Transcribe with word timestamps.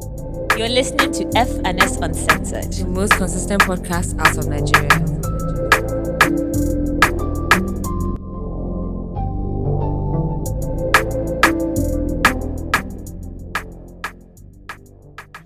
You're 0.00 0.68
listening 0.68 1.12
to 1.12 1.30
F&S 1.36 1.96
Uncensored. 1.98 2.72
the 2.72 2.86
most 2.88 3.12
consistent 3.12 3.60
podcast 3.62 4.18
out 4.18 4.36
of 4.38 4.46
Nigeria. 4.48 4.88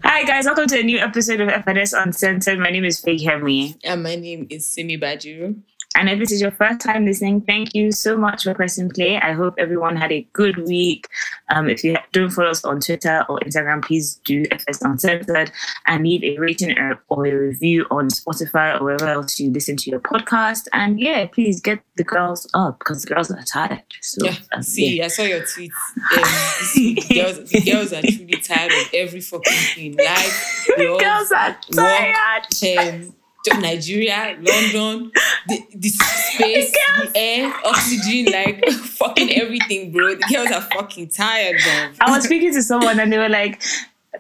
Hi 0.05 0.23
guys, 0.25 0.45
welcome 0.47 0.67
to 0.69 0.79
a 0.79 0.83
new 0.83 0.99
episode 0.99 1.41
of 1.41 1.49
F&S 1.49 1.93
Uncensored. 1.93 2.59
My 2.61 2.71
name 2.71 2.85
is 2.85 3.01
Feyikemi. 3.01 3.77
And 3.83 4.03
my 4.03 4.15
name 4.15 4.47
is 4.51 4.67
Simi 4.71 4.97
Bajiru. 4.99 5.57
And 5.95 6.09
if 6.09 6.19
this 6.19 6.33
is 6.33 6.41
your 6.41 6.51
first 6.51 6.81
time 6.81 7.05
listening, 7.05 7.41
thank 7.43 7.75
you 7.75 7.93
so 7.93 8.17
much 8.17 8.45
for 8.45 8.55
pressing 8.55 8.91
play. 8.91 9.19
I 9.19 9.33
hope 9.33 9.55
everyone 9.59 9.97
had 9.97 10.11
a 10.13 10.27
good 10.33 10.57
week. 10.67 11.09
Um, 11.51 11.69
if 11.69 11.85
you 11.85 11.97
don't 12.13 12.31
follow 12.31 12.51
us 12.51 12.65
on 12.65 12.81
Twitter 12.81 13.25
or 13.29 13.39
Instagram, 13.41 13.83
please 13.85 14.21
do 14.25 14.45
FS 14.51 14.83
Uncensored 14.83 15.53
and 15.87 16.05
leave 16.05 16.25
a 16.25 16.39
rating 16.39 16.77
or, 16.79 17.01
or 17.09 17.27
a 17.27 17.35
review 17.35 17.87
on 17.91 18.09
Spotify 18.09 18.81
or 18.81 18.85
wherever 18.85 19.07
else 19.07 19.39
you 19.39 19.51
listen 19.51 19.77
to 19.77 19.91
your 19.91 20.01
podcast. 20.01 20.67
And 20.73 20.99
yeah, 21.01 21.27
please 21.27 21.61
get 21.61 21.81
the 21.97 22.05
girls 22.05 22.49
up 22.55 22.81
because 22.81 23.03
the 23.03 23.15
girls 23.15 23.31
are 23.31 23.43
tired. 23.45 23.83
So, 24.01 24.27
Yeah, 24.27 24.37
um, 24.53 24.63
see, 24.63 24.99
yeah. 24.99 25.05
I 25.05 25.09
saw 25.09 25.23
your 25.23 25.41
tweets. 25.43 25.71
Um, 26.15 26.71
the 26.75 27.05
girls, 27.15 27.65
girls 27.65 27.93
are 27.93 28.03
truly 28.03 28.41
tired 28.41 28.73
of 28.73 28.89
every 28.95 29.21
fucking 29.21 29.53
thing. 29.75 29.97
The 30.77 30.97
girls 31.01 31.33
are 31.33 31.57
tired. 31.73 33.15
Nigeria, 33.53 34.37
London, 34.41 35.13
the, 35.49 35.67
the 35.75 35.89
space, 35.91 36.73
the 36.73 37.13
air, 37.15 37.53
oxygen, 37.65 38.33
like 38.33 38.65
fucking 38.71 39.31
everything, 39.33 39.93
bro. 39.93 40.15
The 40.15 40.27
girls 40.33 40.51
are 40.51 40.63
fucking 40.63 41.09
tired, 41.09 41.61
bro. 41.63 42.07
I 42.07 42.11
was 42.17 42.25
speaking 42.25 42.53
to 42.55 42.63
someone 42.63 42.99
and 42.99 43.13
they 43.13 43.19
were 43.19 43.29
like, 43.29 43.63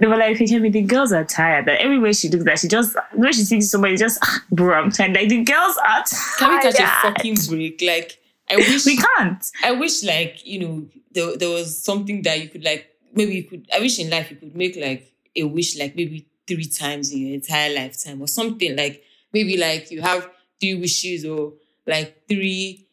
they 0.00 0.06
were 0.06 0.16
like, 0.16 0.37
"Hey, 0.37 0.47
the 0.47 0.83
girls 0.83 1.12
are 1.12 1.24
tired. 1.24 1.66
That 1.66 1.80
everywhere 1.80 2.12
she 2.12 2.28
looks, 2.28 2.45
that 2.45 2.58
she 2.58 2.69
just 2.69 2.97
when 3.12 3.33
she 3.33 3.42
sees 3.42 3.70
somebody, 3.70 3.97
just 3.97 4.19
"Ah, 4.22 4.45
bro, 4.50 4.75
I'm 4.75 4.91
tired. 4.91 5.14
Like 5.14 5.28
the 5.28 5.45
girls 5.45 5.77
are 5.77 6.05
tired. 6.05 6.39
Can 6.39 6.50
we 6.50 6.61
catch 6.61 6.80
a 6.80 6.86
fucking 7.02 7.36
break? 7.48 7.80
Like, 7.80 8.19
I 8.50 8.56
wish 8.56 8.84
We 8.84 8.97
can't. 8.97 9.45
I 9.62 9.72
wish 9.72 10.02
like 10.02 10.45
you 10.45 10.58
know 10.58 10.86
there, 11.12 11.36
there 11.36 11.50
was 11.50 11.78
something 11.83 12.22
that 12.22 12.41
you 12.42 12.48
could 12.48 12.64
like 12.64 12.91
maybe 13.14 13.36
you 13.36 13.45
could 13.45 13.69
I 13.72 13.78
wish 13.78 13.98
in 13.98 14.11
life 14.11 14.30
you 14.30 14.36
could 14.36 14.56
make 14.56 14.77
like 14.77 15.12
a 15.36 15.45
wish 15.45 15.78
like 15.78 15.95
maybe 15.97 16.27
three 16.47 16.67
times 16.67 17.12
in 17.12 17.19
your 17.27 17.34
entire 17.34 17.75
lifetime 17.75 18.20
or 18.20 18.28
something 18.28 18.77
like 18.77 19.02
maybe 19.34 19.58
like 19.58 19.90
you 19.90 20.00
have 20.00 20.30
three 20.60 20.74
wishes 20.74 21.24
or 21.27 21.52
like 21.86 22.22
three 22.28 22.86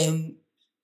um 0.00 0.34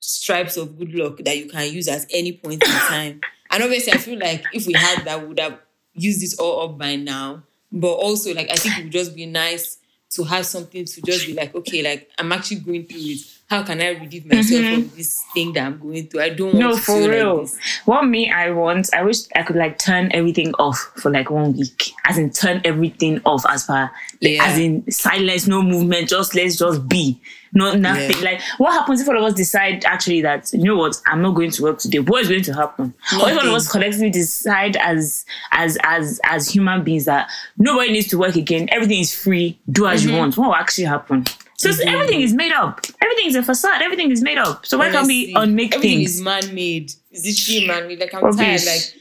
stripes 0.00 0.56
of 0.56 0.78
good 0.78 0.94
luck 0.94 1.18
that 1.18 1.38
you 1.38 1.46
can 1.48 1.72
use 1.72 1.88
at 1.88 2.04
any 2.12 2.32
point 2.32 2.62
in 2.62 2.70
time. 2.88 3.20
And 3.50 3.62
obviously 3.62 3.92
I 3.92 3.98
feel 3.98 4.18
like 4.18 4.44
if 4.52 4.66
we 4.66 4.74
had 4.74 5.04
that 5.04 5.22
we 5.22 5.28
would 5.28 5.40
have 5.40 5.58
used 5.94 6.22
it 6.22 6.38
all 6.38 6.68
up 6.68 6.78
by 6.78 6.96
now. 6.96 7.44
But 7.72 7.92
also 7.94 8.34
like 8.34 8.50
I 8.50 8.56
think 8.56 8.78
it 8.78 8.82
would 8.84 8.92
just 8.92 9.14
be 9.16 9.26
nice 9.26 9.78
to 10.10 10.24
have 10.24 10.46
something 10.46 10.84
to 10.84 11.02
just 11.02 11.26
be 11.26 11.34
like, 11.34 11.54
okay, 11.54 11.82
like 11.82 12.10
I'm 12.18 12.32
actually 12.32 12.60
going 12.60 12.86
through 12.86 13.00
it. 13.00 13.35
How 13.48 13.62
can 13.62 13.80
I 13.80 13.90
relieve 13.90 14.26
myself 14.26 14.60
Mhm. 14.60 14.76
of 14.78 14.96
this 14.96 15.22
thing 15.32 15.52
that 15.52 15.64
I'm 15.66 15.78
going 15.78 16.08
through? 16.08 16.20
I 16.20 16.30
don't 16.30 16.48
want 16.48 16.58
No, 16.58 16.70
to 16.72 16.76
for 16.78 16.98
feel 16.98 17.08
real. 17.08 17.36
like 17.36 17.46
this. 17.46 17.56
What 17.84 18.02
me 18.04 18.28
I 18.28 18.50
want, 18.50 18.90
I 18.92 19.02
wish 19.04 19.18
I 19.36 19.42
could 19.44 19.54
like 19.54 19.78
turn 19.78 20.10
everything 20.12 20.52
off 20.54 20.90
for 20.96 21.12
like 21.12 21.30
one 21.30 21.56
week. 21.56 21.92
As 22.04 22.18
in 22.18 22.30
turn 22.30 22.60
everything 22.64 23.20
off 23.24 23.44
as 23.48 23.64
far 23.64 23.92
Yeah. 24.20 24.44
as 24.46 24.58
in 24.58 24.90
silence, 24.90 25.46
no 25.46 25.62
movement, 25.62 26.08
just 26.08 26.34
let's 26.34 26.56
just 26.56 26.88
be. 26.88 27.20
No 27.54 27.72
nothing. 27.74 28.16
Yeah. 28.18 28.24
Like 28.32 28.40
what 28.58 28.72
happens 28.72 29.00
if 29.00 29.08
all 29.08 29.16
of 29.16 29.22
us 29.22 29.34
decide 29.34 29.84
actually 29.84 30.22
that 30.22 30.50
you 30.52 30.64
know 30.64 30.76
what, 30.76 31.00
I'm 31.06 31.22
not 31.22 31.36
going 31.36 31.52
to 31.52 31.62
work 31.62 31.78
today. 31.78 32.00
What 32.00 32.22
is 32.22 32.28
going 32.28 32.42
to 32.42 32.52
happen? 32.52 32.94
Or 33.22 33.30
if 33.30 33.38
all 33.38 33.46
of 33.48 33.54
us 33.54 33.70
collectively 33.70 34.10
decide 34.10 34.76
as 34.78 35.24
as 35.52 35.78
as 35.84 36.20
as 36.24 36.48
human 36.50 36.82
beings 36.82 37.04
that 37.04 37.30
nobody 37.56 37.92
needs 37.92 38.08
to 38.08 38.18
work 38.18 38.34
again, 38.34 38.68
everything 38.72 38.98
is 38.98 39.14
free, 39.14 39.56
do 39.70 39.86
as 39.86 40.00
Mm-hmm. 40.02 40.10
you 40.10 40.16
want. 40.18 40.36
What 40.36 40.48
will 40.48 40.54
actually 40.56 40.84
happen? 40.88 41.24
So 41.58 41.70
Mhm. 41.70 41.86
everything 41.94 42.20
is 42.20 42.32
made 42.34 42.52
up. 42.52 42.84
Everything 43.00 43.26
is 43.28 43.34
a 43.36 43.42
facade. 43.42 43.80
Everything 43.82 44.10
is 44.10 44.22
made 44.22 44.38
up. 44.38 44.66
So 44.66 44.76
why 44.78 44.90
can't 44.90 45.06
we 45.06 45.32
unmake 45.34 45.74
everything 45.74 45.98
things? 45.98 46.16
is 46.16 46.20
man-made. 46.20 46.92
Is 47.10 47.26
it 47.26 47.36
she 47.36 47.66
man-made? 47.66 47.98
Like 48.00 48.14
I'm 48.14 48.22
Rubbish. 48.24 48.38
tired. 48.38 48.66
Like 48.66 48.94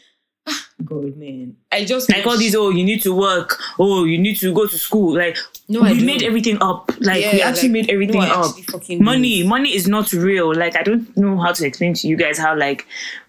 ah, 0.47 0.67
God, 0.85 1.17
man. 1.17 1.57
I 1.71 1.83
just 1.83 2.09
like 2.09 2.25
all 2.25 2.37
these 2.37 2.55
oh 2.55 2.69
you 2.69 2.83
need 2.85 3.01
to 3.03 3.13
work 3.13 3.59
oh 3.79 4.05
you 4.05 4.17
need 4.17 4.37
to 4.39 4.53
go 4.53 4.65
to 4.67 4.77
school 4.77 5.13
like 5.17 5.37
No, 5.67 5.81
we 5.81 6.01
made 6.05 6.23
everything 6.23 6.57
up 6.61 6.91
like 6.99 7.23
we 7.33 7.41
actually 7.41 7.63
like, 7.69 7.71
made 7.71 7.89
everything 7.89 8.21
no, 8.21 8.31
up 8.43 8.55
money 9.01 9.41
do. 9.41 9.47
money 9.49 9.75
is 9.75 9.87
not 9.87 10.11
real 10.13 10.53
like 10.55 10.75
i 10.77 10.83
don't 10.83 11.17
know 11.17 11.37
how 11.39 11.51
to 11.51 11.65
explain 11.65 11.93
to 11.95 12.07
you 12.07 12.15
guys 12.15 12.37
how 12.37 12.55
like 12.55 12.85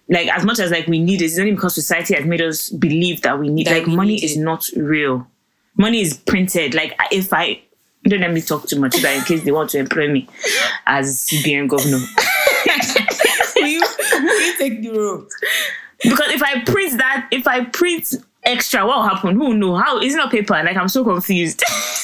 like 0.07 0.27
as 0.29 0.45
much 0.45 0.59
as 0.59 0.69
like 0.71 0.85
we 0.87 0.99
need 0.99 1.21
it 1.21 1.25
it's 1.25 1.39
only 1.39 1.51
because 1.51 1.73
society 1.75 2.13
has 2.13 2.25
made 2.25 2.41
us 2.41 2.69
believe 2.69 3.21
that 3.23 3.37
we 3.39 3.49
need 3.49 3.65
That 3.67 3.79
like 3.79 3.87
we 3.87 3.95
money 3.95 4.13
need 4.13 4.23
is 4.23 4.37
not 4.37 4.69
real 4.77 5.27
money 5.75 5.99
is 6.01 6.13
printed 6.15 6.73
like 6.75 6.93
if 7.11 7.33
i 7.33 7.59
don't 8.07 8.21
let 8.21 8.31
me 8.33 8.41
talk 8.41 8.67
too 8.67 8.79
much 8.79 8.95
that 9.01 9.15
in 9.17 9.23
case 9.23 9.43
they 9.43 9.51
want 9.51 9.69
to 9.69 9.77
employ 9.79 10.07
me 10.11 10.27
as 10.85 11.25
cbn 11.27 11.67
governor 11.67 11.97
will 13.55 13.67
you, 13.67 13.81
will 13.81 14.41
you 14.47 14.57
take 14.57 14.81
the 14.81 14.89
road? 14.89 15.27
because 16.03 16.31
if 16.31 16.41
i 16.43 16.63
print 16.63 16.97
that 16.97 17.27
if 17.31 17.47
i 17.47 17.63
print 17.65 18.13
extra 18.43 18.85
what 18.85 18.97
will 18.97 19.03
happen 19.07 19.35
who 19.35 19.53
know 19.55 19.75
how 19.75 19.99
it's 19.99 20.15
not 20.15 20.31
paper 20.31 20.53
like 20.63 20.77
i'm 20.77 20.87
so 20.87 21.03
confused 21.03 21.61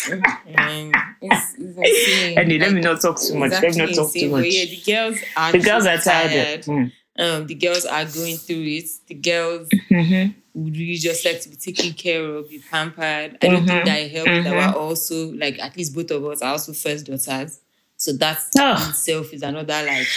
Man, 0.10 0.92
it's, 1.22 1.56
it's. 1.58 2.38
Anyway, 2.38 2.60
let 2.60 2.74
me 2.74 2.82
not 2.82 3.00
talk 3.00 3.18
too 3.18 3.36
much. 3.36 3.52
Let 3.52 3.62
me 3.64 3.78
not 3.78 3.90
talk 3.94 4.14
insane. 4.14 4.24
too 4.24 4.32
But 4.32 4.38
much. 4.42 4.48
yeah, 4.50 4.66
the 4.66 4.82
girls 4.86 5.18
are 5.38 5.52
The 5.54 5.60
girls 5.60 5.86
are 5.86 5.96
just 5.96 6.06
tired. 6.08 6.62
Mm. 6.64 6.92
Um, 7.20 7.48
the 7.48 7.56
girls 7.56 7.86
are 7.86 8.04
going 8.04 8.36
through 8.36 8.64
it. 8.64 8.90
The 9.08 9.14
girls 9.16 9.70
Mhm. 9.90 10.34
Would 10.54 10.76
really 10.78 10.96
just 10.98 11.26
like 11.26 11.42
to 11.42 11.50
be 11.50 11.56
taken 11.56 11.94
care 11.94 12.24
of, 12.24 12.50
be 12.50 12.60
pampered. 12.70 13.38
I 13.42 13.48
don't 13.48 13.66
think 13.66 13.86
that 13.86 14.12
helped 14.12 14.44
that 14.44 14.54
Mhm. 14.54 14.74
we're 14.74 14.80
also 14.80 15.32
like 15.34 15.60
at 15.60 15.76
least 15.76 15.94
both 15.96 16.12
of 16.12 16.24
us 16.26 16.42
are 16.42 16.52
also 16.52 16.74
first 16.74 17.06
daughters. 17.06 17.60
So 17.98 18.14
that 18.14 18.40
in 18.84 18.90
itself 18.90 19.34
is 19.34 19.42
another 19.44 19.84
like 19.86 20.08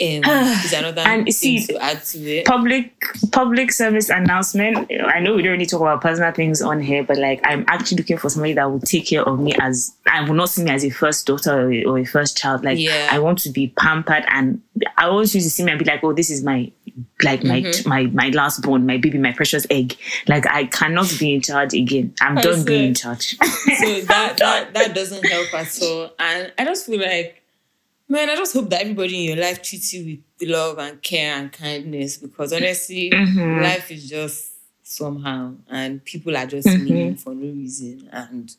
is 0.64 0.72
another 0.72 1.02
And 1.02 1.32
see, 1.32 1.64
to 1.66 1.76
add 1.82 2.02
to 2.06 2.18
it. 2.18 2.46
Public 2.46 2.92
public 3.32 3.70
service 3.72 4.08
announcement. 4.08 4.90
I 5.04 5.20
know 5.20 5.34
we 5.34 5.42
don't 5.42 5.52
really 5.52 5.66
talk 5.66 5.80
about 5.80 6.00
personal 6.00 6.32
things 6.32 6.62
on 6.62 6.80
here, 6.80 7.04
but 7.04 7.18
like 7.18 7.40
I'm 7.44 7.64
actually 7.68 7.98
looking 7.98 8.18
for 8.18 8.28
somebody 8.30 8.54
that 8.54 8.70
will 8.70 8.80
take 8.80 9.06
care 9.06 9.22
of 9.22 9.38
me 9.38 9.54
as 9.60 9.94
I 10.06 10.22
will 10.22 10.34
not 10.34 10.48
see 10.48 10.64
me 10.64 10.70
as 10.70 10.84
a 10.84 10.90
first 10.90 11.26
daughter 11.26 11.52
or 11.66 11.72
a, 11.72 11.84
or 11.84 11.98
a 11.98 12.04
first 12.04 12.36
child. 12.38 12.64
Like 12.64 12.78
Yeah. 12.78 13.08
I 13.10 13.18
want 13.18 13.38
to 13.40 13.50
be 13.50 13.68
pampered, 13.78 14.24
and 14.28 14.60
I 14.96 15.04
always 15.06 15.34
used 15.34 15.46
to 15.46 15.50
see 15.50 15.64
me 15.64 15.72
and 15.72 15.78
be 15.78 15.84
like, 15.84 16.02
"Oh, 16.02 16.12
this 16.12 16.30
is 16.30 16.42
my." 16.42 16.70
Like 17.22 17.44
my 17.44 17.62
Mm-hmm. 17.62 17.88
my 17.88 18.06
my 18.06 18.28
last 18.30 18.62
born, 18.62 18.84
my 18.84 18.96
baby, 18.96 19.16
my 19.18 19.32
precious 19.32 19.66
egg. 19.70 19.96
Like 20.26 20.46
I 20.46 20.64
cannot 20.64 21.14
be 21.18 21.34
in 21.34 21.40
charge 21.40 21.72
again. 21.72 22.14
I'm 22.20 22.36
I 22.36 22.42
done 22.42 22.64
being 22.64 22.88
in 22.88 22.94
charge. 22.94 23.36
so 23.38 24.00
that, 24.02 24.36
that 24.38 24.74
that 24.74 24.94
doesn't 24.94 25.24
help 25.24 25.54
at 25.54 25.78
all. 25.82 26.10
And 26.18 26.52
I 26.58 26.64
just 26.64 26.86
feel 26.86 27.00
like, 27.00 27.39
man, 28.10 28.28
I 28.28 28.34
just 28.36 28.52
hope 28.52 28.68
that 28.70 28.82
everybody 28.82 29.16
in 29.28 29.36
your 29.36 29.44
life 29.44 29.62
treats 29.62 29.92
you 29.94 30.18
with 30.40 30.48
love 30.48 30.78
and 30.78 31.00
care 31.02 31.34
and 31.36 31.50
kindness 31.52 32.16
because 32.18 32.52
honestly, 32.52 33.10
Mhm. 33.10 33.62
life 33.62 33.90
is 33.90 34.08
just 34.08 34.52
somehow 34.82 35.54
and 35.70 36.04
people 36.04 36.36
are 36.36 36.46
just 36.46 36.66
Mhm. 36.66 36.82
mean 36.82 37.16
for 37.16 37.34
no 37.34 37.46
reason. 37.52 38.08
And 38.12 38.54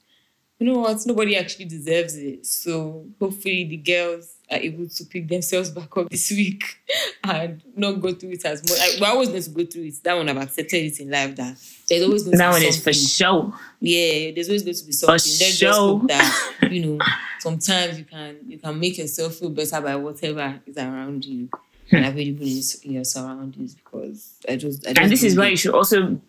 you 0.59 0.67
know 0.67 0.79
what? 0.79 1.06
Nobody 1.06 1.35
actually 1.35 1.66
deserves 1.66 2.16
it. 2.16 2.45
So 2.45 3.06
hopefully 3.19 3.66
the 3.66 3.78
girls 3.78 4.35
are 4.50 4.57
able 4.59 4.88
to 4.88 5.06
pick 5.06 5.28
themselves 5.28 5.69
back 5.69 5.95
up 5.97 6.09
this 6.09 6.31
week 6.31 6.63
and 7.23 7.61
not 7.75 7.94
go 8.01 8.13
through 8.13 8.31
it 8.31 8.45
as 8.45 8.61
much. 8.63 8.79
I, 8.79 9.01
we're 9.01 9.07
always 9.07 9.29
going 9.29 9.44
to 9.44 9.50
go 9.50 9.66
through 9.66 9.84
it. 9.85 9.95
That 10.03 10.13
one 10.16 10.29
I've 10.29 10.38
accepted 10.38 10.85
it 10.85 11.00
in 11.00 11.09
life 11.09 11.35
that 11.35 11.57
there's 11.91 12.03
always 12.03 12.24
going 12.24 12.31
to 12.31 12.38
that 12.38 12.50
be 12.50 12.53
one 12.53 12.63
is 12.63 12.84
for 12.84 12.94
show. 12.94 13.53
yeah, 13.79 14.31
there's 14.31 14.47
always 14.47 14.63
going 14.63 14.75
to 14.75 14.85
be 14.85 14.91
something. 14.91 15.13
Let's 15.13 15.40
just 15.40 15.59
show. 15.59 16.00
that 16.07 16.69
you 16.72 16.85
know 16.85 17.06
sometimes 17.40 18.00
you 18.00 18.06
can 18.06 18.38
you 18.47 18.57
can 18.57 18.79
make 18.79 18.97
yourself 18.97 19.35
feel 19.35 19.50
better 19.50 19.81
by 19.81 19.96
whatever 19.96 20.59
is 20.66 20.78
around 20.78 21.25
you 21.25 21.50
and 21.91 22.06
hmm. 22.06 22.12
available 22.12 22.47
in, 22.47 22.62
in 22.84 22.91
your 22.94 23.03
surroundings. 23.03 23.75
Because 23.75 24.38
I 24.47 24.56
just, 24.56 24.85
I 24.88 24.90
just 24.90 25.00
and 25.02 25.12
this 25.12 25.24
is 25.24 25.38
why 25.38 25.47
you 25.47 25.57
should 25.57 25.76
also 25.76 26.20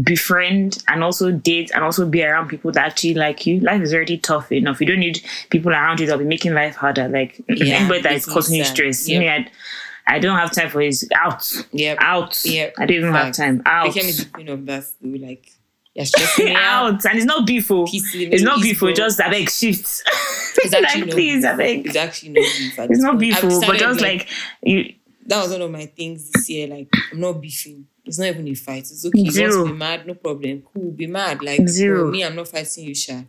befriend 0.00 0.82
and 0.88 1.04
also 1.04 1.30
date 1.30 1.70
and 1.74 1.84
also 1.84 2.08
be 2.08 2.24
around 2.24 2.48
people 2.48 2.72
that 2.72 2.86
actually 2.86 3.14
like 3.14 3.46
you. 3.46 3.60
Life 3.60 3.82
is 3.82 3.92
already 3.92 4.16
tough 4.16 4.50
enough. 4.50 4.80
You 4.80 4.86
don't 4.86 5.00
need 5.00 5.22
people 5.50 5.72
around 5.72 6.00
you 6.00 6.06
that'll 6.06 6.20
be 6.20 6.24
making 6.24 6.54
life 6.54 6.76
harder. 6.76 7.08
Like 7.08 7.42
Yeah, 7.48 7.76
anybody 7.76 8.00
that 8.02 8.12
is 8.12 8.26
causing 8.26 8.56
you 8.56 8.64
stress. 8.64 9.06
Yep. 9.06 9.20
Me, 9.20 9.28
I, 9.28 9.50
I 10.06 10.18
don't 10.18 10.36
have 10.36 10.52
time 10.52 10.68
for 10.70 10.80
his 10.80 11.08
out. 11.14 11.66
Yep. 11.72 11.98
Out. 12.00 12.44
Yep. 12.44 12.74
I 12.78 12.86
don't 12.86 12.96
even 12.96 13.12
have 13.12 13.34
time. 13.34 13.62
Out. 13.66 13.92
Became 13.94 14.10
the 14.16 14.24
queen 14.32 14.48
of 14.48 14.66
that. 14.66 14.84
Were 15.00 15.18
like, 15.18 15.50
you're 15.94 16.04
stressing 16.06 16.46
me 16.46 16.54
out. 16.56 16.94
out. 16.94 17.04
And 17.06 17.16
it's 17.16 17.26
not 17.26 17.46
beef. 17.46 17.70
oh. 17.70 17.86
Peace 17.86 18.10
to 18.12 18.18
the 18.18 18.26
It's 18.32 18.42
not 18.42 18.60
beef. 18.60 18.82
oh. 18.82 18.92
Just 18.92 19.20
I 19.20 19.30
beg 19.30 19.50
shift. 19.50 20.02
It's 20.56 20.74
actually 20.74 21.00
like 21.00 21.08
no 21.08 21.14
please. 21.14 21.44
I 21.44 21.56
beg. 21.56 21.86
It's 21.86 21.96
actually 21.96 22.30
no 22.30 22.40
beef. 22.42 22.78
It's 22.90 23.02
not 23.02 23.22
I've 23.22 23.44
oh, 23.44 23.66
but 23.66 23.78
just 23.78 24.00
like 24.00 24.28
you 24.62 24.94
that 25.26 25.42
was 25.42 25.52
one 25.52 25.62
of 25.62 25.70
my 25.70 25.86
things 25.86 26.30
this 26.30 26.48
year. 26.48 26.66
Like, 26.66 26.88
I'm 27.12 27.20
not 27.20 27.40
beefing. 27.40 27.86
It's 28.04 28.18
not 28.18 28.26
even 28.28 28.48
a 28.48 28.54
fight. 28.54 28.80
It's 28.80 29.06
okay. 29.06 29.20
You 29.20 29.42
want 29.48 29.68
to 29.68 29.72
be 29.72 29.78
mad? 29.78 30.06
No 30.06 30.14
problem. 30.14 30.62
Cool. 30.74 30.90
Be 30.90 31.06
mad. 31.06 31.42
Like, 31.42 31.68
Zero. 31.68 32.06
for 32.06 32.10
me, 32.10 32.24
I'm 32.24 32.34
not 32.34 32.48
fighting 32.48 32.84
you, 32.84 32.94
Sha. 32.94 33.20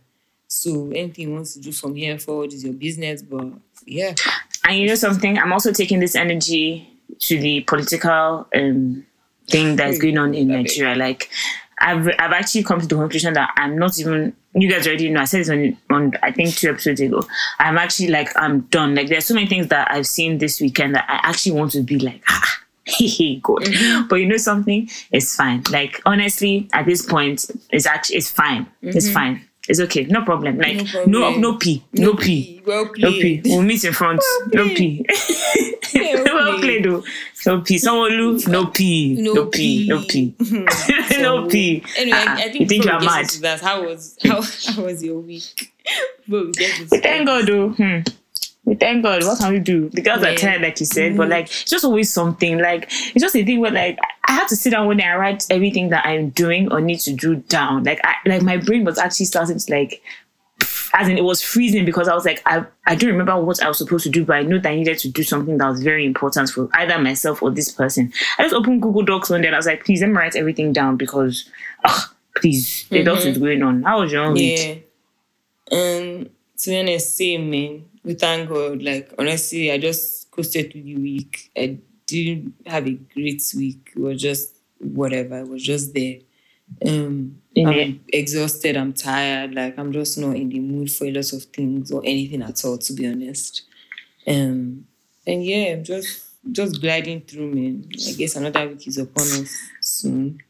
So 0.48 0.90
anything 0.94 1.28
you 1.28 1.34
want 1.34 1.46
to 1.46 1.60
do 1.60 1.72
from 1.72 1.94
here 1.94 2.18
forward 2.18 2.52
is 2.52 2.64
your 2.64 2.74
business. 2.74 3.22
But 3.22 3.46
yeah, 3.86 4.14
And 4.64 4.78
you 4.78 4.88
know 4.88 4.94
something? 4.94 5.38
I'm 5.38 5.52
also 5.52 5.72
taking 5.72 6.00
this 6.00 6.14
energy 6.14 6.88
to 7.20 7.38
the 7.38 7.60
political 7.62 8.46
um, 8.54 9.06
thing 9.50 9.76
that's 9.76 9.98
going 9.98 10.18
on 10.18 10.34
in 10.34 10.48
Nigeria. 10.48 10.94
Like, 10.94 11.30
I've 11.78 12.06
I've 12.18 12.32
actually 12.32 12.62
come 12.62 12.80
to 12.80 12.86
the 12.86 12.94
conclusion 12.94 13.34
that 13.34 13.52
I'm 13.56 13.78
not 13.78 13.98
even. 13.98 14.34
You 14.56 14.70
guys 14.70 14.86
already 14.86 15.10
know. 15.10 15.20
I 15.20 15.24
said 15.24 15.40
this 15.40 15.50
on 15.50 15.76
on 15.90 16.12
I 16.22 16.30
think 16.30 16.54
two 16.54 16.70
episodes 16.70 17.00
ago. 17.00 17.26
I'm 17.58 17.76
actually 17.76 18.08
like 18.08 18.30
I'm 18.36 18.60
done. 18.62 18.94
Like 18.94 19.08
there's 19.08 19.26
so 19.26 19.34
many 19.34 19.46
things 19.46 19.68
that 19.68 19.90
I've 19.90 20.06
seen 20.06 20.38
this 20.38 20.60
weekend 20.60 20.94
that 20.94 21.06
I 21.08 21.28
actually 21.28 21.52
want 21.52 21.72
to 21.72 21.82
be 21.82 21.98
like. 21.98 22.22
Ah, 22.28 22.60
hey 22.84 23.40
God. 23.42 23.62
Mm-hmm. 23.62 24.08
But 24.08 24.16
you 24.16 24.26
know 24.26 24.36
something? 24.36 24.88
It's 25.10 25.34
fine. 25.34 25.62
Like 25.70 26.00
honestly, 26.06 26.68
at 26.72 26.86
this 26.86 27.04
point, 27.04 27.50
it's 27.70 27.86
actually 27.86 28.16
it's 28.16 28.30
fine. 28.30 28.66
It's 28.82 29.10
fine. 29.10 29.44
It's 29.68 29.80
okay. 29.80 30.04
No 30.04 30.22
problem. 30.24 30.58
Like. 30.58 30.76
No 30.76 31.04
no 31.06 31.20
problem. 31.20 31.40
no, 31.40 31.56
pee. 31.56 31.82
No, 31.94 32.14
pee. 32.14 32.60
Well 32.66 32.90
No 32.98 33.10
pee. 33.10 33.40
We'll 33.44 33.62
meet 33.62 33.82
in 33.84 33.92
front. 33.94 34.20
no 34.52 34.68
pee. 34.74 35.04
Well 35.94 36.24
well 36.24 36.58
played 36.60 36.84
though. 36.84 37.02
No 37.46 37.60
pee. 37.62 37.78
Someone 37.78 38.10
Lu, 38.12 38.38
no 38.48 38.66
pee. 38.66 39.16
No 39.18 39.32
No 39.34 39.46
pee. 39.46 39.86
No 39.88 40.02
pee. 40.02 40.34
pee. 40.38 41.18
No 41.18 41.46
pee. 41.48 41.82
Anyway, 41.96 42.18
Ah, 42.20 42.36
I, 42.36 42.42
I 42.44 42.48
think 42.50 42.60
you 42.60 42.66
think 42.66 42.84
we 42.84 42.90
get 42.90 43.02
mad? 43.04 43.26
That, 43.40 43.60
how 43.60 43.84
was 43.86 44.18
how, 44.22 44.42
how 44.42 44.82
was 44.84 45.02
your 45.02 45.20
week? 45.20 45.72
Before 46.28 46.46
we 46.46 46.52
get 46.52 47.02
Thank 47.02 47.26
God 47.26 47.46
though. 47.46 47.68
Hmm. 47.70 48.00
We 48.64 48.74
thank 48.76 49.02
God. 49.02 49.22
What 49.24 49.38
can 49.38 49.52
we 49.52 49.58
do? 49.58 49.90
The 49.90 50.00
girls 50.00 50.22
are 50.22 50.34
tired, 50.34 50.62
like 50.62 50.80
you 50.80 50.86
said, 50.86 51.16
but 51.16 51.28
like 51.28 51.46
it's 51.46 51.64
just 51.64 51.84
always 51.84 52.12
something. 52.12 52.58
Like 52.58 52.84
it's 52.84 53.20
just 53.20 53.36
a 53.36 53.44
thing 53.44 53.60
where 53.60 53.70
like 53.70 53.98
I 54.26 54.32
had 54.32 54.48
to 54.48 54.56
sit 54.56 54.70
down 54.70 54.86
when 54.86 55.00
I 55.02 55.14
write 55.16 55.46
everything 55.50 55.90
that 55.90 56.06
I'm 56.06 56.30
doing 56.30 56.72
or 56.72 56.80
need 56.80 57.00
to 57.00 57.12
do 57.12 57.36
down. 57.36 57.84
Like 57.84 58.00
I 58.04 58.14
like 58.24 58.42
my 58.42 58.56
brain 58.56 58.84
was 58.84 58.98
actually 58.98 59.26
starting 59.26 59.58
to 59.58 59.72
like 59.72 60.02
as 60.94 61.08
in 61.08 61.18
it 61.18 61.24
was 61.24 61.42
freezing 61.42 61.84
because 61.84 62.08
I 62.08 62.14
was 62.14 62.24
like, 62.24 62.40
I, 62.46 62.64
I 62.86 62.94
don't 62.94 63.10
remember 63.10 63.36
what 63.42 63.60
I 63.62 63.68
was 63.68 63.78
supposed 63.78 64.04
to 64.04 64.10
do, 64.10 64.24
but 64.24 64.36
I 64.36 64.42
know 64.42 64.58
that 64.58 64.70
I 64.70 64.76
needed 64.76 64.98
to 64.98 65.08
do 65.08 65.24
something 65.24 65.58
that 65.58 65.68
was 65.68 65.82
very 65.82 66.06
important 66.06 66.50
for 66.50 66.68
either 66.74 66.98
myself 66.98 67.42
or 67.42 67.50
this 67.50 67.70
person. 67.72 68.12
I 68.38 68.44
just 68.44 68.54
opened 68.54 68.80
Google 68.80 69.02
Docs 69.02 69.30
one 69.30 69.40
day 69.42 69.48
and 69.48 69.56
I 69.56 69.58
was 69.58 69.66
like, 69.66 69.84
please 69.84 70.00
let 70.00 70.08
me 70.10 70.14
write 70.14 70.36
everything 70.36 70.72
down 70.72 70.96
because 70.96 71.50
ugh, 71.84 72.10
please, 72.36 72.86
a 72.92 73.02
lot 73.02 73.24
is 73.24 73.38
going 73.38 73.62
on. 73.62 73.82
How 73.82 74.00
was 74.00 74.12
your 74.12 74.24
own 74.24 74.34
week? 74.34 74.88
Yeah. 75.70 75.78
Um, 75.78 76.30
to 76.58 76.70
be 76.70 76.78
honest, 76.78 77.16
same 77.16 77.50
man. 77.50 77.84
We 78.04 78.14
thank 78.14 78.48
God. 78.48 78.82
Like 78.82 79.12
honestly, 79.18 79.70
I 79.70 79.78
just 79.78 80.30
coasted 80.30 80.72
through 80.72 80.82
the 80.82 80.96
week. 80.96 81.50
I 81.56 81.78
didn't 82.06 82.54
have 82.66 82.86
a 82.86 82.92
great 82.92 83.42
week. 83.56 83.92
It 83.96 84.00
was 84.00 84.20
just 84.20 84.56
whatever. 84.78 85.36
I 85.36 85.42
was 85.42 85.62
just 85.62 85.94
there. 85.94 86.18
Um, 86.86 87.40
In 87.54 87.68
I'm 87.68 88.00
exhausted. 88.12 88.76
I'm 88.76 88.92
tired. 88.92 89.54
Like 89.54 89.78
I'm 89.78 89.92
just 89.92 90.18
not 90.18 90.36
in 90.36 90.48
the 90.48 90.60
mood 90.60 90.90
for 90.90 91.04
a 91.04 91.12
lot 91.12 91.32
of 91.32 91.42
things 91.44 91.90
or 91.90 92.02
anything 92.04 92.42
at 92.42 92.64
all. 92.64 92.78
To 92.78 92.92
be 92.92 93.06
honest. 93.06 93.62
Um, 94.26 94.86
and 95.26 95.44
yeah, 95.44 95.72
I'm 95.74 95.84
just 95.84 96.24
just 96.52 96.80
gliding 96.80 97.22
through, 97.22 97.54
man. 97.54 97.88
I 98.08 98.12
guess 98.12 98.36
another 98.36 98.68
week 98.68 98.86
is 98.86 98.98
upon 98.98 99.24
us 99.24 99.54
soon. 99.80 100.40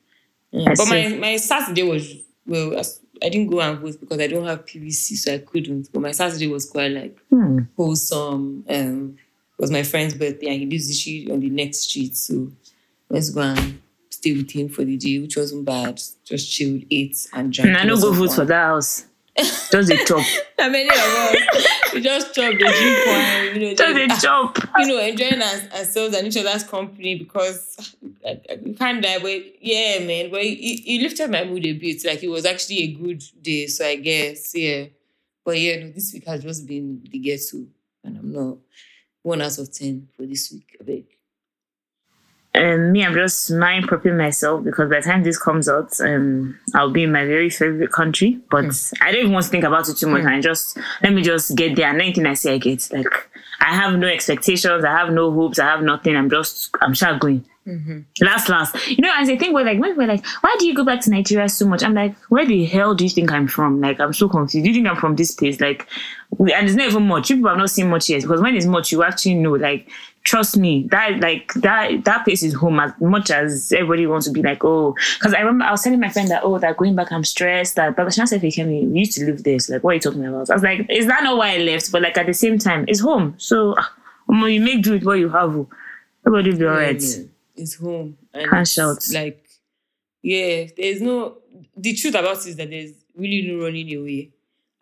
I 0.52 0.74
but 0.74 0.86
my, 0.88 1.08
my 1.18 1.36
Saturday 1.36 1.82
was 1.82 2.14
well. 2.46 2.82
I 3.22 3.28
didn't 3.28 3.48
go 3.50 3.60
and 3.60 3.78
vote 3.78 3.98
because 4.00 4.18
I 4.20 4.26
don't 4.26 4.46
have 4.46 4.64
PVC, 4.66 5.16
so 5.16 5.34
I 5.34 5.38
couldn't. 5.38 5.90
But 5.92 6.00
my 6.02 6.12
Saturday 6.12 6.46
was 6.48 6.68
quite 6.68 6.90
like 6.92 7.18
Hmm. 7.30 7.60
wholesome. 7.76 8.64
Um, 8.68 9.16
it 9.58 9.62
was 9.62 9.70
my 9.70 9.82
friend's 9.82 10.14
birthday, 10.14 10.48
and 10.48 10.60
he 10.60 10.66
lives 10.66 10.88
literally 10.88 11.30
on 11.32 11.40
the 11.40 11.50
next 11.50 11.82
street, 11.88 12.16
so 12.16 12.50
let's 13.08 13.30
go 13.30 13.40
and 13.42 13.78
stay 14.10 14.32
with 14.32 14.50
him 14.50 14.68
for 14.68 14.84
the 14.84 14.96
day, 14.96 15.18
which 15.20 15.36
wasn't 15.36 15.64
bad. 15.64 16.00
Just 16.24 16.50
chilled, 16.52 16.82
ate, 16.90 17.26
and 17.32 17.52
drank. 17.52 17.68
And 17.68 17.76
I 17.76 17.84
no 17.84 17.94
lots 17.94 18.04
go 18.04 18.12
vote 18.12 18.32
for 18.34 18.44
that 18.46 18.54
house. 18.66 19.04
Just 19.36 19.90
a 19.90 20.04
chop. 20.06 20.24
How 20.58 20.68
many 20.68 20.88
of 20.88 20.94
us? 20.94 21.36
we 21.92 22.00
just 22.00 22.34
chop 22.34 22.52
the 22.52 22.58
drink 22.58 23.06
wine, 23.06 23.60
you 23.60 23.68
know, 23.68 23.74
Just 23.74 23.96
a 23.96 24.06
just, 24.06 24.24
chop. 24.24 24.58
you 24.78 24.86
know, 24.86 25.00
enjoying 25.00 25.42
our, 25.42 25.78
ourselves 25.78 26.16
and 26.16 26.28
each 26.28 26.36
other's 26.36 26.62
company 26.64 27.16
because 27.16 27.96
I, 28.24 28.40
I, 28.48 28.58
we 28.62 28.74
can't 28.74 29.02
die. 29.02 29.18
But 29.18 29.62
yeah, 29.62 29.98
man, 30.04 30.30
but 30.30 30.42
he, 30.42 30.76
he 30.76 31.00
lifted 31.00 31.30
my 31.30 31.44
mood 31.44 31.66
a 31.66 31.72
bit. 31.72 32.04
Like 32.04 32.22
it 32.22 32.28
was 32.28 32.46
actually 32.46 32.82
a 32.82 32.92
good 32.92 33.22
day, 33.42 33.66
so 33.66 33.84
I 33.86 33.96
guess 33.96 34.54
yeah. 34.54 34.86
But 35.44 35.58
yeah, 35.58 35.76
no, 35.84 35.90
this 35.90 36.12
week 36.12 36.26
has 36.26 36.42
just 36.42 36.66
been 36.66 37.02
the 37.10 37.18
ghetto, 37.18 37.66
and 38.04 38.16
I'm 38.16 38.32
not 38.32 38.58
one 39.22 39.42
out 39.42 39.58
of 39.58 39.72
ten 39.72 40.08
for 40.16 40.24
this 40.26 40.52
week. 40.52 40.76
I 40.80 40.84
beg. 40.84 41.13
Um, 42.56 42.92
me, 42.92 43.04
I'm 43.04 43.14
just 43.14 43.50
mind 43.50 43.88
prepping 43.88 44.16
myself 44.16 44.62
because 44.62 44.88
by 44.88 45.00
the 45.00 45.02
time 45.02 45.24
this 45.24 45.38
comes 45.38 45.68
out, 45.68 46.00
um, 46.00 46.58
I'll 46.72 46.90
be 46.90 47.02
in 47.02 47.10
my 47.10 47.24
very 47.24 47.50
favorite 47.50 47.90
country. 47.90 48.38
But 48.48 48.92
I 49.00 49.10
don't 49.10 49.22
even 49.22 49.32
want 49.32 49.46
to 49.46 49.50
think 49.50 49.64
about 49.64 49.88
it 49.88 49.96
too 49.96 50.06
much. 50.06 50.24
I 50.24 50.40
just 50.40 50.78
let 51.02 51.12
me 51.12 51.22
just 51.22 51.56
get 51.56 51.74
there. 51.74 51.88
And 51.90 52.00
anything 52.00 52.26
I 52.26 52.34
say, 52.34 52.54
I 52.54 52.58
get. 52.58 52.88
Like 52.92 53.28
I 53.60 53.74
have 53.74 53.98
no 53.98 54.06
expectations. 54.06 54.84
I 54.84 54.90
have 54.90 55.12
no 55.12 55.32
hopes. 55.32 55.58
I 55.58 55.66
have 55.66 55.82
nothing. 55.82 56.16
I'm 56.16 56.30
just, 56.30 56.70
I'm 56.80 56.94
just 56.94 57.20
going. 57.20 57.44
Mm-hmm. 57.66 58.00
Last, 58.22 58.48
last. 58.48 58.88
You 58.88 58.98
know, 59.00 59.12
as 59.16 59.28
I 59.30 59.36
think 59.38 59.54
we're 59.54 59.64
like, 59.64 59.80
when 59.80 59.96
we're 59.96 60.06
like, 60.06 60.24
why 60.42 60.54
do 60.58 60.66
you 60.66 60.74
go 60.74 60.84
back 60.84 61.00
to 61.02 61.10
Nigeria 61.10 61.48
so 61.48 61.66
much? 61.66 61.82
I'm 61.82 61.94
like, 61.94 62.14
where 62.28 62.44
the 62.44 62.64
hell 62.66 62.94
do 62.94 63.04
you 63.04 63.10
think 63.10 63.32
I'm 63.32 63.48
from? 63.48 63.80
Like, 63.80 64.00
I'm 64.00 64.12
so 64.12 64.28
confused. 64.28 64.64
Do 64.64 64.70
you 64.70 64.74
think 64.74 64.86
I'm 64.86 64.96
from 64.96 65.16
this 65.16 65.32
place? 65.32 65.60
Like, 65.60 65.86
we, 66.36 66.52
and 66.52 66.66
it's 66.66 66.76
not 66.76 66.88
even 66.88 67.06
much. 67.06 67.30
You 67.30 67.36
people 67.36 67.48
have 67.50 67.58
not 67.58 67.70
seen 67.70 67.88
much 67.88 68.10
yet 68.10 68.22
because 68.22 68.40
when 68.40 68.54
it's 68.54 68.66
much, 68.66 68.92
you 68.92 69.02
actually 69.02 69.34
know. 69.34 69.52
Like, 69.52 69.88
trust 70.24 70.56
me, 70.56 70.88
that 70.90 71.20
like 71.20 71.54
that 71.54 72.04
that 72.04 72.24
place 72.24 72.42
is 72.42 72.54
home 72.54 72.80
as 72.80 72.92
much 73.00 73.30
as 73.30 73.72
everybody 73.72 74.06
wants 74.06 74.26
to 74.26 74.32
be 74.32 74.42
like, 74.42 74.62
oh, 74.64 74.94
because 75.18 75.32
I 75.32 75.40
remember 75.40 75.64
I 75.64 75.70
was 75.70 75.82
telling 75.82 76.00
my 76.00 76.08
friend 76.10 76.28
that 76.30 76.42
oh, 76.44 76.58
that 76.58 76.76
going 76.76 76.96
back, 76.96 77.12
I'm 77.12 77.24
stressed. 77.24 77.76
That 77.76 77.96
but 77.96 78.08
Shana 78.08 78.28
said, 78.28 78.40
"Hey, 78.42 78.48
Kemi, 78.48 78.90
we 78.90 78.98
used 78.98 79.16
to 79.16 79.24
live 79.24 79.42
there. 79.42 79.58
So 79.58 79.74
like, 79.74 79.84
what 79.84 79.92
are 79.92 79.94
you 79.94 80.00
talking 80.00 80.26
about?" 80.26 80.50
I 80.50 80.54
was 80.54 80.62
like, 80.62 80.86
is 80.90 81.06
that 81.06 81.22
not 81.22 81.38
why 81.38 81.54
I 81.54 81.58
left? 81.58 81.92
But 81.92 82.02
like 82.02 82.18
at 82.18 82.26
the 82.26 82.34
same 82.34 82.58
time, 82.58 82.84
it's 82.88 83.00
home. 83.00 83.34
So, 83.38 83.74
ah, 83.78 83.92
omo, 84.28 84.52
you 84.52 84.60
make 84.60 84.82
do 84.82 84.92
with 84.92 85.04
what 85.04 85.14
you 85.14 85.30
have. 85.30 85.54
oh. 85.56 85.68
Everybody 86.26 86.50
will 86.52 86.58
be 86.58 86.64
alright. 86.66 87.02
Yeah, 87.02 87.24
It's 87.56 87.74
home. 87.76 88.16
And 88.32 88.50
it's. 88.52 89.12
Like, 89.12 89.46
yeah, 90.22 90.66
there's 90.76 91.00
no. 91.00 91.38
The 91.76 91.94
truth 91.94 92.14
about 92.14 92.38
it 92.38 92.46
is 92.46 92.56
that 92.56 92.70
there's 92.70 92.92
really 93.16 93.46
no 93.46 93.64
running 93.64 93.94
away, 93.96 94.30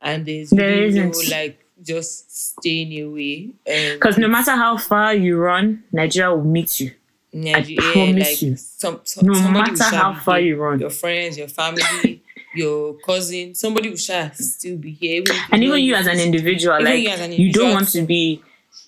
and 0.00 0.24
there's 0.24 0.50
There 0.50 0.69
really 0.82 0.98
no 1.00 1.10
isn't. 1.10 1.30
like 1.36 1.58
just 1.82 2.34
staying 2.58 3.02
away. 3.02 3.50
Um, 3.69 3.94
Because 3.98 4.19
no 4.19 4.28
matter 4.28 4.52
how 4.52 4.76
far 4.78 5.14
you 5.14 5.38
run, 5.38 5.82
Nigeria 5.92 6.34
will 6.34 6.44
meet 6.44 6.80
you. 6.80 6.92
Nigeria, 7.32 7.78
I 7.80 7.92
promise 7.92 8.28
like 8.28 8.42
you. 8.42 8.56
Some, 8.56 9.00
some, 9.04 9.26
No 9.26 9.32
matter 9.50 9.82
how 9.84 10.14
far 10.14 10.38
you 10.40 10.56
run. 10.56 10.78
your 10.80 10.90
friends, 10.90 11.38
your 11.38 11.48
family, 11.48 12.22
your 12.54 12.94
cousin, 12.98 13.54
somebody 13.54 13.88
will 13.88 13.96
still 13.96 14.76
be 14.76 14.92
here. 14.92 15.22
Even 15.22 15.36
and 15.50 15.64
even 15.64 15.80
you 15.82 15.94
as 15.94 16.06
an 16.06 16.20
individual, 16.20 16.82
like 16.82 17.06
as 17.08 17.20
an 17.20 17.32
you 17.32 17.52
don't 17.52 17.72
want 17.72 17.88
to 17.90 18.02
be, 18.02 18.42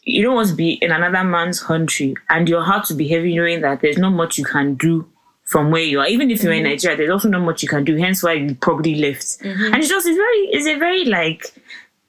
you 0.04 0.22
don't 0.22 0.34
want 0.34 0.48
to 0.48 0.54
be 0.54 0.72
in 0.74 0.90
another 0.92 1.24
man's 1.24 1.60
country, 1.62 2.14
and 2.28 2.48
your 2.48 2.62
heart 2.62 2.86
to 2.86 2.94
be 2.94 3.08
heavy 3.08 3.34
knowing 3.36 3.60
that 3.62 3.80
there's 3.80 3.98
not 3.98 4.10
much 4.10 4.38
you 4.38 4.44
can 4.44 4.74
do 4.74 5.08
from 5.44 5.70
where 5.70 5.82
you 5.82 6.00
are. 6.00 6.06
Even 6.06 6.30
if 6.30 6.42
you're 6.42 6.52
Mm-hmm. 6.52 6.64
in 6.66 6.70
Nigeria, 6.72 6.96
there's 6.96 7.10
also 7.10 7.28
not 7.28 7.40
much 7.42 7.62
you 7.62 7.68
can 7.68 7.84
do. 7.84 7.96
Hence 7.96 8.22
why 8.22 8.32
you 8.34 8.54
probably 8.54 8.94
left. 8.96 9.40
Mm-hmm. 9.40 9.64
And 9.72 9.76
it's 9.76 9.88
just 9.88 10.06
it's 10.06 10.16
very, 10.16 10.38
it's 10.52 10.66
a 10.66 10.78
very 10.78 11.04
like 11.04 11.54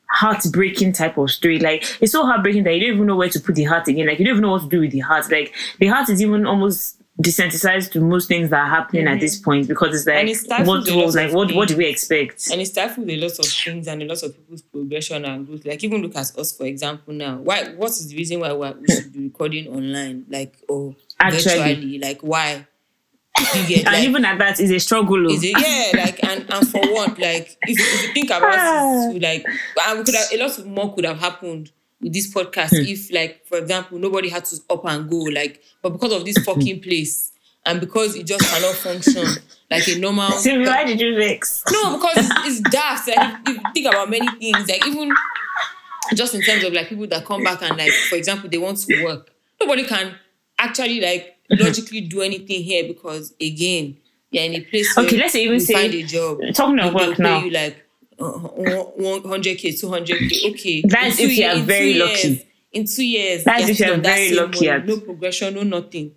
heartbreaking 0.10 0.94
type 0.94 1.18
of 1.18 1.30
story. 1.32 1.60
Like 1.60 1.84
it's 2.02 2.12
so 2.12 2.26
heartbreaking 2.26 2.64
that 2.64 2.74
you 2.74 2.82
don't 2.82 2.96
even 2.96 3.08
know 3.08 3.16
where 3.16 3.30
to 3.30 3.40
put 3.40 3.56
the 3.56 3.64
heart 3.66 3.88
again. 3.88 4.08
Like 4.08 4.20
you 4.20 4.26
don't 4.26 4.36
even 4.36 4.44
know 4.44 4.52
what 4.52 4.62
to 4.64 4.70
do 4.70 4.80
with 4.82 4.92
the 4.92 5.00
heart. 5.00 5.30
Like 5.32 5.54
the 5.80 5.88
heart 5.88 6.10
is 6.10 6.22
even 6.22 6.46
almost 6.46 7.02
desensitized 7.22 7.92
to 7.92 8.02
most 8.02 8.28
things 8.28 8.50
that 8.50 8.60
are 8.60 8.70
happening 8.70 9.08
at 9.08 9.20
this 9.22 9.38
point 9.40 9.68
because 9.68 9.96
it's 9.96 10.06
like 10.06 10.26
Mm-hmm. 10.26 10.90
it 10.90 10.96
what 10.96 11.06
was 11.06 11.16
like 11.16 11.32
what 11.34 11.52
what 11.54 11.68
do 11.70 11.78
we 11.78 11.86
expect? 11.88 12.50
and 12.52 12.60
it 12.62 12.66
starts 12.66 12.98
with 12.98 13.10
a 13.10 13.16
lot 13.18 13.40
of 13.40 13.46
things 13.46 13.88
and 13.88 14.02
a 14.02 14.06
lot 14.06 14.22
of 14.22 14.36
people's 14.36 14.62
progression 14.62 15.24
and 15.24 15.48
growth. 15.48 15.66
Like 15.66 15.82
even 15.84 16.02
look 16.02 16.16
at 16.16 16.38
us, 16.38 16.52
for 16.58 16.66
example, 16.66 17.14
now. 17.14 17.38
Why? 17.38 17.70
What 17.76 17.92
is 17.92 18.10
the 18.10 18.18
reason 18.18 18.40
why 18.42 18.52
we 18.54 18.88
should 18.94 19.14
be 19.14 19.24
recording 19.24 19.68
online, 19.70 20.26
like 20.30 20.56
or 20.68 20.96
Actually. 21.20 21.58
virtually? 21.76 22.00
Like 22.00 22.20
why? 22.22 22.68
Get 23.68 23.78
and 23.86 23.94
like, 23.94 24.04
even 24.04 24.26
at 24.26 24.38
that 24.40 24.60
is 24.60 24.72
a 24.72 24.80
struggle. 24.80 25.26
oh. 25.28 25.34
is 25.34 25.44
it, 25.44 25.58
yeah, 25.58 26.04
like 26.04 26.22
and 26.24 26.46
and 26.52 26.68
for 26.68 26.80
what? 26.82 27.18
Like 27.20 27.58
if, 27.64 27.78
you- 27.80 27.86
if 27.86 28.04
you 28.08 28.14
think 28.14 28.30
about 28.30 29.14
it, 29.16 29.22
like 29.22 29.46
and 29.88 30.00
we 30.00 30.06
could 30.06 30.16
have 30.16 30.32
a 30.34 30.38
lot 30.38 30.66
more 30.66 30.94
could 30.94 31.06
have 31.06 31.20
happened 31.20 31.72
with 32.06 32.14
this 32.14 32.32
podcast 32.32 32.70
Hmm. 32.70 32.86
if, 32.86 33.12
like, 33.12 33.46
for 33.48 33.58
example, 33.58 33.98
nobody 33.98 34.30
had 34.30 34.46
to 34.46 34.58
up 34.70 34.86
and 34.86 35.10
go, 35.10 35.18
like, 35.18 35.62
but 35.82 35.90
because 35.90 36.12
of 36.14 36.20
Hmm. 36.20 36.26
this 36.26 36.38
fucking 36.46 36.80
place 36.82 37.32
and 37.66 37.80
because 37.82 38.16
it 38.16 38.28
just 38.28 38.46
cannot 38.46 38.76
function 38.76 39.26
like 39.72 39.88
a 39.88 39.98
normal 39.98 40.32
Sylvie, 40.38 40.66
why 40.68 40.84
did 40.86 41.02
you 41.02 41.16
vex? 41.16 41.64
no, 41.72 41.96
because 41.98 42.18
it's, 42.18 42.48
it's 42.62 42.70
daft. 42.70 43.08
Like 43.08 43.18
if, 43.18 43.50
if 43.50 43.56
you 43.58 43.62
think 43.74 43.88
about 43.88 44.08
many 44.10 44.28
things, 44.40 44.70
like 44.70 44.86
even 44.86 45.12
just 46.14 46.36
in 46.36 46.42
terms 46.42 46.64
of 46.64 46.74
like 46.74 46.88
people 46.90 47.08
that 47.08 47.26
come 47.26 47.44
back 47.44 47.62
and 47.64 47.76
like, 47.78 47.92
for 48.10 48.16
example, 48.16 48.50
they 48.50 48.60
want 48.60 48.78
to 48.78 49.04
work. 49.04 49.32
Nobody 49.60 49.84
can 49.86 50.14
actually 50.60 51.02
like 51.02 51.38
logically 51.50 52.02
do 52.02 52.22
anything 52.22 52.62
here 52.64 52.84
because 52.88 53.34
again, 53.42 53.98
you're 54.30 54.44
in 54.44 54.54
a 54.54 54.62
place 54.62 54.96
where 54.96 55.06
Okay, 55.08 55.18
let's 55.18 55.34
even 55.36 55.60
say- 55.60 55.74
find 55.74 55.94
a 55.96 56.04
job. 56.04 56.40
Talking 56.54 56.80
of 56.80 56.94
They'll 56.94 57.10
work 57.10 57.20
now. 57.20 57.44
you 57.44 57.50
like 57.50 57.84
uh, 58.20 58.24
100k, 58.24 59.74
200k. 59.82 60.52
Okay, 60.52 60.84
That's 60.88 61.20
In 61.20 61.30
if 61.30 61.38
you 61.38 61.46
are 61.46 61.60
very 61.60 61.94
lucky. 61.96 62.28
years- 62.28 62.42
In 62.72 62.86
two 62.86 63.06
years, 63.06 63.44
That's 63.46 63.70
if 63.70 63.80
you 63.80 63.86
are 63.94 63.98
very 63.98 64.32
lucky 64.36 64.68
money, 64.68 64.84
No 64.88 64.98
progression, 65.00 65.54
no 65.56 65.64
nothing. 65.64 66.12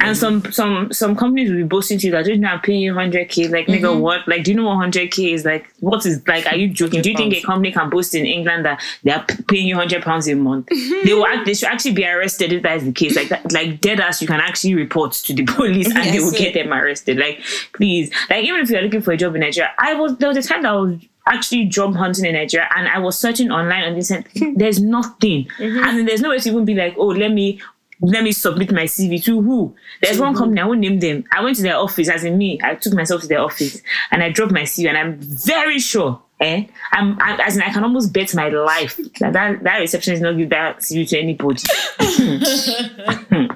And 0.00 0.16
some 0.16 0.50
some 0.52 0.92
some 0.92 1.14
companies 1.14 1.50
will 1.50 1.58
be 1.58 1.62
boasting 1.64 1.98
to 1.98 2.06
you 2.06 2.12
that, 2.12 2.26
know, 2.26 2.48
I'm 2.48 2.60
paying 2.60 2.80
you 2.80 2.94
100k. 2.94 3.50
Like, 3.50 3.66
nigga, 3.66 3.80
Mm-hmm. 3.90 4.00
what? 4.00 4.26
Like, 4.26 4.44
do 4.44 4.50
you 4.52 4.56
know 4.56 4.64
what 4.64 4.78
100k 4.90 5.34
is? 5.34 5.44
Like, 5.44 5.66
what 5.80 6.04
is, 6.06 6.26
like, 6.26 6.46
are 6.46 6.56
you 6.56 6.68
joking? 6.68 7.02
Do 7.02 7.10
you 7.10 7.16
think 7.16 7.34
a 7.34 7.40
company 7.42 7.70
can 7.72 7.90
boast 7.90 8.14
in 8.14 8.24
England 8.26 8.64
that 8.64 8.82
they 9.04 9.12
are 9.12 9.24
paying 9.48 9.66
you 9.66 9.76
100 9.76 10.02
pounds 10.02 10.26
a 10.28 10.34
month? 10.34 10.66
Mm-hmm. 10.66 11.06
They 11.06 11.14
will 11.14 11.26
act, 11.26 11.46
they 11.46 11.54
should 11.54 11.68
actually 11.68 11.92
be 11.92 12.04
arrested 12.06 12.52
if 12.52 12.62
that 12.62 12.76
is 12.78 12.84
the 12.84 12.92
case. 12.92 13.14
Like, 13.16 13.28
that, 13.28 13.52
like, 13.52 13.80
dead 13.80 14.00
ass, 14.00 14.20
you 14.22 14.28
can 14.28 14.40
actually 14.40 14.74
report 14.74 15.12
to 15.12 15.34
the 15.34 15.44
police 15.56 15.86
and 15.94 16.04
they 16.14 16.18
will 16.20 16.30
sir. 16.30 16.38
get 16.38 16.54
them 16.54 16.72
arrested. 16.72 17.18
Like, 17.18 17.40
please. 17.74 18.10
Like, 18.28 18.44
even 18.44 18.60
if 18.60 18.70
you're 18.70 18.82
looking 18.82 19.02
for 19.02 19.12
a 19.12 19.16
job 19.16 19.34
in 19.34 19.40
Nigeria, 19.42 19.70
I 19.78 19.94
was, 19.94 20.16
there 20.18 20.28
was 20.28 20.36
a 20.38 20.42
time 20.42 20.62
that 20.62 20.72
I 20.72 20.76
was 20.76 20.98
actually 21.26 21.66
job 21.66 21.94
hunting 21.94 22.24
in 22.24 22.32
Nigeria 22.34 22.68
and 22.74 22.88
I 22.88 22.98
was 22.98 23.16
searching 23.18 23.50
online 23.50 23.84
and 23.84 23.96
they 23.96 24.00
said, 24.00 24.26
there's 24.56 24.80
nothing. 24.80 25.48
And 25.58 25.98
then 25.98 26.06
there's 26.06 26.20
no 26.20 26.30
way 26.30 26.38
to 26.38 26.48
even 26.48 26.64
be 26.64 26.74
like, 26.74 26.94
oh, 26.96 27.06
let 27.08 27.30
me 27.32 27.60
let 28.02 28.22
me 28.24 28.32
submit 28.32 28.72
my 28.72 28.84
CV 28.84 29.22
to 29.24 29.40
who? 29.42 29.74
There's 30.02 30.18
one 30.18 30.34
company, 30.34 30.60
I 30.60 30.64
won't 30.66 30.80
name 30.80 30.98
them. 31.00 31.24
I 31.32 31.42
went 31.42 31.56
to 31.56 31.62
their 31.62 31.76
office, 31.76 32.08
as 32.08 32.24
in 32.24 32.38
me, 32.38 32.58
I 32.62 32.74
took 32.74 32.94
myself 32.94 33.22
to 33.22 33.26
their 33.28 33.40
office 33.40 33.82
and 34.10 34.22
I 34.22 34.30
dropped 34.30 34.52
my 34.52 34.62
CV 34.62 34.88
and 34.88 34.96
I'm 34.96 35.18
very 35.20 35.78
sure, 35.78 36.20
eh? 36.40 36.64
I'm, 36.92 37.18
i 37.20 37.36
as 37.44 37.56
in 37.56 37.62
I 37.62 37.70
can 37.70 37.84
almost 37.84 38.12
bet 38.12 38.34
my 38.34 38.48
life 38.48 38.96
that 39.20 39.32
that, 39.34 39.62
that 39.64 39.78
reception 39.78 40.14
is 40.14 40.20
not 40.20 40.36
give 40.36 40.48
that 40.50 40.78
CV 40.78 41.08
to 41.10 41.18
anybody. 41.18 41.62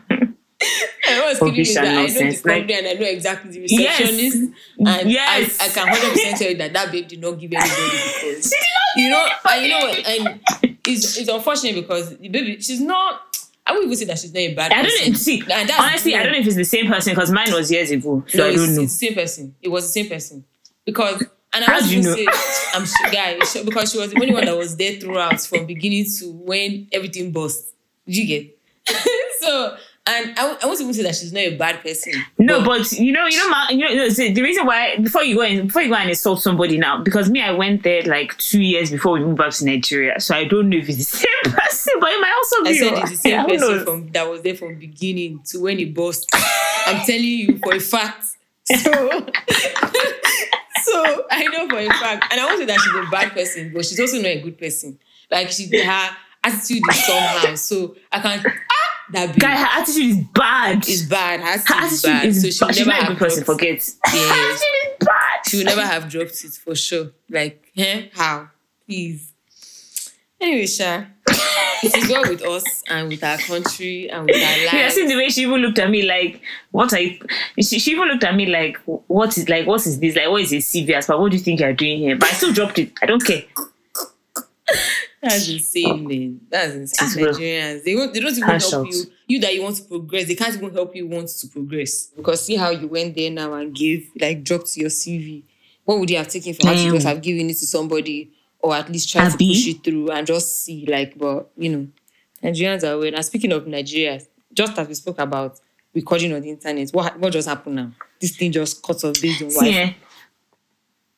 I 1.07 1.21
was 1.27 1.37
is 1.37 1.43
Rubbish 1.43 1.75
that 1.75 1.85
and 1.85 1.89
I 1.89 1.93
know 1.95 2.01
nonsense, 2.03 2.41
the 2.43 2.49
like- 2.49 2.71
and 2.71 2.87
I 2.87 2.93
know 2.95 3.07
exactly 3.07 3.51
the 3.51 3.67
Yes. 3.69 4.01
receptionist. 4.01 4.37
And 4.79 5.11
Yes. 5.11 5.59
I, 5.61 5.67
I 5.67 5.69
can 5.69 5.89
100% 5.89 6.39
tell 6.39 6.51
you 6.51 6.57
that 6.57 6.73
that 6.73 6.93
babe 6.93 7.09
did 7.09 7.21
not 7.21 7.33
give 7.39 7.53
anybody 7.53 7.99
because, 8.31 8.55
you 8.97 9.11
know, 9.11 9.27
and 9.51 9.63
you 9.65 9.69
know, 9.71 9.79
what, 9.81 10.07
and 10.07 10.41
it's, 10.87 11.17
it's 11.19 11.29
unfortunate 11.29 11.75
because 11.75 12.17
the 12.17 12.29
baby, 12.29 12.61
she's 12.61 12.81
not, 12.81 13.34
I 13.67 13.73
wouldn't 13.73 13.87
even 13.87 13.97
say 13.97 14.05
that 14.07 14.19
she's 14.19 14.33
not 14.35 14.41
a 14.41 14.55
bad 14.55 14.73
I 14.73 14.83
person. 14.83 15.07
don't. 15.13 15.17
See, 15.17 15.43
honestly, 15.79 16.15
I 16.15 16.23
don't 16.23 16.33
know 16.33 16.39
if 16.39 16.47
it's 16.47 16.57
the 16.57 16.65
same 16.65 16.87
person 16.87 17.15
because 17.15 17.31
mine 17.31 17.53
was 17.53 17.71
years 17.71 17.91
ago. 17.91 18.23
So 18.29 18.39
No, 18.39 18.45
I 18.45 18.49
it's, 18.49 18.57
don't 18.59 18.75
know. 18.77 18.83
it's 18.83 18.99
the 18.99 19.07
same 19.07 19.15
person. 19.15 19.55
It 19.63 19.69
was 19.71 19.85
the 19.85 19.91
same 20.03 20.09
person. 20.11 20.45
Because, 20.85 21.23
and 21.55 21.65
I 21.65 21.77
was 21.77 21.93
you 21.93 22.03
know? 22.03 22.15
say, 22.15 22.27
I'm 22.75 22.85
sure, 22.85 23.11
guy, 23.11 23.39
because 23.65 23.93
she 23.93 23.99
was 23.99 24.11
the 24.11 24.21
only 24.21 24.35
one 24.35 24.45
that 24.45 24.57
was 24.57 24.77
there 24.77 24.97
throughout 25.01 25.41
from 25.41 25.65
beginning 25.65 26.05
to 26.19 26.31
when 26.33 26.89
everything 26.93 27.33
burst. 27.33 27.73
Did 28.07 28.17
you 28.17 28.27
get? 28.27 28.59
so, 29.41 29.77
and 30.07 30.39
I, 30.39 30.59
I 30.63 30.67
won't 30.67 30.81
even 30.81 30.93
say 30.93 31.03
that 31.05 31.15
she's 31.17 31.33
not 31.33 31.41
a 31.41 31.57
bad 31.57 31.83
person. 31.83 32.13
No, 32.39 32.63
but 32.63 32.93
you 32.93 33.11
know, 33.11 33.25
you 33.25 33.39
know, 33.39 33.49
my, 33.49 33.71
you 33.71 33.79
know, 33.79 34.11
the 34.11 34.43
reason 34.43 34.67
why 34.67 34.99
before 34.99 35.25
you 35.25 35.37
go 35.37 35.43
and 35.43 35.69
before 35.69 35.81
you 35.81 35.89
go 35.89 35.95
and 35.95 36.11
insult 36.11 36.43
somebody 36.43 36.77
now, 36.77 37.03
because 37.03 37.31
me, 37.31 37.41
I 37.41 37.53
went 37.53 37.85
there 37.85 38.03
like 38.03 38.37
two 38.37 38.61
years 38.61 38.91
before 38.91 39.13
we 39.15 39.21
moved 39.21 39.39
back 39.39 39.53
to 39.53 39.65
Nigeria, 39.65 40.21
so 40.21 40.35
I 40.37 40.45
don't 40.45 40.69
know 40.69 40.77
if 40.77 40.91
it's 40.91 40.99
the 40.99 41.05
same 41.45 41.55
person, 41.55 41.95
but 42.01 42.11
it 42.11 42.21
might 42.21 42.35
also 42.37 42.65
be. 42.65 42.71
I 42.71 42.73
said 42.75 42.93
it's 42.99 43.11
the 43.13 43.17
same 43.17 43.47
person 43.49 43.85
from 43.85 44.09
that 44.09 44.29
was 44.29 44.43
there 44.43 44.55
from 44.55 44.79
beginning 44.79 45.41
to 45.47 45.61
when 45.63 45.79
it 45.81 45.95
burst. 45.95 46.31
I'm 46.87 47.05
telling 47.07 47.25
you 47.25 47.59
for 47.59 47.75
a 47.75 47.81
fact. 47.81 48.27
So, 48.65 48.75
so 50.83 51.25
I 51.31 51.49
know 51.51 51.67
for 51.69 51.79
a 51.79 51.89
fact, 51.89 52.31
and 52.31 52.41
I 52.43 52.45
won't 52.45 52.59
say 52.59 52.67
that 52.67 52.79
she's 52.79 53.09
a 53.09 53.11
bad 53.11 53.33
person, 53.33 53.73
but 53.73 53.87
she's 53.87 53.99
also 53.99 54.17
not 54.17 54.27
a 54.27 54.41
good 54.43 54.59
person. 54.59 54.99
Like 55.31 55.51
she, 55.51 55.67
her 55.83 56.11
attitude 56.45 56.83
is 56.91 57.07
somehow. 57.07 57.55
So 57.55 57.97
I 58.13 58.21
can 58.21 58.43
ah, 58.47 58.84
that 59.15 59.39
Guy, 59.39 59.57
her 59.57 59.81
attitude 59.81 60.05
is 60.11 60.25
bad. 60.35 60.89
is 60.89 61.03
bad. 61.09 61.41
Her 61.41 61.47
attitude, 61.47 61.77
her 61.77 61.87
is 61.87 62.05
attitude 62.05 62.11
bad. 62.11 62.27
is 62.27 62.43
so 62.43 62.51
she'll 62.51 62.67
bad. 62.69 62.75
She's 62.77 62.87
never 62.87 63.01
not 63.01 63.09
have 63.09 63.19
person. 63.19 63.45
Forget. 63.45 63.91
Her 64.05 64.19
attitude 64.19 64.61
is 65.01 65.07
bad. 65.07 65.47
She 65.47 65.57
will 65.59 65.65
never 65.65 65.83
have 65.83 66.09
dropped 66.09 66.45
it 66.45 66.53
for 66.53 66.75
sure. 66.75 67.11
Like, 67.31 67.71
eh? 67.77 68.09
How? 68.13 68.49
Please. 68.87 69.31
Anyway, 70.41 70.67
Sha, 70.67 71.05
it 71.83 71.97
is 71.97 72.11
well 72.11 72.23
with 72.29 72.43
us 72.43 72.83
and 72.89 73.09
with 73.09 73.23
our 73.25 73.39
country 73.39 74.11
and 74.11 74.27
with 74.27 74.37
our 74.37 74.43
lives. 74.43 74.73
Yeah, 74.75 74.89
see 74.91 75.07
the 75.07 75.17
way 75.17 75.29
she 75.31 75.43
even 75.43 75.61
looked 75.61 75.79
at 75.79 75.89
me 75.89 76.03
like, 76.03 76.43
what 76.71 76.93
are 76.93 77.01
you? 77.01 77.19
She, 77.61 77.79
she 77.79 77.93
even 77.93 78.09
looked 78.09 78.25
at 78.25 78.35
me 78.35 78.45
like, 78.47 78.77
what 79.07 79.39
is 79.39 79.49
like, 79.49 79.67
what 79.67 79.87
is 79.87 79.99
this? 80.01 80.17
Like, 80.17 80.29
what 80.29 80.43
is 80.43 80.53
a 80.53 80.57
CV? 80.57 81.07
But 81.07 81.19
what 81.19 81.31
do 81.31 81.39
you 81.39 81.43
think 81.43 81.61
you're 81.61 81.73
doing 81.73 81.99
here? 82.01 82.17
But 82.17 82.29
I 82.29 82.33
still 82.33 82.53
dropped 82.53 82.79
it. 82.79 82.93
I 83.01 83.07
don't 83.07 83.25
care. 83.25 83.43
That's 85.29 85.49
insane, 85.49 86.07
man. 86.07 86.41
That's 86.51 86.75
insane. 86.75 87.25
Nigerians, 87.27 87.85
they, 87.85 87.95
won't, 87.95 88.13
they 88.15 88.21
don't 88.21 88.31
even 88.33 88.45
Cash 88.45 88.71
help 88.71 88.87
out. 88.87 88.93
you. 88.93 89.03
You 89.27 89.41
that 89.41 89.55
you 89.55 89.63
want 89.63 89.77
to 89.77 89.85
progress, 89.85 90.27
they 90.27 90.35
can't 90.35 90.55
even 90.55 90.73
help 90.73 90.95
you 90.95 91.07
want 91.07 91.29
to 91.29 91.47
progress. 91.49 92.07
Because 92.09 92.45
see 92.45 92.57
how 92.57 92.71
you 92.71 92.89
went 92.89 93.15
there 93.17 93.31
now 93.31 93.53
and 93.55 93.75
gave, 93.75 94.11
like, 94.21 94.45
dropped 94.45 94.77
your 94.77 94.91
CV. 94.91 95.45
What 95.85 95.99
would 95.99 96.11
you 96.11 96.17
have 96.19 96.29
taken 96.29 96.53
to 96.55 96.59
Damn. 96.61 96.93
just 96.95 97.07
have 97.07 97.21
given 97.23 97.49
it 97.51 97.55
to 97.59 97.67
somebody 97.67 98.31
or 98.59 98.75
at 98.75 98.89
least 98.91 99.11
try 99.11 99.25
to 99.29 99.31
push 99.37 99.67
it 99.67 99.85
through 99.85 100.11
and 100.11 100.27
just 100.27 100.63
see, 100.65 100.87
like, 100.87 101.17
but, 101.19 101.51
you 101.57 101.71
know, 101.71 101.89
Nigerians 102.43 102.83
are 102.85 102.99
weird. 102.99 103.15
And 103.15 103.25
speaking 103.25 103.53
of 103.53 103.67
Nigeria, 103.67 104.21
just 104.53 104.79
as 104.79 104.89
we 104.89 104.95
spoke 104.95 105.19
about 105.19 105.59
recording 105.95 106.33
on 106.33 106.41
the 106.41 106.51
internet, 106.51 106.91
what, 106.91 107.19
what 107.19 107.33
just 107.33 107.49
happened 107.49 107.77
now? 107.77 107.93
This 108.21 108.37
thing 108.37 108.53
just 108.53 108.83
cuts 108.83 109.05
off 109.05 109.21
based 109.21 109.43
on 109.43 109.51
why. 109.51 109.69
eh, 109.69 109.93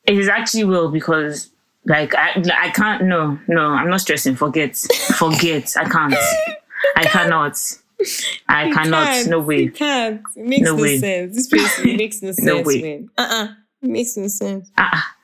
it 0.05 0.17
is 0.17 0.27
actually 0.29 0.63
well 0.65 0.89
because 0.89 1.51
like 1.87 2.13
I 2.15 2.41
I 2.55 2.69
can't 2.71 3.03
no 3.05 3.39
no 3.47 3.69
I'm 3.69 3.89
not 3.89 4.01
stressing. 4.01 4.35
Forget 4.35 4.75
forget. 5.17 5.73
I 5.77 5.85
can't. 5.89 6.13
I 6.95 7.03
cannot. 7.05 7.57
I 8.47 8.71
cannot. 8.71 9.25
No 9.27 9.39
way. 9.39 9.63
You 9.63 9.71
can't. 9.71 10.21
It 10.35 10.45
makes 10.45 10.61
No 10.63 10.75
no, 10.75 10.81
way. 10.83 10.97
sense. 10.99 11.35
This 11.35 11.47
place 11.47 11.79
makes 11.83 12.21
no 12.21 12.31
sense, 12.31 12.45
No 12.45 12.61
way. 12.61 12.81
man. 12.81 13.09
Uh-uh. 13.17 13.47
It 13.81 13.89
makes 13.89 14.15
no 14.17 14.27
sense. 14.27 14.69
Ah, 14.77 15.15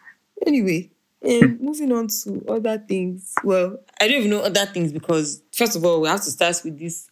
Anyway, 0.46 0.89
um, 1.25 1.58
moving 1.62 1.91
on 1.91 2.08
to 2.08 2.43
other 2.50 2.77
things. 2.79 3.34
Well, 3.43 3.77
I 4.01 4.08
don't 4.08 4.17
even 4.17 4.32
know 4.32 4.41
other 4.41 4.65
things 4.65 4.91
because 4.91 5.41
first 5.51 5.75
of 5.75 5.86
all, 5.86 6.01
we 6.01 6.08
have 6.08 6.22
to 6.24 6.32
start 6.32 6.60
with 6.65 6.77
these 6.77 7.10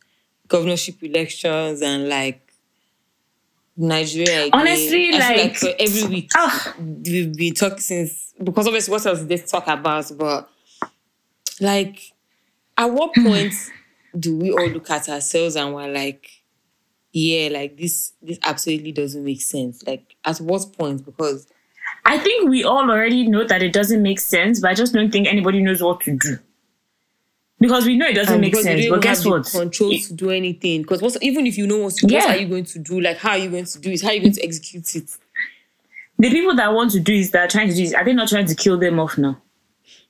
governorship 0.47 1.01
elections 1.03 1.81
and 1.81 2.09
like 2.09 2.40
Nigeria. 3.77 4.45
Again. 4.45 4.49
Honestly, 4.53 5.11
like- 5.11 5.61
like 5.61 5.75
every 5.79 6.07
week 6.07 6.29
ah. 6.35 6.75
we've 6.79 7.35
been 7.35 7.53
talking 7.53 7.79
since 7.79 8.33
because 8.43 8.67
obviously 8.67 8.91
what 8.91 9.05
else 9.05 9.19
did 9.19 9.29
they 9.29 9.37
talk 9.37 9.67
about? 9.67 10.11
But 10.17 10.49
like, 11.59 12.11
at 12.77 12.85
what 12.85 13.13
point 13.15 13.53
do 14.17 14.37
we 14.37 14.51
all 14.51 14.67
look 14.67 14.89
at 14.89 15.07
ourselves 15.09 15.55
and 15.55 15.73
we're 15.73 15.91
like, 15.91 16.29
yeah, 17.13 17.49
like 17.51 17.77
this 17.77 18.13
this 18.21 18.39
absolutely 18.43 18.91
doesn't 18.91 19.23
make 19.23 19.41
sense. 19.41 19.83
Like 19.85 20.15
at 20.25 20.39
what 20.39 20.73
point? 20.77 21.05
Because 21.05 21.47
I 22.05 22.17
think 22.17 22.49
we 22.49 22.63
all 22.63 22.89
already 22.89 23.27
know 23.27 23.45
that 23.45 23.61
it 23.61 23.73
doesn't 23.73 24.01
make 24.01 24.19
sense, 24.19 24.59
but 24.59 24.71
I 24.71 24.73
just 24.73 24.93
don't 24.93 25.11
think 25.11 25.27
anybody 25.27 25.61
knows 25.61 25.81
what 25.81 26.01
to 26.01 26.17
do. 26.17 26.39
Because 27.61 27.85
we 27.85 27.95
know 27.95 28.07
it 28.07 28.13
doesn't 28.15 28.33
and 28.33 28.41
make 28.41 28.55
sense, 28.55 28.89
but 28.89 29.01
guess 29.01 29.17
have 29.19 29.23
the 29.23 29.29
what? 29.29 29.45
Control 29.45 29.91
It- 29.91 30.01
to 30.07 30.13
do 30.13 30.31
anything. 30.31 30.81
Because 30.81 31.01
what 31.01 31.15
even 31.21 31.47
if 31.47 31.57
you 31.57 31.67
know 31.67 31.77
what 31.77 31.93
to 31.95 32.07
do, 32.07 32.15
what 32.15 32.29
are 32.29 32.35
you 32.37 32.47
going 32.47 32.65
to 32.65 32.79
do? 32.79 32.99
Like 32.99 33.17
how 33.17 33.31
are 33.31 33.37
you 33.37 33.49
going 33.49 33.65
to 33.65 33.79
do 33.79 33.91
it? 33.91 34.01
How 34.01 34.09
are 34.09 34.13
you 34.15 34.19
going 34.21 34.33
to 34.33 34.43
execute 34.43 34.95
it? 34.95 35.09
the 36.19 36.29
people 36.29 36.55
that 36.55 36.71
want 36.73 36.91
to 36.91 36.99
do 36.99 37.13
is 37.13 37.31
that 37.31 37.39
are 37.45 37.47
trying 37.47 37.67
to 37.69 37.73
do 37.75 37.81
is 37.81 37.93
are 37.93 38.03
they 38.05 38.13
not 38.13 38.27
trying 38.29 38.45
to 38.45 38.55
kill 38.55 38.77
them 38.77 38.99
off 38.99 39.17
now? 39.17 39.41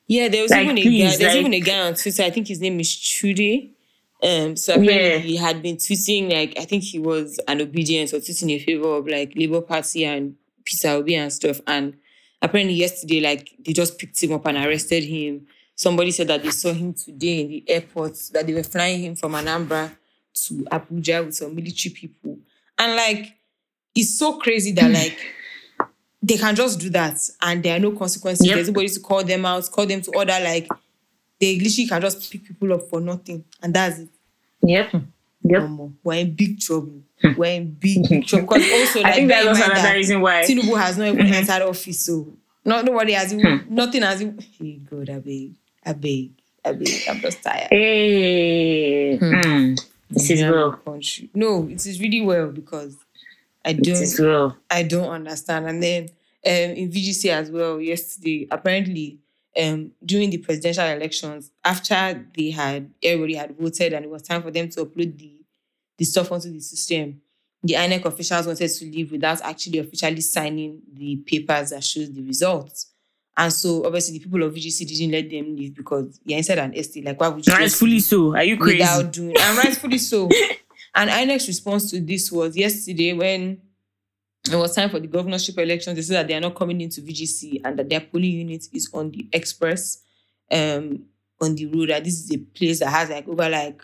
Yeah, 0.08 0.28
there 0.28 0.42
was 0.42 0.52
Like, 0.52 0.64
even 0.66 0.78
a 0.78 0.82
please, 0.82 1.12
guy. 1.12 1.18
There's 1.18 1.34
like- 1.34 1.40
even 1.40 1.54
a 1.54 1.60
guy 1.62 1.80
on 1.88 1.94
Twitter. 1.96 2.24
I 2.24 2.30
think 2.32 2.48
his 2.48 2.60
name 2.60 2.80
is 2.80 2.94
Chude. 2.96 3.70
Um, 4.24 4.56
so 4.56 4.74
apparently 4.74 4.96
Yeah. 5.12 5.18
he 5.20 5.36
had 5.38 5.62
been 5.62 5.78
tweeting 5.78 6.32
like 6.32 6.58
I 6.60 6.66
think 6.66 6.84
he 6.84 7.00
was 7.00 7.40
an 7.48 7.62
Obidient 7.62 8.14
or 8.14 8.18
tweeting 8.20 8.52
in 8.52 8.60
favor 8.64 8.96
of 8.98 9.08
like 9.08 9.34
Labour 9.36 9.62
Party 9.62 10.06
and 10.06 10.36
Peter 10.64 10.90
Obi 10.90 11.16
and 11.16 11.32
stuff. 11.34 11.60
And 11.66 11.96
apparently 12.42 12.76
yesterday, 12.76 13.20
like 13.20 13.50
they 13.66 13.74
just 13.74 13.98
picked 13.98 14.22
him 14.24 14.34
up 14.34 14.46
and 14.46 14.58
arrested 14.58 15.04
him. 15.04 15.48
Somebody 15.82 16.12
said 16.12 16.28
that 16.28 16.44
they 16.44 16.52
saw 16.52 16.72
him 16.72 16.94
today 16.94 17.42
in 17.42 17.48
the 17.50 17.64
airport. 17.68 18.14
That 18.34 18.46
they 18.46 18.54
were 18.54 18.62
flying 18.62 19.02
him 19.02 19.16
from 19.16 19.32
Anambra 19.34 19.92
to 20.46 20.54
Abuja 20.72 21.26
with 21.26 21.36
some 21.36 21.56
military 21.56 21.92
people. 21.96 22.38
And 22.78 22.96
like 22.96 23.36
it's 23.96 24.20
so 24.20 24.38
crazy 24.38 24.74
that 24.74 24.92
like 24.92 25.18
they 26.22 26.38
can 26.38 26.56
just 26.56 26.80
do 26.80 26.92
that 26.92 27.18
and 27.42 27.64
there 27.64 27.76
are 27.78 27.80
no 27.80 27.94
consequences. 27.94 28.46
Yep. 28.46 28.56
There's 28.56 28.68
nobody 28.68 28.90
to 28.90 29.00
call 29.00 29.24
them 29.24 29.44
out, 29.44 29.72
call 29.72 29.88
them 29.88 30.02
to 30.04 30.12
order. 30.12 30.38
Like 30.40 30.68
they 31.40 31.58
literally 31.60 31.88
can 31.90 32.00
just 32.02 32.32
pick 32.32 32.44
people 32.44 32.74
up 32.74 32.88
for 32.88 33.02
nothing, 33.02 33.44
and 33.64 33.74
that's 33.74 33.98
it. 33.98 34.10
Yep. 34.62 34.92
Yep. 35.44 35.62
Omo, 35.64 35.94
we're 36.04 36.14
in 36.20 36.36
big 36.36 36.60
trouble. 36.60 37.02
We're 37.36 37.56
in 37.56 37.72
big, 37.72 38.08
big 38.08 38.28
trouble. 38.28 38.48
Because 38.54 38.72
also, 38.72 39.02
like, 39.02 39.14
I 39.14 39.16
think 39.16 39.30
bear 39.30 39.44
that's 39.46 39.46
in 39.46 39.50
also 39.50 39.62
mind 39.62 39.72
another 39.72 39.88
that 39.88 39.96
reason 39.96 40.22
why. 40.22 40.44
Tinubu 40.44 40.78
has 40.80 40.98
not 41.00 41.08
even 41.08 41.26
entered 41.26 41.64
office, 41.64 42.06
so 42.06 42.28
not 42.64 42.86
nobody 42.86 43.14
has 43.14 43.34
even 43.34 43.58
Hmm. 43.62 43.74
nothing 43.76 44.04
has 44.04 44.22
even. 44.22 44.38
Hey 44.60 44.80
God, 44.88 45.10
I 45.10 45.18
beg, 45.18 45.56
I 45.84 45.94
beg, 45.94 46.32
I 46.64 46.74
beg. 46.74 47.04
I'm 47.10 47.20
just 47.20 47.44
tired. 47.44 47.68
Hey, 47.70 49.18
mm, 49.20 49.80
this 50.10 50.30
is 50.30 50.42
Nigerian 50.42 50.70
well. 50.70 50.72
country. 50.74 51.30
No, 51.34 51.68
it 51.68 51.86
is 51.86 52.00
really 52.00 52.22
well 52.22 52.48
because 52.52 52.98
I 53.66 53.74
don't 53.74 54.02
is 54.02 54.20
well. 54.20 54.58
I 54.70 54.84
don't 54.84 55.10
understand. 55.10 55.68
And 55.68 55.82
then 55.82 56.04
um, 56.46 56.76
in 56.76 56.92
VGC 56.92 57.30
as 57.30 57.52
well, 57.52 57.80
yesterday, 57.80 58.48
apparently, 58.52 59.20
um, 59.62 59.92
during 60.04 60.30
the 60.30 60.38
presidential 60.38 60.86
elections, 60.86 61.52
after 61.64 62.26
they 62.36 62.52
had 62.52 62.90
everybody 63.04 63.36
had 63.36 63.58
voted 63.58 63.94
and 63.94 64.06
it 64.06 64.12
was 64.12 64.22
time 64.22 64.42
for 64.42 64.52
them 64.52 64.70
to 64.70 64.86
upload 64.86 65.18
the 65.18 65.38
the 65.98 66.06
stuff 66.06 66.32
onto 66.32 66.52
the 66.52 66.60
system, 66.60 67.22
the 67.62 67.76
INEC 67.76 68.06
officials 68.06 68.48
wanted 68.48 68.68
to 68.68 68.86
leave 68.86 69.12
without 69.12 69.40
actually 69.42 69.78
officially 69.78 70.22
signing 70.22 70.82
the 70.92 71.18
papers 71.18 71.70
that 71.70 71.84
shows 71.84 72.12
the 72.12 72.24
results. 72.24 72.91
And 73.38 73.52
so 73.52 73.86
obviously 73.86 74.18
the 74.18 74.24
people 74.26 74.44
of 74.44 74.54
VGC 74.54 74.88
didn't 74.88 75.12
let 75.12 75.30
them 75.30 75.56
leave 75.56 75.76
because 75.76 76.20
you're 76.26 76.38
inside 76.38 76.60
an 76.60 76.74
estate. 76.76 77.06
Like 77.06 77.20
why 77.20 77.30
would 77.30 77.46
you 77.46 77.54
Rightfully 77.54 78.00
so. 78.00 78.36
Are 78.36 78.44
you 78.44 78.58
crazy? 78.58 78.80
without 78.80 79.12
doing 79.12 79.36
and 79.40 79.58
rightfully 79.58 79.98
so. 79.98 80.30
And 80.94 81.10
INEC's 81.10 81.48
response 81.48 81.90
to 81.92 82.02
this 82.02 82.32
was 82.32 82.56
yesterday 82.58 83.14
when 83.14 83.62
it 84.52 84.56
was 84.56 84.76
time 84.76 84.90
for 84.90 85.00
the 85.00 85.08
governorship 85.08 85.58
elections. 85.58 85.96
They 85.96 86.02
said 86.02 86.16
that 86.16 86.28
they 86.28 86.36
are 86.36 86.42
not 86.42 86.56
coming 86.56 86.82
into 86.82 87.02
VGC 87.02 87.62
and 87.64 87.80
that 87.80 87.90
their 87.90 88.02
polling 88.02 88.32
unit 88.32 88.68
is 88.74 88.90
on 88.94 89.12
the 89.12 89.28
express, 89.32 90.04
um, 90.52 91.06
on 91.40 91.56
the 91.56 91.68
road. 91.68 91.90
That 91.90 92.04
this 92.04 92.20
is 92.20 92.32
a 92.34 92.38
place 92.40 92.80
that 92.80 92.90
has 92.90 93.10
like 93.10 93.28
over 93.28 93.48
like 93.48 93.82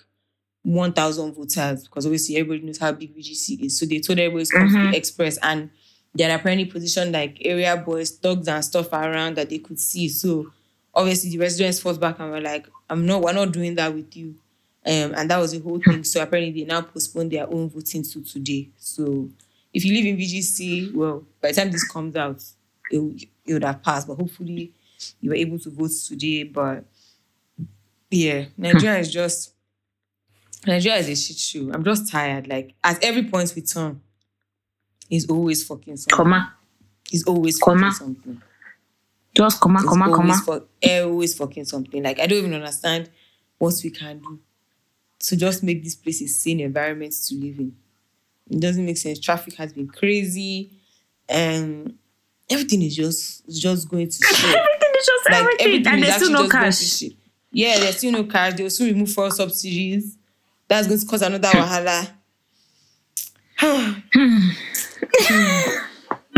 1,000 0.63 1.34
voters 1.34 1.84
because 1.84 2.06
obviously 2.06 2.36
everybody 2.36 2.66
knows 2.66 2.80
how 2.80 2.92
big 2.92 3.16
VGC 3.16 3.66
is. 3.66 3.80
So 3.80 3.86
they 3.86 4.00
told 4.00 4.20
everybody 4.20 4.46
to 4.46 4.51
come 4.51 4.68
to 4.70 4.92
the 4.92 4.98
express 4.98 5.38
and 5.38 5.70
they're 6.18 6.36
apparently 6.36 6.66
positioned 6.66 7.12
like 7.12 7.38
area 7.42 7.78
boys, 7.78 8.12
dogs 8.12 8.48
and 8.48 8.64
stuff 8.64 8.92
around 8.92 9.36
that 9.38 9.50
they 9.50 9.60
could 9.60 9.80
see. 9.80 10.10
So 10.10 10.52
obviously 10.94 11.30
the 11.30 11.40
residents 11.40 11.80
fought 11.80 12.00
back 12.00 12.20
and 12.20 12.32
were 12.32 12.42
like, 12.42 12.68
I'm 12.90 13.06
not, 13.06 13.22
we're 13.22 13.34
not 13.34 13.52
doing 13.52 13.76
that 13.76 13.94
with 13.94 14.16
you. 14.16 14.36
Um, 14.86 15.14
and 15.16 15.30
that 15.30 15.38
was 15.38 15.52
the 15.52 15.60
whole 15.60 15.80
thing. 15.80 16.04
So 16.04 16.22
apparently 16.22 16.62
they 16.62 16.68
now 16.68 16.82
postponed 16.82 17.32
their 17.32 17.48
own 17.52 17.70
voting 17.70 18.04
to 18.04 18.22
today. 18.24 18.70
So 18.78 19.30
if 19.74 19.84
you 19.86 19.94
live 19.94 20.06
in 20.06 20.18
VGC, 20.18 20.94
well, 20.94 21.24
by 21.42 21.50
the 21.50 21.56
time 21.56 21.72
this 21.72 21.88
comes 21.88 22.16
out, 22.16 22.44
it, 22.90 23.28
it 23.46 23.54
would 23.54 23.64
have 23.64 23.84
passed. 23.84 24.08
But 24.08 24.16
hopefully 24.16 24.74
you 25.20 25.30
were 25.30 25.36
able 25.36 25.60
to 25.60 25.70
vote 25.70 25.92
today. 26.08 26.44
But 26.44 26.86
yeah, 28.10 28.46
Nigeria 28.58 29.00
is 29.00 29.12
just 29.12 29.54
Nigeria 30.66 31.00
is 31.00 31.10
a 31.10 31.16
shit 31.16 31.38
show. 31.38 31.72
I'm 31.74 31.84
just 31.84 32.10
tired. 32.10 32.48
Like 32.48 32.74
at 32.84 33.04
every 33.04 33.24
point 33.24 33.54
we 33.56 33.62
turn, 33.62 34.02
it's 35.10 35.26
always 35.30 35.66
fucking 35.66 35.98
something. 35.98 36.16
Comma. 36.16 36.54
It's 37.12 37.24
always 37.26 37.58
Comma. 37.60 37.92
fucking 37.92 37.94
something. 38.16 38.42
Just 39.36 39.60
comma, 39.62 39.80
It's 39.80 39.88
comma, 39.90 40.06
always, 40.06 40.18
comma. 40.18 40.42
fuck- 40.46 40.68
eh, 40.82 41.00
always 41.02 41.38
fucking 41.38 41.66
something. 41.66 42.02
Like 42.04 42.20
I 42.20 42.26
don't 42.28 42.40
even 42.40 42.54
understand 42.56 43.10
what 43.60 43.74
we 43.84 43.92
can 43.92 44.20
do 44.20 44.40
to 45.20 45.36
just 45.36 45.64
make 45.64 45.84
this 45.84 45.96
place 45.96 46.22
a 46.22 46.28
sane 46.28 46.60
environment 46.60 47.14
to 47.28 47.36
live 47.36 47.60
in. 47.60 47.76
It 48.50 48.60
doesn't 48.60 48.86
make 48.86 48.98
sense. 48.98 49.20
Traffic 49.20 49.54
has 49.56 49.74
been 49.74 49.88
crazy, 49.88 50.72
and 51.30 51.94
everything 52.50 52.82
is 52.82 52.96
just 52.96 53.48
just 53.50 53.90
going 53.90 54.08
to 54.10 54.18
shit. 54.26 54.46
Everything 54.56 54.92
is 55.00 55.06
just 55.06 55.30
like 55.30 55.42
everything. 55.42 55.68
everything 55.68 55.94
And 55.94 56.04
there's 56.04 56.16
still 56.16 56.32
no 56.32 56.40
just 56.44 56.52
going 56.52 56.72
to 56.72 56.78
cash. 56.78 57.04
Yeah, 57.52 57.80
there's 57.80 57.98
still 57.98 58.12
no 58.12 58.24
cash. 58.24 58.54
They 58.56 58.64
will 58.64 58.70
still 58.70 58.88
remove 58.88 59.12
four 59.12 59.30
subsidies. 59.32 60.18
That's 60.68 60.88
going 60.88 61.00
to 61.00 61.06
cause 61.06 61.22
another 61.22 61.50
wahala. 61.50 62.10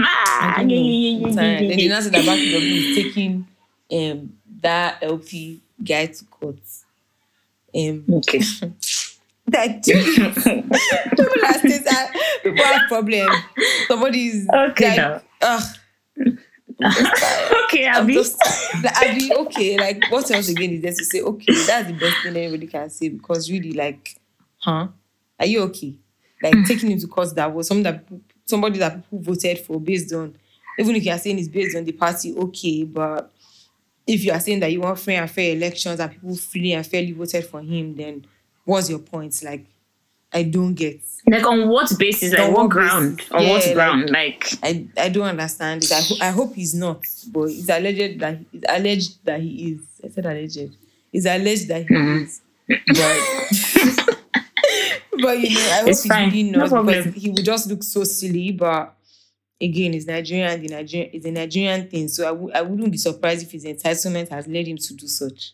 Ah, 0.02 0.56
I 0.58 0.64
don't 0.64 0.70
yeah, 0.70 0.78
know. 0.78 0.84
yeah, 0.84 1.10
yeah, 1.10 1.18
I'm 1.18 1.30
yeah, 1.30 1.36
tired. 1.36 1.62
yeah, 1.62 1.68
Then 1.68 1.78
the 1.78 1.84
yeah. 1.84 1.90
announced 1.90 2.12
that 2.12 2.26
is 2.64 2.96
taking 2.96 3.48
um, 3.92 4.34
that 4.62 4.98
LP 5.04 5.60
guy 5.84 6.06
to 6.08 6.26
court. 6.26 6.56
Um, 7.76 8.06
Okay. 8.10 8.40
that 9.48 9.84
people 9.84 11.46
are 11.46 11.60
saying 11.60 11.84
that 11.84 12.12
people 12.44 12.64
have 12.64 12.88
problem. 12.88 13.30
Somebody's 13.88 14.48
Okay, 14.50 14.98
like, 14.98 15.24
now. 15.42 15.60
okay, 17.66 17.88
I'm 17.88 18.04
Abby. 18.04 18.14
just 18.14 18.38
like, 18.84 18.98
I 18.98 19.16
be 19.16 19.34
okay. 19.36 19.78
Like 19.78 20.06
what 20.12 20.30
else 20.32 20.50
again 20.50 20.72
is 20.72 20.82
there 20.82 20.94
to 20.94 21.04
say? 21.06 21.22
Okay, 21.22 21.54
that's 21.66 21.88
the 21.88 21.94
best 21.94 22.18
thing 22.24 22.36
anybody 22.38 22.68
can 22.68 22.90
say 22.90 23.10
because 23.10 23.52
really, 23.52 23.74
like, 23.74 24.16
huh? 24.60 24.88
Are 25.40 25.46
you 25.46 25.62
okay? 25.64 25.96
Like 26.42 26.66
taking 26.66 26.92
into 26.92 27.08
court 27.08 27.36
that 27.36 27.54
was 27.54 27.68
something 27.68 27.84
that 27.84 28.04
somebody 28.46 28.80
that 28.80 28.96
people 29.04 29.20
voted 29.20 29.60
for 29.60 29.80
based 29.80 30.14
on, 30.14 30.36
even 30.80 30.96
if 30.96 31.06
you 31.06 31.12
are 31.12 31.18
saying 31.18 31.38
it's 31.40 31.48
based 31.50 31.76
on 31.76 31.84
the 31.84 31.92
party, 31.92 32.34
okay, 32.36 32.84
but 32.84 33.32
if 34.08 34.24
you 34.24 34.32
are 34.32 34.40
saying 34.40 34.60
that 34.62 34.72
you 34.72 34.82
want 34.82 34.98
free 35.00 35.16
and 35.16 35.30
fair 35.30 35.54
elections 35.56 36.00
and 36.00 36.12
people 36.12 36.36
freely 36.36 36.74
and 36.74 36.86
fairly 36.88 37.12
voted 37.12 37.46
for 37.46 37.62
him, 37.62 37.96
then 37.96 38.26
what's 38.66 38.90
your 38.90 39.00
point? 39.00 39.40
Like, 39.44 39.66
I 40.32 40.44
don't 40.44 40.74
get. 40.76 41.02
Like 41.28 41.46
on 41.46 41.68
what 41.68 41.92
basis? 42.00 42.32
Like 42.34 42.42
On 42.42 42.54
what 42.54 42.62
what 42.64 42.70
ground? 42.70 43.18
basis? 43.18 43.32
On 43.32 43.48
what 43.50 43.74
ground? 43.74 44.10
Like 44.12 44.48
I, 44.64 44.88
I 44.98 45.10
don't 45.10 45.28
understand 45.28 45.84
it. 45.84 45.92
I, 45.92 46.02
ho- 46.02 46.18
I 46.22 46.30
hope 46.30 46.56
he's 46.56 46.74
not, 46.74 47.04
but 47.32 47.50
it's 47.50 47.68
alleged 47.70 48.20
that 48.20 48.40
it's 48.54 48.66
alleged 48.70 49.26
that 49.26 49.42
he 49.42 49.74
is. 49.74 49.82
I 50.04 50.08
said 50.10 50.26
alleged. 50.26 50.76
It's 51.12 51.26
alleged 51.26 51.68
that 51.68 51.82
he 51.82 51.94
Mhm. 51.94 52.24
is. 52.24 52.42
But, 52.68 53.69
but 55.22 55.40
you 55.40 55.54
know, 55.54 55.60
I 55.72 55.82
hope 55.84 55.98
fine. 56.08 56.30
really 56.30 56.44
No 56.52 56.60
not 56.60 56.70
problem. 56.70 57.04
because 57.04 57.22
he 57.22 57.30
would 57.30 57.46
just 57.46 57.68
look 57.70 57.84
so 57.84 58.04
silly. 58.04 58.52
But 58.52 58.94
again, 59.62 59.94
it's 59.94 60.06
Nigerian. 60.06 60.62
The 60.62 60.68
Nigerian 60.68 61.10
it's 61.14 61.26
a 61.26 61.32
Nigerian 61.32 61.90
thing, 61.90 62.08
so 62.08 62.26
I 62.26 62.32
w- 62.32 62.52
I 62.54 62.62
wouldn't 62.62 62.92
be 62.92 62.98
surprised 62.98 63.44
if 63.44 63.52
his 63.52 63.66
entitlement 63.66 64.30
has 64.30 64.48
led 64.48 64.68
him 64.68 64.78
to 64.78 64.94
do 64.94 65.08
such. 65.08 65.54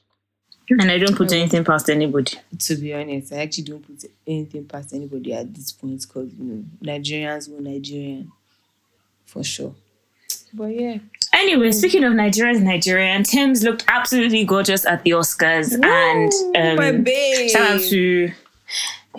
and 0.70 0.90
I 0.90 0.98
don't 0.98 1.16
put 1.16 1.32
anything 1.32 1.64
past 1.64 1.90
anybody. 1.90 2.34
To 2.58 2.76
be 2.76 2.94
honest, 2.94 3.32
I 3.34 3.38
actually 3.38 3.66
don't 3.66 3.86
put 3.86 4.04
anything 4.26 4.66
past 4.66 4.94
anybody 4.94 5.34
at 5.34 5.54
this 5.54 5.72
point 5.72 6.02
because 6.02 6.34
you 6.34 6.44
know 6.44 6.64
Nigerians 6.84 7.50
will 7.50 7.62
Nigerian 7.62 8.32
for 9.26 9.44
sure. 9.44 9.76
But 10.54 10.68
yeah. 10.68 10.98
Anyway, 11.34 11.72
speaking 11.74 12.04
of 12.06 12.14
Nigerians, 12.14 12.62
Nigerian, 12.62 13.24
Tems 13.24 13.62
looked 13.62 13.84
absolutely 13.90 14.46
gorgeous 14.46 14.86
at 14.86 15.04
the 15.04 15.12
Oscars, 15.12 15.74
and 15.84 16.78
my 16.78 16.90
um, 16.90 17.04
babe. 17.04 17.50
shout 17.50 17.72
out 17.72 17.82
to 17.82 18.32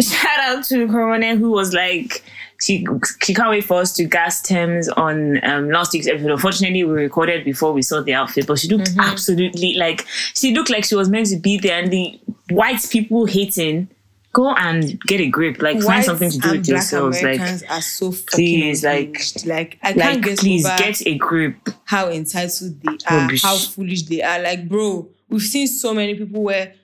shout 0.00 0.38
out 0.40 0.64
to 0.64 0.87
Corona 0.88 1.37
who 1.37 1.50
was 1.50 1.72
like 1.72 2.22
she 2.61 2.87
she 3.22 3.35
can't 3.35 3.50
wait 3.50 3.64
for 3.64 3.80
us 3.80 3.92
to 3.94 4.04
gas 4.04 4.40
Tems 4.42 4.88
on 4.88 5.44
um, 5.44 5.68
last 5.70 5.92
week's 5.92 6.06
episode. 6.06 6.30
Unfortunately, 6.30 6.85
we 6.85 6.92
recorded 6.92 7.44
before 7.44 7.72
we 7.72 7.82
saw 7.82 8.00
the 8.00 8.14
outfit, 8.14 8.46
but 8.46 8.59
she 8.59 8.68
looked 8.68 8.90
Mm-hmm. 8.90 9.00
absolutely 9.00 9.74
like 9.74 10.06
she 10.35 10.54
looked 10.54 10.70
like 10.70 10.85
she 10.85 10.94
was 10.94 11.09
meant 11.11 11.26
to 11.28 11.37
be 11.37 11.59
there, 11.59 11.78
and 11.82 11.92
the 11.92 12.18
white 12.50 12.85
people 12.90 13.26
hating. 13.26 13.88
Go 14.32 14.50
and 14.50 15.00
get 15.06 15.18
a 15.22 15.28
grip. 15.28 15.62
Like 15.62 15.76
find 15.76 15.85
Whites 15.87 16.06
something 16.09 16.30
to 16.30 16.38
do 16.38 16.50
with 16.59 16.68
yourselves. 16.68 17.22
Like 17.22 17.37
Americans 17.37 17.62
are 17.70 17.80
so 17.80 18.12
fucking 18.12 18.37
please, 18.61 18.85
like- 18.85 19.18
like 19.46 19.78
I 19.82 19.94
can't 19.94 20.22
get 20.22 20.38
please 20.38 20.64
get 20.64 21.06
a 21.06 21.14
grip. 21.16 21.56
how 21.87 22.11
entitled 22.11 22.82
they 22.82 22.98
are, 23.09 23.20
Rubbish. 23.22 23.42
how 23.42 23.56
foolish 23.56 24.02
they 24.02 24.20
are. 24.22 24.38
Like, 24.42 24.68
bro, 24.68 25.09
we've 25.30 25.40
seen 25.40 25.66
so 25.66 25.94
many 25.94 26.16
people 26.16 26.42
wear 26.42 26.74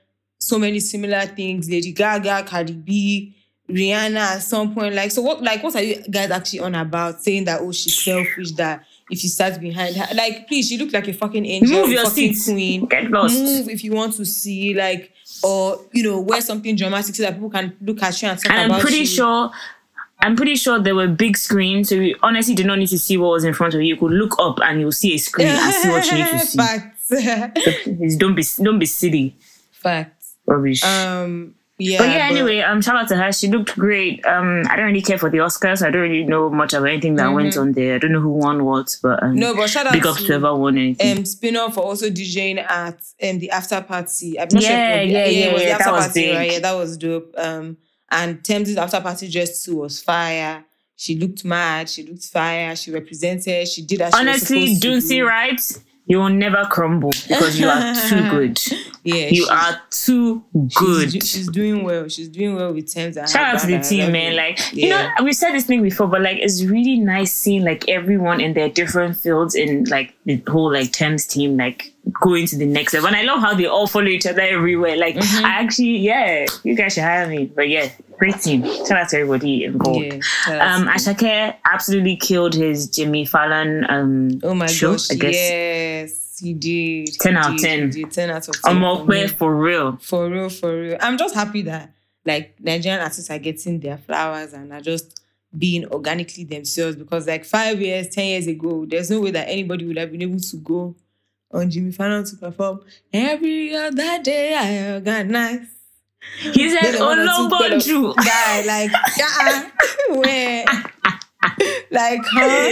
so 0.42 0.58
many 0.58 0.80
similar 0.80 1.22
things. 1.26 1.68
Lady 1.70 1.92
Gaga, 1.92 2.44
Cardi 2.44 2.72
B, 2.74 3.34
Rihanna 3.70 4.16
at 4.36 4.42
some 4.42 4.74
point. 4.74 4.94
Like, 4.94 5.10
so 5.10 5.22
what 5.22 5.42
like 5.42 5.62
what 5.62 5.74
are 5.76 5.82
you 5.82 6.02
guys 6.10 6.30
actually 6.30 6.60
on 6.60 6.74
about? 6.74 7.22
Saying 7.22 7.44
that 7.44 7.60
oh 7.60 7.72
she's 7.72 8.02
selfish, 8.02 8.52
that 8.52 8.84
if 9.10 9.18
she 9.20 9.28
starts 9.28 9.58
behind 9.58 9.96
her. 9.96 10.14
Like, 10.14 10.48
please, 10.48 10.68
she 10.68 10.78
looked 10.78 10.92
like 10.92 11.06
a 11.08 11.12
fucking 11.12 11.46
angel, 11.46 11.80
Move 11.82 11.90
your 11.90 12.04
fucking 12.04 12.34
seat. 12.34 12.52
queen. 12.52 12.86
Get 12.86 13.10
lost. 13.10 13.34
Move 13.38 13.68
if 13.68 13.84
you 13.84 13.92
want 13.92 14.14
to 14.14 14.24
see, 14.24 14.74
like, 14.74 15.12
or 15.44 15.80
you 15.92 16.02
know, 16.02 16.20
wear 16.20 16.40
something 16.40 16.74
dramatic 16.76 17.14
so 17.14 17.22
that 17.22 17.34
people 17.34 17.50
can 17.50 17.76
look 17.80 18.02
at 18.02 18.20
you 18.22 18.28
and 18.28 18.38
talk 18.38 18.50
and 18.52 18.66
about 18.66 18.76
I'm 18.76 18.80
pretty 18.82 18.98
you. 18.98 19.06
sure 19.06 19.50
I'm 20.24 20.36
pretty 20.36 20.54
sure 20.56 20.78
there 20.80 20.94
were 20.94 21.08
big 21.08 21.36
screens, 21.36 21.88
so 21.88 21.96
you 21.96 22.16
honestly 22.22 22.54
did 22.54 22.66
not 22.66 22.78
need 22.78 22.88
to 22.88 22.98
see 22.98 23.16
what 23.16 23.30
was 23.30 23.44
in 23.44 23.54
front 23.54 23.74
of 23.74 23.80
you. 23.80 23.88
You 23.88 23.96
could 23.96 24.12
look 24.12 24.36
up 24.38 24.58
and 24.62 24.80
you'll 24.80 24.92
see 24.92 25.14
a 25.14 25.18
screen 25.18 25.48
and 25.48 25.74
see 25.74 25.88
what 25.88 26.06
you 26.10 26.18
need 26.18 26.28
to 26.30 26.38
see. 26.46 26.58
Facts. 26.58 28.16
Don't 28.18 28.34
be 28.34 28.44
don't 28.62 28.78
be 28.78 28.86
silly, 28.86 29.36
Facts. 29.72 30.21
Rubbish. 30.46 30.82
Um. 30.84 31.54
Yeah. 31.78 31.98
but 31.98 32.08
yeah, 32.10 32.28
anyway, 32.30 32.60
um, 32.60 32.80
shout 32.80 32.94
out 32.94 33.08
to 33.08 33.16
her. 33.16 33.32
She 33.32 33.48
looked 33.48 33.74
great. 33.76 34.24
Um, 34.24 34.62
I 34.70 34.76
don't 34.76 34.84
really 34.86 35.00
care 35.02 35.18
for 35.18 35.30
the 35.30 35.38
Oscars. 35.38 35.84
I 35.84 35.90
don't 35.90 36.02
really 36.02 36.22
know 36.22 36.48
much 36.48 36.74
about 36.74 36.86
anything 36.88 37.16
that 37.16 37.28
went 37.32 37.56
on 37.56 37.72
there. 37.72 37.96
I 37.96 37.98
don't 37.98 38.12
know 38.12 38.20
who 38.20 38.28
won 38.30 38.64
what, 38.64 38.96
but 39.02 39.20
um, 39.20 39.30
Mm-hmm. 39.30 39.38
No, 39.40 39.54
but 39.56 39.68
shout 39.68 39.86
out 39.88 39.92
big 39.94 40.06
up 40.06 40.16
to, 40.16 40.22
whoever 40.24 40.54
won 40.54 40.78
anything. 40.78 41.18
um 41.18 41.24
Spinall 41.24 41.72
for 41.72 41.80
also 41.80 42.08
DJing 42.08 42.58
at 42.58 43.00
um 43.22 43.38
the 43.40 43.50
after 43.50 43.80
party. 43.80 44.38
I'm 44.38 44.48
not 44.52 44.62
Yeah, 44.62 44.68
sure. 44.68 45.00
it 45.00 45.04
was- 45.06 45.12
yeah, 45.12 45.26
yeah, 45.26 45.52
was 45.54 45.62
yeah, 45.62 45.78
that 45.78 45.92
was 45.92 46.04
party, 46.06 46.20
big. 46.26 46.36
right? 46.36 46.52
Yeah, 46.52 46.58
that 46.60 46.72
was 46.74 46.96
dope. 46.98 47.34
Um, 47.36 47.76
and 48.12 48.44
Tems' 48.44 48.76
after 48.76 49.00
party 49.00 49.28
dress 49.28 49.64
too 49.64 49.76
was 49.78 50.00
fire. 50.00 50.64
She 50.94 51.18
looked 51.18 51.44
mad. 51.44 51.88
She 51.88 52.04
looked 52.06 52.26
fire. 52.26 52.76
She 52.76 52.92
represented. 52.92 53.66
She 53.66 53.82
did 53.82 54.02
as 54.02 54.14
Honestly, 54.14 54.66
she 54.66 54.70
was 54.74 54.80
supposed 54.82 55.08
to 55.08 55.14
do. 55.16 55.26
right? 55.26 55.78
You 56.06 56.18
will 56.18 56.30
never 56.30 56.66
crumble 56.70 57.10
because 57.28 57.58
you 57.60 57.68
are 57.68 57.94
too 58.08 58.28
good. 58.30 58.60
Yeah, 59.04 59.28
You 59.28 59.46
are 59.50 59.80
too 59.90 60.44
good. 60.74 61.10
do- 61.10 61.20
She's, 61.20 61.48
doing 61.48 61.84
well. 61.84 62.08
She's 62.08 62.28
doing 62.28 62.56
well 62.56 62.72
with 62.72 62.92
Tems. 62.92 63.16
and 63.16 63.28
Shout 63.28 63.54
out 63.54 63.60
to 63.60 63.66
the 63.68 63.78
team, 63.80 64.10
man. 64.12 64.32
it. 64.32 64.36
Like, 64.36 64.72
you 64.72 64.90
know, 64.90 65.08
we 65.22 65.32
said 65.32 65.52
this 65.52 65.64
thing 65.64 65.80
before, 65.82 66.08
but 66.08 66.20
like, 66.20 66.38
it's 66.38 66.62
really 66.64 66.98
nice 66.98 67.32
seeing 67.32 67.64
like 67.64 67.88
everyone 67.88 68.40
in 68.40 68.54
their 68.54 68.68
different 68.68 69.16
fields 69.16 69.54
in 69.54 69.84
like 69.84 70.12
the 70.24 70.42
whole 70.48 70.72
like 70.72 70.92
Tems 70.92 71.26
team, 71.26 71.56
like 71.56 71.91
going 72.20 72.46
to 72.48 72.56
the 72.56 72.66
next 72.66 72.92
level. 72.94 73.06
And 73.08 73.16
I 73.16 73.22
love 73.22 73.40
how 73.40 73.54
they 73.54 73.66
all 73.66 73.86
follow 73.86 74.06
each 74.06 74.26
other 74.26 74.40
everywhere. 74.42 74.96
Like, 74.96 75.16
Mm-hmm. 75.16 75.44
I 75.44 75.48
actually, 75.50 75.98
yeah, 75.98 76.46
you 76.64 76.74
guys 76.74 76.94
should 76.94 77.04
hire 77.04 77.28
me. 77.28 77.46
But 77.46 77.68
yeah, 77.68 77.90
great 78.18 78.40
team. 78.40 78.64
Shout 78.64 78.92
out 78.92 79.08
to 79.10 79.18
everybody 79.18 79.64
involved. 79.64 80.04
Yeah, 80.04 80.74
Um. 80.76 80.86
Asake 80.88 81.54
absolutely 81.64 82.16
killed 82.16 82.54
his 82.54 82.88
Jimmy 82.88 83.24
Fallon 83.24 83.86
um 83.88 84.40
Oh 84.42 84.54
my 84.54 84.66
show, 84.66 84.92
gosh! 84.92 85.10
I 85.10 85.14
guess. 85.14 85.34
Yes, 85.34 86.38
he 86.40 86.54
did. 86.54 87.14
10 87.20 87.32
He 87.32 87.38
out 87.38 87.54
of 87.54 87.60
10. 87.60 87.90
did. 87.90 88.10
Ten 88.10 88.30
out 88.30 88.48
of 88.48 88.60
ten. 88.62 88.82
I'm 88.82 89.06
for 89.06 89.28
for 89.36 89.54
real. 89.56 89.96
For 90.00 90.28
real, 90.28 90.48
for 90.48 90.80
real. 90.80 90.96
I'm 91.00 91.16
just 91.18 91.34
happy 91.34 91.62
that 91.62 91.92
like 92.24 92.56
Nigerian 92.60 93.00
artists 93.00 93.30
are 93.30 93.38
getting 93.38 93.78
their 93.80 93.98
flowers 93.98 94.52
and 94.52 94.72
are 94.72 94.80
just 94.80 95.20
being 95.56 95.84
organically 95.86 96.44
themselves 96.44 96.96
because 96.96 97.26
like 97.26 97.44
five 97.44 97.80
years, 97.80 98.08
ten 98.08 98.26
years 98.26 98.46
ago, 98.46 98.86
there's 98.88 99.10
no 99.10 99.20
way 99.20 99.30
that 99.30 99.48
anybody 99.48 99.84
would 99.86 99.98
have 99.98 100.10
been 100.10 100.22
able 100.22 100.40
to 100.40 100.56
go 100.58 100.94
on 101.52 101.70
Jimmy 101.70 101.92
Fallon 101.92 102.24
to 102.24 102.36
perform 102.36 102.80
every 103.12 103.74
other 103.74 104.22
day 104.22 104.54
I 104.54 104.94
organize. 104.94 105.66
He 106.52 106.70
said, 106.70 106.82
Then 106.82 106.94
the 106.94 107.00
one 107.00 107.18
or 107.18 107.24
two 107.24 107.30
Olombo 107.30 107.58
fellow- 107.58 107.78
Jew. 107.80 108.14
Guy, 108.24 108.62
like, 108.62 108.90
uh-uh. 108.94 109.70
Where? 110.20 110.64
like, 111.90 112.20
huh? 112.24 112.70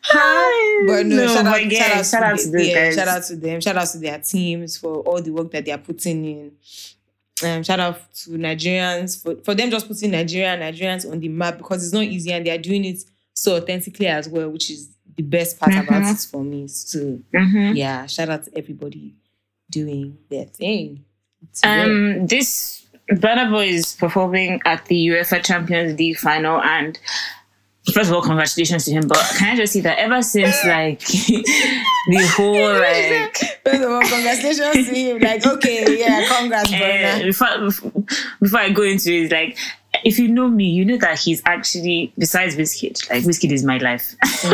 Huh? 0.00 0.84
But 0.86 1.06
no, 1.06 1.26
shout, 1.26 1.46
out, 1.46 1.70
yeah, 1.70 2.02
shout 2.02 2.22
out, 2.22 2.38
to, 2.38 2.50
those 2.50 2.66
yeah, 2.68 2.74
guys. 2.74 2.94
shout 2.94 3.08
out 3.08 3.22
to 3.24 3.36
them. 3.36 3.60
Shout 3.60 3.76
out 3.76 3.88
to 3.88 3.98
their 3.98 4.18
teams 4.18 4.76
for 4.76 4.96
all 5.00 5.20
the 5.20 5.30
work 5.30 5.50
that 5.52 5.64
they 5.64 5.72
are 5.72 5.78
putting 5.78 6.24
in. 6.24 6.52
Um, 7.42 7.62
shout 7.62 7.80
out 7.80 8.12
to 8.14 8.30
Nigerians 8.30 9.22
for, 9.22 9.36
for 9.44 9.54
them 9.54 9.70
just 9.70 9.86
putting 9.86 10.10
Nigeria 10.10 10.54
and 10.54 10.62
Nigerians 10.62 11.10
on 11.10 11.20
the 11.20 11.28
map 11.28 11.58
because 11.58 11.84
it's 11.84 11.92
not 11.92 12.02
easy 12.04 12.32
and 12.32 12.46
they 12.46 12.50
are 12.50 12.58
doing 12.58 12.84
it 12.84 12.98
so 13.34 13.56
authentically 13.56 14.06
as 14.08 14.28
well, 14.28 14.48
which 14.50 14.70
is 14.70 14.88
the 15.18 15.24
best 15.24 15.58
part 15.60 15.72
about 15.74 16.02
Mhm. 16.04 16.12
it 16.14 16.30
for 16.30 16.42
me. 16.42 16.68
So 16.68 17.18
Mhm. 17.34 17.76
yeah, 17.76 18.06
shout 18.06 18.30
out 18.30 18.44
to 18.46 18.50
everybody 18.56 19.14
doing 19.70 20.16
their 20.30 20.46
thing. 20.46 21.04
Um, 21.64 22.26
this 22.26 22.86
Burna 23.10 23.50
Boy 23.50 23.66
is 23.68 23.94
performing 23.94 24.60
at 24.64 24.86
the 24.86 24.96
UEFA 25.08 25.42
Champions 25.44 25.98
League 25.98 26.18
final, 26.18 26.60
and 26.62 26.98
first 27.92 28.10
of 28.10 28.14
all, 28.14 28.22
congratulations 28.22 28.84
to 28.84 28.92
him. 28.92 29.08
But 29.08 29.18
can 29.38 29.54
I 29.54 29.56
just 29.56 29.72
see 29.72 29.80
that 29.80 29.98
ever 29.98 30.20
since 30.22 30.56
like 30.76 31.00
the 31.06 32.26
whole 32.36 32.78
like 32.78 33.36
First 33.64 33.82
of 33.82 33.90
all, 33.90 34.00
congratulations 34.02 34.88
to 34.88 34.94
him. 34.94 35.18
Like, 35.18 35.44
okay, 35.46 35.98
yeah, 35.98 36.26
congrats, 36.28 36.72
eh, 36.72 36.78
Burna. 36.78 37.24
before 37.24 37.94
before 38.40 38.60
I 38.60 38.70
go 38.70 38.82
into 38.82 39.10
it, 39.12 39.32
like 39.32 39.56
if 40.04 40.18
you 40.18 40.28
know 40.28 40.48
me, 40.48 40.68
you 40.70 40.84
know 40.84 40.96
that 40.98 41.18
he's 41.18 41.42
actually 41.44 42.12
besides 42.18 42.56
Wizkid, 42.56 43.08
like 43.10 43.24
Wizkid 43.24 43.52
is 43.52 43.64
my 43.64 43.78
life. 43.78 44.14
besides 44.22 44.52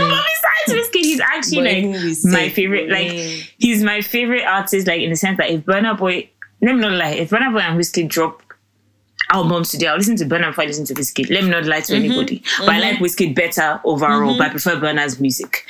Wizkid, 0.69 1.03
he's 1.03 1.21
actually 1.21 1.83
But 1.85 2.01
like 2.03 2.17
my 2.25 2.49
favorite. 2.51 2.91
Like 2.91 3.13
mm. 3.13 3.51
he's 3.59 3.83
my 3.83 4.01
favorite 4.01 4.45
artist. 4.45 4.87
Like 4.87 5.01
in 5.01 5.11
the 5.11 5.17
sense 5.17 5.39
that 5.39 5.51
if 5.51 5.63
Burna 5.65 5.97
Boy, 5.97 6.29
let 6.63 6.75
me 6.75 6.81
not 6.81 6.93
lie, 6.93 7.11
if 7.11 7.31
Burna 7.31 7.53
Boy 7.53 7.61
and 7.61 7.79
Wizkid 7.79 8.09
drop 8.09 8.43
albums 9.31 9.71
today, 9.71 9.87
I'll 9.87 9.97
listen 9.97 10.17
to 10.17 10.25
Burna 10.25 10.49
before 10.49 10.65
I 10.65 10.67
listen 10.67 10.87
to 10.87 10.95
Wizkid. 10.95 11.31
Let 11.31 11.45
me 11.45 11.51
not 11.51 11.65
lie 11.65 11.81
to 11.81 11.95
anybody, 11.95 12.43
but 12.59 12.71
I 12.71 12.79
like 12.81 12.99
Wizkid 12.99 13.35
better 13.35 13.81
overall. 13.85 14.37
But 14.37 14.49
I 14.49 14.51
prefer 14.51 14.77
Burna's 14.77 15.21
music. 15.21 15.67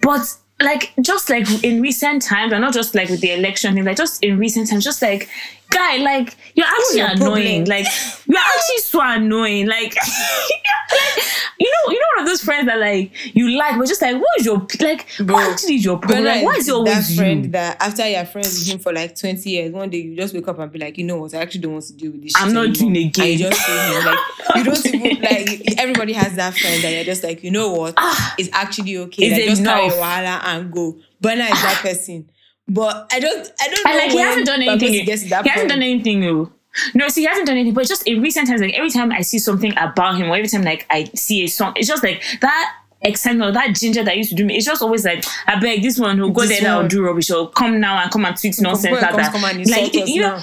But 0.00 0.36
like 0.60 0.92
just 1.00 1.30
like 1.30 1.64
in 1.64 1.82
recent 1.82 2.22
times, 2.22 2.52
and 2.52 2.60
not 2.60 2.72
just 2.72 2.94
like 2.94 3.08
with 3.08 3.20
the 3.20 3.32
election 3.32 3.74
thing, 3.74 3.84
like 3.84 3.96
just 3.96 4.22
in 4.22 4.38
recent 4.38 4.70
times, 4.70 4.84
just 4.84 5.02
like 5.02 5.28
guy, 5.74 5.96
like 5.98 6.36
you're 6.54 6.66
actually 6.66 6.98
your 6.98 7.08
annoying. 7.08 7.64
problem? 7.66 7.84
Like 7.84 7.86
you're 8.26 8.38
actually 8.38 8.78
so 8.78 9.00
annoying. 9.02 9.66
Like 9.66 9.94
you 11.58 11.66
know, 11.70 11.92
you 11.92 11.98
know 11.98 12.06
one 12.16 12.24
of 12.24 12.26
those 12.28 12.42
friends 12.42 12.66
that 12.66 12.78
like 12.78 13.12
you 13.34 13.50
like, 13.56 13.78
but 13.78 13.86
just 13.88 14.02
like 14.02 14.16
what 14.16 14.26
is 14.38 14.46
your 14.46 14.66
like 14.80 15.06
Bro, 15.18 15.34
what 15.34 15.52
actually 15.52 15.76
is 15.76 15.84
your 15.84 15.98
problem? 15.98 16.24
Like, 16.24 16.44
why 16.44 16.54
is 16.56 16.68
always 16.68 16.94
that 17.08 17.10
you? 17.12 17.16
friend 17.18 17.52
that 17.54 17.76
after 17.80 18.08
you're 18.08 18.24
friends 18.24 18.58
with 18.58 18.68
him 18.74 18.78
for 18.78 18.92
like 18.92 19.18
20 19.18 19.48
years, 19.50 19.72
one 19.72 19.90
day 19.90 19.98
you 19.98 20.16
just 20.16 20.34
wake 20.34 20.46
up 20.48 20.58
and 20.58 20.70
be 20.72 20.78
like, 20.78 20.98
you 20.98 21.04
know 21.04 21.16
what, 21.18 21.34
I 21.34 21.38
actually 21.38 21.60
don't 21.62 21.72
want 21.72 21.84
to 21.86 21.92
deal 21.94 22.12
with 22.12 22.22
this. 22.22 22.32
I'm 22.36 22.52
not 22.52 22.66
anymore. 22.66 22.92
doing 22.92 23.06
again. 23.08 23.24
And 23.26 23.40
you 23.40 23.48
just 23.50 23.60
say 23.60 23.94
him, 23.94 24.04
like 24.04 24.18
you 24.56 24.64
don't 24.64 24.86
even 24.94 25.22
like 25.22 25.78
everybody 25.80 26.12
has 26.12 26.34
that 26.36 26.54
friend 26.56 26.82
that 26.82 26.90
you're 26.92 27.04
just 27.04 27.22
like, 27.22 27.42
you 27.42 27.50
know 27.50 27.72
what, 27.72 27.94
ah. 27.96 28.34
it's 28.38 28.48
actually 28.52 28.96
okay. 28.98 29.24
It's 29.26 29.32
Like, 29.38 29.48
just 29.48 29.64
carry 29.64 29.86
your 29.86 29.94
enough. 29.94 30.04
wahala 30.04 30.40
and 30.44 30.72
go. 30.72 30.96
Burna 31.22 31.44
is 31.50 31.62
that 31.62 31.78
person. 31.82 32.28
But 32.66 33.08
I 33.12 33.20
don't 33.20 33.50
I 33.60 33.68
don't 33.68 33.84
know. 33.84 33.90
And 33.90 33.98
like 33.98 34.10
he 34.12 34.18
hasn't 34.18 34.46
done 34.46 34.62
anything. 34.62 34.92
to 34.92 35.04
get 35.04 35.18
to 35.20 35.28
that 35.28 35.44
He 35.44 35.50
hasn't 35.50 35.68
done 35.70 35.82
anything. 35.82 36.20
though. 36.20 36.50
No, 36.94 37.08
see, 37.08 37.20
he 37.20 37.26
hasn't 37.26 37.46
done 37.46 37.56
anything. 37.56 37.74
But 37.74 37.86
just 37.86 38.06
in 38.06 38.20
recent 38.22 38.48
times, 38.48 38.60
like 38.60 38.74
every 38.74 38.90
time 38.90 39.12
I 39.12 39.20
see 39.20 39.38
something 39.38 39.72
about 39.76 40.16
him, 40.16 40.28
or 40.30 40.34
every 40.36 40.48
time 40.48 40.62
like 40.62 40.86
I 40.90 41.04
see 41.14 41.44
a 41.44 41.46
song, 41.46 41.72
it's 41.76 41.86
just 41.88 42.02
like 42.02 42.22
that 42.40 42.74
excitement, 43.02 43.50
or 43.50 43.52
that 43.52 43.74
ginger 43.76 44.02
that 44.02 44.16
used 44.16 44.30
to 44.30 44.34
do 44.34 44.44
me. 44.44 44.56
It's 44.56 44.64
just 44.66 44.80
always 44.82 45.04
like, 45.04 45.24
I 45.46 45.60
beg 45.60 45.82
this 45.82 45.98
one 46.00 46.16
who 46.18 46.32
go 46.32 46.40
This 46.40 46.58
there 46.58 46.62
now 46.62 46.80
one. 46.80 46.88
do 46.88 47.04
rubbish 47.04 47.30
or 47.30 47.50
come 47.50 47.78
now 47.80 47.98
and 48.02 48.10
come 48.10 48.24
and 48.24 48.36
tweet 48.36 48.58
nonsense 48.60 48.84
Before 48.98 49.00
like 49.00 49.10
he 49.10 49.16
comes, 49.16 49.26
that. 49.26 49.32
come 49.32 49.44
and 49.44 49.70
like 49.70 49.94
you 50.08 50.20
know, 50.22 50.36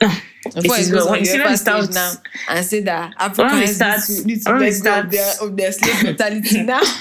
now. 0.00 0.10
Before 0.54 0.76
is 0.76 0.86
he 0.88 0.92
goes 0.92 0.92
well, 0.92 1.06
on 1.06 1.10
when 1.12 1.20
you 1.20 1.26
see 1.26 1.38
the 1.38 1.44
when 1.44 1.56
stage 1.56 1.90
now 1.94 2.12
and 2.50 2.64
say 2.66 2.80
that 2.80 3.14
when 3.18 3.30
it 3.30 3.38
Africans 3.40 3.60
need 3.60 3.74
starts- 3.74 4.06
to, 4.20 4.26
need 4.26 4.42
to 4.42 4.52
let 4.52 4.82
go 4.84 5.00
of 5.00 5.10
their, 5.10 5.32
of 5.40 5.56
their 5.56 5.72
slave 5.72 6.04
mentality 6.04 6.62
now. 6.62 6.82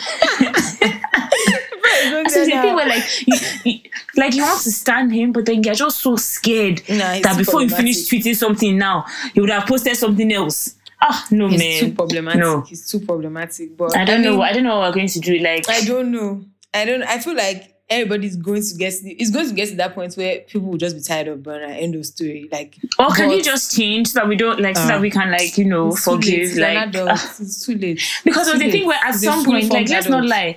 It's 1.96 2.34
the 2.34 2.46
thing 2.46 2.76
where 2.76 2.88
like 2.88 3.04
you, 3.28 3.38
you, 3.72 3.80
like 4.16 4.34
you 4.36 4.44
want 4.44 4.62
to 4.64 4.72
stand 4.72 5.14
him, 5.14 5.32
but 5.32 5.46
then 5.46 5.64
you're 5.64 5.74
just 5.76 6.00
so 6.00 6.16
scared 6.16 6.82
Nah, 6.90 7.20
that 7.22 7.36
before 7.38 7.62
you 7.62 7.70
finish 7.70 8.08
tweeting 8.10 8.36
something 8.36 8.78
now, 8.78 9.06
you 9.34 9.42
would 9.42 9.50
have 9.52 9.66
posted 9.68 9.96
something 9.98 10.32
else. 10.32 10.76
Ah, 11.02 11.28
no 11.32 11.50
He's 11.50 11.60
man, 11.60 11.80
too 11.82 11.94
problematic. 11.96 12.40
No, 12.40 12.62
He's 12.62 12.90
too 12.90 13.00
problematic. 13.02 13.76
But 13.76 13.96
I 13.98 14.06
don't 14.06 14.22
mean, 14.22 14.32
know. 14.36 14.42
I 14.42 14.54
don't 14.54 14.64
know 14.64 14.78
what 14.80 14.90
we're 14.90 14.96
going 14.96 15.08
to 15.10 15.20
do. 15.20 15.38
Like, 15.40 15.70
I 15.70 15.82
don't 15.82 16.12
know. 16.12 16.46
I 16.74 16.86
don't. 16.86 17.04
I 17.04 17.20
feel 17.20 17.36
like 17.36 17.76
everybody's 17.90 18.38
going 18.38 18.64
to 18.64 18.76
get. 18.76 18.94
It's 19.04 19.30
going 19.30 19.48
to 19.50 19.54
get 19.54 19.68
to 19.70 19.76
that 19.76 19.94
point 19.96 20.16
where 20.16 20.40
people 20.42 20.70
will 20.70 20.78
just 20.78 20.96
be 20.96 21.02
tired 21.02 21.28
of 21.28 21.40
Burna. 21.40 21.70
End 21.78 21.96
of 21.96 22.06
story. 22.06 22.48
Like, 22.50 22.78
or 22.98 23.10
can 23.10 23.28
but 23.28 23.36
you 23.38 23.44
just 23.44 23.76
change 23.76 24.08
so 24.08 24.20
that 24.22 24.30
we 24.30 24.38
don't 24.38 24.62
like 24.62 24.78
so 24.78 24.84
Uh, 24.84 24.88
that 24.88 25.02
we 25.02 25.10
can 25.12 25.30
like 25.30 25.58
you 25.58 25.66
know 25.66 25.90
it's 25.90 26.08
late. 26.08 26.16
forgive 26.16 26.58
like 26.58 26.96
ah. 26.96 27.36
it's 27.40 27.66
too 27.66 27.78
late. 27.78 28.02
because 28.24 28.48
It's 28.48 28.56
of 28.56 28.60
the 28.62 28.72
thing 28.72 28.88
where 28.88 29.00
at 29.04 29.16
some 29.16 29.44
point 29.44 29.70
like 29.72 29.90
let's 29.90 30.08
not 30.08 30.26
lie 30.26 30.56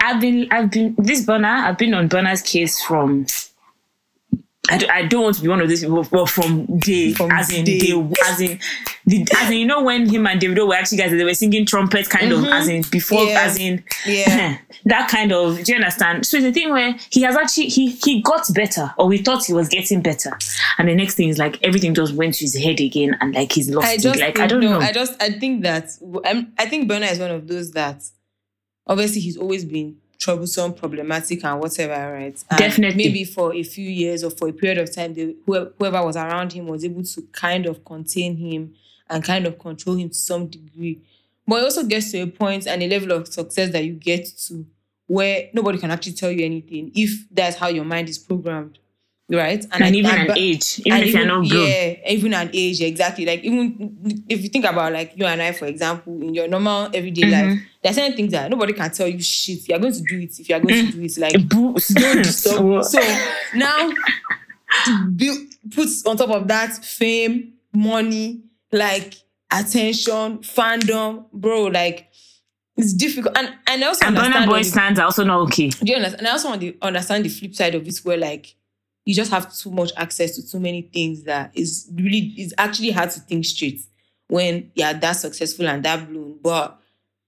I've 0.00 0.20
been 0.20 0.48
I've 0.50 0.70
been 0.70 0.94
this 0.98 1.24
Burna 1.24 1.64
I've 1.64 1.78
been 1.78 1.94
on 1.94 2.08
Burna's 2.08 2.42
case 2.42 2.82
from 2.82 3.26
I 4.70 4.78
don't, 4.78 4.90
I 4.92 5.02
don't 5.06 5.22
want 5.24 5.34
to 5.36 5.42
be 5.42 5.48
one 5.48 5.60
of 5.60 5.68
these 5.68 5.80
people 5.80 6.06
but 6.08 6.28
from 6.28 6.78
day 6.78 7.12
From 7.14 7.32
as 7.32 7.52
in 7.52 7.64
day. 7.64 7.80
day 7.80 8.10
as 8.26 8.40
in 8.40 8.60
the 9.06 9.26
as 9.36 9.50
in 9.50 9.56
you 9.58 9.66
know 9.66 9.82
when 9.82 10.08
him 10.08 10.24
and 10.28 10.40
Davido 10.40 10.68
were 10.68 10.74
actually 10.76 10.98
guys 10.98 11.10
they 11.10 11.24
were 11.24 11.34
singing 11.34 11.66
trumpet 11.66 12.08
kind 12.08 12.30
of 12.30 12.44
as 12.44 12.68
in 12.68 12.82
before 12.90 13.18
Mm-hmm. 13.18 13.28
Yeah. 13.28 13.40
as 13.42 13.58
in 13.58 13.84
Yeah. 14.06 14.58
that 14.84 15.08
kind 15.10 15.32
of 15.32 15.62
do 15.64 15.72
you 15.72 15.76
understand 15.78 16.24
so 16.26 16.40
the 16.40 16.52
thing 16.52 16.70
where 16.70 16.94
he 17.10 17.22
has 17.22 17.34
actually 17.36 17.66
he 17.66 17.90
he 17.90 18.22
got 18.22 18.46
better 18.54 18.94
or 18.98 19.08
we 19.08 19.18
thought 19.18 19.44
he 19.44 19.52
was 19.52 19.68
getting 19.68 20.00
better 20.00 20.38
and 20.78 20.88
the 20.88 20.94
next 20.94 21.16
thing 21.16 21.28
is 21.28 21.38
like 21.38 21.58
everything 21.64 21.92
just 21.92 22.14
went 22.14 22.34
to 22.34 22.44
his 22.44 22.56
head 22.56 22.78
again 22.80 23.16
and 23.20 23.34
like 23.34 23.50
he's 23.52 23.68
lost 23.68 23.88
I 23.88 23.94
it 23.94 24.00
just 24.00 24.20
like 24.20 24.38
I 24.38 24.46
don't 24.46 24.60
no, 24.60 24.78
know 24.78 24.80
I 24.80 24.92
just 24.92 25.20
I 25.20 25.30
think 25.32 25.64
that 25.64 25.90
I'm, 26.24 26.52
I 26.56 26.66
think 26.66 26.88
Burna 26.90 27.10
is 27.10 27.18
one 27.18 27.32
of 27.32 27.48
those 27.48 27.72
that 27.72 28.02
obviously 28.86 29.20
he's 29.20 29.36
always 29.36 29.64
been 29.64 29.96
troublesome, 30.18 30.72
problematic, 30.74 31.44
and 31.44 31.60
whatever, 31.60 32.12
right? 32.12 32.44
And 32.50 32.58
Definitely. 32.58 33.04
Maybe 33.04 33.24
for 33.24 33.54
a 33.54 33.62
few 33.62 33.88
years 33.88 34.22
or 34.22 34.30
for 34.30 34.48
a 34.48 34.52
period 34.52 34.78
of 34.78 34.94
time, 34.94 35.14
they, 35.14 35.34
whoever, 35.44 35.72
whoever 35.78 36.04
was 36.04 36.16
around 36.16 36.52
him 36.52 36.66
was 36.66 36.84
able 36.84 37.02
to 37.02 37.22
kind 37.32 37.66
of 37.66 37.84
contain 37.84 38.36
him 38.36 38.74
and 39.10 39.22
kind 39.24 39.46
of 39.46 39.58
control 39.58 39.96
him 39.96 40.08
to 40.08 40.14
some 40.14 40.46
degree. 40.46 41.00
But 41.46 41.60
it 41.60 41.64
also 41.64 41.84
gets 41.84 42.12
to 42.12 42.20
a 42.20 42.26
point 42.26 42.66
and 42.66 42.82
a 42.82 42.88
level 42.88 43.12
of 43.12 43.28
success 43.28 43.72
that 43.72 43.84
you 43.84 43.94
get 43.94 44.26
to 44.46 44.64
where 45.08 45.48
nobody 45.52 45.78
can 45.78 45.90
actually 45.90 46.12
tell 46.12 46.30
you 46.30 46.44
anything 46.44 46.92
if 46.94 47.26
that's 47.30 47.56
how 47.56 47.68
your 47.68 47.84
mind 47.84 48.08
is 48.08 48.16
programmed, 48.18 48.78
right? 49.32 49.64
and 49.72 49.84
I- 49.84 49.90
even 49.90 50.10
and 50.10 50.30
an 50.30 50.38
age 50.38 50.80
even 50.80 50.92
and 50.92 51.02
if 51.08 51.14
you're 51.14 51.26
not 51.26 51.48
grown 51.48 51.66
Yeah, 51.68 51.94
even 52.08 52.34
an 52.34 52.50
age, 52.52 52.80
exactly. 52.80 53.24
Like 53.26 53.42
even 53.44 54.24
if 54.28 54.42
you 54.42 54.48
think 54.48 54.64
about 54.64 54.92
like 54.92 55.12
you 55.16 55.24
and 55.26 55.40
I, 55.42 55.52
for 55.52 55.66
example, 55.66 56.20
in 56.22 56.34
your 56.34 56.48
normal 56.48 56.86
everyday 56.94 57.22
Mm-hmm. 57.22 57.50
life, 57.50 57.60
there 57.82 57.90
are 57.90 57.94
certain 57.94 58.14
things 58.16 58.32
that 58.32 58.50
nobody 58.50 58.72
can 58.72 58.90
tell 58.90 59.08
you 59.08 59.20
shit. 59.20 59.68
You're 59.68 59.78
going 59.78 59.92
to 59.92 60.00
do 60.02 60.18
it 60.20 60.38
if 60.38 60.48
you're 60.48 60.60
going 60.60 60.86
to 60.86 60.92
do 60.92 61.02
it. 61.02 61.18
Like 61.18 61.48
don't. 61.48 61.78
So- 62.24 62.82
So 62.82 63.00
now 63.54 63.90
to 64.84 65.04
build 65.16 65.38
put 65.74 65.88
on 66.06 66.16
top 66.16 66.30
of 66.30 66.48
that 66.48 66.84
fame, 66.84 67.54
money, 67.72 68.42
like 68.72 69.14
attention, 69.50 70.38
fandom, 70.38 71.24
bro, 71.32 71.64
like 71.64 72.08
it's 72.76 72.92
difficult. 72.94 73.36
And 73.36 73.54
and 73.66 73.84
I 73.84 73.86
also 73.86 74.06
and 74.06 74.16
Burna 74.16 74.24
understand 74.24 74.50
Boy 74.50 74.62
stands 74.62 74.98
are 75.00 75.04
also 75.04 75.24
not 75.24 75.40
okay. 75.42 75.68
do 75.68 75.90
you 75.90 75.96
understand? 75.96 76.20
And 76.20 76.28
I 76.28 76.32
also 76.32 76.48
want 76.48 76.60
to 76.62 76.74
understand 76.82 77.24
the 77.24 77.28
flip 77.28 77.54
side 77.54 77.74
of 77.74 77.86
it, 77.86 77.98
where 78.02 78.16
like 78.16 78.54
you 79.04 79.14
just 79.14 79.30
have 79.30 79.52
too 79.54 79.70
much 79.70 79.90
access 79.96 80.36
to 80.36 80.48
too 80.48 80.60
many 80.60 80.82
things 80.82 81.24
that 81.24 81.50
is 81.54 81.90
really 81.94 82.34
is 82.36 82.54
actually 82.58 82.90
hard 82.90 83.10
to 83.10 83.20
think 83.20 83.44
straight 83.44 83.80
when 84.28 84.70
you're 84.74 84.94
that 84.94 85.12
successful 85.12 85.68
and 85.68 85.84
that 85.84 86.08
blown. 86.08 86.38
But 86.42 86.78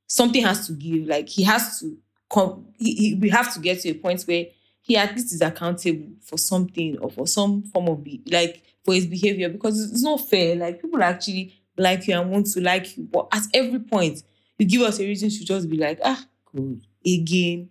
something 0.07 0.43
has 0.43 0.67
to 0.69 0.73
give. 0.73 1.07
Like 1.07 1.29
he 1.29 1.43
has 1.45 1.81
to 1.81 1.97
come. 2.33 2.67
He, 2.79 2.95
he, 2.95 3.15
we 3.15 3.29
have 3.31 3.53
to 3.55 3.61
get 3.61 3.81
to 3.81 3.91
a 3.91 3.95
point 3.95 4.23
where 4.23 4.47
he 4.83 4.97
at 4.97 5.15
least 5.15 5.33
is 5.35 5.41
accountable 5.41 6.13
for 6.23 6.39
something 6.39 6.99
or 6.99 7.11
for 7.11 7.27
some 7.27 7.63
form 7.63 7.89
of 7.89 8.05
be 8.05 8.23
like 8.31 8.63
for 8.85 8.95
his 8.95 9.07
behavior 9.07 9.49
because 9.49 9.83
it's, 9.83 9.93
it's 9.95 10.03
not 10.03 10.29
fair. 10.29 10.57
Like 10.57 10.81
people 10.81 11.03
actually 11.03 11.55
like 11.77 12.07
you 12.07 12.15
and 12.19 12.31
want 12.31 12.47
to 12.47 12.61
like 12.61 12.97
you, 12.97 13.05
but 13.05 13.29
at 13.33 13.43
every 13.53 13.81
point 13.81 14.23
you 14.59 14.67
give 14.67 14.83
us 14.83 15.01
a 15.01 15.05
reason 15.05 15.31
to 15.31 15.45
just 15.45 15.69
be 15.69 15.77
like, 15.77 15.99
ah, 16.05 16.25
good 16.55 16.81
again 17.05 17.71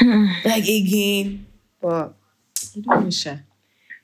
like 0.00 0.64
again. 0.64 1.46
But 1.80 2.14
I 2.76 2.80
don't 2.80 3.04
know, 3.04 3.10
Sha. 3.10 3.36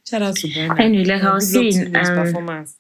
Shout 0.07 0.23
out 0.23 0.37
to. 0.37 0.49
Anyway, 0.53 1.05
like 1.05 1.23
I 1.23 1.35
was 1.35 1.51
good 1.53 1.65
luck 1.65 1.67
to 1.67 1.73
saying, 1.73 1.87
him 1.87 1.95
in 1.95 2.01
his 2.01 2.09
um, 2.09 2.17
performance. 2.17 2.77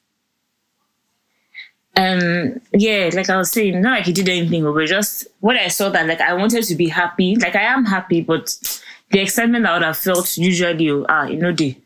Um, 1.96 2.60
yeah, 2.72 3.10
like 3.14 3.30
I 3.30 3.36
was 3.36 3.50
saying, 3.50 3.80
not 3.80 3.98
like 3.98 4.06
he 4.06 4.12
did 4.12 4.28
anything, 4.28 4.64
but 4.64 4.86
just 4.86 5.28
when 5.40 5.56
I 5.56 5.68
saw 5.68 5.90
that, 5.90 6.06
like 6.06 6.20
I 6.20 6.34
wanted 6.34 6.64
to 6.64 6.74
be 6.74 6.88
happy. 6.88 7.36
Like 7.36 7.54
I 7.54 7.62
am 7.62 7.84
happy, 7.84 8.20
but 8.20 8.56
the 9.10 9.20
excitement 9.20 9.64
that 9.64 9.70
I 9.70 9.74
would 9.74 9.84
have 9.84 9.96
felt 9.96 10.36
usually, 10.36 10.90
ah, 11.08 11.24
you 11.24 11.38
know, 11.38 11.52
the 11.52 11.76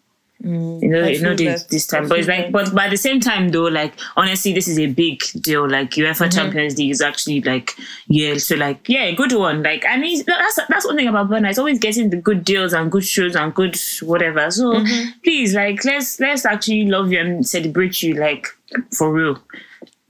you 0.41 0.89
know, 0.89 1.03
I 1.03 1.09
you 1.09 1.21
know 1.23 1.35
this, 1.35 1.65
this 1.65 1.87
time. 1.87 2.09
But 2.09 2.21
it's 2.21 2.29
like, 2.29 2.53
but, 2.53 2.77
at 2.79 2.91
the 2.91 2.97
same 2.97 3.21
time, 3.21 3.49
though, 3.49 3.65
like 3.65 3.95
honestly, 4.17 4.53
this 4.53 4.69
is 4.69 4.79
a 4.79 4.87
big 4.87 5.21
deal. 5.41 5.69
Like 5.69 5.91
UEFA 5.91 6.15
Mm-hmm. 6.29 6.31
Champions 6.31 6.79
League 6.79 6.91
is 6.93 7.01
actually 7.01 7.41
like, 7.41 7.73
yeah, 8.07 8.37
so 8.39 8.55
like, 8.57 8.89
yeah, 8.89 9.11
good 9.13 9.33
one. 9.33 9.63
Like, 9.63 9.85
I 9.89 9.97
mean, 9.97 10.23
that's 10.27 10.59
that's 10.69 10.87
one 10.87 10.97
thing 10.97 11.09
about 11.09 11.29
Burna. 11.29 11.51
It's 11.51 11.59
always 11.59 11.79
getting 11.79 12.11
the 12.11 12.19
good 12.19 12.45
deals 12.45 12.73
and 12.73 12.91
good 12.91 13.05
shows 13.05 13.35
and 13.35 13.55
good 13.55 13.77
whatever. 14.03 14.51
So 14.51 14.75
Mm-hmm. 14.75 15.11
please, 15.25 15.55
like, 15.55 15.85
let's 15.85 16.21
let's 16.21 16.45
actually 16.45 16.87
love 16.87 17.11
you 17.11 17.19
and 17.21 17.47
celebrate 17.47 18.03
you, 18.03 18.15
like 18.15 18.47
for 18.97 19.13
real. 19.13 19.39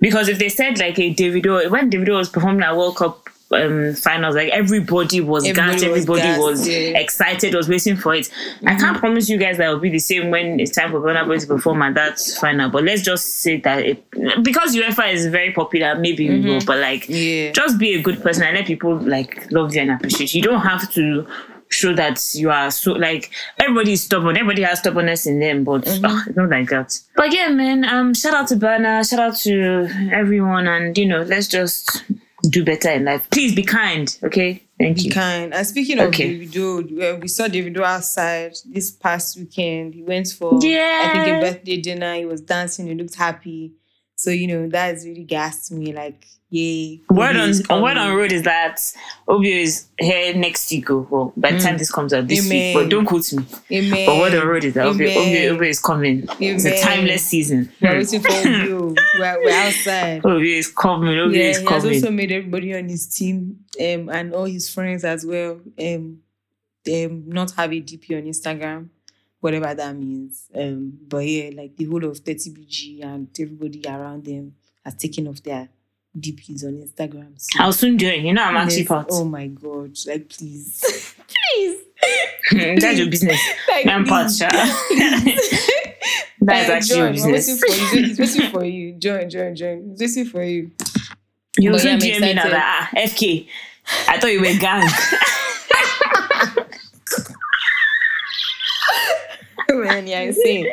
Because 0.01 0.29
if 0.29 0.39
they 0.39 0.49
said 0.49 0.79
like 0.79 0.99
a 0.99 1.15
Davido, 1.15 1.71
when 1.71 1.91
Davido 1.91 2.17
was 2.17 2.29
performing 2.29 2.63
at 2.63 2.77
World 2.77 2.97
Cup 2.97 3.29
um 3.51 3.95
finals, 3.95 4.35
like 4.35 4.51
everybody 4.51 5.21
was 5.23 5.47
Everybody 5.47 5.73
gassed, 5.73 5.85
everybody 5.85 6.21
gassed, 6.21 6.41
was 6.41 6.69
yeah. 6.69 6.75
Mm-hmm. 6.79 6.97
excited, 6.97 7.55
was 7.55 7.69
waiting 7.69 7.97
for 7.97 8.15
it. 8.15 8.29
I 8.67 8.75
can't 8.77 8.99
promise 8.99 9.29
you 9.29 9.39
guys 9.39 9.57
that 9.57 9.65
it'll 9.65 9.79
be 9.79 9.89
the 9.91 9.99
same 9.99 10.31
when 10.31 10.61
it's 10.61 10.73
time 10.73 10.91
for 10.91 11.01
Burna 11.01 11.27
Boy 11.27 11.39
to 11.39 11.47
perform 11.47 11.81
at 11.83 11.95
that 11.95 12.19
final. 12.41 12.69
But 12.69 12.85
let's 12.85 13.01
just 13.03 13.37
say 13.41 13.59
that 13.61 13.85
it 13.87 14.05
because 14.43 14.77
UEFA 14.77 15.13
is 15.15 15.27
very 15.29 15.53
popular, 15.53 15.95
maybe 15.95 16.29
we 16.29 16.41
will, 16.41 16.61
but 16.67 16.79
like 16.79 17.05
Mm-hmm. 17.05 17.13
Yeah. 17.47 17.53
just 17.53 17.79
be 17.79 17.95
a 17.95 18.03
good 18.03 18.23
person 18.23 18.43
and 18.43 18.55
let 18.57 18.67
people 18.67 18.97
like 18.99 19.51
love 19.51 19.75
you 19.75 19.81
and 19.81 19.93
appreciate 19.93 20.35
you. 20.35 20.41
You 20.43 20.45
don't 20.49 20.61
have 20.61 20.91
to 20.93 21.27
show 21.71 21.95
that 21.95 22.35
you 22.35 22.51
are 22.51 22.71
so 22.71 22.93
like 22.93 23.31
everybody 23.59 23.93
is 23.93 24.03
stubborn, 24.03 24.37
everybody 24.37 24.63
has 24.63 24.79
stubbornness 24.81 25.27
in 25.27 25.39
them, 25.39 25.65
but 25.65 25.83
Mm-hmm. 25.85 26.05
ah, 26.07 26.25
it's 26.27 26.37
not 26.37 26.51
like 26.51 26.69
that. 26.69 26.99
But 27.17 27.33
yeah, 27.35 27.49
man, 27.49 27.85
um 27.85 28.13
shout 28.15 28.35
out 28.35 28.49
to 28.49 28.57
Burna, 28.57 29.09
shout 29.09 29.21
out 29.21 29.37
to 29.39 29.89
everyone 30.13 30.67
and 30.69 30.97
you 30.99 31.07
know, 31.07 31.23
let's 31.23 31.47
just 31.49 32.05
do 32.49 32.65
better 32.65 32.91
in 32.91 33.05
life. 33.05 33.29
Please 33.31 33.55
be 33.55 33.63
kind, 33.63 34.17
okay? 34.23 34.63
Thank 34.79 34.99
you. 34.99 35.11
Be 35.11 35.15
kind. 35.15 35.53
And 35.53 35.67
speaking 35.67 35.99
of 35.99 36.09
Okay. 36.09 36.47
Davido, 36.47 37.21
we 37.21 37.29
saw 37.29 37.47
Davido 37.49 37.83
outside 37.83 38.57
this 38.65 38.91
past 38.91 39.37
weekend. 39.37 39.95
He 39.95 40.03
went 40.03 40.29
for 40.29 40.55
I 40.57 40.61
think 40.61 41.27
a 41.27 41.41
birthday 41.41 41.81
dinner. 41.81 42.15
He 42.15 42.27
was 42.27 42.41
dancing. 42.41 42.87
He 42.87 42.95
looked 42.95 43.17
happy. 43.17 43.73
So 44.17 44.31
you 44.31 44.47
know 44.47 44.69
that 44.69 44.95
is 44.95 45.07
really 45.07 45.25
gassed 45.25 45.73
me. 45.73 45.93
Like 45.93 46.27
yay. 46.51 47.01
Word 47.11 47.37
on 47.37 47.49
is 47.51 47.63
on 47.69 47.83
word 47.83 47.97
on 47.97 48.17
road 48.17 48.33
is 48.33 48.43
that 48.43 48.81
OBO 49.27 49.43
is 49.43 49.87
here 49.99 50.35
next 50.35 50.71
week. 50.71 50.91
oh, 50.91 51.07
Well, 51.11 51.33
by 51.37 51.53
the 51.53 51.59
time 51.59 51.77
this 51.79 51.91
comes 51.93 52.13
out 52.13 52.27
this 52.27 52.45
week, 52.49 52.53
Amen. 52.53 52.75
but 52.75 52.89
don't 52.91 53.05
quote 53.07 53.33
me. 53.33 53.45
Amen. 53.73 54.07
But 54.07 54.19
word 54.19 54.35
on 54.35 54.47
road 54.47 54.65
is 54.65 54.75
that 54.75 54.87
OBO, 54.87 55.03
Amen. 55.05 55.47
OBO, 55.49 55.55
OBO 55.57 55.65
is 55.65 55.81
coming. 55.81 56.29
It's 56.41 56.65
a 56.65 56.81
timeless 56.83 57.25
season. 57.27 57.71
We're 57.81 57.99
waiting 57.99 58.21
for 58.21 58.31
you. 58.49 58.95
We're, 59.19 59.45
we're 59.45 59.51
outside. 59.67 60.25
OBO 60.25 60.39
is 60.41 60.69
coming. 60.73 61.19
OBO 61.19 61.33
yeah, 61.35 61.43
is 61.45 61.59
coming. 61.59 61.69
he 61.69 61.75
has 61.75 62.03
also 62.05 62.11
made 62.13 62.33
everybody 62.33 62.75
on 62.77 62.89
his 62.89 63.07
team 63.07 63.59
um, 63.81 64.09
and 64.09 64.33
all 64.35 64.45
his 64.45 64.73
friends 64.73 65.05
as 65.05 65.27
well 65.27 65.61
um, 65.81 66.19
um, 66.91 67.25
not 67.29 67.51
have 67.53 67.71
a 67.73 67.81
DP 67.83 68.17
on 68.17 68.23
Instagram, 68.25 68.89
whatever 69.41 69.75
that 69.75 69.95
means. 69.95 70.49
Um, 70.55 70.99
but 71.07 71.19
yeah, 71.19 71.51
like 71.55 71.77
the 71.77 71.85
whole 71.85 72.05
of 72.05 72.25
30BG 72.25 73.05
and 73.05 73.29
everybody 73.39 73.83
around 73.87 74.25
them 74.25 74.55
has 74.85 74.95
taken 74.95 75.29
off 75.29 75.43
their 75.43 75.69
DPs 76.17 76.65
on 76.65 76.75
Instagram. 76.75 77.33
So 77.37 77.63
I'll 77.63 77.73
soon 77.73 77.99
join. 77.99 78.25
You 78.25 78.33
know 78.33 78.43
I'm 78.43 78.57
actually 78.57 78.81
yes, 78.81 78.89
part. 78.89 79.09
Oh 79.11 79.25
my 79.25 79.47
god! 79.49 79.97
Like 80.07 80.29
please, 80.29 80.81
please, 81.55 81.81
That's 82.81 82.99
your 82.99 83.11
business. 83.11 83.41
like, 83.69 83.87
I'm 83.87 84.05
part. 84.05 84.31
That's 86.41 86.71
actually 86.71 86.99
your 86.99 87.13
join. 87.13 87.27
We're 87.27 87.33
business. 87.33 87.63
waiting 87.63 87.91
for 87.91 87.97
you. 87.97 88.05
He's 88.07 88.19
waiting 88.19 88.51
for 88.51 88.65
you. 88.65 88.93
Join, 88.95 89.31
join, 89.31 89.55
join. 89.55 89.91
He's 89.91 90.01
waiting 90.01 90.31
for 90.31 90.43
you. 90.43 90.71
You 91.59 91.71
yeah, 91.71 91.73
also 91.73 91.91
I'm 91.91 91.99
DM 91.99 92.21
me 92.21 92.35
now 92.35 92.45
that 92.45 92.91
ah, 92.95 92.97
FK. 92.97 93.49
I 94.07 94.19
thought 94.19 94.33
you 94.33 94.41
were 94.41 94.59
gang. 94.59 94.89
Man, 99.71 100.07
yeah, 100.07 100.21
insane. 100.21 100.67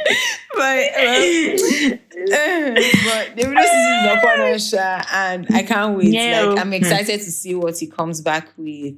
but 0.54 0.62
um, 0.62 2.00
but 2.16 3.36
the 3.36 3.44
season 3.44 3.94
is 4.00 4.18
upon 4.18 4.40
us, 4.40 4.74
and 5.12 5.48
I 5.54 5.64
can't 5.64 5.98
wait. 5.98 6.14
Yeah. 6.14 6.44
Like 6.44 6.60
I'm 6.60 6.72
excited 6.72 7.20
to 7.20 7.32
see 7.32 7.56
what 7.56 7.78
he 7.78 7.88
comes 7.88 8.22
back 8.22 8.50
with, 8.56 8.96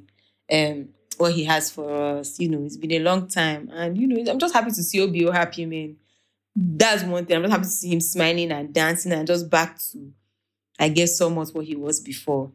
um, 0.52 0.90
what 1.16 1.32
he 1.32 1.44
has 1.44 1.70
for 1.70 2.18
us. 2.18 2.38
You 2.38 2.48
know, 2.48 2.64
it's 2.64 2.76
been 2.76 2.92
a 2.92 3.00
long 3.00 3.26
time, 3.26 3.70
and 3.72 3.98
you 3.98 4.06
know, 4.06 4.30
I'm 4.30 4.38
just 4.38 4.54
happy 4.54 4.70
to 4.70 4.82
see 4.82 5.00
OBO 5.00 5.32
happy, 5.32 5.66
man. 5.66 5.96
That's 6.54 7.02
one 7.02 7.26
thing. 7.26 7.36
I'm 7.36 7.42
just 7.42 7.52
happy 7.52 7.64
to 7.64 7.70
see 7.70 7.92
him 7.92 8.00
smiling 8.00 8.52
and 8.52 8.72
dancing 8.72 9.12
and 9.12 9.26
just 9.26 9.50
back 9.50 9.78
to, 9.92 10.12
I 10.78 10.88
guess, 10.90 11.16
somewhat 11.18 11.48
what 11.50 11.64
he 11.64 11.74
was 11.74 12.00
before. 12.00 12.52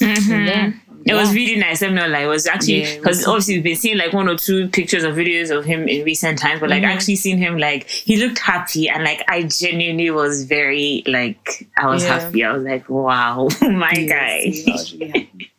Mhm. 0.00 0.46
Yeah. 0.46 0.72
It 1.06 1.12
was 1.14 1.34
really 1.34 1.56
nice. 1.56 1.82
I'm 1.82 1.94
not 1.94 2.08
like 2.08 2.24
it 2.24 2.28
was 2.28 2.46
actually 2.46 2.80
because 2.96 3.18
was- 3.18 3.26
obviously 3.26 3.54
we've 3.56 3.64
been 3.64 3.76
seeing 3.76 3.98
like 3.98 4.12
one 4.14 4.26
or 4.28 4.36
two 4.36 4.68
pictures 4.68 5.04
or 5.04 5.12
videos 5.12 5.50
of 5.56 5.64
him 5.66 5.86
in 5.86 6.02
recent 6.04 6.38
times, 6.38 6.60
but 6.60 6.70
like 6.70 6.82
Mhm. 6.82 6.94
actually 6.94 7.16
seeing 7.16 7.36
him 7.36 7.58
like 7.58 7.88
he 7.90 8.16
looked 8.16 8.38
happy 8.38 8.88
and 8.88 9.04
like 9.04 9.22
I 9.28 9.42
genuinely 9.42 10.10
was 10.10 10.44
very 10.44 11.02
like 11.06 11.68
I 11.76 11.86
was 11.88 12.02
Yeah. 12.04 12.20
happy. 12.20 12.42
I 12.44 12.52
was 12.54 12.62
like, 12.64 12.88
wow, 12.88 13.48
my 13.62 13.92
Yes, 13.92 14.08
guy, 14.08 14.38
yeah, 14.44 14.72
I 14.72 14.72
was 14.72 14.92
really 14.94 15.08
happy. 15.12 15.50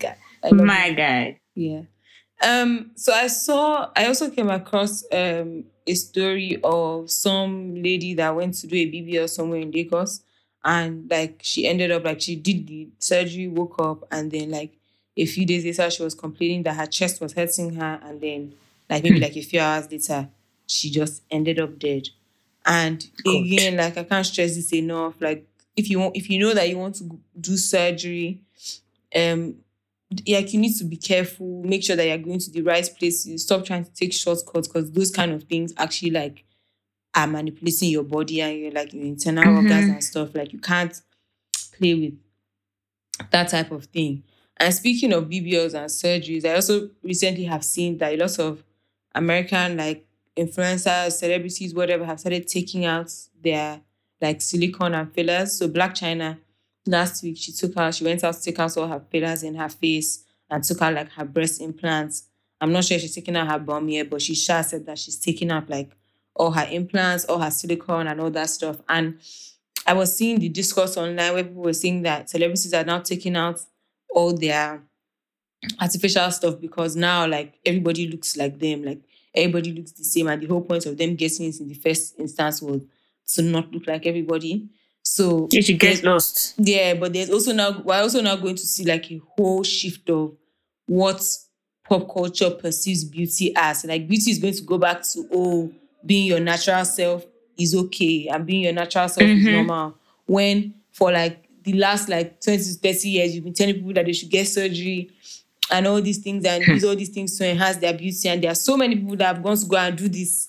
Guy. 0.00 0.16
I 0.42 0.48
him. 0.48 0.66
my 0.66 0.92
guy. 0.92 1.38
Yeah. 1.54 1.82
Um, 2.42 2.90
so 2.96 3.12
I 3.12 3.26
saw 3.28 3.90
I 3.96 4.06
also 4.06 4.30
came 4.30 4.50
across 4.50 5.04
um 5.12 5.64
a 5.86 5.94
story 5.94 6.58
of 6.64 7.10
some 7.10 7.74
lady 7.82 8.14
that 8.14 8.34
went 8.34 8.54
to 8.54 8.66
do 8.66 8.76
a 8.76 8.86
BBL 8.86 9.28
somewhere 9.28 9.60
in 9.60 9.70
Lagos 9.70 10.20
and 10.64 11.10
like 11.10 11.40
she 11.42 11.66
ended 11.66 11.90
up 11.90 12.04
like 12.04 12.20
she 12.20 12.36
did 12.36 12.66
the 12.66 12.88
surgery, 12.98 13.48
woke 13.48 13.76
up, 13.80 14.04
and 14.10 14.30
then 14.30 14.50
like 14.50 14.72
a 15.16 15.26
few 15.26 15.46
days 15.46 15.64
later 15.64 15.90
she 15.90 16.02
was 16.02 16.14
complaining 16.14 16.62
that 16.64 16.76
her 16.76 16.86
chest 16.86 17.20
was 17.20 17.32
hurting 17.32 17.74
her, 17.74 18.00
and 18.02 18.20
then 18.20 18.54
like 18.88 19.02
maybe 19.02 19.20
like 19.20 19.36
a 19.36 19.42
few 19.42 19.60
hours 19.60 19.90
later 19.90 20.28
she 20.66 20.90
just 20.90 21.22
ended 21.30 21.58
up 21.58 21.78
dead. 21.78 22.08
And 22.66 23.04
again, 23.26 23.76
like 23.76 23.96
I 23.96 24.04
can't 24.04 24.26
stress 24.26 24.54
this 24.54 24.72
enough. 24.74 25.14
Like 25.20 25.46
if 25.76 25.88
you 25.88 26.00
want, 26.00 26.16
if 26.16 26.28
you 26.28 26.38
know 26.38 26.52
that 26.54 26.68
you 26.68 26.78
want 26.78 26.96
to 26.96 27.18
do 27.40 27.56
surgery, 27.56 28.42
um, 29.14 29.56
like 30.26 30.52
you 30.52 30.60
need 30.60 30.76
to 30.76 30.84
be 30.84 30.96
careful. 30.96 31.62
Make 31.64 31.84
sure 31.84 31.96
that 31.96 32.06
you're 32.06 32.18
going 32.18 32.40
to 32.40 32.50
the 32.50 32.62
right 32.62 32.88
places. 32.98 33.42
Stop 33.44 33.64
trying 33.64 33.84
to 33.84 33.92
take 33.92 34.12
shortcuts 34.12 34.68
because 34.68 34.90
those 34.92 35.10
kind 35.10 35.32
of 35.32 35.44
things 35.44 35.72
actually 35.76 36.10
like 36.10 36.44
are 37.14 37.26
manipulating 37.26 37.90
your 37.90 38.04
body 38.04 38.40
and 38.40 38.58
your 38.58 38.70
like 38.72 38.92
your 38.92 39.04
internal 39.04 39.44
Mhm. 39.44 39.56
organs 39.56 39.88
and 39.90 40.04
stuff. 40.04 40.34
Like 40.34 40.52
you 40.52 40.58
can't 40.60 41.00
play 41.76 41.94
with 41.94 42.14
that 43.30 43.48
type 43.48 43.70
of 43.70 43.84
thing. 43.86 44.22
And 44.56 44.74
speaking 44.74 45.12
of 45.12 45.28
BBLs 45.28 45.74
and 45.74 45.88
surgeries, 45.88 46.44
I 46.44 46.54
also 46.54 46.90
recently 47.02 47.44
have 47.44 47.64
seen 47.64 47.98
that 47.98 48.18
lots 48.18 48.38
of 48.38 48.62
American 49.14 49.76
like 49.76 50.06
influencers, 50.36 51.12
celebrities, 51.12 51.74
whatever, 51.74 52.04
have 52.04 52.20
started 52.20 52.46
taking 52.46 52.84
out 52.84 53.12
their 53.42 53.80
like 54.20 54.40
silicone 54.40 54.94
and 54.94 55.12
fillers. 55.12 55.52
So 55.52 55.68
Blac 55.68 55.92
Chyna 55.92 56.38
last 56.86 57.22
week 57.22 57.36
she 57.38 57.52
took 57.52 57.76
out, 57.76 57.94
she 57.94 58.04
went 58.04 58.22
out 58.24 58.34
to 58.34 58.42
take 58.42 58.58
out 58.58 58.76
all 58.76 58.88
her 58.88 59.00
fillers 59.10 59.42
in 59.42 59.54
her 59.54 59.68
face 59.68 60.24
and 60.50 60.62
took 60.64 60.80
out 60.82 60.94
like 60.94 61.10
her 61.12 61.24
breast 61.24 61.60
implants. 61.60 62.24
I'm 62.60 62.72
not 62.72 62.84
sure 62.84 62.96
if 62.96 63.02
she's 63.02 63.14
taking 63.14 63.36
out 63.36 63.48
her 63.48 63.58
bum 63.58 63.88
yet, 63.88 64.10
but 64.10 64.20
she 64.22 64.34
sure 64.34 64.62
said 64.62 64.86
that 64.86 64.98
she's 64.98 65.18
taking 65.18 65.50
out 65.50 65.68
like 65.68 65.90
all 66.38 66.50
her 66.52 66.66
implants, 66.70 67.24
all 67.24 67.38
her 67.38 67.50
silicone 67.50 68.06
and 68.06 68.20
all 68.20 68.30
that 68.30 68.48
stuff. 68.50 68.76
And 68.88 69.18
I 69.86 69.92
was 69.94 70.16
seeing 70.16 70.38
the 70.38 70.48
discourse 70.48 70.96
online 70.96 71.34
where 71.34 71.44
people 71.44 71.62
were 71.62 71.72
saying 71.72 72.02
that 72.02 72.30
celebrities 72.30 72.72
are 72.74 72.84
now 72.84 73.00
taking 73.00 73.36
out 73.36 73.60
all 74.14 74.32
their 74.36 74.82
artificial 75.80 76.30
stuff 76.30 76.60
because 76.60 76.94
now 76.96 77.26
like 77.26 77.58
everybody 77.64 78.08
looks 78.08 78.36
like 78.36 78.58
them, 78.58 78.84
like 78.84 79.00
everybody 79.34 79.72
looks 79.72 79.92
the 79.92 80.04
same. 80.04 80.28
And 80.28 80.42
the 80.42 80.46
whole 80.46 80.60
point 80.62 80.86
of 80.86 80.96
them 80.96 81.14
getting 81.14 81.46
it 81.46 81.60
in 81.60 81.68
the 81.68 81.74
first 81.74 82.18
instance 82.18 82.62
was 82.62 82.80
to 83.34 83.42
not 83.42 83.70
look 83.72 83.86
like 83.86 84.06
everybody. 84.06 84.68
So 85.02 85.48
You 85.50 85.62
should 85.62 85.78
get 85.78 86.02
lost. 86.04 86.54
yeah, 86.58 86.94
but 86.94 87.12
there's 87.12 87.30
also 87.30 87.52
now 87.52 87.80
we're 87.80 88.00
also 88.00 88.20
now 88.20 88.36
going 88.36 88.56
to 88.56 88.66
see 88.66 88.84
like 88.84 89.10
a 89.10 89.20
whole 89.36 89.62
shift 89.62 90.08
of 90.10 90.36
what 90.86 91.22
pop 91.84 92.12
culture 92.12 92.50
perceives 92.50 93.04
beauty 93.04 93.52
as. 93.56 93.84
Like 93.86 94.06
beauty 94.06 94.30
is 94.30 94.38
going 94.38 94.54
to 94.54 94.62
go 94.62 94.76
back 94.78 95.02
to 95.12 95.26
oh, 95.32 95.72
being 96.04 96.26
your 96.26 96.40
natural 96.40 96.84
self 96.84 97.26
is 97.58 97.74
okay 97.74 98.28
and 98.28 98.46
being 98.46 98.62
your 98.62 98.72
natural 98.72 99.08
self 99.08 99.28
is 99.28 99.44
Mhm. 99.44 99.52
normal. 99.52 99.94
When 100.26 100.74
for 100.92 101.10
like 101.12 101.44
the 101.64 101.72
last 101.74 102.08
like 102.08 102.40
20 102.40 102.62
to 102.62 102.74
30 102.74 103.08
years, 103.10 103.34
you've 103.34 103.44
been 103.44 103.54
telling 103.54 103.74
people 103.74 103.92
that 103.94 104.06
they 104.06 104.12
should 104.12 104.30
get 104.30 104.46
surgery 104.46 105.10
and 105.70 105.86
all 105.86 106.00
these 106.00 106.18
things 106.18 106.44
and 106.46 106.66
use 106.72 106.84
all 106.84 106.96
these 106.96 107.10
things 107.10 107.36
to 107.38 107.46
enhance 107.50 107.76
their 107.78 107.92
beauty. 107.92 108.28
And 108.28 108.42
there 108.42 108.50
are 108.52 108.54
so 108.56 108.76
many 108.76 108.96
people 108.96 109.16
that 109.16 109.34
have 109.34 109.42
gone 109.42 109.56
to 109.56 109.66
go 109.66 109.76
and 109.76 109.96
do 109.96 110.08
this. 110.08 110.48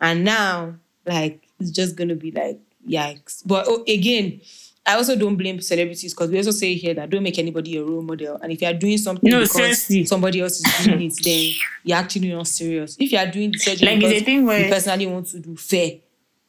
And 0.00 0.24
now, 0.24 0.76
like, 1.06 1.42
it's 1.58 1.70
just 1.70 1.96
gonna 1.96 2.14
be 2.14 2.30
like, 2.30 2.58
yikes. 2.88 3.42
But 3.44 3.66
oh, 3.68 3.82
again, 3.88 4.40
I 4.90 4.94
also 4.96 5.16
don't 5.16 5.36
blame 5.36 5.60
celebrities 5.60 6.12
because 6.14 6.30
we 6.30 6.36
also 6.38 6.50
say 6.50 6.74
here 6.74 6.94
that 6.94 7.08
don't 7.10 7.22
make 7.22 7.38
anybody 7.38 7.76
a 7.76 7.82
role 7.84 8.02
model. 8.02 8.36
And 8.42 8.52
if 8.52 8.60
you 8.60 8.68
are 8.68 8.74
doing 8.74 8.98
something 8.98 9.30
No, 9.30 9.40
because 9.40 9.52
seriously. 9.82 10.04
somebody 10.04 10.40
else 10.40 10.60
is 10.60 10.84
doing 10.86 11.02
it, 11.02 11.14
then 11.22 11.52
you're 11.84 11.98
actually 11.98 12.32
not 12.32 12.46
serious. 12.48 12.96
If 12.98 13.12
you 13.12 13.18
are 13.18 13.26
doing 13.30 13.52
the 13.52 13.58
surgery 13.58 13.86
Like, 13.88 13.98
because 14.00 14.22
thing 14.22 14.44
where- 14.46 14.64
you 14.64 14.72
personally 14.72 15.06
want 15.06 15.26
to 15.28 15.38
do 15.40 15.56
fair, 15.56 15.92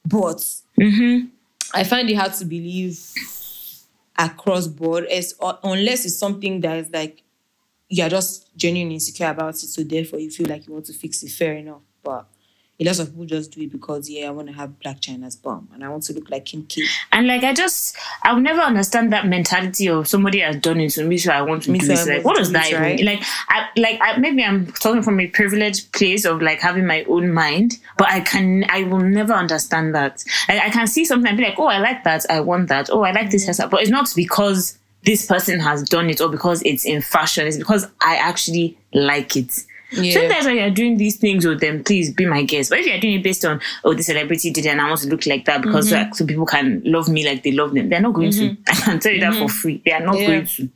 but 0.05 0.37
Mm-hmm. 0.79 1.25
I 1.73 1.83
find 1.83 2.09
it 2.09 2.15
hard 2.15 2.33
to 2.33 2.45
believe 2.45 2.99
across 4.17 4.67
board 4.67 5.05
as 5.05 5.35
uh, 5.39 5.53
unless 5.63 6.05
it's 6.05 6.17
something 6.17 6.61
that 6.61 6.77
is 6.77 6.89
like 6.91 7.23
you're 7.89 8.09
just 8.09 8.55
genuinely 8.55 8.95
insecure 8.95 9.27
about 9.29 9.53
it, 9.55 9.67
so 9.67 9.83
therefore 9.83 10.19
you 10.19 10.29
feel 10.31 10.47
like 10.47 10.65
you 10.67 10.73
want 10.73 10.85
to 10.85 10.93
fix 10.93 11.23
it. 11.23 11.29
Fair 11.31 11.53
enough, 11.53 11.81
but 12.03 12.25
a 12.81 12.83
lot 12.83 12.99
of 12.99 13.09
people 13.09 13.25
just 13.25 13.51
do 13.51 13.61
it 13.61 13.71
because 13.71 14.09
yeah, 14.09 14.27
I 14.27 14.31
want 14.31 14.47
to 14.47 14.53
have 14.53 14.71
Blac 14.83 15.01
Chyna's 15.01 15.35
bum 15.35 15.69
and 15.73 15.83
I 15.83 15.89
want 15.89 16.03
to 16.03 16.13
look 16.13 16.31
like 16.31 16.45
Kim 16.45 16.65
K. 16.65 16.83
And 17.11 17.27
like 17.27 17.43
I 17.43 17.53
just 17.53 17.95
I 18.23 18.33
will 18.33 18.41
never 18.41 18.61
understand 18.61 19.13
that 19.13 19.27
mentality 19.27 19.87
of 19.87 20.07
somebody 20.07 20.39
has 20.39 20.55
done 20.55 20.79
it 20.79 20.89
to 20.93 21.03
me, 21.03 21.17
so 21.17 21.31
I 21.31 21.43
want 21.43 21.63
to 21.63 21.71
Me 21.71 21.77
do 21.77 21.91
it. 21.91 22.07
Like 22.07 22.25
what 22.25 22.37
does 22.37 22.51
that 22.51 22.69
even 22.69 22.81
right? 22.81 23.03
like 23.03 23.21
I 23.49 23.67
like 23.77 23.99
I 24.01 24.17
maybe 24.17 24.43
I'm 24.43 24.65
talking 24.73 25.03
from 25.03 25.19
a 25.19 25.27
privileged 25.27 25.91
place 25.91 26.25
of 26.25 26.41
like 26.41 26.59
having 26.59 26.87
my 26.87 27.03
own 27.03 27.31
mind, 27.31 27.77
but 27.97 28.09
I 28.09 28.21
can 28.21 28.65
I 28.69 28.83
will 28.83 28.99
never 28.99 29.33
understand 29.33 29.93
that. 29.93 30.23
Like 30.49 30.61
I 30.61 30.69
can 30.71 30.87
see 30.87 31.05
something 31.05 31.27
and 31.27 31.37
be 31.37 31.43
like, 31.43 31.59
oh 31.59 31.67
I 31.67 31.77
like 31.77 32.03
that, 32.05 32.25
I 32.31 32.39
want 32.39 32.69
that, 32.69 32.89
oh 32.89 33.03
I 33.03 33.11
like 33.11 33.29
this 33.29 33.47
hairstyle. 33.47 33.69
But 33.69 33.81
it's 33.81 33.91
not 33.91 34.11
because 34.15 34.79
this 35.03 35.25
person 35.27 35.59
has 35.59 35.83
done 35.83 36.09
it 36.09 36.19
or 36.19 36.29
because 36.29 36.63
it's 36.63 36.85
in 36.85 37.01
fashion, 37.03 37.45
it's 37.45 37.57
because 37.57 37.87
I 38.01 38.15
actually 38.15 38.77
like 38.93 39.35
it. 39.35 39.65
Yeah. 39.91 40.13
Sometimes 40.13 40.45
when 40.45 40.55
you're 40.55 40.69
doing 40.69 40.97
these 40.97 41.17
things 41.17 41.45
with 41.45 41.59
them, 41.59 41.83
please 41.83 42.13
be 42.13 42.25
my 42.25 42.43
guest. 42.43 42.69
But 42.69 42.79
if 42.79 42.87
you're 42.87 42.99
doing 42.99 43.15
it 43.15 43.23
based 43.23 43.43
on, 43.45 43.59
oh, 43.83 43.93
the 43.93 44.03
celebrity 44.03 44.49
did 44.51 44.65
it 44.65 44.69
and 44.69 44.79
I 44.81 44.87
want 44.87 45.01
to 45.01 45.07
look 45.09 45.25
like 45.25 45.45
that 45.45 45.61
because 45.61 45.87
Mm-hmm. 45.91 46.03
like, 46.03 46.15
so 46.15 46.25
people 46.25 46.45
can 46.45 46.81
love 46.85 47.09
me 47.09 47.25
like 47.25 47.43
they 47.43 47.51
love 47.51 47.73
them, 47.73 47.89
they're 47.89 47.99
not 48.01 48.13
going 48.13 48.31
to. 48.31 48.55
I 48.69 48.75
can 48.75 48.99
tell 48.99 49.11
you 49.11 49.19
that 49.19 49.33
for 49.35 49.49
free. 49.49 49.81
They 49.85 49.91
are 49.91 49.99
not 49.99 50.17
Yeah. 50.19 50.27
going 50.27 50.45
to. 50.47 50.69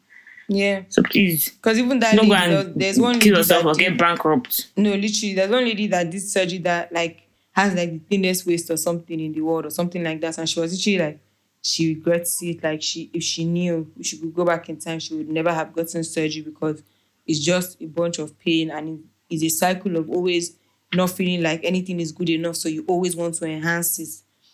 Yeah. 0.47 0.82
So 0.89 1.01
please, 1.01 1.49
Because 1.49 1.80
even 1.80 1.99
that 1.99 2.15
lady, 2.15 2.32
and 2.34 2.75
there's 2.75 2.99
one 2.99 3.19
kill 3.19 3.30
lady 3.34 3.38
yourself 3.39 3.65
or 3.65 3.73
did- 3.73 3.80
get 3.89 3.97
bankrupt. 3.97 4.67
No, 4.78 4.91
literally, 4.93 5.34
there's 5.34 5.49
one 5.49 5.63
lady 5.65 5.88
that 5.88 6.10
did 6.12 6.21
surgery 6.21 6.60
that 6.60 6.91
like 6.93 7.21
has 7.54 7.73
like 7.73 7.91
the 7.93 7.99
thinnest 8.10 8.45
waist 8.45 8.69
or 8.69 8.78
something 8.78 9.19
in 9.19 9.32
the 9.32 9.41
world 9.41 9.65
or 9.65 9.69
something 9.69 10.04
like 10.04 10.19
that, 10.21 10.38
and 10.38 10.47
she 10.49 10.60
was 10.60 10.73
literally 10.73 10.99
like 10.99 11.19
she 11.63 11.95
regrets 11.95 12.43
it. 12.43 12.62
Like 12.63 12.82
she, 12.84 13.10
if 13.13 13.23
she 13.23 13.45
knew 13.45 13.89
she 14.01 14.17
could 14.17 14.36
go 14.36 14.45
back 14.45 14.69
in 14.69 14.78
time, 14.78 14.99
she 14.99 15.15
would 15.15 15.30
never 15.30 15.51
have 15.54 15.73
gotten 15.73 16.04
surgery 16.04 16.41
because 16.43 16.84
it's 17.28 17.40
just 17.40 17.82
a 17.82 17.86
bunch 17.88 18.20
of 18.20 18.38
pain 18.40 18.70
and 18.72 18.90
it- 18.90 19.06
it's 19.30 19.44
a 19.44 19.50
cycle 19.50 19.96
of 19.98 20.10
always 20.10 20.56
not 20.94 21.10
feeling 21.10 21.42
like 21.42 21.62
anything 21.64 22.00
is 22.00 22.12
good 22.12 22.30
enough, 22.30 22.56
so 22.56 22.70
you 22.70 22.86
always 22.88 23.16
want 23.16 23.34
to 23.36 23.46
enhance 23.46 23.98
it, 24.00 24.10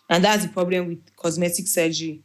and 0.10 0.24
that's 0.24 0.44
the 0.46 0.50
problem 0.50 0.88
with 0.88 1.16
cosmetic 1.16 1.68
surgery. 1.68 2.22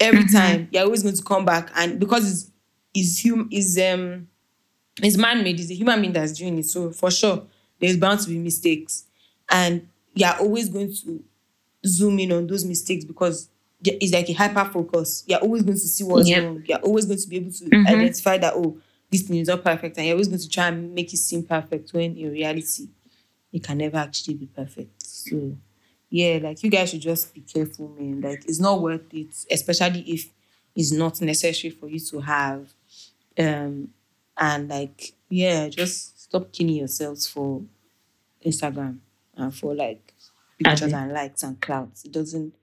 Every 0.00 0.24
time 0.26 0.68
you're 0.70 0.84
always 0.84 1.02
going 1.02 1.16
to 1.16 1.22
come 1.22 1.44
back, 1.44 1.70
and 1.74 1.98
because 1.98 2.30
it's 2.30 2.50
is 2.94 3.22
hum 3.28 3.48
is 3.50 3.76
um 3.78 4.28
it's 5.02 5.16
man-made, 5.16 5.58
it's 5.58 5.70
a 5.70 5.74
human 5.74 6.00
being 6.00 6.12
that's 6.12 6.32
doing 6.32 6.56
it. 6.58 6.66
So 6.66 6.92
for 6.92 7.10
sure, 7.10 7.42
there's 7.80 7.96
bound 7.96 8.20
to 8.20 8.28
be 8.28 8.38
mistakes. 8.38 9.04
And 9.50 9.88
you're 10.14 10.36
always 10.38 10.68
going 10.68 10.94
to 10.94 11.24
zoom 11.84 12.18
in 12.20 12.30
on 12.32 12.46
those 12.46 12.64
mistakes 12.64 13.04
because 13.04 13.48
it's 13.84 14.12
like 14.14 14.30
a 14.30 14.32
hyper 14.32 14.64
focus. 14.72 15.24
You're 15.26 15.40
always 15.40 15.62
going 15.62 15.74
to 15.76 15.80
see 15.88 16.04
what's 16.04 16.28
Yep. 16.28 16.42
wrong. 16.44 16.62
You're 16.68 16.78
always 16.78 17.06
going 17.06 17.18
to 17.18 17.28
be 17.28 17.36
able 17.36 17.50
to 17.50 17.64
Mhm. 17.64 17.86
identify 17.88 18.38
that, 18.38 18.54
oh, 18.54 18.78
this 19.10 19.22
thing 19.22 19.38
is 19.38 19.48
not 19.48 19.64
perfect. 19.64 19.96
And 19.96 20.06
you're 20.06 20.14
always 20.14 20.28
going 20.28 20.40
to 20.40 20.48
try 20.48 20.68
and 20.68 20.94
make 20.94 21.12
it 21.12 21.18
seem 21.18 21.44
perfect 21.44 21.92
when 21.92 22.16
in 22.16 22.32
reality, 22.32 22.88
it 23.52 23.62
can 23.62 23.78
never 23.78 23.98
actually 23.98 24.34
be 24.34 24.46
perfect. 24.46 25.02
So 25.02 25.56
yeah, 26.10 26.38
like 26.42 26.62
you 26.62 26.70
guys 26.70 26.90
should 26.90 27.00
just 27.00 27.34
be 27.34 27.40
careful, 27.40 27.88
man. 27.88 28.20
Like 28.20 28.44
it's 28.46 28.60
not 28.60 28.80
worth 28.80 29.12
it, 29.12 29.34
especially 29.50 30.00
if 30.00 30.30
it's 30.74 30.92
not 30.92 31.20
necessary 31.20 31.72
for 31.72 31.88
you 31.88 32.00
to 32.00 32.20
have. 32.20 32.72
Um, 33.38 33.88
and 34.36 34.68
like, 34.68 35.12
yeah, 35.28 35.68
just 35.68 36.22
stop 36.22 36.52
killing 36.52 36.76
yourselves 36.76 37.26
for 37.26 37.62
Instagram 38.44 38.98
and 39.36 39.54
for 39.54 39.74
like 39.74 40.12
pictures 40.58 40.92
and 40.92 41.12
likes 41.12 41.42
and 41.42 41.60
clouds. 41.60 42.04
It 42.04 42.12
doesn't. 42.12 42.54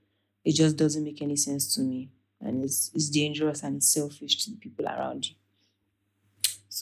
It 0.44 0.54
just 0.54 0.76
doesn't 0.76 1.04
make 1.04 1.22
any 1.22 1.36
sense 1.36 1.74
to 1.74 1.82
me, 1.82 2.08
and 2.40 2.64
it's 2.64 2.90
it's 2.94 3.08
dangerous 3.08 3.62
and 3.62 3.76
it's 3.76 3.88
selfish 3.88 4.44
to 4.44 4.50
the 4.50 4.56
people 4.56 4.86
around 4.86 5.28
you. 5.28 5.34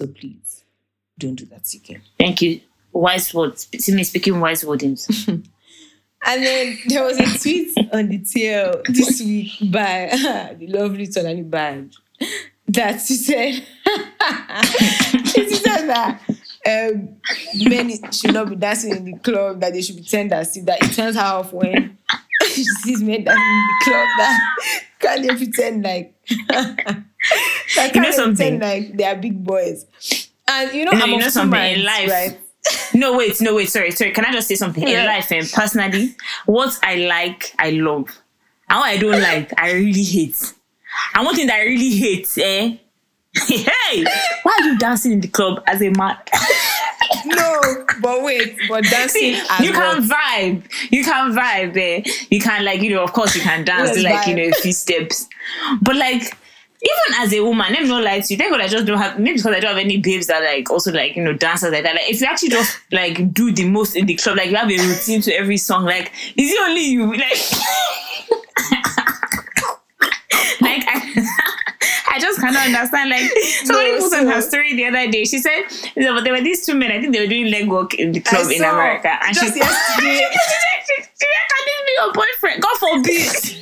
So 0.00 0.06
please, 0.06 0.64
don't 1.18 1.34
do 1.34 1.44
that 1.46 1.70
again. 1.74 2.00
Thank 2.18 2.40
you. 2.40 2.62
Wise 2.90 3.34
words. 3.34 3.68
Simi 3.78 4.02
speaking 4.04 4.40
wise 4.40 4.64
words. 4.64 5.18
And 6.22 6.44
then 6.44 6.78
there 6.86 7.02
was 7.02 7.18
a 7.18 7.38
tweet 7.38 7.74
on 7.94 8.08
the 8.08 8.18
tail 8.18 8.82
this 8.90 9.22
week 9.22 9.52
by 9.72 10.10
the 10.58 10.66
lovely 10.66 11.06
Tolani 11.06 11.48
Baj 11.48 11.96
that 12.68 13.00
she 13.00 13.14
said, 13.14 13.54
she 15.24 15.48
said 15.54 15.86
that 15.86 16.20
um, 16.66 17.16
men 17.56 18.12
should 18.12 18.34
not 18.34 18.50
be 18.50 18.56
dancing 18.56 18.96
in 18.96 19.04
the 19.06 19.18
club, 19.20 19.60
that 19.60 19.72
they 19.72 19.80
should 19.80 19.96
pretend 19.96 20.34
as 20.34 20.54
if 20.58 20.66
that 20.66 20.82
it 20.82 20.92
turns 20.92 21.16
her 21.16 21.22
off 21.22 21.54
when 21.54 21.96
she 22.48 22.64
sees 22.64 23.02
men 23.02 23.24
dancing 23.24 23.42
in 23.42 23.66
the 23.66 23.84
club 23.84 24.08
that 24.18 24.40
can 24.98 25.22
they 25.22 25.36
pretend 25.36 25.82
like 25.82 26.14
that 27.76 27.94
You 27.94 28.00
know 28.00 28.10
something? 28.10 28.58
like 28.60 28.96
they 28.96 29.04
are 29.04 29.16
big 29.16 29.42
boys. 29.44 29.86
And 30.48 30.72
you 30.72 30.84
know, 30.84 30.92
No, 30.92 31.04
I'm 31.04 31.10
you 31.10 31.18
know 31.18 31.28
something 31.28 31.60
in 31.60 31.84
life. 31.84 32.08
right? 32.10 32.40
No, 32.94 33.16
wait, 33.16 33.40
no, 33.40 33.54
wait, 33.54 33.70
sorry, 33.70 33.90
sorry. 33.90 34.12
Can 34.12 34.24
I 34.24 34.32
just 34.32 34.48
say 34.48 34.54
something? 34.54 34.86
In 34.86 35.06
life, 35.06 35.30
and 35.32 35.48
personally, 35.50 36.14
what 36.46 36.78
I 36.82 36.96
like, 36.96 37.54
I 37.58 37.70
love. 37.70 38.08
And 38.68 38.78
what 38.78 38.88
I 38.88 38.96
don't 38.98 39.20
like, 39.30 39.52
I 39.58 39.72
really 39.72 40.02
hate. 40.02 40.36
And 41.14 41.24
one 41.24 41.34
thing 41.34 41.46
that 41.46 41.56
I 41.60 41.62
really 41.64 41.90
hate, 41.90 42.28
eh? 42.38 42.76
hey, 43.46 44.04
why 44.42 44.58
are 44.60 44.66
you 44.68 44.78
dancing 44.78 45.12
in 45.12 45.20
the 45.20 45.28
club 45.28 45.62
as 45.66 45.80
a 45.80 45.90
man? 45.90 46.16
No, 47.24 47.60
but 48.02 48.22
wait, 48.22 48.56
but 48.68 48.84
dancing 48.84 49.34
See, 49.34 49.64
you 49.64 49.72
can 49.72 50.02
vibe. 50.08 50.62
You 50.90 51.04
can 51.04 51.32
vibe. 51.32 51.76
Eh? 51.76 52.02
You 52.30 52.40
can 52.40 52.64
like, 52.64 52.82
you 52.82 52.90
know, 52.90 53.02
of 53.04 53.12
course 53.12 53.34
you 53.34 53.40
can 53.42 53.64
dance, 53.64 53.96
Yes, 53.96 54.04
like, 54.04 54.26
you 54.26 54.34
know, 54.34 54.42
a 54.48 54.60
few 54.60 54.72
steps. 54.72 55.28
But 55.80 55.96
like, 55.96 56.36
even 56.82 57.22
as 57.22 57.32
a 57.34 57.40
woman, 57.40 57.72
let 57.72 57.82
me 57.82 57.88
not 57.88 58.02
lie 58.02 58.20
to 58.20 58.32
you. 58.32 58.38
Thank 58.38 58.50
God 58.52 58.60
I 58.62 58.68
just 58.68 58.86
don't 58.86 58.98
have 58.98 59.18
maybe 59.18 59.36
because 59.36 59.54
I 59.54 59.60
don't 59.60 59.70
have 59.74 59.78
any 59.84 59.98
babes 59.98 60.26
that 60.28 60.42
like 60.42 60.70
also 60.70 60.90
like, 60.92 61.14
you 61.16 61.22
know, 61.22 61.32
dancers 61.34 61.72
like 61.72 61.82
that. 61.84 61.94
Like 61.94 62.08
if 62.10 62.20
you 62.20 62.26
actually 62.26 62.48
just 62.50 62.78
like 62.90 63.32
do 63.34 63.52
the 63.52 63.68
most 63.68 63.94
in 63.96 64.06
the 64.06 64.14
club, 64.14 64.36
like 64.38 64.50
you 64.50 64.56
have 64.56 64.70
a 64.70 64.76
routine 64.78 65.20
to 65.22 65.32
every 65.34 65.58
song, 65.58 65.84
like 65.84 66.10
is 66.36 66.50
it 66.52 66.60
only 66.60 66.80
you? 66.82 67.10
Like 67.12 67.38
like 70.60 70.82
I, 70.86 71.26
I 72.12 72.18
just 72.18 72.40
cannot 72.40 72.66
understand. 72.66 73.10
Like 73.10 73.30
somebody 73.64 73.90
No, 73.90 74.04
on 74.04 74.10
so- 74.10 74.26
her 74.26 74.40
story 74.40 74.74
the 74.74 74.86
other 74.86 75.10
day. 75.10 75.24
She 75.24 75.38
said 75.38 75.64
there 75.96 76.12
were 76.14 76.22
there 76.22 76.32
were 76.32 76.40
these 76.42 76.64
two 76.64 76.74
men. 76.74 76.90
I 76.92 77.00
think 77.00 77.12
they 77.14 77.20
were 77.20 77.26
doing 77.26 77.50
leg 77.50 77.68
work 77.68 77.94
in 77.94 78.12
the 78.12 78.20
club 78.20 78.46
I 78.48 78.52
in 78.54 78.62
America, 78.64 79.08
and 79.22 79.36
she 79.36 79.46
yesterday. 79.46 79.60
she, 80.00 80.16
she, 80.86 81.02
she, 81.02 81.26
can 81.26 81.62
this 81.66 81.82
be 81.86 81.92
your 81.98 82.12
boyfriend? 82.12 82.62
God 82.62 82.76
forbid. 82.78 83.59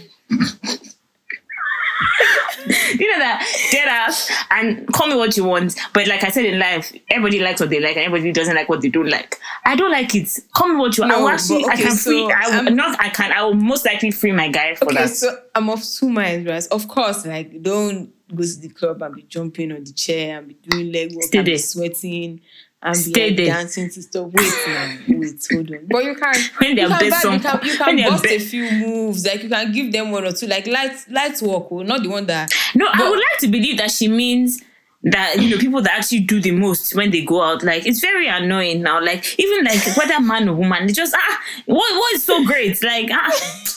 You 2.99 3.11
know 3.13 3.19
that 3.19 3.47
dead 3.73 3.89
ass 3.89 4.31
and 4.51 4.87
call 4.93 5.09
me 5.09 5.17
what 5.17 5.37
you 5.37 5.45
want. 5.45 5.77
But 5.93 6.07
like 6.09 6.25
I 6.25 6.31
said 6.31 6.45
in 6.45 6.59
life, 6.59 6.93
everybody 7.11 7.41
likes 7.41 7.61
what 7.61 7.71
they 7.71 7.81
like 7.81 7.97
and 7.97 8.05
everybody 8.07 8.33
doesn't 8.33 8.55
like 8.55 8.69
what 8.69 8.81
they 8.83 8.89
don't 8.89 9.09
like. 9.11 9.39
I 9.65 9.77
don't 9.77 9.91
like 9.93 10.15
it. 10.15 10.29
Call 10.55 10.69
me 10.69 10.77
what 10.77 10.97
you 10.97 11.03
want. 11.03 11.13
I 11.13 11.17
No, 11.17 11.23
will 11.23 11.29
actually 11.31 11.63
but 11.65 11.73
I 11.73 11.77
can 11.77 11.93
so, 11.93 12.11
free 12.11 12.33
I 12.33 12.49
will 12.61 12.69
um, 12.69 12.77
not 12.77 13.01
I 13.01 13.09
can 13.11 13.33
I 13.33 13.43
will 13.43 13.55
most 13.55 13.85
likely 13.87 14.11
free 14.11 14.33
my 14.33 14.49
guy 14.49 14.75
for 14.75 14.87
Okay, 14.87 14.95
that. 14.97 15.09
so 15.11 15.37
I'm 15.55 15.69
of 15.71 15.83
two 15.85 16.09
minds, 16.11 16.49
right? 16.49 16.67
Of 16.71 16.89
course, 16.89 17.27
like 17.27 17.63
don't 17.63 18.13
go 18.35 18.43
to 18.43 18.61
the 18.61 18.69
club 18.69 19.01
and 19.03 19.15
be 19.15 19.23
jumping 19.23 19.73
on 19.73 19.85
the 19.85 19.93
chair 19.93 20.39
and 20.39 20.49
be 20.49 20.55
doing 20.69 20.93
leg 20.93 21.15
work 21.15 21.25
Stay 21.25 21.39
and 21.39 21.47
be 21.47 21.57
sweating 21.59 22.41
and 22.81 22.97
Stay 22.97 23.29
like, 23.29 23.37
there. 23.37 23.47
dancing 23.47 23.91
to 23.91 24.03
stuff. 24.03 24.27
Wait, 24.33 24.53
man, 24.67 25.05
wait, 25.19 25.47
hold 25.51 25.71
on. 25.73 25.87
But 25.89 26.05
you 26.05 26.15
can 26.15 26.35
When 26.59 26.71
you 26.71 26.77
they're 26.77 26.89
can, 26.89 27.11
best 27.11 27.27
vibe, 27.27 27.33
you 27.35 27.41
can, 27.41 27.67
you 27.67 27.77
can 27.77 27.97
they're 27.97 28.11
bust 28.11 28.27
a 28.27 28.39
few 28.39 28.71
moves. 28.71 29.27
Like 29.27 29.43
you 29.43 29.49
can 29.49 29.73
give 29.73 29.93
them 29.93 30.11
one 30.13 30.25
or 30.25 30.33
two, 30.33 30.47
like 30.47 30.67
light 30.67 30.97
light 31.11 31.43
work, 31.43 31.67
oh, 31.73 31.83
not 31.83 32.03
the 32.03 32.09
one 32.09 32.27
that 32.27 32.53
No, 32.75 32.87
I 32.87 32.99
But- 32.99 33.11
would 33.11 33.19
like 33.19 33.39
to 33.41 33.49
believe 33.49 33.79
that 33.79 33.91
she 33.91 34.07
means 34.09 34.63
that 35.05 35.41
you 35.41 35.49
know 35.51 35.59
people 35.59 35.81
that 35.81 35.97
actually 35.99 36.19
do 36.21 36.41
the 36.41 36.51
most 36.51 36.93
when 36.95 37.11
they 37.11 37.23
go 37.25 37.41
out. 37.43 37.63
Like 37.63 37.87
it's 37.87 38.01
very 38.01 38.27
annoying 38.29 38.83
now. 38.83 39.01
Like 39.03 39.39
even 39.41 39.65
like 39.65 39.97
whether 39.97 40.21
man 40.21 40.49
or 40.49 40.55
woman, 40.55 40.87
they 40.87 40.93
just 40.93 41.15
ah 41.17 41.41
what 41.67 41.95
what 41.97 42.15
is 42.15 42.25
so 42.25 42.45
great? 42.45 42.83
Like 42.83 43.09
ah 43.13 43.31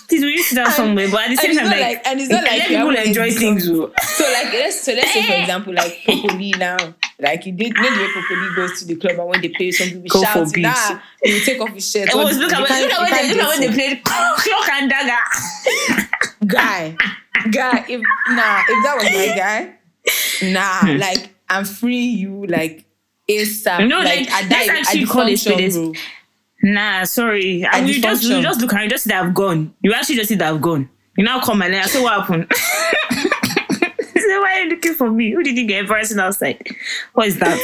please 0.10 0.24
we 0.24 0.32
used 0.34 0.50
to 0.50 0.56
that 0.56 0.74
somewhere, 0.74 1.10
but 1.10 1.22
at 1.22 1.30
the 1.30 1.36
same 1.38 1.56
time 1.56 1.68
like, 1.68 1.80
like- 1.80 2.08
and 2.08 2.20
it's 2.20 2.30
not 2.30 2.44
like 2.44 2.60
let 2.60 2.68
people 2.68 2.96
enjoy 2.96 3.32
things. 3.32 3.68
oh. 3.70 3.92
So 4.04 4.24
like 4.32 4.52
let's 4.54 4.82
so 4.82 4.94
let's 4.94 5.12
say 5.14 5.24
for 5.26 5.34
example 5.42 5.74
like 5.74 6.02
Poco 6.06 6.36
Lee 6.36 6.52
now. 6.58 6.78
Like 7.22 7.46
you 7.46 7.52
did 7.52 7.74
maybe 7.76 8.12
Poco 8.14 8.34
Lee 8.34 8.56
goes 8.56 8.80
to 8.80 8.86
the 8.86 8.96
club 8.96 9.20
and 9.20 9.28
when 9.30 9.42
they 9.42 9.50
play 9.50 9.70
something 9.72 10.02
we 10.02 10.10
Go 10.10 10.24
shout 10.24 10.48
for 10.48 10.54
beats. 10.54 10.90
nah, 10.90 11.00
he 11.22 11.34
will 11.34 11.42
take 11.42 11.62
off 11.62 11.70
his 11.70 11.90
shirt. 11.90 12.10
It 12.10 12.16
was 12.16 12.36
look 12.38 12.50
you 12.52 12.58
at 12.58 12.62
when, 12.62 12.68
can't- 12.68 12.90
look 12.90 12.98
at 13.00 13.02
you 13.02 13.02
when 13.02 13.12
they, 13.12 13.18
can't 13.18 13.38
look 13.38 13.46
at 13.46 13.60
when 13.60 13.62
they 13.62 13.74
played 13.76 14.04
Cloak 14.04 14.70
and 14.70 14.90
Dagger. 14.90 16.08
guy, 16.48 16.98
guy, 17.52 17.86
if 17.88 18.02
nah, 18.30 18.64
if 18.68 18.84
that 18.84 18.96
was 18.98 19.04
my 19.14 19.36
guy, 19.38 19.76
nah, 20.52 20.98
like 20.98 21.30
I'm 21.48 21.66
free 21.66 21.98
you 22.06 22.46
like 22.48 22.86
ASAP. 23.30 23.82
Hmm. 23.84 23.88
No, 23.88 24.00
like, 24.00 24.06
like, 24.22 24.32
at 24.32 24.50
let's 24.50 24.68
that, 24.68 24.78
actually 24.80 25.02
at 25.02 25.06
the 25.08 25.12
call 25.14 25.22
it 25.28 25.40
function, 25.40 25.54
spade 25.54 25.72
a 25.72 25.74
bro. 25.74 25.94
Nah, 26.64 27.04
sorry. 27.06 27.66
And 27.72 27.88
the 27.88 27.94
you 27.94 28.02
just 28.02 28.24
you 28.24 28.42
just 28.42 28.62
look 28.62 28.74
at 28.74 28.84
you 28.84 28.90
just 28.90 29.04
see 29.04 29.10
that 29.10 29.24
I've 29.24 29.34
gone. 29.34 29.74
You 29.82 29.94
actually 29.94 30.16
just 30.16 30.30
see 30.30 30.36
that 30.36 30.52
I've 30.54 30.62
gone. 30.62 30.90
You 31.18 31.24
now 31.24 31.40
come 31.42 31.62
and 31.62 31.74
then 31.74 31.84
I 31.84 31.88
say 31.88 32.02
what 32.02 32.14
happened. 32.20 32.52
why 34.40 34.54
are 34.60 34.64
you 34.64 34.70
looking 34.70 34.94
for 34.94 35.12
me? 35.12 35.32
Who 35.32 35.44
did 35.44 35.58
you 35.58 35.66
get 35.68 35.82
embarrassing 35.82 36.20
outside? 36.20 36.62
What 37.14 37.28
is 37.28 37.38
that? 37.40 37.60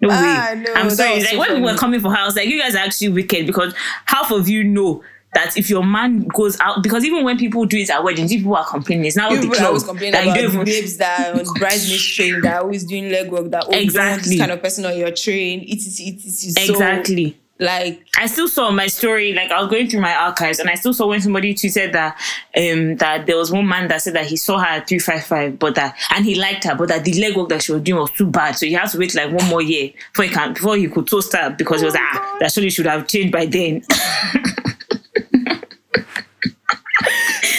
No 0.00 0.08
way. 0.08 0.14
Ah, 0.16 0.54
no, 0.56 0.74
I'm 0.74 0.90
sorry. 0.90 1.20
Like 1.20 1.28
so 1.28 1.38
when 1.38 1.54
we 1.54 1.60
were 1.72 1.76
coming 1.76 2.00
for 2.00 2.10
her, 2.10 2.16
I 2.18 2.26
was 2.26 2.36
like, 2.36 2.48
you 2.48 2.60
guys 2.60 2.74
are 2.74 2.78
actually 2.84 3.08
wicked 3.08 3.46
because 3.46 3.74
half 4.04 4.30
of 4.30 4.48
you 4.48 4.62
know 4.62 5.02
that 5.34 5.56
if 5.56 5.68
your 5.70 5.84
man 5.84 6.24
goes 6.28 6.58
out, 6.60 6.82
because 6.82 7.04
even 7.04 7.24
when 7.24 7.36
people 7.38 7.64
do 7.66 7.76
it 7.78 7.90
at 7.90 8.02
weddings, 8.04 8.30
people 8.32 8.54
are 8.56 8.64
complaining. 8.64 9.06
It's 9.06 9.16
now 9.16 9.28
the 9.30 9.46
club 9.46 9.60
always 9.66 9.84
complain 9.84 10.12
that 10.12 10.24
you 10.24 10.30
about 10.32 10.44
even- 10.44 10.64
babes 10.64 10.96
that 10.98 11.34
are 11.34 11.38
on 11.38 11.44
bridesmaid 11.58 12.00
train 12.14 12.40
that 12.42 12.54
are 12.56 12.60
always 12.62 12.84
doing 12.84 13.10
leg 13.10 13.30
work 13.30 13.50
that 13.50 13.64
oh, 13.66 13.74
you 13.74 13.90
don't 13.90 14.04
want 14.04 14.16
Exactly. 14.16 14.30
this 14.30 14.38
kind 14.38 14.52
of 14.52 14.62
person 14.62 14.84
on 14.86 14.96
your 14.98 15.10
train. 15.10 15.60
It 15.62 15.78
is 15.78 16.00
it 16.00 16.24
is 16.24 16.54
so 16.54 16.72
Exactly. 16.72 17.38
Like 17.58 18.06
I 18.18 18.26
still 18.26 18.48
saw 18.48 18.70
my 18.70 18.86
story, 18.86 19.32
like 19.32 19.50
I 19.50 19.62
was 19.62 19.70
going 19.70 19.88
through 19.88 20.02
my 20.02 20.14
archives, 20.14 20.58
and 20.58 20.68
I 20.68 20.74
still 20.74 20.92
saw 20.92 21.06
when 21.06 21.22
somebody 21.22 21.54
tweeted 21.54 21.92
that 21.92 22.20
um 22.54 22.96
that 22.96 23.24
there 23.24 23.38
was 23.38 23.50
one 23.50 23.66
man 23.66 23.88
that 23.88 24.02
said 24.02 24.14
that 24.14 24.26
he 24.26 24.36
saw 24.36 24.58
her 24.58 24.66
at 24.66 24.86
three 24.86 24.98
five 24.98 25.24
five, 25.24 25.58
but 25.58 25.74
that 25.76 25.96
and 26.14 26.26
he 26.26 26.34
liked 26.34 26.64
her, 26.64 26.74
but 26.74 26.88
that 26.88 27.04
the 27.04 27.14
leg 27.18 27.34
work 27.34 27.48
that 27.48 27.62
she 27.62 27.72
was 27.72 27.80
doing 27.80 27.98
was 27.98 28.10
too 28.10 28.26
bad, 28.26 28.52
so 28.52 28.66
he 28.66 28.74
has 28.74 28.92
to 28.92 28.98
wait 28.98 29.14
like 29.14 29.32
one 29.32 29.48
more 29.48 29.62
year 29.62 29.90
before 30.12 30.26
he 30.26 30.30
can 30.30 30.52
before 30.52 30.76
he 30.76 30.86
could 30.86 31.06
toast 31.06 31.32
her 31.32 31.48
because 31.48 31.80
he 31.80 31.86
was 31.86 31.94
like, 31.94 32.02
ah, 32.04 32.36
that 32.40 32.52
surely 32.52 32.68
should 32.68 32.84
have 32.84 33.08
changed 33.08 33.32
by 33.32 33.46
then. 33.46 33.82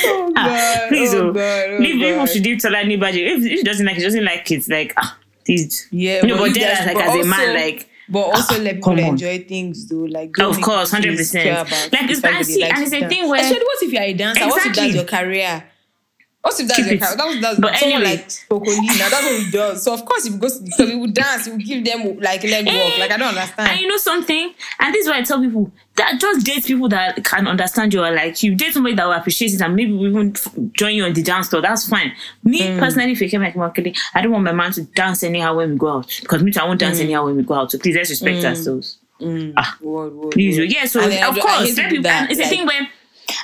oh 0.05 0.31
God, 0.35 0.89
Please, 0.89 1.13
oh 1.15 1.29
oh, 1.29 1.33
God, 1.33 1.69
oh 1.69 1.77
leave 1.79 2.01
God. 2.01 2.17
what 2.19 2.29
she 2.29 2.39
did 2.39 2.59
to 2.59 2.77
anybody. 2.77 3.23
If, 3.23 3.43
if 3.43 3.59
she 3.59 3.63
doesn't 3.63 3.85
like 3.85 3.95
it, 3.95 4.01
she 4.01 4.05
doesn't 4.05 4.25
like 4.25 4.51
it. 4.51 4.69
Like 4.69 4.93
ah, 4.97 5.17
these 5.45 5.87
Yeah, 5.89 6.21
no, 6.21 6.37
but 6.37 6.49
but 6.49 6.53
then 6.53 6.85
like 6.85 6.95
but 6.97 7.03
as 7.03 7.25
a 7.25 7.27
man, 7.27 7.55
like 7.55 7.89
But 8.09 8.19
ah, 8.27 8.35
also 8.37 8.59
let 8.61 8.75
people 8.75 8.97
enjoy 8.99 9.43
things 9.43 9.85
though. 9.87 10.05
Like 10.17 10.33
don't 10.33 10.55
Of 10.55 10.61
course, 10.61 10.91
100%. 10.93 11.31
care 11.43 11.51
about 11.61 11.71
Like, 11.91 12.03
it's- 12.03 12.19
fact 12.21 12.25
and 12.25 12.35
that 12.35 12.37
they 12.47 12.53
see, 12.53 12.61
like 12.61 12.73
and 12.75 12.83
it's 12.83 12.93
a 12.93 13.07
thing 13.09 13.27
where- 13.29 13.39
Especially 13.41 13.65
what 13.65 13.83
if 13.83 13.91
you're 13.93 14.01
a 14.03 14.13
dancer? 14.13 14.45
What 14.47 14.59
if 14.61 14.67
Exactly. 14.67 14.83
that's 14.93 14.95
your 14.95 15.19
career? 15.19 15.63
If 16.59 16.67
that's 16.67 16.77
Keep 16.77 16.87
your 16.91 16.97
career? 16.99 17.15
That's, 17.17 17.41
that's 17.41 17.59
But 17.59 17.75
someone 17.77 18.01
anyway. 18.03 18.15
like. 18.17 18.25
That's 18.27 19.23
what 19.25 19.41
he 19.41 19.51
does. 19.51 19.83
So 19.83 19.93
of 19.93 20.05
course, 20.05 20.25
if 20.25 20.33
he 20.33 20.39
goes 20.39 20.57
to 20.57 20.63
the 20.63 20.71
club, 20.71 20.89
he 20.89 20.95
will 20.95 21.07
dance. 21.11 21.45
He 21.45 21.51
will 21.51 21.57
give 21.59 21.85
them 21.85 22.19
like 22.19 22.43
leg 22.43 22.65
work. 22.65 22.97
Like 22.99 23.11
I 23.11 23.17
don't 23.17 23.27
understand. 23.29 23.71
And 23.71 23.79
you 23.81 23.87
know 23.87 23.97
something? 23.97 24.53
And 24.79 24.93
this 24.93 25.05
is 25.05 25.11
why 25.11 25.19
I 25.19 25.21
tell 25.23 25.39
people 25.41 25.71
that 25.95 26.19
just 26.19 26.45
date 26.45 26.65
people 26.65 26.89
that 26.89 27.23
can 27.23 27.47
understand 27.47 27.93
you 27.93 28.03
or 28.03 28.11
like 28.11 28.41
you. 28.43 28.55
Date 28.55 28.73
somebody 28.73 28.95
that 28.95 29.05
will 29.05 29.13
appreciate 29.13 29.53
it 29.53 29.61
and 29.61 29.75
maybe 29.75 29.91
will 29.93 30.07
even 30.07 30.33
join 30.73 30.95
you 30.95 31.03
on 31.05 31.13
the 31.13 31.23
dance 31.23 31.49
floor. 31.49 31.61
That's 31.61 31.87
fine. 31.87 32.11
Me 32.43 32.61
Mm. 32.61 32.79
personally, 32.79 33.11
if 33.13 33.21
you 33.21 33.29
came 33.29 33.41
like 33.41 33.55
marketing, 33.55 33.95
I 34.13 34.21
don't 34.21 34.31
want 34.31 34.43
my 34.43 34.51
man 34.53 34.71
to 34.73 34.83
dance 34.83 35.23
anyhow 35.23 35.55
when 35.55 35.71
we 35.71 35.77
go 35.77 35.89
out. 35.89 36.17
Because 36.21 36.43
me 36.43 36.51
too, 36.51 36.59
I 36.59 36.65
won't 36.65 36.77
Mm. 36.79 36.85
dance 36.87 36.99
anyhow 36.99 37.25
when 37.25 37.35
we 37.35 37.43
go 37.43 37.55
out. 37.55 37.71
So 37.71 37.77
please 37.79 37.95
let's 37.95 38.09
respect 38.09 38.43
ourselves. 38.45 38.97
Ah, 39.57 39.77
Word, 39.81 40.13
word, 40.13 40.31
Please. 40.31 40.59
word. 40.59 40.71
Yeah, 40.71 40.85
so 40.85 40.99
And 41.01 41.11
of 41.13 41.35
I 41.37 41.39
course, 41.39 41.59
hate 41.69 41.75
to 41.75 41.81
let 41.81 41.89
people, 41.91 42.07
and 42.11 42.29
it's 42.31 42.39
a 42.39 42.43
like- 42.43 42.51
thing 42.51 42.65
where 42.67 42.87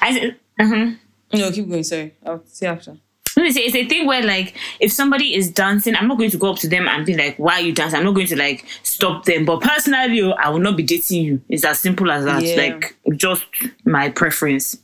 I 0.01 0.14
said, 0.14 0.36
uh-huh. 0.60 0.91
No, 1.34 1.52
keep 1.52 1.68
going. 1.70 1.84
Sorry, 1.84 2.14
I'll 2.26 2.44
see 2.46 2.66
after. 2.66 2.98
Let 3.36 3.44
me 3.44 3.52
say, 3.52 3.62
it's 3.62 3.76
a 3.76 3.88
thing 3.88 4.06
where 4.06 4.22
like 4.22 4.56
if 4.80 4.92
somebody 4.92 5.34
is 5.36 5.50
dancing, 5.50 5.96
I'm 5.96 6.08
not 6.08 6.18
going 6.20 6.30
to 6.30 6.38
go 6.38 6.52
up 6.52 6.60
to 6.60 6.68
them 6.68 6.88
and 6.88 7.06
be 7.06 7.16
like, 7.16 7.38
"Why 7.38 7.56
are 7.56 7.62
you 7.62 7.74
dancing?" 7.74 8.00
I'm 8.00 8.06
not 8.06 8.14
going 8.14 8.28
to 8.28 8.36
like 8.36 8.66
stop 8.84 9.26
them. 9.26 9.46
But 9.46 9.62
personally, 9.62 10.22
oh, 10.22 10.32
I 10.32 10.50
will 10.50 10.60
not 10.60 10.78
be 10.78 10.84
dating 10.84 11.24
you. 11.24 11.42
It's 11.50 11.66
as 11.66 11.80
simple 11.80 12.12
as 12.12 12.26
that. 12.26 12.44
Yeah. 12.44 12.56
Like 12.56 12.96
just 13.16 13.44
my 13.86 14.10
preference. 14.10 14.78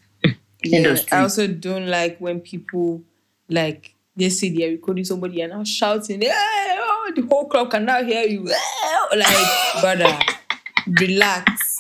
Yeah, 0.64 0.98
I 1.12 1.22
also 1.22 1.48
don't 1.48 1.88
like 1.88 2.18
when 2.20 2.42
people 2.42 3.04
like 3.48 3.94
they 4.16 4.30
say 4.30 4.50
they're 4.50 4.72
recording 4.72 5.06
somebody 5.06 5.42
and 5.42 5.54
now 5.54 5.64
shouting, 5.64 6.22
hey, 6.22 6.30
oh, 6.32 7.12
the 7.16 7.22
whole 7.22 7.48
club 7.48 7.72
can 7.72 7.86
now 7.86 8.04
hear 8.04 8.24
you. 8.24 8.50
Like, 9.16 9.82
brother, 9.82 10.20
relax. 10.88 11.78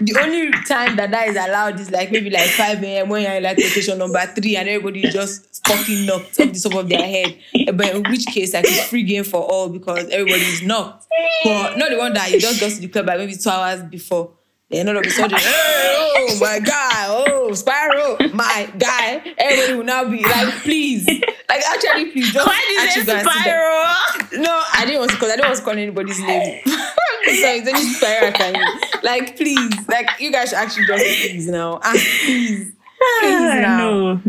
The 0.00 0.16
only 0.22 0.50
time 0.66 0.96
that 0.96 1.10
that 1.10 1.28
is 1.28 1.36
allowed 1.36 1.80
is 1.80 1.90
like 1.90 2.10
maybe 2.12 2.30
like 2.30 2.48
5 2.50 2.82
a.m. 2.82 3.08
when 3.08 3.22
you're 3.22 3.32
in 3.32 3.42
like 3.42 3.58
location 3.58 3.98
number 3.98 4.20
three 4.26 4.56
and 4.56 4.68
everybody 4.68 5.02
just 5.02 5.66
fucking 5.66 6.06
knocked 6.06 6.40
off 6.40 6.52
the 6.52 6.60
top 6.68 6.74
of 6.78 6.88
their 6.88 7.02
head. 7.02 7.36
Eh, 7.54 7.72
but 7.72 7.94
in 7.94 8.02
which 8.10 8.26
case, 8.26 8.54
like 8.54 8.64
it's 8.64 8.88
free 8.88 9.02
game 9.02 9.24
for 9.24 9.42
all 9.42 9.68
because 9.68 10.08
everybody 10.10 10.42
is 10.42 10.62
knocked. 10.62 11.06
But 11.44 11.76
not 11.78 11.90
the 11.90 11.98
one 11.98 12.12
that 12.14 12.30
you 12.30 12.40
just 12.40 12.60
got 12.60 12.70
to 12.70 12.80
the 12.80 12.88
club 12.88 13.06
like 13.06 13.18
maybe 13.18 13.34
two 13.34 13.50
hours 13.50 13.82
before. 13.82 14.32
Then 14.70 14.86
all 14.86 14.98
of 14.98 15.04
a 15.04 15.10
sudden, 15.10 15.38
hey, 15.38 16.14
oh 16.18 16.38
my 16.42 16.58
guy, 16.60 17.06
oh 17.08 17.48
Spyro, 17.52 18.34
my 18.34 18.70
guy. 18.78 19.22
Everybody 19.38 19.74
will 19.74 19.84
now 19.84 20.04
be 20.04 20.22
like, 20.22 20.52
please, 20.62 21.06
like 21.06 21.62
actually, 21.70 22.10
please 22.10 22.30
just 22.34 22.46
Why 22.46 22.62
did 22.68 22.96
you 22.96 23.04
go 23.06 23.12
say 23.12 23.18
and 23.20 23.28
sit 23.28 23.44
down. 23.44 23.44
Spyro? 23.44 24.42
No, 24.42 24.62
I 24.74 24.84
didn't 24.84 24.98
want 24.98 25.10
to 25.12 25.16
because 25.16 25.32
I 25.32 25.36
didn't 25.36 25.48
want 25.48 25.58
to 25.58 25.64
call 25.64 25.72
anybody's 25.72 26.20
name. 26.20 26.60
Sorry, 27.36 27.60
only 27.60 27.72
Spyro 27.72 28.22
I 28.22 28.30
can 28.32 28.54
use. 28.54 29.02
Like, 29.02 29.36
please, 29.36 29.88
like 29.88 30.08
you 30.20 30.32
guys 30.32 30.48
should 30.50 30.58
actually 30.58 30.86
just 30.86 31.04
please 31.04 31.46
now. 31.48 31.78
Ah, 31.82 31.92
please. 31.92 32.72
Please 33.20 33.40
now. 33.62 33.78
no. 33.78 34.20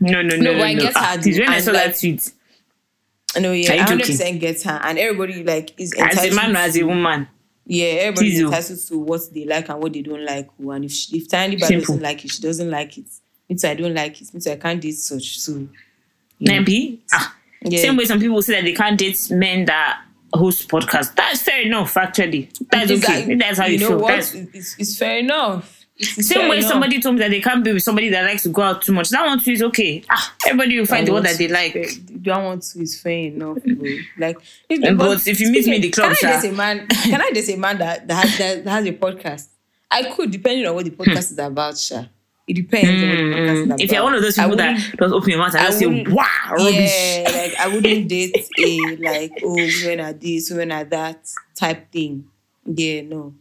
No, 0.00 0.20
no, 0.22 0.22
no, 0.22 0.36
No, 0.36 0.52
no. 0.58 0.62
I 0.62 0.74
no. 0.74 0.82
get 0.82 0.92
Ah, 0.96 1.14
her, 1.16 1.22
please, 1.22 1.38
when 1.38 1.48
I 1.48 1.56
and 1.56 1.64
saw 1.64 1.72
that 1.72 1.98
tweet, 1.98 2.30
No, 3.40 3.52
yeah, 3.52 3.72
I 3.72 3.76
hundred 3.78 4.06
percent 4.06 4.40
get 4.40 4.62
her, 4.62 4.80
and 4.84 4.98
everybody 4.98 5.42
like 5.42 5.72
is 5.80 5.92
entitled. 5.94 6.26
as 6.26 6.32
a 6.32 6.36
man 6.36 6.54
or 6.56 6.58
as 6.60 6.76
a 6.76 6.82
woman, 6.84 7.28
Yeah, 7.66 7.86
everybody's 7.86 8.42
oh. 8.42 8.46
entitled 8.46 8.78
to 8.88 8.98
what 8.98 9.20
they 9.32 9.44
like 9.46 9.68
and 9.68 9.80
what 9.82 9.92
they 9.92 10.02
don't 10.02 10.24
like. 10.24 10.48
oh, 10.62 10.70
And 10.70 10.84
if 10.84 10.92
she, 10.92 11.16
if 11.18 11.28
Tiny 11.28 11.56
Bad 11.56 11.70
doesn't 11.72 12.00
like 12.02 12.24
it, 12.24 12.30
she 12.30 12.42
doesn't 12.42 12.70
like 12.70 12.98
it. 12.98 13.06
Me 13.48 13.56
too, 13.56 13.68
I 13.68 13.74
don't 13.74 13.94
like 13.94 14.20
it. 14.20 14.32
Me 14.34 14.40
too, 14.40 14.50
I 14.52 14.56
can't 14.56 14.80
date 14.80 14.96
such. 14.96 15.38
So 15.40 15.52
you 15.56 15.68
maybe. 16.40 17.02
Ah, 17.12 17.34
yeah. 17.62 17.80
Same 17.80 17.96
way 17.96 18.04
some 18.04 18.20
people 18.20 18.42
say 18.42 18.54
that 18.54 18.64
they 18.64 18.74
can't 18.74 18.98
date 18.98 19.28
men 19.30 19.64
that 19.64 20.02
host 20.36 20.68
podcast. 20.68 21.14
That's 21.14 21.42
fair 21.42 21.62
enough, 21.62 21.96
actually. 21.96 22.50
That's 22.70 22.90
It's 22.90 23.04
okay. 23.04 23.26
like, 23.26 23.38
that's 23.38 23.58
how 23.58 23.66
you, 23.66 23.78
know 23.78 23.88
feel. 23.88 23.98
what? 24.00 24.08
That's, 24.08 24.34
It's, 24.34 24.76
it's 24.78 24.98
fair 24.98 25.18
enough. 25.18 25.80
It's, 25.96 26.26
Same 26.26 26.40
fair 26.40 26.50
way 26.50 26.58
enough. 26.58 26.70
somebody 26.70 27.00
told 27.00 27.14
me 27.14 27.20
that 27.20 27.30
they 27.30 27.40
can't 27.40 27.62
be 27.62 27.72
with 27.72 27.82
somebody 27.84 28.08
that 28.08 28.24
likes 28.24 28.42
to 28.42 28.48
go 28.48 28.62
out 28.62 28.82
too 28.82 28.92
much. 28.92 29.10
That 29.10 29.24
one 29.26 29.38
too 29.40 29.52
is 29.52 29.62
okay. 29.62 30.02
Ah, 30.10 30.34
everybody 30.46 30.78
will 30.80 30.86
find 30.86 31.06
the 31.06 31.12
one 31.12 31.22
that 31.22 31.38
they 31.38 31.46
like. 31.46 31.72
That 31.74 32.38
one 32.42 32.58
too 32.60 32.80
is 32.82 33.00
fair 33.00 33.26
enough. 33.28 33.58
bro. 33.64 33.96
Like, 34.18 34.38
if, 34.68 34.82
And 34.82 34.98
but 34.98 35.24
if 35.26 35.38
you 35.38 35.50
meet 35.52 35.66
me 35.66 35.76
in 35.76 35.82
the 35.82 35.90
club, 35.90 36.12
can 36.16 36.28
I 36.30 36.32
just 36.32 36.46
a 36.46 36.52
man? 36.52 36.86
Can 36.88 37.20
I 37.22 37.30
just 37.32 37.48
a 37.50 37.56
man 37.56 37.78
that 37.78 38.08
that 38.08 38.26
has, 38.26 38.38
that 38.64 38.66
has 38.70 38.86
a 38.86 38.92
podcast? 38.92 39.46
I 39.90 40.10
could, 40.10 40.32
depending 40.32 40.66
on 40.66 40.74
what 40.74 40.84
the 40.84 40.90
podcast 40.90 41.30
is 41.30 41.38
about. 41.38 41.78
Sha. 41.78 42.06
It 42.46 42.54
depends 42.54 43.02
on 43.02 43.08
what 43.08 43.16
the 43.16 43.24
podcast 43.24 43.56
is 43.56 43.64
about. 43.66 43.80
If 43.80 43.92
you're 43.92 44.02
one 44.02 44.14
of 44.14 44.22
those 44.22 44.34
people 44.36 44.56
that 44.56 44.96
doesn't 44.98 45.16
open 45.16 45.30
your 45.30 45.38
mouth 45.38 45.54
and 45.54 45.66
just 45.66 45.78
say, 45.78 46.04
wow, 46.08 46.26
rubbish. 46.50 46.76
Yeah, 46.76 47.30
like 47.32 47.54
I 47.58 47.68
wouldn't 47.68 48.08
date 48.08 48.36
a 48.58 48.96
like 48.96 49.32
oh 49.42 49.54
women 49.54 50.00
are 50.00 50.12
this, 50.12 50.50
women 50.50 50.72
are 50.72 50.84
that 50.84 51.26
type 51.54 51.90
thing. 51.90 52.26
Yeah, 52.66 53.02
no. 53.02 53.34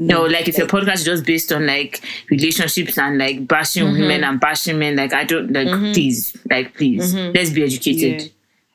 No, 0.00 0.22
like 0.26 0.46
if 0.46 0.56
your 0.56 0.68
podcast 0.68 0.94
is 0.98 1.04
just 1.04 1.24
based 1.26 1.50
on 1.50 1.66
like 1.66 2.00
relationships 2.30 2.96
and 2.98 3.18
like 3.18 3.48
bashing 3.48 3.84
Mm-hmm. 3.84 4.00
women 4.00 4.22
and 4.24 4.38
bashing 4.38 4.78
men, 4.78 4.94
like 4.94 5.12
I 5.12 5.24
don't 5.24 5.52
like 5.52 5.66
please, 5.92 6.36
like 6.48 6.76
please, 6.76 7.12
let's 7.14 7.50
be 7.50 7.64
educated. 7.64 8.32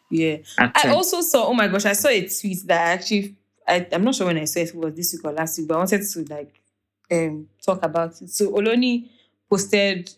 Yeah. 0.10 0.38
Yeah. 0.60 0.70
I 0.76 0.90
also 0.90 1.22
saw, 1.22 1.48
oh 1.48 1.54
my 1.54 1.70
gosh, 1.70 1.86
I 1.86 1.94
saw 1.94 2.10
a 2.10 2.28
tweet 2.28 2.68
that 2.68 2.82
I 2.88 2.92
actually, 2.92 3.36
I, 3.68 3.88
I'm 3.94 4.04
not 4.04 4.14
sure 4.16 4.28
when 4.28 4.38
I 4.38 4.44
saw 4.46 4.60
it, 4.60 4.70
it 4.70 4.76
was 4.76 4.94
this 4.94 5.14
week 5.14 5.24
or 5.26 5.32
last 5.32 5.58
week, 5.58 5.68
but 5.70 5.76
I 5.76 5.78
wanted 5.78 6.02
to 6.04 6.26
like 6.30 6.60
um 7.10 7.48
talk 7.66 7.82
about 7.82 8.22
it. 8.22 8.30
So 8.30 8.52
Oloni 8.52 9.08
posted, 9.50 10.10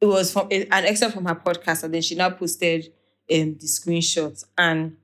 it 0.00 0.06
was 0.06 0.32
from 0.32 0.48
an 0.50 0.66
excerpt 0.70 1.14
from 1.14 1.26
her 1.26 1.34
podcast, 1.34 1.84
and 1.84 1.94
then 1.94 2.02
she 2.02 2.14
now 2.14 2.30
posted 2.30 2.86
um 3.30 3.56
the 3.60 3.66
screenshots. 3.66 4.44
And 4.56 4.96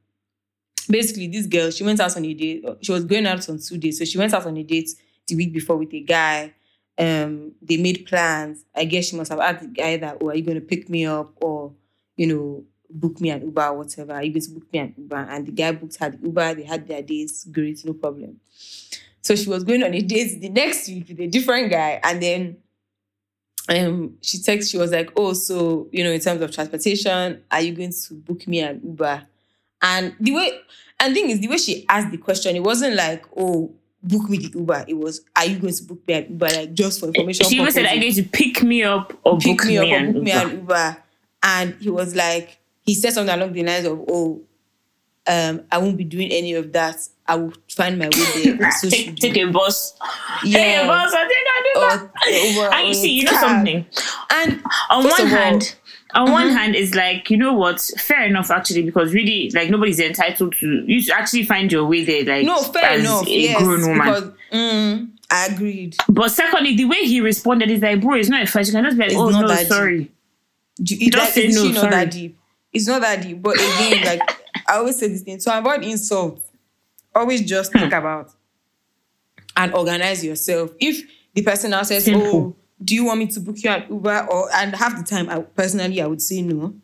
basically, 0.88 1.28
this 1.28 1.46
girl, 1.46 1.70
she 1.70 1.84
went 1.84 2.00
out 2.00 2.16
on 2.16 2.24
a 2.24 2.34
date. 2.34 2.64
She 2.80 2.92
was 2.92 3.04
going 3.04 3.26
out 3.26 3.48
on 3.48 3.58
two 3.58 3.78
days. 3.78 3.98
So 3.98 4.04
she 4.04 4.18
went 4.18 4.34
out 4.34 4.46
on 4.46 4.56
a 4.56 4.62
date 4.62 4.90
the 5.26 5.36
week 5.36 5.52
before 5.52 5.76
with 5.76 5.92
a 5.92 6.00
guy. 6.00 6.54
Um, 6.98 7.52
they 7.60 7.76
made 7.76 8.06
plans. 8.06 8.64
I 8.74 8.86
guess 8.86 9.06
she 9.06 9.16
must 9.16 9.30
have 9.30 9.40
asked 9.40 9.60
the 9.60 9.68
guy 9.68 9.98
that, 9.98 10.18
oh, 10.20 10.30
are 10.30 10.34
you 10.34 10.42
going 10.42 10.60
to 10.60 10.66
pick 10.66 10.88
me 10.88 11.04
up 11.04 11.32
or, 11.42 11.74
you 12.16 12.26
know, 12.26 12.64
book 12.88 13.20
me 13.20 13.30
an 13.30 13.42
Uber 13.42 13.66
or 13.66 13.78
whatever. 13.78 14.12
Are 14.14 14.22
you 14.22 14.32
going 14.32 14.42
to 14.42 14.50
book 14.50 14.72
me 14.72 14.78
an 14.78 14.94
Uber? 14.96 15.26
And 15.28 15.46
the 15.46 15.52
guy 15.52 15.72
booked 15.72 15.96
her 15.96 16.10
the 16.10 16.18
Uber. 16.24 16.54
They 16.54 16.62
had 16.62 16.86
their 16.88 17.02
dates. 17.02 17.44
Great, 17.44 17.84
no 17.84 17.92
problem. 17.92 18.40
So 19.22 19.34
she 19.34 19.48
was 19.50 19.64
going 19.64 19.82
on 19.82 19.92
a 19.92 20.00
date 20.00 20.40
the 20.40 20.48
next 20.48 20.88
week 20.88 21.08
with 21.08 21.20
a 21.20 21.26
different 21.26 21.70
guy. 21.70 22.00
And 22.02 22.22
then 22.22 22.56
um, 23.68 24.16
she 24.20 24.38
texted, 24.38 24.70
she 24.70 24.78
was 24.78 24.92
like, 24.92 25.10
oh, 25.16 25.32
so, 25.32 25.88
you 25.92 26.04
know, 26.04 26.10
in 26.10 26.20
terms 26.20 26.40
of 26.40 26.52
transportation, 26.52 27.42
are 27.50 27.60
you 27.60 27.74
going 27.74 27.92
to 27.92 28.14
book 28.14 28.46
me 28.46 28.60
an 28.60 28.80
Uber? 28.84 29.22
And 29.82 30.14
the 30.20 30.32
way, 30.32 30.60
and 31.00 31.14
thing 31.14 31.30
is, 31.30 31.40
the 31.40 31.48
way 31.48 31.58
she 31.58 31.84
asked 31.88 32.10
the 32.10 32.18
question, 32.18 32.56
it 32.56 32.62
wasn't 32.62 32.94
like, 32.94 33.24
oh, 33.36 33.72
book 34.02 34.28
me 34.30 34.38
the 34.38 34.58
Uber. 34.58 34.84
It 34.88 34.94
was, 34.94 35.22
are 35.34 35.44
you 35.44 35.58
going 35.58 35.74
to 35.74 35.82
book 35.84 36.06
me 36.06 36.14
an 36.14 36.26
Uber? 36.30 36.48
Like, 36.48 36.74
just 36.74 37.00
for 37.00 37.06
information 37.06 37.46
She 37.46 37.56
even 37.56 37.72
said, 37.72 37.86
"Are 37.86 37.94
you 37.94 38.00
going 38.00 38.14
to 38.14 38.22
pick 38.24 38.62
me 38.62 38.82
up 38.82 39.12
or 39.24 39.38
pick 39.38 39.58
book 39.58 39.66
me 39.66 39.78
up 39.78 39.84
or 39.84 40.12
book 40.12 40.22
me 40.22 40.30
an 40.30 40.50
Uber. 40.50 40.96
And 41.42 41.74
he 41.80 41.90
was 41.90 42.14
like, 42.14 42.58
he 42.82 42.94
said 42.94 43.12
something 43.12 43.34
along 43.34 43.52
the 43.52 43.64
lines 43.64 43.84
of, 43.84 44.00
oh, 44.08 44.42
um, 45.28 45.62
I 45.72 45.78
won't 45.78 45.96
be 45.96 46.04
doing 46.04 46.30
any 46.30 46.54
of 46.54 46.72
that. 46.72 46.96
I 47.28 47.34
will 47.36 47.52
find 47.68 47.98
my 47.98 48.06
way 48.08 48.52
there. 48.54 48.70
So 48.80 48.88
take, 48.88 49.16
take 49.16 49.36
a 49.36 49.46
bus. 49.46 49.92
Take 50.42 50.52
Yeah. 50.52 50.82
a 50.82 50.86
bus. 50.86 51.12
I 51.12 51.28
think 51.28 51.46
I 51.48 51.62
do 51.74 51.80
that. 51.80 52.10
Or- 52.26 52.50
Uber 52.62 52.74
and 52.74 52.88
you 52.88 52.94
see, 52.94 53.10
you 53.18 53.24
know 53.24 53.32
something. 53.32 53.86
And 54.30 54.62
on 54.90 55.04
one 55.04 55.12
Mm-hmm. 55.12 55.26
hand, 55.28 55.74
on 56.14 56.30
one 56.30 56.48
hand, 56.50 56.76
it's 56.76 56.94
like 56.94 57.28
you 57.30 57.36
know 57.36 57.52
what, 57.52 57.80
fair 57.98 58.24
enough 58.24 58.50
actually, 58.52 58.82
because 58.82 59.12
really, 59.12 59.50
like 59.54 59.68
nobody's 59.70 59.98
entitled 59.98 60.54
to 60.60 60.84
you 60.86 61.02
should 61.02 61.12
actually 61.14 61.42
find 61.44 61.70
your 61.72 61.84
way 61.84 62.04
there, 62.04 62.24
like 62.24 62.46
no, 62.46 62.62
fair 62.62 62.98
enough. 63.00 63.26
a 63.26 63.30
Yes, 63.30 63.58
grown 63.62 63.80
woman. 63.82 63.98
because 63.98 64.32
mm, 64.52 65.10
I 65.30 65.46
agreed. 65.46 65.96
but 66.08 66.28
secondly, 66.30 66.76
the 66.76 66.84
way 66.84 66.98
he 67.04 67.20
responded 67.20 67.70
is 67.70 67.82
like, 67.82 68.00
bro, 68.00 68.14
it's 68.14 68.28
not 68.28 68.42
a 68.42 68.46
fight. 68.46 68.66
You 68.68 68.72
can 68.72 68.84
just 68.84 68.96
be 68.96 69.02
like, 69.02 69.10
It's 69.12 69.20
oh 69.20 69.30
not 69.30 69.40
no, 69.42 69.48
that 69.48 69.66
sorry. 69.66 70.10
Do 70.80 70.94
you- 70.94 71.10
Just 71.10 71.24
like, 71.24 71.32
say 71.34 71.46
it's 71.46 71.56
no, 71.56 71.62
actually 71.66 71.82
not 71.82 71.90
that 71.90 72.10
deep. 72.12 72.38
It's 72.72 72.86
not 72.86 73.00
that 73.02 73.22
deep. 73.22 73.42
But 73.42 73.56
again, 73.56 74.04
like 74.04 74.36
I 74.68 74.76
always 74.76 74.98
say 74.98 75.08
this 75.08 75.22
thing 75.22 75.38
to 75.38 75.58
avoid 75.58 75.84
insult, 75.84 76.42
always 77.14 77.42
just 77.42 77.72
Hmm. 77.72 77.78
think 77.80 77.92
about 77.92 78.30
and 79.56 79.72
organize 79.74 80.24
yourself. 80.24 80.70
If 80.80 81.02
the 81.34 81.42
person 81.42 81.70
now 81.70 81.82
says, 81.82 82.04
Simple. 82.04 82.26
"Oh, 82.26 82.56
do 82.84 82.94
you 82.94 83.04
want 83.04 83.18
me 83.20 83.26
to 83.28 83.40
book 83.40 83.56
you 83.62 83.70
an 83.70 83.84
Uber?" 83.88 84.26
or 84.30 84.50
and 84.54 84.74
half 84.74 84.96
the 84.98 85.04
time, 85.04 85.28
I 85.30 85.40
personally 85.40 86.00
I 86.00 86.06
would 86.06 86.22
say 86.22 86.42
no. 86.42 86.74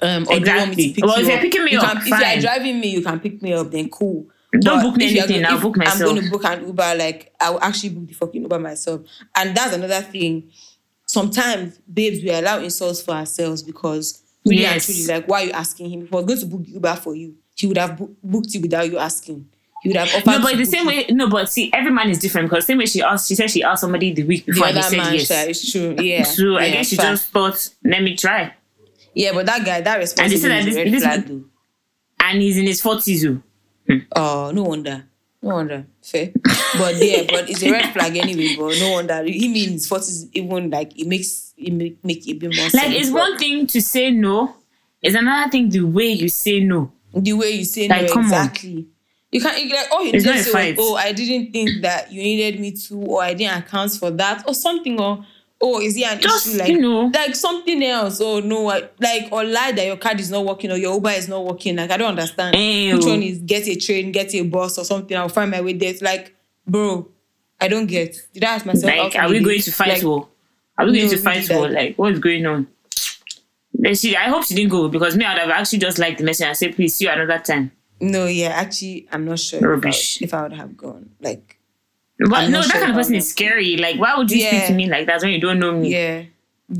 Um, 0.00 0.26
or 0.28 0.38
do 0.40 0.50
you 0.50 0.56
want 0.56 0.76
me 0.76 0.84
Exactly. 0.84 0.88
to 0.88 0.94
pick 0.94 1.04
Well, 1.04 1.16
you 1.16 1.22
if 1.22 1.28
you're 1.28 1.36
up? 1.36 1.42
picking 1.42 1.64
me 1.64 1.72
You 1.72 1.78
up, 1.78 1.92
can, 1.92 1.98
if 1.98 2.06
you're 2.34 2.40
driving 2.42 2.80
me, 2.80 2.88
you 2.88 3.02
can 3.02 3.20
pick 3.20 3.40
me 3.42 3.52
up. 3.52 3.70
Then 3.70 3.88
cool. 3.88 4.26
Don't 4.52 4.62
But 4.78 4.82
book 4.82 4.96
me 4.96 5.08
you 5.08 5.18
anything, 5.20 5.44
I'll 5.44 5.60
book 5.60 5.76
I'm 5.80 5.98
going 5.98 6.22
to 6.22 6.30
book 6.30 6.44
an 6.44 6.66
Uber, 6.66 6.94
like 6.96 7.32
I 7.40 7.50
will 7.50 7.62
actually 7.62 7.88
book 7.90 8.06
the 8.08 8.14
fucking 8.14 8.42
Uber 8.42 8.58
myself. 8.58 9.00
And 9.36 9.56
that's 9.56 9.74
another 9.74 10.00
thing. 10.02 10.50
Sometimes 11.06 11.78
babes 11.92 12.22
we 12.22 12.30
allow 12.30 12.58
insults 12.60 13.02
for 13.02 13.12
ourselves 13.12 13.62
because 13.62 14.22
really 14.44 14.62
Yes. 14.62 14.88
and 14.88 14.96
truly, 14.98 15.14
like, 15.20 15.28
why 15.28 15.42
are 15.42 15.46
you 15.46 15.52
asking 15.52 15.90
him? 15.90 16.02
If 16.02 16.08
he 16.10 16.14
was 16.16 16.24
going 16.26 16.38
to 16.40 16.46
book 16.46 16.64
the 16.64 16.70
Uber 16.72 16.96
for 16.96 17.14
you, 17.14 17.34
he 17.56 17.66
would 17.66 17.78
have 17.78 17.96
book, 17.96 18.10
booked 18.22 18.52
you 18.54 18.60
without 18.60 18.90
you 18.90 18.98
asking. 18.98 19.48
He 19.82 19.88
would 19.90 19.96
have 19.96 20.08
offered. 20.08 20.26
No, 20.26 20.40
but 20.42 20.56
the 20.56 20.64
same 20.64 20.82
you. 20.82 20.88
way, 20.88 21.06
no, 21.10 21.28
but 21.28 21.50
see, 21.52 21.70
every 21.72 21.90
man 21.90 22.08
is 22.10 22.18
different 22.18 22.48
because 22.48 22.64
the 22.64 22.72
same 22.72 22.78
way 22.78 22.86
she 22.86 23.02
asked, 23.02 23.28
she 23.28 23.34
said 23.34 23.50
she 23.50 23.62
asked 23.62 23.82
somebody 23.82 24.12
the 24.12 24.22
week 24.22 24.46
the 24.46 24.52
before 24.52 24.68
and 24.68 24.76
he 24.76 25.18
said 25.20 25.46
yes. 25.48 25.62
it's 25.62 25.72
true. 25.72 25.94
Yeah. 26.00 26.22
So 26.24 26.56
I 26.56 26.66
yeah, 26.66 26.72
guess 26.72 26.88
she 26.88 26.96
just 26.96 27.28
thought, 27.30 27.68
let 27.84 28.02
me 28.02 28.16
try. 28.16 28.54
Yeah, 29.14 29.32
but 29.32 29.46
that 29.46 29.64
guy, 29.64 29.80
that 29.82 29.98
response 29.98 30.30
they 30.30 30.34
is 30.36 30.42
said 30.42 30.50
that 30.50 30.64
this- 30.64 30.74
red 30.76 30.92
this- 30.92 31.02
flag 31.02 31.26
though. 31.28 31.44
And 32.20 32.40
he's 32.40 32.56
in 32.56 32.64
his 32.64 32.80
40s. 32.80 33.26
oh. 33.26 33.42
Hmm. 33.86 33.98
Oh, 34.16 34.50
no 34.54 34.62
wonder. 34.62 35.04
No 35.44 35.56
wonder. 35.56 35.86
Fair. 36.02 36.30
But 36.78 36.96
yeah, 36.96 37.24
but 37.28 37.50
it's 37.50 37.62
a 37.62 37.70
red 37.70 37.92
flag 37.92 38.16
anyway, 38.16 38.56
but 38.58 38.78
no 38.80 38.92
wonder. 38.92 39.22
He 39.24 39.46
means 39.48 39.90
what 39.90 40.00
is 40.00 40.28
even 40.32 40.70
like 40.70 40.98
it 40.98 41.06
makes 41.06 41.52
it 41.58 41.72
make, 41.72 42.02
make 42.02 42.26
it 42.26 42.38
bit 42.38 42.50
more 42.54 42.64
Like, 42.64 42.70
sense. 42.72 42.94
it's 42.96 43.10
one 43.10 43.36
thing 43.36 43.66
to 43.66 43.80
say 43.82 44.10
no, 44.10 44.56
it's 45.02 45.14
another 45.14 45.50
thing 45.50 45.68
the 45.68 45.80
way 45.82 46.08
you 46.08 46.28
say 46.30 46.60
no. 46.60 46.90
the 47.12 47.34
way 47.34 47.50
you 47.50 47.64
say 47.64 47.88
Like, 47.88 48.06
no 48.08 48.14
come 48.14 48.24
on. 48.24 48.32
exactly. 48.32 48.86
You 49.30 49.40
can't 49.40 49.70
like 49.70 49.86
oh 49.92 50.00
you 50.02 50.12
It's 50.14 50.24
not 50.24 50.38
say 50.38 50.74
oh, 50.78 50.92
oh 50.92 50.94
I 50.96 51.12
didn't 51.12 51.52
think 51.52 51.82
that 51.82 52.10
you 52.10 52.22
needed 52.22 52.58
me 52.60 52.70
to 52.72 52.94
or 53.02 53.22
I 53.22 53.34
didn't 53.34 53.58
account 53.64 53.92
for 53.92 54.10
that 54.12 54.44
or 54.48 54.54
something 54.54 54.98
or 55.00 55.26
oh 55.60 55.80
is 55.80 55.96
it 55.96 56.02
an 56.04 56.20
Just, 56.20 56.46
issue 56.48 56.58
like 56.58 56.68
you 56.68 56.80
know. 56.80 57.10
like 57.14 57.34
something 57.34 57.82
else 57.82 58.20
oh 58.20 58.40
no 58.40 58.68
I, 58.70 58.88
like 59.00 59.28
or 59.32 59.44
lie 59.44 59.72
that 59.72 59.86
your 59.86 59.96
card 59.96 60.20
is 60.20 60.30
not 60.30 60.44
working 60.44 60.70
or 60.72 60.76
your 60.76 60.94
Uber 60.94 61.10
is 61.10 61.28
not 61.28 61.44
working 61.44 61.76
like 61.76 61.90
I 61.90 61.96
don't 61.96 62.08
understand 62.10 62.56
Ew. 62.56 62.96
which 62.96 63.06
one 63.06 63.22
is 63.22 63.38
get 63.38 63.66
a 63.68 63.76
train 63.76 64.12
get 64.12 64.34
a 64.34 64.42
bus 64.42 64.78
or 64.78 64.84
something 64.84 65.16
I'll 65.16 65.28
find 65.28 65.50
my 65.50 65.60
way 65.60 65.72
there 65.72 65.90
it's 65.90 66.02
like 66.02 66.34
bro 66.66 67.08
I 67.60 67.68
don't 67.68 67.86
get 67.86 68.16
did 68.32 68.44
I 68.44 68.54
ask 68.56 68.66
myself 68.66 68.92
Like, 68.96 69.16
are 69.16 69.28
we 69.28 69.40
going 69.40 69.60
to 69.60 69.72
fight 69.72 69.88
Like, 69.94 70.02
war? 70.02 70.28
Are 70.76 70.86
we 70.86 70.92
going 70.98 71.04
no, 71.06 71.10
to 71.12 71.18
fight 71.18 71.48
war? 71.50 71.68
like- 71.70 71.96
what's 71.96 72.18
going 72.18 72.44
on? 72.46 72.66
Like, 73.78 73.96
she, 73.96 74.16
I 74.16 74.28
hope 74.28 74.44
she 74.44 74.54
didn't 74.54 74.70
go 74.70 74.88
because 74.88 75.16
me, 75.16 75.24
I'd 75.24 75.38
have 75.38 75.50
actually 75.50 75.78
just 75.78 75.98
liked 75.98 76.18
the 76.18 76.24
message 76.24 76.46
and 76.46 76.56
said, 76.56 76.74
please 76.76 76.94
see 76.94 77.04
you 77.06 77.10
another 77.10 77.38
time. 77.38 77.70
no 78.00 78.26
yeah 78.26 78.48
actually 78.48 79.06
I'm 79.12 79.24
not 79.24 79.38
sure 79.38 79.58
if 79.74 79.84
I, 79.84 79.88
would, 79.88 79.94
if 80.20 80.34
I 80.34 80.42
would 80.42 80.52
have 80.52 80.76
gone 80.76 81.10
like 81.20 81.58
But 82.18 82.48
no, 82.48 82.62
that 82.62 82.70
sure 82.70 82.80
kind 82.80 82.92
of 82.92 82.96
person 82.96 83.16
is 83.16 83.28
scary. 83.28 83.76
Like, 83.76 83.98
why 83.98 84.16
would 84.16 84.30
you 84.30 84.40
speak 84.46 84.66
to 84.66 84.74
me 84.74 84.88
like 84.88 85.06
that 85.06 85.20
when 85.22 85.30
you 85.30 85.40
don't 85.40 85.58
know 85.58 85.72
me? 85.72 85.92
yeah 85.92 86.24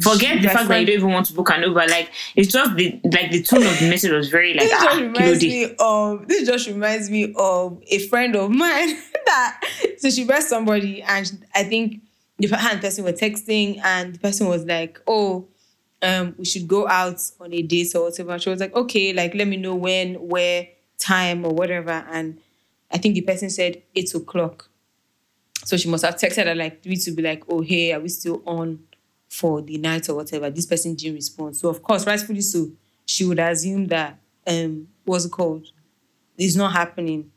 Forget 0.01 0.41
the 0.41 0.49
fact 0.49 0.69
that 0.69 0.81
you 0.81 0.87
don't 0.87 0.97
even 0.97 1.11
want 1.11 1.27
to 1.27 1.35
book 1.35 1.51
an 1.51 1.63
Uber. 1.63 1.87
Like, 1.89 2.11
it's 2.35 2.51
just 2.51 2.75
the 2.75 2.99
like 3.05 3.31
the 3.31 3.43
tone 3.43 3.67
of 3.67 3.79
the 3.79 3.91
message 3.91 4.13
was 4.13 4.31
very 4.31 4.55
like 4.55 4.71
this 4.71 4.73
ah, 4.81 4.85
just 4.85 5.01
reminds 5.01 5.45
kilode. 5.45 5.51
me 5.51 5.77
of 5.79 6.29
this 6.29 6.47
just 6.47 6.67
reminds 6.69 7.11
me 7.11 7.35
of 7.37 7.83
a 7.89 7.99
friend 8.09 8.35
of 8.35 8.51
mine 8.51 8.97
that 9.27 9.61
so 9.99 10.09
she 10.09 10.25
met 10.25 10.43
somebody 10.43 11.03
and 11.03 11.47
I 11.55 11.65
think 11.65 12.01
the 12.39 12.49
per- 12.49 12.79
person 12.79 13.05
were 13.05 13.13
texting 13.13 13.79
and 13.85 14.15
the 14.15 14.19
person 14.19 14.49
was 14.49 14.65
like, 14.65 15.01
Oh, 15.07 15.49
um, 16.01 16.35
we 16.39 16.47
should 16.47 16.67
go 16.67 16.89
out 16.89 17.21
on 17.39 17.53
a 17.53 17.61
date 17.61 17.95
or 17.95 18.05
whatever. 18.05 18.39
She 18.39 18.49
was 18.49 18.61
like, 18.61 18.75
Okay, 18.75 19.13
like 19.13 19.35
let 19.35 19.47
me 19.47 19.59
know 19.59 19.75
when, 19.75 20.15
where, 20.15 20.67
time 20.99 21.45
or 21.45 21.53
whatever. 21.53 22.07
And 22.11 22.41
I 22.91 22.97
think 22.97 23.17
the 23.17 23.21
person 23.21 23.51
said 23.51 23.83
eight 23.95 24.15
o'clock. 24.15 24.71
So 25.65 25.77
she 25.77 25.89
must 25.89 26.05
have 26.05 26.17
texted 26.17 26.47
her 26.47 26.55
like 26.55 26.83
three 26.83 26.97
to 26.97 27.11
be 27.13 27.23
like, 27.23 27.43
Oh, 27.49 27.61
hey, 27.63 27.93
are 27.93 28.01
we 28.01 28.09
still 28.09 28.43
on 28.47 28.81
for 29.29 29.63
the 29.63 29.79
night 29.79 30.09
or 30.09 30.17
whatever? 30.17 30.51
This 30.51 30.67
person 30.67 30.95
didn't 30.95 31.15
respond. 31.17 31.57
So 31.57 31.69
of 31.69 31.83
course, 31.83 32.07
rightfully 32.07 32.41
so, 32.43 32.69
she 33.07 33.25
would 33.25 33.39
assume 33.39 33.87
that 33.89 34.19
um 34.47 34.89
what's 35.05 35.25
it 35.25 35.33
called? 35.33 35.67
It's 36.37 36.57
not 36.57 36.73
happening. 36.73 37.31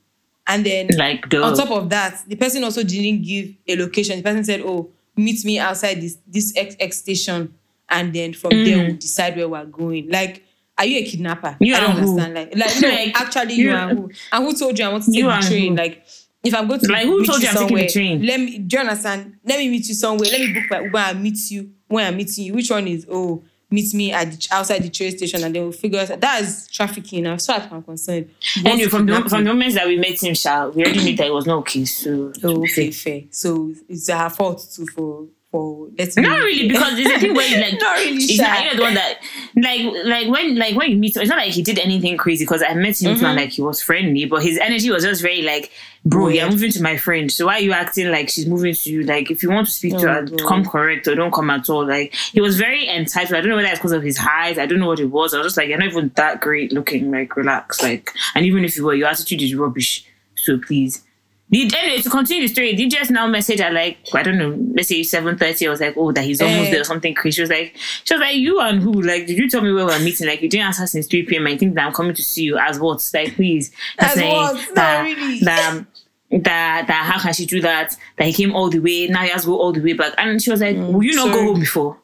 And 0.47 0.65
then 0.65 0.87
Like 0.97 1.29
the 1.29 1.43
on 1.43 1.55
top 1.55 1.71
of 1.71 1.89
that, 1.89 2.23
the 2.27 2.35
person 2.35 2.63
also 2.63 2.83
didn't 2.83 3.23
give 3.23 3.53
a 3.67 3.75
location. 3.75 4.17
The 4.17 4.23
person 4.23 4.43
said, 4.43 4.61
"Oh, 4.61 4.89
meet 5.15 5.43
me 5.43 5.59
outside 5.59 6.01
this 6.01 6.17
this 6.25 6.53
X, 6.55 6.97
station, 6.99 7.53
and 7.89 8.13
then 8.13 8.33
from 8.33 8.63
there 8.63 8.77
we'll 8.79 8.95
decide 8.95 9.35
where 9.35 9.49
we're 9.49 9.65
going." 9.65 10.09
Like, 10.09 10.43
are 10.77 10.85
you 10.85 10.99
a 10.99 11.03
kidnapper? 11.03 11.57
You 11.59 11.75
I 11.75 11.79
don't 11.81 11.89
and 11.97 11.99
who? 11.99 12.19
understand. 12.19 12.33
Like, 12.33 12.55
like 12.55 12.81
no, 12.81 12.87
Like, 12.89 13.19
actually, 13.21 13.53
you, 13.55 13.69
you- 13.69 13.75
and 13.75 13.97
who? 13.99 14.11
And 14.31 14.45
who 14.45 14.55
told 14.55 14.79
you 14.79 14.85
I 14.85 14.89
want 14.89 15.03
to 15.03 15.11
take 15.11 15.23
the 15.25 15.47
train? 15.47 15.71
who? 15.71 15.75
Like, 15.75 16.05
if 16.47 16.55
I'm 16.55 16.67
going 16.67 16.79
to 16.79 16.91
Like, 16.91 17.03
who 17.03 17.19
meet 17.19 17.27
told 17.27 17.41
you 17.41 17.47
I'm 17.49 17.53
taking 17.53 17.75
the 17.75 17.89
somewhere, 17.89 17.89
train? 17.89 18.25
Let 18.25 18.39
me. 18.39 18.57
Do 18.59 18.75
you 18.77 18.81
understand? 18.81 19.37
Let 19.43 19.59
me 19.59 19.69
meet 19.69 19.87
you 19.87 19.93
somewhere. 19.93 20.29
Let 20.29 20.41
me 20.41 20.53
book 20.53 20.63
my 20.69 20.81
Uber 20.81 20.97
and 20.97 21.23
meet 21.23 21.51
you 21.51 21.71
when 21.87 22.05
I'm 22.05 22.17
meeting 22.17 22.45
you. 22.45 22.53
Which 22.53 22.69
one 22.69 22.87
is? 22.87 23.05
Oh, 23.09 23.43
meet 23.69 23.93
me 23.93 24.11
at 24.11 24.31
the, 24.31 24.47
outside 24.51 24.83
the 24.83 24.89
train 24.89 25.15
station, 25.17 25.43
and 25.43 25.53
then 25.53 25.63
we'll 25.63 25.71
figure 25.71 25.99
out. 25.99 26.19
That 26.19 26.41
is 26.41 26.67
trafficking. 26.67 27.25
As 27.25 27.45
far 27.45 27.57
as 27.57 27.71
I'm 27.71 27.83
concerned. 27.83 28.29
anyway, 28.65 28.89
from 28.89 29.05
the 29.05 29.21
from 29.29 29.43
the 29.43 29.53
moments 29.53 29.75
that 29.75 29.87
we 29.87 29.97
met 29.97 30.21
him, 30.21 30.33
Sha, 30.33 30.67
we 30.67 30.83
already 30.83 31.03
knew 31.03 31.15
that 31.15 31.27
it 31.27 31.33
was 31.33 31.45
not 31.45 31.59
okay. 31.59 31.85
So 31.85 32.31
Oh, 32.43 32.63
okay, 32.63 32.91
fair. 32.91 33.23
So 33.31 33.73
it's 33.89 34.09
her 34.09 34.29
fault 34.29 34.67
too 34.73 34.87
for 34.87 35.27
for 35.51 35.87
letting 35.97 36.23
Not 36.23 36.39
really, 36.39 36.67
because 36.71 36.99
it's 36.99 37.09
a 37.09 37.19
thing 37.19 37.33
where 37.33 37.47
you 37.47 37.59
like 37.59 37.79
Not 37.79 37.97
really, 37.97 38.17
It's 38.17 38.39
not, 38.39 38.75
the 38.75 38.81
one 38.81 38.93
that 38.95 39.19
like 39.55 39.81
like 40.05 40.27
when 40.27 40.57
like 40.57 40.75
when 40.75 40.91
you 40.91 40.97
meet 40.97 41.15
him, 41.15 41.21
it's 41.21 41.29
not 41.29 41.37
like 41.37 41.51
he 41.51 41.61
did 41.61 41.79
anything 41.79 42.17
crazy 42.17 42.43
because 42.45 42.61
I 42.61 42.73
met 42.73 43.01
him 43.01 43.11
and 43.11 43.19
mm-hmm. 43.19 43.37
like 43.37 43.49
he 43.49 43.61
was 43.61 43.81
friendly, 43.81 44.25
but 44.25 44.43
his 44.43 44.57
energy 44.59 44.89
was 44.89 45.03
just 45.03 45.21
very 45.21 45.41
like, 45.41 45.71
bro, 46.09 46.27
you're 46.29 46.49
moving 46.49 46.71
to 46.71 46.81
my 46.81 46.97
friend. 46.97 47.31
So 47.31 47.45
why 47.47 47.55
are 47.55 47.59
you 47.61 47.73
acting 47.73 48.09
like 48.11 48.29
she's 48.29 48.45
moving 48.47 48.73
to 48.73 48.89
you? 48.91 49.03
Like 49.03 49.29
if 49.31 49.43
you 49.43 49.49
want 49.49 49.67
to 49.67 49.73
speak 49.73 49.93
to 49.97 50.05
Oh, 50.09 50.13
her, 50.13 50.21
God. 50.23 50.41
come 50.47 50.65
correct 50.65 51.07
or 51.07 51.15
don't 51.15 51.33
come 51.33 51.49
at 51.49 51.69
all. 51.69 51.85
Like 51.85 52.13
he 52.13 52.41
was 52.41 52.57
very 52.57 52.87
entitled. 52.89 53.37
I 53.37 53.41
don't 53.41 53.49
know 53.49 53.55
whether 53.57 53.67
it's 53.69 53.79
because 53.79 53.91
of 53.91 54.03
his 54.03 54.17
height. 54.17 54.57
I 54.57 54.65
don't 54.65 54.79
know 54.79 54.87
what 54.87 54.99
it 54.99 55.05
was. 55.05 55.33
I 55.33 55.37
was 55.37 55.47
just 55.47 55.57
like, 55.57 55.67
you're 55.69 55.77
not 55.77 55.87
even 55.89 56.11
that 56.15 56.41
great 56.41 56.71
looking. 56.71 57.11
Like 57.11 57.35
relax. 57.35 57.81
Like 57.83 58.11
and 58.35 58.45
even 58.45 58.63
if 58.65 58.77
you 58.77 58.85
were, 58.85 58.93
your 58.95 59.07
attitude 59.09 59.41
is 59.41 59.53
rubbish. 59.55 60.05
So 60.35 60.57
please. 60.59 61.03
Did 61.49 61.73
anyway 61.75 62.01
to 62.01 62.09
continue 62.09 62.45
the 62.45 62.53
story? 62.53 62.73
Did 62.75 62.91
just 62.91 63.09
now 63.09 63.25
message 63.25 63.61
at 63.61 63.71
like 63.71 63.97
I 64.13 64.21
don't 64.21 64.37
know, 64.37 64.53
let's 64.75 64.89
say 64.89 65.01
seven 65.03 65.37
thirty. 65.37 65.65
I 65.65 65.69
was 65.69 65.79
like, 65.79 65.93
oh, 65.95 66.11
that 66.11 66.25
he's 66.25 66.41
almost 66.41 66.67
Eh. 66.67 66.71
there 66.71 66.81
or 66.81 66.83
something 66.83 67.13
crazy. 67.13 67.35
She 67.35 67.41
was 67.41 67.49
like, 67.49 67.73
she 68.03 68.13
was 68.13 68.19
like, 68.19 68.35
you 68.35 68.59
and 68.59 68.83
who? 68.83 69.01
Like, 69.01 69.27
did 69.27 69.37
you 69.37 69.49
tell 69.49 69.61
me 69.61 69.71
where 69.71 69.85
we're 69.85 69.97
meeting? 69.99 70.27
Like, 70.27 70.41
you 70.41 70.49
didn't 70.49 70.65
answer 70.67 70.85
since 70.87 71.07
three 71.07 71.23
p.m. 71.23 71.47
I 71.47 71.57
think 71.57 71.75
that 71.75 71.85
I'm 71.87 71.93
coming 71.93 72.13
to 72.15 72.21
see 72.21 72.43
you 72.43 72.57
as 72.57 72.81
what? 72.81 73.09
Like, 73.13 73.35
please. 73.35 73.71
As 73.97 74.17
like, 74.17 74.29
what? 74.29 74.55
Not 74.55 74.75
That, 74.75 75.01
really. 75.03 75.39
that, 75.39 75.73
um, 75.73 75.87
that 76.31 76.85
that 76.87 77.11
how 77.11 77.19
can 77.21 77.33
she 77.33 77.45
do 77.45 77.61
that? 77.61 77.95
That 78.17 78.25
he 78.25 78.33
came 78.33 78.55
all 78.55 78.69
the 78.69 78.79
way. 78.79 79.07
Now 79.07 79.23
he 79.23 79.29
has 79.29 79.41
to 79.43 79.47
go 79.47 79.59
all 79.59 79.71
the 79.71 79.81
way 79.81 79.93
back. 79.93 80.13
And 80.17 80.41
she 80.41 80.51
was 80.51 80.61
like, 80.61 80.75
will 80.75 81.03
you 81.03 81.15
not 81.15 81.33
go 81.33 81.43
home 81.43 81.59
before? 81.59 81.97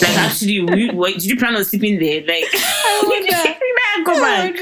Like, 0.00 0.10
actually, 0.18 0.60
will 0.60 0.76
you, 0.76 0.92
what, 0.92 1.12
did 1.14 1.24
you 1.24 1.36
plan 1.36 1.54
on 1.54 1.64
sleeping 1.64 1.98
there? 2.00 2.20
Like, 2.26 2.44
wonder. 3.04 3.30
go 4.04 4.12
Oh, 4.16 4.20
back. 4.20 4.54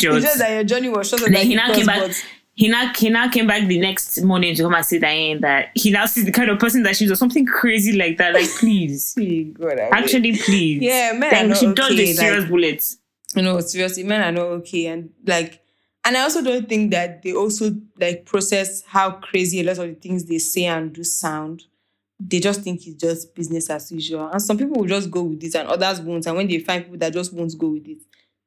Just- 0.00 0.16
It's 0.16 0.24
just 0.24 0.38
that 0.40 0.50
your 0.52 0.64
journey 0.64 0.88
was 0.88 1.08
shorter 1.08 1.30
then 1.30 1.46
he 1.46 1.54
now 1.54 1.72
came 1.72 1.86
back. 1.86 2.00
but 2.00 2.24
He 2.54 2.66
now, 2.68 2.92
he 2.92 3.08
now 3.08 3.28
came 3.30 3.46
back 3.46 3.68
the 3.68 3.78
next 3.78 4.20
morning 4.22 4.56
to 4.56 4.62
come 4.64 4.74
and 4.74 4.84
say 4.84 4.98
that, 4.98 5.06
eh, 5.08 5.38
that 5.40 5.70
he 5.76 5.92
now 5.92 6.06
sees 6.06 6.24
the 6.24 6.32
kind 6.32 6.50
of 6.50 6.58
person 6.58 6.82
that 6.82 6.96
she 6.96 7.04
was 7.04 7.12
or 7.12 7.16
something 7.16 7.46
crazy 7.46 7.96
like 7.96 8.18
that. 8.18 8.34
Like, 8.34 8.48
please. 8.58 9.14
God, 9.58 9.78
I 9.78 9.88
Actually, 9.92 10.36
please. 10.36 10.82
Yeah, 10.82 11.12
men 11.12 11.30
Like, 11.30 11.44
are 11.44 11.46
not 11.48 11.56
she 11.58 11.66
dodged 11.66 11.92
okay, 11.92 11.96
the 12.06 12.12
serious 12.14 12.40
like- 12.42 12.50
bullets. 12.50 12.98
you 13.36 13.42
know, 13.42 13.60
seriously, 13.60 14.02
men 14.02 14.22
are 14.22 14.32
not 14.32 14.46
okay. 14.58 14.86
And 14.86 15.10
like, 15.24 15.62
and 16.04 16.16
I 16.16 16.22
also 16.22 16.42
don't 16.42 16.68
think 16.68 16.90
that 16.92 17.22
they 17.22 17.32
also 17.32 17.70
like 18.00 18.24
process 18.24 18.82
how 18.86 19.12
crazy 19.12 19.60
a 19.60 19.64
lot 19.64 19.78
of 19.78 19.88
the 19.88 19.94
things 19.94 20.24
they 20.24 20.38
say 20.38 20.64
and 20.64 20.92
do 20.92 21.04
sound. 21.04 21.64
They 22.20 22.40
just 22.40 22.62
think 22.62 22.86
it's 22.86 23.00
just 23.00 23.34
business 23.34 23.70
as 23.70 23.92
usual. 23.92 24.28
And 24.28 24.42
some 24.42 24.58
people 24.58 24.78
will 24.80 24.86
just 24.88 25.10
go 25.10 25.22
with 25.22 25.42
it 25.44 25.54
and 25.54 25.68
others 25.68 26.00
won't. 26.00 26.26
And 26.26 26.36
when 26.36 26.48
they 26.48 26.58
find 26.58 26.82
people 26.84 26.98
that 26.98 27.12
just 27.12 27.32
won't 27.32 27.56
go 27.56 27.68
with 27.68 27.86
it, 27.86 27.98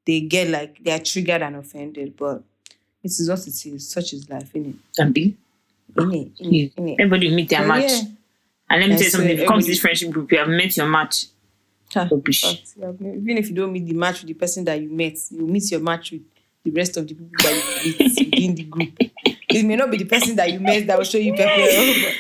they 0.06 0.22
get 0.22 0.50
like 0.50 0.84
they 0.84 0.92
are 0.92 1.00
triggered 1.00 1.42
and 1.42 1.56
offended. 1.56 2.18
But 2.18 2.44
it 3.04 3.12
is 3.12 3.30
what 3.30 3.40
it 3.48 3.66
is. 3.66 3.88
Such 3.88 4.14
is 4.14 4.30
life, 4.30 4.52
innit? 4.54 4.76
And 4.98 5.14
be. 5.14 5.38
Innit? 5.96 6.32
Yeah. 6.38 6.48
Innit? 6.48 6.74
Innit? 6.76 6.96
Everybody 7.00 7.30
will 7.30 7.36
meet 7.36 7.50
their 7.50 7.62
So, 7.62 7.68
match. 7.68 7.92
yeah. 7.92 8.02
And 8.70 8.82
let 8.82 8.88
me 8.90 8.94
I 8.96 8.98
tell 8.98 9.04
you 9.06 9.10
something. 9.10 9.30
If 9.30 9.40
it 9.42 9.48
comes 9.48 9.66
to 9.66 9.72
this 9.72 9.80
friendship 9.80 10.10
group, 10.12 10.32
you 10.32 10.38
have 10.40 10.48
met 10.48 10.76
your 10.76 10.88
match. 10.88 11.26
Ha, 11.94 12.08
Rubbish. 12.12 12.42
but, 12.78 12.96
yeah, 13.02 13.12
Even 13.14 13.38
if 13.38 13.50
you 13.50 13.56
don't 13.56 13.72
meet 13.74 13.86
the 13.86 13.94
match 13.94 14.22
with 14.22 14.28
the 14.30 14.34
person 14.34 14.64
that 14.66 14.82
you 14.82 14.90
met, 14.90 15.18
you 15.30 15.46
meet 15.46 15.70
your 15.72 15.82
match 15.82 16.12
with 16.12 16.22
the 16.64 16.72
rest 16.72 16.98
of 16.98 17.08
the 17.08 17.14
people 17.16 17.30
that 17.40 17.84
you 17.84 17.92
meet 17.98 18.18
within 18.32 18.56
the 18.56 18.64
group. 18.64 18.92
It 19.50 19.66
may 19.66 19.76
not 19.76 19.92
be 19.92 19.98
the 19.98 20.06
person 20.06 20.36
that 20.38 20.52
you 20.52 20.60
met 20.60 20.88
that 20.88 20.98
will 20.98 21.04
show 21.06 21.18
you 21.18 21.34
people. 21.34 21.48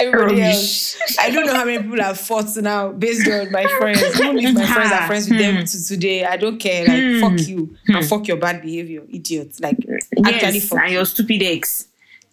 Everybody 0.00 0.42
else. 0.42 0.96
I 1.18 1.30
don't 1.30 1.46
know 1.46 1.54
how 1.54 1.64
many 1.64 1.82
people 1.82 2.00
have 2.02 2.18
fought 2.18 2.54
now 2.56 2.90
based 2.92 3.26
on 3.30 3.50
my 3.52 3.64
friends. 3.78 4.02
Even 4.20 4.38
if 4.38 4.54
my 4.54 4.66
friends 4.66 4.92
are 4.92 5.06
friends 5.06 5.30
with 5.30 5.38
them 5.38 5.64
to 5.64 5.86
today, 5.86 6.24
I 6.24 6.36
don't 6.36 6.58
care. 6.58 6.84
Like 6.86 7.00
Hmm. 7.00 7.20
fuck 7.20 7.48
you 7.48 7.76
and 7.88 8.04
fuck 8.06 8.26
your 8.28 8.36
bad 8.36 8.60
behavior, 8.62 9.02
idiot. 9.10 9.56
Like 9.60 9.76
actually 10.24 10.54
yes, 10.58 10.68
fuck 10.68 10.80
and 10.80 10.90
you. 10.90 10.96
your 10.96 11.06
stupid 11.06 11.42
ex. 11.42 11.88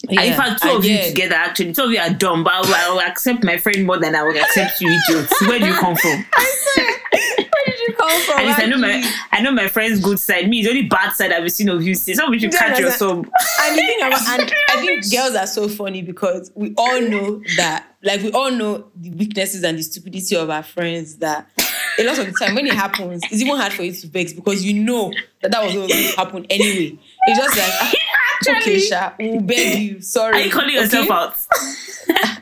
Yeah, 0.10 0.22
in 0.24 0.34
fact, 0.36 0.64
two 0.64 0.70
of 0.72 0.84
you 0.84 0.98
together, 1.10 1.36
actually, 1.36 1.74
two 1.74 1.84
of 1.84 1.92
you 1.92 2.00
are 2.00 2.10
dumb, 2.10 2.44
but 2.44 2.54
I 2.54 2.62
will, 2.62 2.74
I 2.74 2.90
will 2.90 3.02
accept 3.02 3.44
my 3.44 3.58
friend 3.58 3.86
more 3.86 4.00
than 4.00 4.16
I 4.16 4.24
will 4.24 4.36
accept 4.36 4.82
you, 4.82 4.90
idiots. 4.90 5.40
Where 5.48 5.60
do 5.60 5.68
you 5.68 5.74
come 5.74 5.96
from? 5.96 6.26
You? 8.12 8.34
At 8.36 8.46
least 8.46 8.60
I 8.60 8.66
know 8.66 8.78
my 8.78 9.14
I 9.32 9.42
know 9.42 9.52
my 9.52 9.68
friend's 9.68 10.00
good 10.00 10.20
side. 10.20 10.50
Me, 10.50 10.62
the 10.64 10.70
only 10.70 10.84
bad 10.84 11.14
side 11.14 11.32
I've 11.32 11.52
seen 11.52 11.70
of 11.70 11.82
you. 11.84 11.96
See, 11.96 12.14
some 12.14 12.34
of 12.34 12.42
you 12.42 12.50
catch 12.50 12.80
your 12.80 12.90
that's- 12.90 13.00
soul. 13.00 13.18
and 13.20 13.78
the 13.78 13.82
thing 13.82 13.98
about 14.06 14.28
and 14.40 14.54
I 14.70 14.82
think 14.82 15.12
girls 15.12 15.36
are 15.36 15.48
so 15.48 15.68
funny 15.68 16.02
because 16.02 16.52
we 16.56 16.74
all 16.78 17.02
know 17.02 17.42
that 17.58 17.88
like 18.04 18.22
we 18.22 18.32
all 18.32 18.52
know 18.52 18.86
the 18.96 19.12
weaknesses 19.12 19.64
and 19.64 19.78
the 19.78 19.84
stupidity 19.84 20.36
of 20.36 20.50
our 20.50 20.64
friends 20.64 21.18
that 21.18 21.48
a 22.00 22.04
lot 22.04 22.18
of 22.20 22.26
the 22.26 22.32
time 22.34 22.56
when 22.56 22.66
it 22.66 22.74
happens 22.74 23.22
it's 23.32 23.42
even 23.42 23.56
hard 23.58 23.72
for 23.74 23.84
you 23.84 23.92
to 23.94 24.08
vex 24.08 24.34
because 24.34 24.64
you 24.66 24.74
know 24.84 25.12
that 25.42 25.52
that 25.52 25.64
was 25.64 25.74
going 25.74 25.88
to 25.90 25.94
happen 26.18 26.46
anyway 26.50 26.98
it's 27.28 27.38
just 27.40 27.58
like 27.58 27.70
ah, 27.82 27.94
Okay, 28.62 28.80
Sha, 28.80 29.14
we'll 29.20 29.40
beg 29.42 29.78
you. 29.80 30.02
Sorry. 30.02 30.36
Are 30.36 30.40
you 30.46 30.52
calling 30.52 30.72
yourself 30.74 31.06
okay? 31.06 31.14
out? 31.14 31.38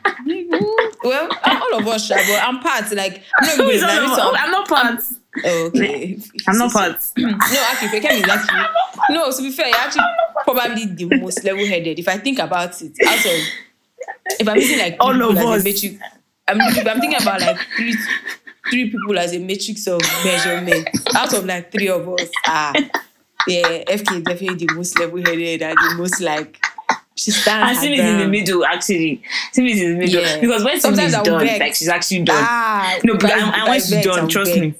Well, 1.02 1.28
all 1.44 1.78
of 1.78 1.88
us, 1.88 2.06
Sha, 2.06 2.14
but 2.14 2.42
I'm 2.42 2.60
part. 2.60 2.90
Like, 2.92 3.22
I'm 3.38 3.46
not 3.46 3.56
Who 3.56 3.68
is 3.70 3.82
even 3.82 3.90
all 3.90 3.96
gonna 3.96 4.12
of- 4.12 4.18
some- 4.18 4.34
I'm 4.36 4.98
not. 5.36 5.46
Okay. 5.46 6.18
I'm 6.48 6.58
not 6.58 6.72
part. 6.72 6.96
No, 7.16 7.28
actually, 7.70 8.00
Feyikemi 8.00 8.22
is 8.22 8.28
actually. 8.28 8.64
No, 9.10 9.30
to 9.30 9.42
be 9.42 9.50
fair, 9.50 9.68
you're 9.68 9.76
actually 9.76 10.02
probably 10.44 10.86
the 10.86 11.04
most 11.20 11.44
level 11.44 11.64
headed. 11.66 11.98
If 11.98 12.08
I 12.08 12.18
think 12.18 12.38
about 12.38 12.80
it, 12.82 12.92
out 13.06 13.24
of. 13.26 13.40
If 14.38 14.48
I'm 14.48 14.56
using 14.56 14.78
like 14.78 14.96
All 15.00 15.20
of 15.22 15.36
us. 15.36 15.64
matrix, 15.64 15.96
I'm, 16.48 16.60
I'm 16.60 17.00
thinking 17.00 17.20
about 17.20 17.40
like 17.40 17.58
three, 17.76 17.94
three 18.70 18.90
people 18.90 19.18
as 19.18 19.32
a 19.34 19.38
matrix 19.38 19.86
of 19.86 20.00
measurement. 20.24 20.88
Out 21.14 21.32
of 21.34 21.44
like 21.44 21.70
three 21.72 21.88
of 21.88 22.08
us, 22.08 22.30
ah, 22.46 22.72
yeah, 23.46 23.84
FK 23.84 24.16
is 24.18 24.22
definitely 24.22 24.66
the 24.66 24.74
most 24.74 24.98
level 24.98 25.18
headed 25.18 25.62
and 25.62 25.76
the 25.76 25.94
most 25.96 26.20
like. 26.20 26.58
She 27.16 27.32
stands. 27.32 27.80
Simi 27.80 27.98
is 27.98 28.04
in 28.06 28.18
the 28.18 28.28
middle, 28.28 28.64
actually. 28.64 29.22
Simi 29.52 29.72
is 29.72 29.80
in 29.82 29.92
the 29.92 29.98
middle. 30.06 30.22
Yeah. 30.22 30.40
Because 30.40 30.64
when 30.64 30.80
Sometimes 30.80 31.12
is 31.14 31.20
done, 31.22 31.40
vex. 31.40 31.60
like 31.60 31.74
she's 31.74 31.88
actually 31.88 32.22
done. 32.22 32.36
Ah, 32.40 32.98
no, 33.04 33.14
but 33.14 33.24
I- 33.24 33.32
and, 33.38 33.40
if 33.42 33.46
and 33.54 33.62
I 33.62 33.68
when 33.68 33.80
she's 33.80 34.04
done, 34.04 34.28
trust 34.28 34.50
vex. 34.52 34.60
me. 34.60 34.74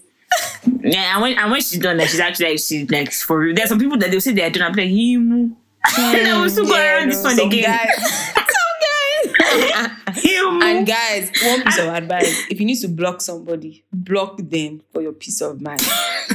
Yeah, 0.83 1.15
and 1.15 1.23
when 1.23 1.39
and 1.39 1.51
when 1.51 1.61
she's 1.61 1.79
done, 1.79 1.97
that, 1.99 2.09
she's 2.09 2.21
actually 2.21 2.51
like 2.51 2.59
she's 2.61 2.91
like 2.91 3.13
for 3.13 3.39
real. 3.41 3.55
There's 3.55 3.69
some 3.69 3.79
people 3.79 3.99
that 3.99 4.11
they'll 4.11 4.21
say 4.21 4.33
they're 4.33 4.51
done. 4.51 4.63
I'm 4.63 4.73
like, 4.73 4.89
himu. 4.89 5.55
And 5.99 6.29
I 6.29 6.41
will 6.43 6.51
still 6.51 6.67
go 6.67 6.75
Yeah, 6.75 6.97
around 6.99 7.09
this 7.11 7.23
one 7.23 7.39
again. 7.41 7.63
guys- 7.65 7.97
some 8.35 8.77
guys. 8.85 9.91
Himu. 10.23 10.63
And 10.63 10.87
guys, 10.87 11.31
one 11.43 11.63
piece 11.63 11.79
of 11.79 11.87
advice: 11.87 12.47
if 12.51 12.61
you 12.61 12.67
need 12.67 12.81
to 12.81 12.89
block 12.89 13.21
somebody, 13.21 13.85
block 13.93 14.37
them 14.39 14.83
for 14.93 15.01
your 15.03 15.13
peace 15.13 15.41
of 15.41 15.61
mind. 15.61 15.81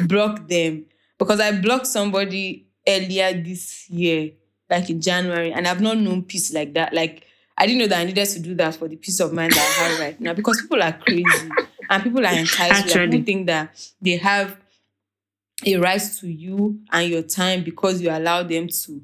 block 0.07 0.47
them 0.47 0.85
because 1.19 1.39
I 1.39 1.51
blocked 1.59 1.87
somebody 1.87 2.67
earlier 2.87 3.33
this 3.33 3.89
year, 3.89 4.31
like 4.69 4.89
in 4.89 4.99
January, 5.01 5.51
and 5.53 5.67
I've 5.67 5.81
not 5.81 5.97
known 5.97 6.23
peace 6.23 6.51
like 6.53 6.73
that. 6.73 6.93
Like 6.93 7.23
I 7.57 7.65
didn't 7.67 7.79
know 7.79 7.87
that 7.87 7.99
I 7.99 8.03
needed 8.05 8.25
to 8.25 8.39
do 8.39 8.55
that 8.55 8.75
for 8.75 8.87
the 8.87 8.95
peace 8.95 9.19
of 9.19 9.31
mind 9.33 9.53
that 9.53 9.59
I 9.59 9.83
have 9.89 9.99
right 9.99 10.19
now 10.19 10.33
because 10.33 10.59
people 10.61 10.81
are 10.81 10.93
crazy 10.93 11.49
and 11.89 12.03
people 12.03 12.25
are 12.25 12.33
entitled. 12.33 12.85
Actually. 12.85 13.07
people 13.07 13.25
think 13.25 13.47
that 13.47 13.91
they 14.01 14.17
have 14.17 14.57
a 15.65 15.77
right 15.77 16.01
to 16.19 16.27
you 16.27 16.79
and 16.91 17.09
your 17.09 17.21
time 17.21 17.63
because 17.63 18.01
you 18.01 18.09
allow 18.09 18.43
them 18.43 18.67
to 18.67 19.01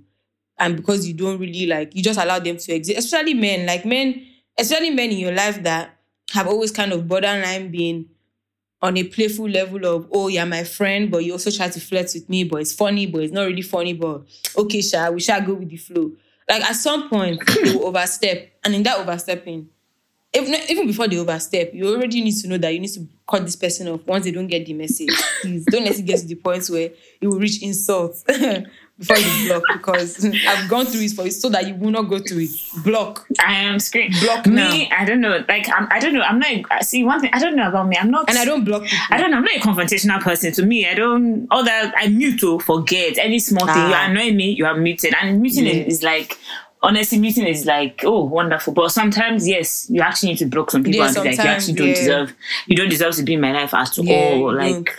and 0.59 0.75
because 0.75 1.07
you 1.07 1.13
don't 1.13 1.39
really 1.39 1.65
like 1.65 1.95
you 1.95 2.03
just 2.03 2.19
allow 2.19 2.39
them 2.39 2.57
to 2.57 2.73
exist 2.73 2.99
especially 2.99 3.33
men 3.33 3.65
like 3.65 3.85
men 3.85 4.25
especially 4.57 4.89
men 4.89 5.11
in 5.11 5.17
your 5.17 5.31
life 5.31 5.61
that 5.63 5.97
have 6.31 6.47
always 6.47 6.71
kind 6.71 6.91
of 6.91 7.07
borderline 7.07 7.71
been 7.71 8.05
on 8.81 8.97
a 8.97 9.03
playful 9.03 9.47
level 9.47 9.85
of 9.85 10.07
oh 10.11 10.27
you're 10.27 10.45
my 10.45 10.63
friend 10.63 11.09
but 11.09 11.23
you 11.23 11.31
also 11.31 11.51
try 11.51 11.69
to 11.69 11.79
flirt 11.79 12.09
with 12.13 12.27
me 12.29 12.43
but 12.43 12.57
it's 12.61 12.73
funny 12.73 13.05
but 13.05 13.23
it's 13.23 13.33
not 13.33 13.45
really 13.45 13.61
funny 13.61 13.93
but 13.93 14.21
okay 14.57 14.81
shall 14.81 15.13
we 15.13 15.19
shall 15.19 15.41
go 15.41 15.53
with 15.53 15.69
the 15.69 15.77
flow 15.77 16.11
like 16.49 16.63
at 16.63 16.75
some 16.75 17.09
point 17.09 17.41
you 17.63 17.81
overstep 17.83 18.51
and 18.63 18.75
in 18.75 18.83
that 18.83 18.97
overstepping 18.97 19.69
even, 20.33 20.55
even 20.69 20.87
before 20.87 21.07
they 21.07 21.17
overstep, 21.17 21.73
you 21.73 21.87
already 21.93 22.21
need 22.23 22.35
to 22.41 22.47
know 22.47 22.57
that 22.57 22.73
you 22.73 22.79
need 22.79 22.93
to 22.93 23.07
cut 23.29 23.43
this 23.45 23.55
person 23.55 23.87
off 23.89 24.05
once 24.05 24.23
they 24.25 24.31
don't 24.31 24.47
get 24.47 24.65
the 24.65 24.73
message. 24.73 25.09
Please 25.41 25.65
don't 25.65 25.83
let 25.83 25.97
it 25.97 26.03
get 26.03 26.19
to 26.19 26.25
the 26.27 26.35
point 26.35 26.65
where 26.69 26.89
it 27.19 27.27
will 27.27 27.39
reach 27.39 27.61
insult 27.61 28.15
before 28.27 29.17
you 29.17 29.47
block 29.47 29.63
because 29.73 30.23
I've 30.47 30.69
gone 30.69 30.85
through 30.85 31.01
it 31.01 31.11
for 31.11 31.23
you 31.25 31.31
so 31.31 31.49
that 31.49 31.67
you 31.67 31.75
will 31.75 31.89
not 31.91 32.03
go 32.03 32.19
through 32.19 32.41
it. 32.43 32.49
Block. 32.83 33.25
I 33.39 33.53
am 33.55 33.79
screaming. 33.79 34.17
Block 34.21 34.45
me. 34.45 34.53
now. 34.55 34.97
I 34.97 35.05
don't 35.05 35.19
know. 35.21 35.43
Like 35.49 35.67
I'm, 35.69 35.87
I 35.91 35.99
don't 35.99 36.13
know. 36.13 36.21
I'm 36.21 36.39
not. 36.39 36.83
See 36.85 37.03
one 37.03 37.19
thing. 37.19 37.31
I 37.33 37.39
don't 37.39 37.55
know 37.57 37.67
about 37.67 37.87
me. 37.87 37.97
I'm 37.97 38.09
not. 38.11 38.29
And 38.29 38.37
I 38.37 38.45
don't 38.45 38.63
block 38.63 38.83
people. 38.83 38.97
I 39.09 39.17
don't 39.17 39.31
know. 39.31 39.37
I'm 39.37 39.43
not 39.43 39.55
a 39.55 39.59
confrontational 39.59 40.21
person. 40.21 40.51
To 40.53 40.65
me, 40.65 40.87
I 40.87 40.93
don't. 40.93 41.47
All 41.51 41.63
that 41.65 41.93
I 41.97 42.07
mute 42.07 42.39
to 42.41 42.59
forget 42.59 43.17
any 43.17 43.39
small 43.39 43.65
thing. 43.65 43.75
You 43.75 43.93
Ah. 43.93 44.07
annoy 44.09 44.31
me, 44.33 44.51
you 44.51 44.65
are 44.65 44.75
muted, 44.77 45.13
and 45.21 45.41
muting 45.41 45.65
Yeah. 45.65 45.73
is 45.73 46.03
like. 46.03 46.37
Honestly, 46.83 47.19
muting 47.19 47.45
is 47.45 47.65
like 47.65 48.01
oh 48.05 48.23
wonderful, 48.23 48.73
but 48.73 48.89
sometimes 48.89 49.47
yes, 49.47 49.87
you 49.89 50.01
actually 50.01 50.29
need 50.29 50.37
to 50.39 50.45
block 50.47 50.71
some 50.71 50.83
people 50.83 50.99
Yeah, 51.01 51.05
and 51.07 51.15
be 51.15 51.21
like 51.29 51.37
you 51.37 51.43
actually 51.43 51.73
don't 51.75 51.87
yeah. 51.89 51.93
deserve, 51.93 52.33
you 52.65 52.75
don't 52.75 52.89
deserve 52.89 53.15
to 53.15 53.23
be 53.23 53.33
in 53.35 53.41
my 53.41 53.51
life 53.51 53.73
at 53.73 53.95
Yeah, 53.97 54.13
all, 54.15 54.53
like 54.55 54.89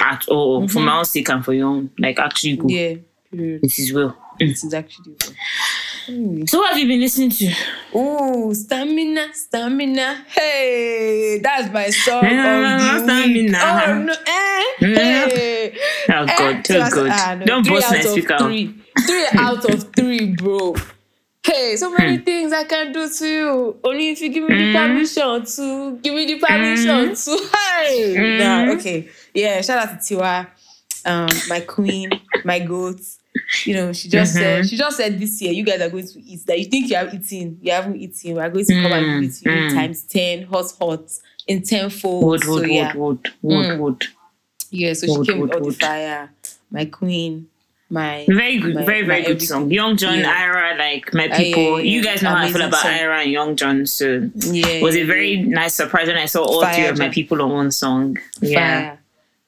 at 0.00 0.26
all 0.28 0.66
for 0.66 0.78
Mm-hmm. 0.78 0.84
my 0.86 0.98
own 0.98 1.04
sake 1.04 1.28
and 1.30 1.44
for 1.44 1.52
your 1.54 1.68
own. 1.68 1.90
Like 1.98 2.18
actually 2.18 2.56
go. 2.56 2.66
Yeah. 2.68 2.94
This 3.30 3.78
is 3.78 3.92
well. 3.92 4.16
This 4.38 4.64
is 4.64 4.72
actually. 4.74 5.14
Real. 6.08 6.46
So 6.46 6.58
what 6.60 6.70
have 6.70 6.78
you 6.78 6.88
been 6.88 7.00
listening 7.00 7.28
to? 7.30 7.52
Oh, 7.94 8.52
stamina, 8.54 9.28
stamina. 9.34 10.24
Hey, 10.28 11.38
that's 11.42 11.70
my 11.72 11.90
song 11.90 12.22
the 12.22 12.30
week. 12.30 13.02
stamina. 13.04 13.58
Oh 13.62 14.02
no, 14.02 14.14
eh, 14.26 14.62
hey. 14.96 15.78
Oh 16.08 16.26
God, 16.26 16.66
so 16.66 16.80
oh 16.80 16.90
God. 16.90 17.08
ah, 17.12 17.34
no, 17.38 17.44
Don't 17.44 17.66
boast 17.68 17.90
my 17.90 18.00
speaker. 18.00 18.38
Three, 18.38 18.74
three 19.06 19.26
out 19.34 19.64
of 19.70 19.92
three, 19.94 20.32
bro. 20.34 20.74
Hey, 21.48 21.76
so 21.76 21.90
many 21.90 22.18
Hmm. 22.18 22.24
things 22.24 22.52
I 22.52 22.64
can 22.64 22.92
do 22.92 23.08
to 23.08 23.26
you. 23.26 23.76
Only 23.82 24.10
if 24.10 24.20
you 24.20 24.28
give 24.28 24.44
me 24.44 24.54
the 24.54 24.66
permission 24.70 25.44
to 25.46 25.96
give 26.02 26.14
me 26.14 26.26
the 26.26 26.38
permission 26.38 27.14
to. 27.14 27.48
Hey, 27.78 28.16
Hmm. 28.16 28.36
nah, 28.36 28.66
okay, 28.72 29.08
yeah. 29.34 29.60
Shout 29.62 29.78
out 29.88 30.00
to 30.00 30.14
Tiwa, 30.16 30.46
um, 31.06 31.42
my 31.46 31.60
queen, 31.60 32.20
my 32.44 32.58
goat. 32.60 33.00
You 33.64 33.74
know, 33.74 33.92
she 33.92 34.08
just 34.08 34.36
Mm-hmm. 34.36 34.38
said 34.38 34.66
she 34.66 34.76
just 34.76 34.96
said 34.96 35.18
this 35.18 35.40
year 35.42 35.52
you 35.52 35.64
guys 35.64 35.80
are 35.80 35.90
going 35.90 36.06
to 36.06 36.20
eat 36.20 36.40
that 36.46 36.58
you 36.58 36.66
think 36.66 36.90
you 36.90 36.96
have 36.96 37.12
eaten, 37.14 37.58
you 37.62 37.72
haven't 37.72 37.96
eaten. 37.96 38.34
We 38.34 38.40
are 38.40 38.50
going 38.50 38.66
to 38.66 38.76
come 38.76 38.92
and 38.92 39.10
give 39.10 39.22
it 39.22 39.42
you 39.42 39.50
Mm, 39.50 39.66
mm. 39.66 39.68
times 39.68 40.02
ten, 40.04 40.42
hot, 40.44 40.72
hot, 40.80 41.10
in 41.46 41.62
tenfold. 41.62 42.26
Wood, 42.26 42.44
so 42.44 42.62
wood, 42.62 42.68
yeah, 42.68 42.92
wood, 42.94 42.94
wood, 42.94 43.28
wood, 43.42 43.72
Mm. 43.72 43.78
wood. 43.78 44.04
yeah. 44.70 44.92
So 44.94 45.06
she 45.06 45.12
Wood, 45.12 45.26
came 45.26 45.40
with 45.40 45.50
wood, 45.50 45.54
all 45.54 45.60
the 45.60 45.70
fire. 45.72 46.30
My 46.70 46.84
queen, 46.86 47.48
my 47.90 48.24
Very 48.28 48.58
good, 48.58 48.74
my- 48.74 48.84
very, 48.84 49.02
very 49.06 49.22
good 49.22 49.30
everything. 49.36 49.46
song. 49.48 49.70
Young 49.70 49.96
Jonn, 49.96 50.18
Yeah. 50.20 50.34
Ayra, 50.42 50.78
like 50.78 51.12
my 51.14 51.28
Ah, 51.32 51.36
people. 51.36 51.62
yeah, 51.80 51.84
yeah, 51.84 51.92
You 51.96 52.02
guys 52.04 52.22
know 52.22 52.30
how 52.30 52.44
I 52.44 52.52
feel 52.52 52.62
about 52.62 52.82
song. 52.82 52.92
Ayra 52.92 53.22
and 53.22 53.30
Young 53.32 53.56
Jonn. 53.56 53.88
So 53.88 54.28
Yeah, 54.52 54.66
it 54.66 54.82
was 54.82 54.96
a 54.96 55.04
very 55.04 55.36
nice 55.36 55.74
surprise 55.74 56.06
when 56.08 56.18
I 56.18 56.26
saw 56.26 56.42
all 56.44 56.60
Fire 56.62 56.74
three 56.74 56.86
of 56.86 56.98
my 56.98 57.08
people 57.08 57.40
on 57.42 57.50
one 57.50 57.70
song. 57.70 58.18
Yeah. 58.40 58.96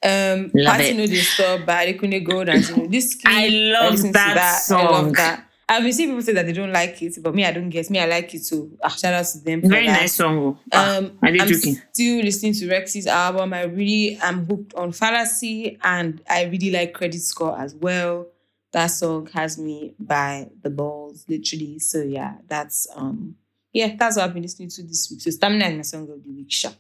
fire. 0.03 0.33
Um, 0.35 0.51
Love 0.55 0.67
Party 0.77 0.85
it. 0.91 0.97
No 0.97 1.07
Dey 1.07 1.17
Stop 1.17 1.67
by 1.67 1.87
Adekunle 1.93 2.25
Gold 2.25 2.49
and 2.49 2.67
you 2.67 2.77
know, 2.77 2.87
this. 2.87 3.19
I 3.27 3.49
love 3.49 3.97
to 4.01 4.11
that 4.13 4.39
I 4.39 4.59
song. 4.59 4.85
love 4.91 5.13
that. 5.17 5.45
I've 5.73 5.83
been 5.85 5.93
seeing 5.93 6.09
people 6.11 6.23
say 6.23 6.33
that 6.33 6.47
they 6.47 6.53
don't 6.53 6.73
like 6.73 7.01
it, 7.01 7.17
but 7.23 7.35
me, 7.35 7.45
I 7.45 7.53
don't 7.53 7.71
get. 7.71 7.89
Me, 7.91 8.01
I 8.01 8.07
like 8.07 8.35
it 8.35 8.45
too. 8.45 8.77
Ah, 8.83 8.89
shout 8.89 9.15
out 9.15 9.25
to 9.27 9.39
them. 9.39 9.61
Very 9.63 9.87
that. 9.87 10.01
nice 10.01 10.15
song. 10.17 10.37
oh. 10.39 10.59
Ah, 10.73 10.97
Um, 10.99 11.19
I'm 11.23 11.37
joking. 11.37 11.77
still 11.93 12.23
listening 12.25 12.55
to 12.55 12.67
Rexy's 12.67 13.07
album. 13.07 13.53
I 13.55 13.63
really 13.65 14.19
am 14.21 14.47
hooked 14.47 14.75
on 14.75 14.91
Fallacy, 14.93 15.79
and 15.83 16.21
I 16.29 16.45
really 16.45 16.71
like 16.73 16.93
Credit 16.93 17.21
Score 17.21 17.57
as 17.59 17.75
well. 17.75 18.27
That 18.73 18.89
song 18.89 19.29
has 19.33 19.59
me 19.59 19.95
by 19.99 20.49
the 20.63 20.71
balls, 20.71 21.25
literally. 21.29 21.79
So 21.79 22.03
yeah, 22.03 22.35
that's 22.49 22.87
um, 22.97 23.37
yeah, 23.73 23.95
that's 23.97 24.17
what 24.17 24.25
I've 24.25 24.35
been 24.35 24.43
listening 24.43 24.71
to 24.71 24.83
this 24.83 25.09
week. 25.11 25.21
So 25.23 25.31
Stamina 25.31 25.67
is 25.67 25.77
my 25.77 25.83
song 25.83 26.03
of 26.11 26.23
the 26.25 26.31
week, 26.31 26.51
sure. 26.51 26.73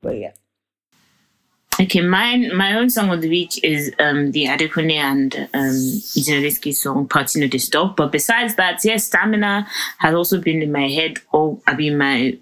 But 0.00 0.18
yeah, 0.18 0.32
Okay, 1.78 2.00
mine 2.00 2.56
my 2.56 2.74
own 2.74 2.88
song 2.88 3.10
of 3.10 3.20
the 3.20 3.28
week 3.28 3.62
is 3.62 3.92
um 3.98 4.32
the 4.32 4.46
Adekunle 4.46 4.92
and 4.92 5.36
um 5.52 5.74
Zinoleesky 5.74 6.74
song 6.74 7.06
Party 7.06 7.40
No 7.40 7.48
Dey 7.48 7.58
Stop. 7.58 7.96
But 7.96 8.12
besides 8.12 8.54
that, 8.54 8.82
yes, 8.82 9.04
Stamina 9.04 9.66
has 9.98 10.14
also 10.14 10.40
been 10.40 10.62
in 10.62 10.72
my 10.72 10.88
head. 10.88 11.18
Oh, 11.34 11.60
I 11.66 11.76
mean 11.76 11.98
my 11.98 12.38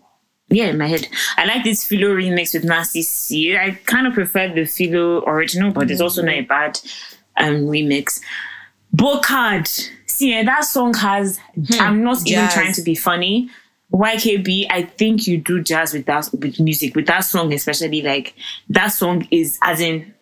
yeah, 0.51 0.66
in 0.66 0.78
my 0.78 0.87
head. 0.87 1.09
I 1.37 1.47
like 1.47 1.64
this 1.64 1.85
Philo 1.85 2.14
remix 2.14 2.55
with 2.55 2.64
Nasty 2.64 3.03
C. 3.03 3.57
I 3.57 3.72
kind 3.87 4.07
of 4.07 4.14
prefer 4.14 4.55
the 4.55 4.66
Philo 4.66 5.24
original, 5.24 5.72
but 5.72 5.91
it's 5.91 6.01
also 6.01 6.22
not 6.22 6.35
a 6.35 6.43
bad 6.43 6.78
um 7.37 7.66
remix. 7.66 8.20
Bocard. 8.95 9.91
See, 10.07 10.32
eh, 10.32 10.45
that 10.45 10.64
song 10.64 10.95
has 10.95 11.41
I'm 11.80 12.05
not 12.05 12.24
even 12.30 12.49
trying 12.51 12.72
to 12.74 12.82
be 12.82 12.95
funny. 12.95 13.51
YKB, 13.93 14.66
I 14.70 14.82
think 14.82 15.26
you 15.26 15.39
do 15.39 15.62
jazz 15.62 15.93
with 15.93 16.07
that 16.07 16.28
with 16.32 16.59
music, 16.59 16.97
with 16.97 17.07
that 17.07 17.20
song, 17.20 17.53
especially 17.53 18.03
like 18.03 18.35
that 18.70 18.89
song 18.89 19.28
is 19.30 19.59
as 19.62 19.80
in 19.80 20.14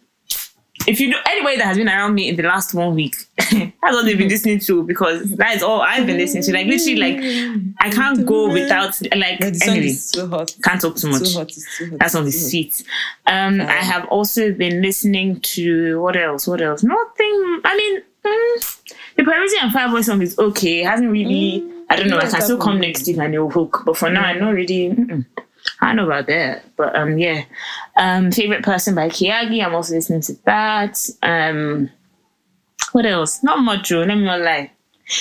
if 0.86 1.00
you 1.00 1.12
do 1.12 1.18
anybody 1.28 1.56
that 1.58 1.66
has 1.66 1.76
been 1.76 1.88
around 1.88 2.14
me 2.14 2.28
in 2.28 2.36
the 2.36 2.42
last 2.42 2.74
one 2.74 2.94
week, 2.94 3.14
that's 3.36 3.72
what 3.82 4.04
they've 4.04 4.18
been 4.18 4.28
listening 4.28 4.58
to 4.60 4.82
because 4.82 5.30
that 5.36 5.56
is 5.56 5.62
all 5.62 5.80
I've 5.80 6.06
been 6.06 6.18
listening 6.18 6.42
to. 6.44 6.52
Like 6.52 6.66
literally, 6.66 6.96
like 6.96 7.74
I 7.80 7.90
can't 7.90 8.26
go 8.26 8.50
without 8.52 9.00
like 9.16 9.38
the 9.40 9.60
anyway. 9.66 9.88
so 9.90 10.26
hot. 10.28 10.54
Can't 10.62 10.80
talk 10.80 10.96
too 10.96 11.10
much. 11.10 11.32
Too 11.32 11.38
hot. 11.38 11.48
Too 11.48 11.90
hot. 11.90 11.98
That 11.98 12.10
song 12.10 12.26
it's 12.26 12.36
is 12.36 12.42
too 12.42 12.48
sweet. 12.50 12.84
Um, 13.26 13.60
I 13.60 13.74
have 13.74 14.06
also 14.08 14.52
been 14.52 14.82
listening 14.82 15.40
to 15.40 16.00
what 16.00 16.16
else? 16.16 16.46
What 16.46 16.60
else? 16.60 16.82
Nothing. 16.82 17.60
I 17.64 17.76
mean, 17.76 18.00
mm, 18.24 18.94
the 19.16 19.24
Parisian 19.24 19.70
Fireboy 19.70 20.04
song 20.04 20.22
is 20.22 20.38
okay. 20.38 20.80
It 20.82 20.86
hasn't 20.86 21.10
really. 21.10 21.72
I 21.93 21.97
don't 21.97 22.09
know. 22.09 22.18
I 22.18 22.28
can 22.28 22.40
still 22.40 22.59
come 22.59 22.80
next 22.80 23.07
week 23.07 23.18
and 23.18 23.34
it'll 23.34 23.51
hook. 23.51 23.82
But 23.84 23.99
for 23.99 24.09
now, 24.11 24.24
I'm 24.24 24.40
not 24.40 24.55
really. 24.55 24.90
Mm-mm. 24.90 25.26
I 25.80 25.93
know 25.93 26.07
about 26.07 26.26
that. 26.26 26.64
But 26.76 26.97
um, 26.97 27.18
yeah. 27.18 27.45
Um, 27.97 28.32
favorite 28.32 28.64
person 28.64 28.95
by 28.95 29.09
Kiagi. 29.09 29.62
I'm 29.64 29.74
also 29.74 29.95
listening 29.95 30.22
to 30.22 30.32
that. 30.45 30.99
Um, 31.22 31.90
what 32.93 33.05
else? 33.05 33.43
Not 33.43 33.59
much. 33.61 33.90
Let 33.90 34.09
me 34.09 34.24
not 34.24 34.40
lie. 34.40 34.72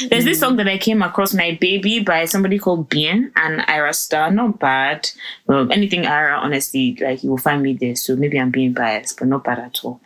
There's 0.09 0.23
this 0.23 0.39
song 0.39 0.55
that 0.55 0.69
I 0.69 0.77
came 0.77 1.01
across, 1.01 1.33
My 1.33 1.57
Baby, 1.59 1.99
by 1.99 2.23
somebody 2.23 2.57
called 2.57 2.87
Bien 2.87 3.33
and 3.35 3.59
Ayra 3.61 3.93
Starr. 3.93 4.31
Not 4.31 4.59
bad. 4.59 5.09
Well, 5.47 5.69
anything 5.71 6.03
Ayra, 6.03 6.37
honestly, 6.37 6.97
like 7.01 7.23
you 7.23 7.31
will 7.31 7.37
find 7.37 7.61
me 7.61 7.73
there. 7.73 7.95
So 7.97 8.15
maybe 8.15 8.39
I'm 8.39 8.51
being 8.51 8.71
biased, 8.73 9.19
but 9.19 9.27
not 9.27 9.43
bad 9.43 9.59
at 9.59 9.83
all. 9.83 9.99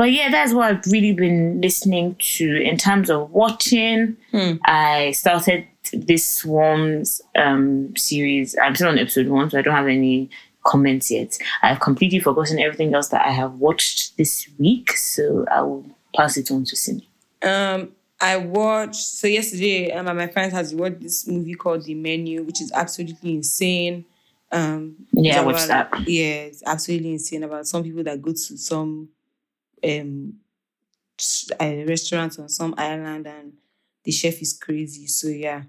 But 0.00 0.12
yeah, 0.12 0.30
that's 0.30 0.54
what 0.54 0.64
I've 0.64 0.86
really 0.86 1.12
been 1.12 1.60
listening 1.60 2.16
to 2.20 2.56
in 2.56 2.78
terms 2.78 3.10
of 3.10 3.32
watching. 3.32 4.16
Hmm. 4.30 4.52
I 4.64 5.10
started 5.10 5.66
this 5.92 6.24
Swarms 6.24 7.20
um, 7.36 7.94
series. 7.98 8.56
I'm 8.62 8.74
still 8.74 8.88
on 8.88 8.98
episode 8.98 9.28
one, 9.28 9.50
so 9.50 9.58
I 9.58 9.60
don't 9.60 9.74
have 9.74 9.88
any 9.88 10.30
comments 10.64 11.10
yet. 11.10 11.36
I've 11.62 11.80
completely 11.80 12.18
forgotten 12.18 12.58
everything 12.58 12.94
else 12.94 13.08
that 13.08 13.26
I 13.26 13.30
have 13.30 13.56
watched 13.56 14.16
this 14.16 14.48
week, 14.58 14.92
so 14.92 15.44
I 15.52 15.60
will 15.60 15.84
pass 16.16 16.38
it 16.38 16.50
on 16.50 16.64
to 16.64 16.76
Cindy. 16.76 17.06
Um, 17.42 17.90
I 18.22 18.38
watched 18.38 19.02
so 19.02 19.26
yesterday. 19.26 19.92
Um, 19.92 20.06
my 20.06 20.28
friend's 20.28 20.54
has 20.54 20.74
watched 20.74 21.02
this 21.02 21.26
movie 21.26 21.56
called 21.56 21.84
The 21.84 21.92
Menu, 21.94 22.42
which 22.44 22.62
is 22.62 22.72
absolutely 22.72 23.34
insane. 23.34 24.06
Um, 24.50 24.96
Yeah, 25.12 25.42
I 25.42 25.44
watched 25.44 25.68
that. 25.68 25.92
Yeah, 26.08 26.48
it's 26.48 26.62
absolutely 26.64 27.12
insane 27.12 27.42
about 27.42 27.66
some 27.66 27.82
people 27.82 28.02
that 28.04 28.22
go 28.22 28.30
to 28.30 28.38
some 28.38 29.10
um 29.84 30.34
a 31.60 31.84
restaurant 31.84 32.38
on 32.38 32.48
some 32.48 32.74
island 32.78 33.26
and 33.26 33.52
the 34.04 34.10
chef 34.10 34.40
is 34.40 34.58
crazy. 34.58 35.06
So 35.06 35.28
yeah. 35.28 35.64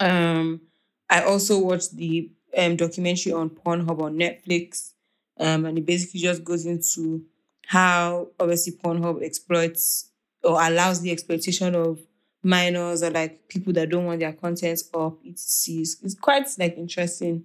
Um, 0.00 0.62
I 1.08 1.22
also 1.22 1.58
watched 1.58 1.96
the 1.96 2.30
um 2.56 2.76
documentary 2.76 3.32
on 3.32 3.50
Pornhub 3.50 4.00
on 4.00 4.18
Netflix. 4.18 4.92
Um, 5.38 5.66
and 5.66 5.78
it 5.78 5.86
basically 5.86 6.20
just 6.20 6.44
goes 6.44 6.64
into 6.64 7.24
how 7.66 8.28
obviously 8.40 8.72
Pornhub 8.72 9.22
exploits 9.22 10.10
or 10.42 10.60
allows 10.62 11.02
the 11.02 11.10
exploitation 11.10 11.74
of 11.74 12.00
minors 12.42 13.02
or 13.02 13.10
like 13.10 13.48
people 13.48 13.72
that 13.74 13.90
don't 13.90 14.06
want 14.06 14.20
their 14.20 14.32
content 14.32 14.80
up. 14.94 15.18
It's, 15.24 15.68
it's 15.68 16.14
quite 16.14 16.48
like 16.58 16.78
interesting. 16.78 17.44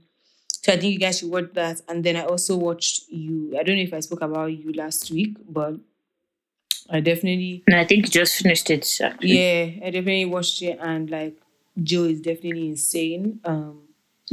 So 0.63 0.73
I 0.73 0.77
think 0.77 0.93
you 0.93 0.99
guys 0.99 1.19
should 1.19 1.31
watch 1.31 1.49
that. 1.53 1.81
And 1.87 2.03
then 2.03 2.15
I 2.15 2.25
also 2.25 2.55
watched 2.55 3.09
you. 3.09 3.55
I 3.59 3.63
don't 3.63 3.75
know 3.77 3.81
if 3.81 3.93
I 3.93 3.99
spoke 3.99 4.21
about 4.21 4.45
you 4.47 4.71
last 4.73 5.09
week, 5.11 5.35
but 5.49 5.75
I 6.89 6.99
definitely 6.99 7.63
And 7.67 7.75
I 7.75 7.85
think 7.85 8.05
you 8.05 8.11
just 8.11 8.35
finished 8.41 8.69
it. 8.69 8.87
Actually. 9.01 9.37
yeah, 9.37 9.63
I 9.87 9.89
definitely 9.89 10.25
watched 10.25 10.61
it 10.61 10.77
and 10.81 11.09
like 11.09 11.35
Joe 11.81 12.03
is 12.03 12.21
definitely 12.21 12.67
insane. 12.67 13.39
Um 13.45 13.81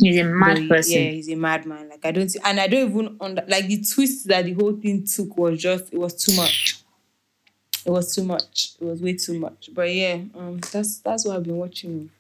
He's 0.01 0.17
a 0.19 0.23
mad 0.25 0.59
he- 0.59 0.69
person. 0.69 0.93
Yeah, 1.03 1.11
he's 1.11 1.29
a 1.29 1.35
madman. 1.35 1.89
Like 1.89 2.05
I 2.05 2.13
don't 2.13 2.29
see, 2.29 2.39
and 2.45 2.61
I 2.61 2.69
don't 2.69 2.89
even 2.91 3.17
under 3.21 3.43
like 3.49 3.67
the 3.67 3.83
twist 3.83 4.29
that 4.29 4.45
the 4.45 4.53
whole 4.53 4.75
thing 4.77 5.05
took 5.05 5.37
was 5.37 5.61
just 5.61 5.93
it 5.93 5.99
was 5.99 6.15
too 6.15 6.37
much. 6.37 6.79
It 7.85 7.91
was 7.91 8.15
too 8.15 8.23
much. 8.23 8.73
It 8.81 8.85
was 8.85 9.01
way 9.03 9.15
too 9.15 9.39
much. 9.41 9.71
But 9.73 9.93
yeah, 9.93 10.19
um, 10.37 10.61
that's 10.73 10.99
that's 10.99 11.25
what 11.25 11.37
I've 11.37 11.43
been 11.43 11.57
watching. 11.57 12.11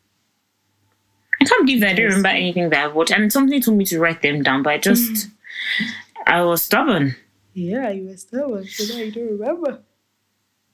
I 1.40 1.44
can't 1.44 1.66
believe 1.66 1.80
that 1.80 1.90
I 1.90 1.92
don't 1.94 2.04
Yes. 2.06 2.10
remember 2.16 2.28
anything 2.30 2.68
that 2.70 2.84
I've 2.86 2.94
watched. 2.94 3.12
And 3.12 3.32
something 3.32 3.60
told 3.60 3.78
me 3.78 3.84
to 3.86 3.98
write 4.00 4.22
them 4.22 4.42
down, 4.42 4.62
but 4.62 4.72
I 4.74 4.78
just, 4.78 5.28
I 6.26 6.42
was 6.42 6.62
stubborn. 6.62 7.14
Yeah, 7.54 7.90
you 7.90 8.06
were 8.08 8.16
stubborn, 8.16 8.66
so 8.66 8.94
now 8.94 9.00
you 9.02 9.10
don't 9.12 9.38
remember. 9.38 9.80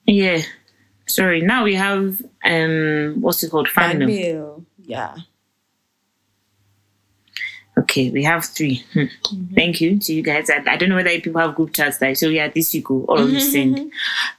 Yeah. 0.07 0.43
Sorry. 1.07 1.41
Now 1.43 1.65
we 1.65 1.75
have, 1.75 2.23
um, 2.45 3.17
what's 3.21 3.43
it 3.43 3.51
called? 3.51 3.69
Fan 3.69 3.99
mail. 3.99 4.65
Yeah. 4.83 5.17
Okay, 7.77 8.11
we 8.11 8.23
have 8.23 8.45
three. 8.45 8.85
Hmm. 8.93 9.05
Thank 9.55 9.81
you 9.81 9.99
to 9.99 10.13
you 10.15 10.23
guys. 10.23 10.49
I, 10.49 10.63
I 10.67 10.77
don't 10.77 10.89
know 10.89 10.95
whether 10.95 11.11
people 11.21 11.41
have 11.41 11.57
group 11.57 11.73
chats 11.73 11.99
that 11.99 12.17
so 12.17 12.29
yeah, 12.29 12.49
this 12.49 12.73
you 12.73 12.83
go, 12.83 13.05
all 13.09 13.19
of 13.19 13.31
you 13.31 13.41
send. 13.41 13.91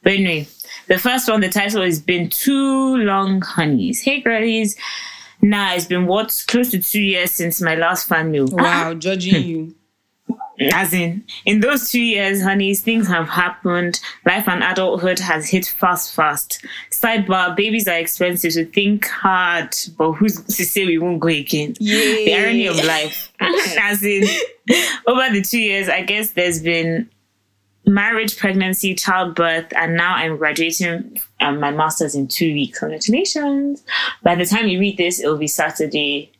But 0.03 0.13
anyway, 0.13 0.47
the 0.87 0.97
first 0.97 1.27
one, 1.29 1.41
the 1.41 1.49
title 1.49 1.81
has 1.83 1.99
been 1.99 2.29
Too 2.29 2.95
Long 2.97 3.41
Honeys. 3.41 4.01
Hey 4.01 4.21
girlies. 4.21 4.77
Nah, 5.45 5.73
it's 5.73 5.85
been 5.85 6.07
what 6.07 6.43
close 6.47 6.71
to 6.71 6.81
two 6.81 7.01
years 7.01 7.29
since 7.29 7.61
my 7.61 7.75
last 7.75 8.07
fan 8.07 8.31
mail. 8.31 8.47
Wow, 8.47 8.91
ah. 8.91 8.93
judging 8.95 9.43
you. 9.43 9.75
As 10.73 10.91
in, 10.91 11.23
in 11.45 11.59
those 11.59 11.91
two 11.91 12.01
years, 12.01 12.41
honeys, 12.41 12.81
things 12.81 13.07
have 13.09 13.29
happened. 13.29 13.99
Life 14.25 14.47
and 14.47 14.63
adulthood 14.63 15.19
has 15.19 15.47
hit 15.47 15.67
fast, 15.67 16.15
fast. 16.15 16.65
Sidebar, 16.89 17.55
babies 17.55 17.87
are 17.87 17.97
expensive, 17.97 18.53
so 18.53 18.65
think 18.65 19.05
hard. 19.05 19.75
But 19.97 20.13
who's 20.13 20.41
to 20.43 20.65
say 20.65 20.85
we 20.85 20.97
won't 20.97 21.19
go 21.19 21.27
again? 21.27 21.75
The 21.79 22.33
irony 22.33 22.65
of 22.65 22.83
life. 22.83 23.31
As 23.39 24.01
in, 24.01 24.23
over 25.05 25.29
the 25.31 25.43
two 25.47 25.59
years, 25.59 25.89
I 25.89 26.01
guess 26.01 26.31
there's 26.31 26.61
been 26.61 27.09
marriage, 27.95 28.37
pregnancy, 28.37 28.93
childbirth, 28.93 29.71
and 29.75 29.95
now 29.95 30.13
I'm 30.15 30.37
graduating 30.37 31.19
um, 31.39 31.59
my 31.59 31.71
master's 31.71 32.13
in 32.13 32.27
two 32.27 32.53
weeks. 32.53 32.77
Congratulations. 32.77 33.83
By 34.21 34.35
the 34.35 34.45
time 34.45 34.67
you 34.67 34.79
read 34.79 34.97
this, 34.97 35.19
it'll 35.19 35.37
be 35.37 35.47
Saturday. 35.47 36.31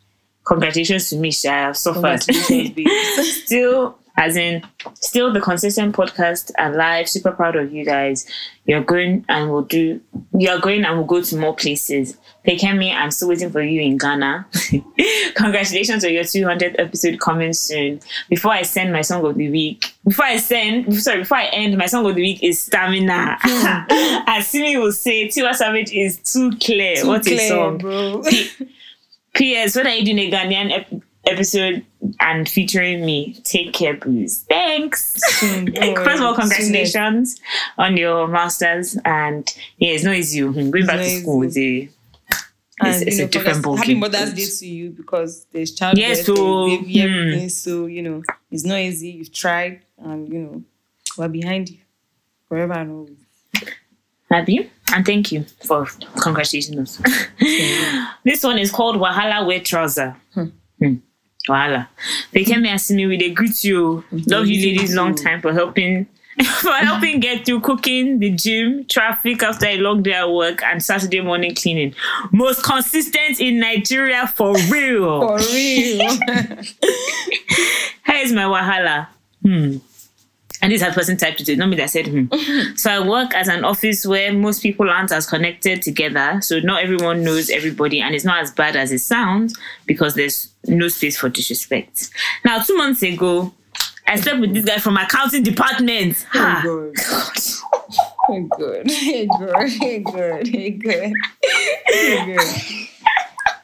Congratulations 0.45 1.09
to 1.09 1.15
me, 1.15 1.31
Sha. 1.31 1.69
I've 1.69 1.77
suffered. 1.77 2.21
Still, 3.23 3.97
as 4.17 4.35
in, 4.37 4.63
still 4.95 5.33
the 5.33 5.41
consistent 5.41 5.95
podcast 5.95 6.51
and 6.57 6.75
live. 6.75 7.09
Super 7.09 7.31
proud 7.31 7.55
of 7.55 7.73
you 7.73 7.83
guys. 7.85 8.25
You're 8.65 8.83
going 8.83 9.25
and 9.29 9.51
we'll 9.51 9.61
do. 9.63 9.99
You're 10.37 10.59
going 10.59 10.85
and 10.85 10.97
we'll 10.97 11.05
go 11.05 11.21
to 11.21 11.37
more 11.37 11.55
places. 11.55 12.17
Pekemi, 12.47 12.93
I'm 12.95 13.11
still 13.11 13.29
waiting 13.29 13.49
for 13.51 13.61
you 13.61 13.81
in 13.81 13.97
Ghana. 13.97 14.47
Congratulations 15.35 16.05
on 16.05 16.13
your 16.13 16.23
200th 16.23 16.75
episode 16.79 17.19
coming 17.19 17.53
soon. 17.53 17.99
Before 18.29 18.51
I 18.51 18.61
send 18.61 18.93
my 18.93 19.01
song 19.01 19.25
of 19.25 19.35
the 19.35 19.49
week, 19.49 19.93
before 20.07 20.25
I 20.25 20.37
send, 20.37 20.95
sorry, 21.01 21.19
before 21.19 21.37
I 21.37 21.45
end, 21.47 21.77
my 21.77 21.85
song 21.87 22.05
of 22.05 22.15
the 22.15 22.21
week 22.21 22.41
is 22.43 22.59
Stamina. 22.61 23.37
Hmm. 23.41 23.85
As 24.27 24.47
Simi 24.47 24.77
will 24.77 24.91
say, 24.91 25.27
Tiwa 25.27 25.53
Savage 25.53 25.91
is 25.91 26.17
too 26.19 26.51
clear. 26.57 26.95
Too 26.97 27.07
what 27.07 27.23
clear, 27.23 27.49
song. 27.49 27.77
bro. 27.79 28.23
P.S. 29.33 29.75
When 29.75 29.85
are 29.87 29.93
you 29.93 30.05
doing 30.05 30.19
a 30.19 30.31
Ghanaian 30.31 30.71
ep- 30.71 31.01
episode 31.27 31.85
and 32.19 32.47
featuring 32.47 33.05
me? 33.05 33.33
Take 33.43 33.73
care, 33.73 33.95
Bruce. 33.95 34.41
Thanks. 34.49 35.21
First 35.39 36.19
of 36.19 36.21
all, 36.21 36.35
congratulations 36.35 37.39
on 37.77 37.97
your 37.97 38.27
masters. 38.27 38.97
And 39.05 39.53
yeah, 39.77 39.91
it's 39.91 40.03
not 40.03 40.15
easy. 40.15 40.41
hmm, 40.41 40.69
Going 40.69 40.85
back 40.85 40.99
to 40.99 41.09
school 41.21 41.43
is 41.43 41.57
a 41.57 41.89
And, 42.81 43.07
it's 43.07 43.17
you 43.19 43.25
a 43.25 43.27
different 43.27 43.63
ballgame. 43.63 43.77
Happy 43.77 43.95
Mother's 43.95 44.33
Day 44.33 44.45
to 44.59 44.67
you 44.67 44.89
because 44.91 45.45
there's 45.51 45.73
child 45.73 45.97
birth, 45.97 46.25
so, 46.25 46.67
baby, 46.67 47.01
hmm. 47.01 47.07
everything. 47.07 47.49
So, 47.49 47.85
you 47.85 48.01
know, 48.01 48.23
it's 48.51 48.65
not 48.65 48.79
easy. 48.79 49.09
You've 49.11 49.31
tried 49.33 49.81
and, 49.97 50.27
you 50.31 50.39
know, 50.39 50.63
we're 51.17 51.29
behind 51.29 51.69
you 51.69 51.77
forever 52.49 52.73
and 52.73 52.91
always. 52.91 53.17
happy. 54.29 54.69
And 54.93 55.05
thank 55.05 55.31
you 55.31 55.45
for 55.65 55.87
congratulations. 56.21 57.01
this 58.23 58.43
one 58.43 58.57
is 58.57 58.71
called 58.71 58.97
Wahala 58.97 59.45
Wear 59.45 59.59
Trouser. 59.61 60.15
Hmm. 60.33 60.95
Wahala. 61.47 61.87
They 62.31 62.43
came 62.43 62.63
here 62.63 62.73
asking 62.73 62.97
me, 62.97 63.05
we 63.07 63.17
they 63.17 63.31
greet 63.31 63.63
you. 63.63 64.03
Love 64.11 64.47
you 64.47 64.61
ladies 64.61 64.95
long 64.95 65.15
time 65.15 65.41
for 65.41 65.53
helping 65.53 66.07
for 66.61 66.71
helping 66.71 67.21
get 67.21 67.45
through 67.45 67.61
cooking, 67.61 68.19
the 68.19 68.29
gym, 68.29 68.85
traffic 68.85 69.41
after 69.41 69.67
a 69.67 69.77
long 69.77 70.03
day 70.03 70.11
at 70.11 70.29
work, 70.29 70.61
and 70.63 70.83
Saturday 70.83 71.21
morning 71.21 71.55
cleaning. 71.55 71.95
Most 72.33 72.61
consistent 72.61 73.39
in 73.39 73.59
Nigeria 73.59 74.27
for 74.27 74.53
real. 74.69 75.21
For 75.21 75.37
real. 75.37 76.09
Here's 78.03 78.33
my 78.33 78.43
wahala. 78.43 79.07
Hmm. 79.43 79.77
And 80.65 80.71
this 80.71 80.81
person 80.95 81.15
typed 81.15 81.37
to 81.37 81.43
do 81.43 81.53
it, 81.53 81.59
not 81.59 81.69
me 81.69 81.75
that 81.75 81.91
said 81.91 82.07
hmm. 82.07 82.25
so 82.75 82.89
I 82.89 83.07
work 83.07 83.35
as 83.35 83.47
an 83.47 83.63
office 83.63 84.03
where 84.03 84.33
most 84.33 84.63
people 84.63 84.89
aren't 84.89 85.11
as 85.11 85.27
connected 85.27 85.83
together. 85.83 86.39
So 86.41 86.59
not 86.59 86.81
everyone 86.81 87.23
knows 87.23 87.51
everybody, 87.51 88.01
and 88.01 88.15
it's 88.15 88.25
not 88.25 88.41
as 88.41 88.49
bad 88.49 88.75
as 88.75 88.91
it 88.91 88.97
sounds 88.97 89.55
because 89.85 90.15
there's 90.15 90.49
no 90.65 90.87
space 90.87 91.19
for 91.19 91.29
disrespect. 91.29 92.09
Now, 92.43 92.63
two 92.63 92.75
months 92.77 93.03
ago, 93.03 93.53
I 94.07 94.19
slept 94.19 94.39
with 94.39 94.55
this 94.55 94.65
guy 94.65 94.79
from 94.79 94.97
accounting 94.97 95.43
department. 95.43 96.25
Oh, 96.33 96.91
Ha. 96.95 97.61
Oh, 98.27 98.41
God. 98.57 98.89
Hey, 98.89 99.27
good. 99.37 99.69
Hey, 99.69 99.99
good. 99.99 100.47
Hey, 100.47 100.71
good. 100.71 101.13
Hey, 101.87 102.25
good. 102.25 102.87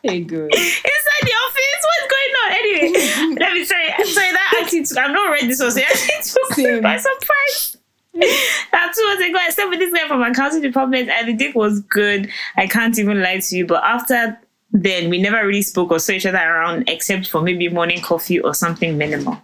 Hey, 0.03 0.21
good. 0.21 0.53
inside 0.53 1.21
the 1.21 1.33
office. 1.45 1.81
What's 1.83 2.07
going 2.13 2.33
on? 2.41 2.51
Anyway, 2.53 3.35
let 3.39 3.53
me 3.53 3.65
try. 3.65 3.93
I'm 3.97 4.05
sorry 4.07 4.31
that 4.31 4.51
took, 4.69 4.97
I've 4.97 5.11
not 5.11 5.31
read 5.31 5.49
this 5.49 5.59
one, 5.59 5.71
so 5.71 5.81
actually 5.81 6.23
took 6.23 6.57
me 6.57 6.79
by 6.79 6.97
surprise. 6.97 7.77
Now, 8.13 8.89
two 8.93 9.05
months 9.05 9.23
ago, 9.25 9.37
I 9.39 9.49
slept 9.51 9.69
with 9.69 9.79
this 9.79 9.93
guy 9.93 10.07
from 10.07 10.21
accounting 10.21 10.61
department, 10.61 11.09
and 11.09 11.27
the 11.27 11.33
dick 11.33 11.55
was 11.55 11.79
good. 11.81 12.29
I 12.57 12.67
can't 12.67 12.97
even 12.97 13.21
lie 13.21 13.39
to 13.39 13.55
you. 13.55 13.65
But 13.65 13.83
after 13.83 14.37
then, 14.71 15.09
we 15.09 15.21
never 15.21 15.45
really 15.45 15.61
spoke 15.61 15.91
or 15.91 15.99
saw 15.99 16.13
each 16.13 16.25
other 16.25 16.37
around, 16.37 16.89
except 16.89 17.29
for 17.29 17.41
maybe 17.41 17.69
morning 17.69 18.01
coffee 18.01 18.39
or 18.39 18.53
something 18.53 18.97
minimal. 18.97 19.41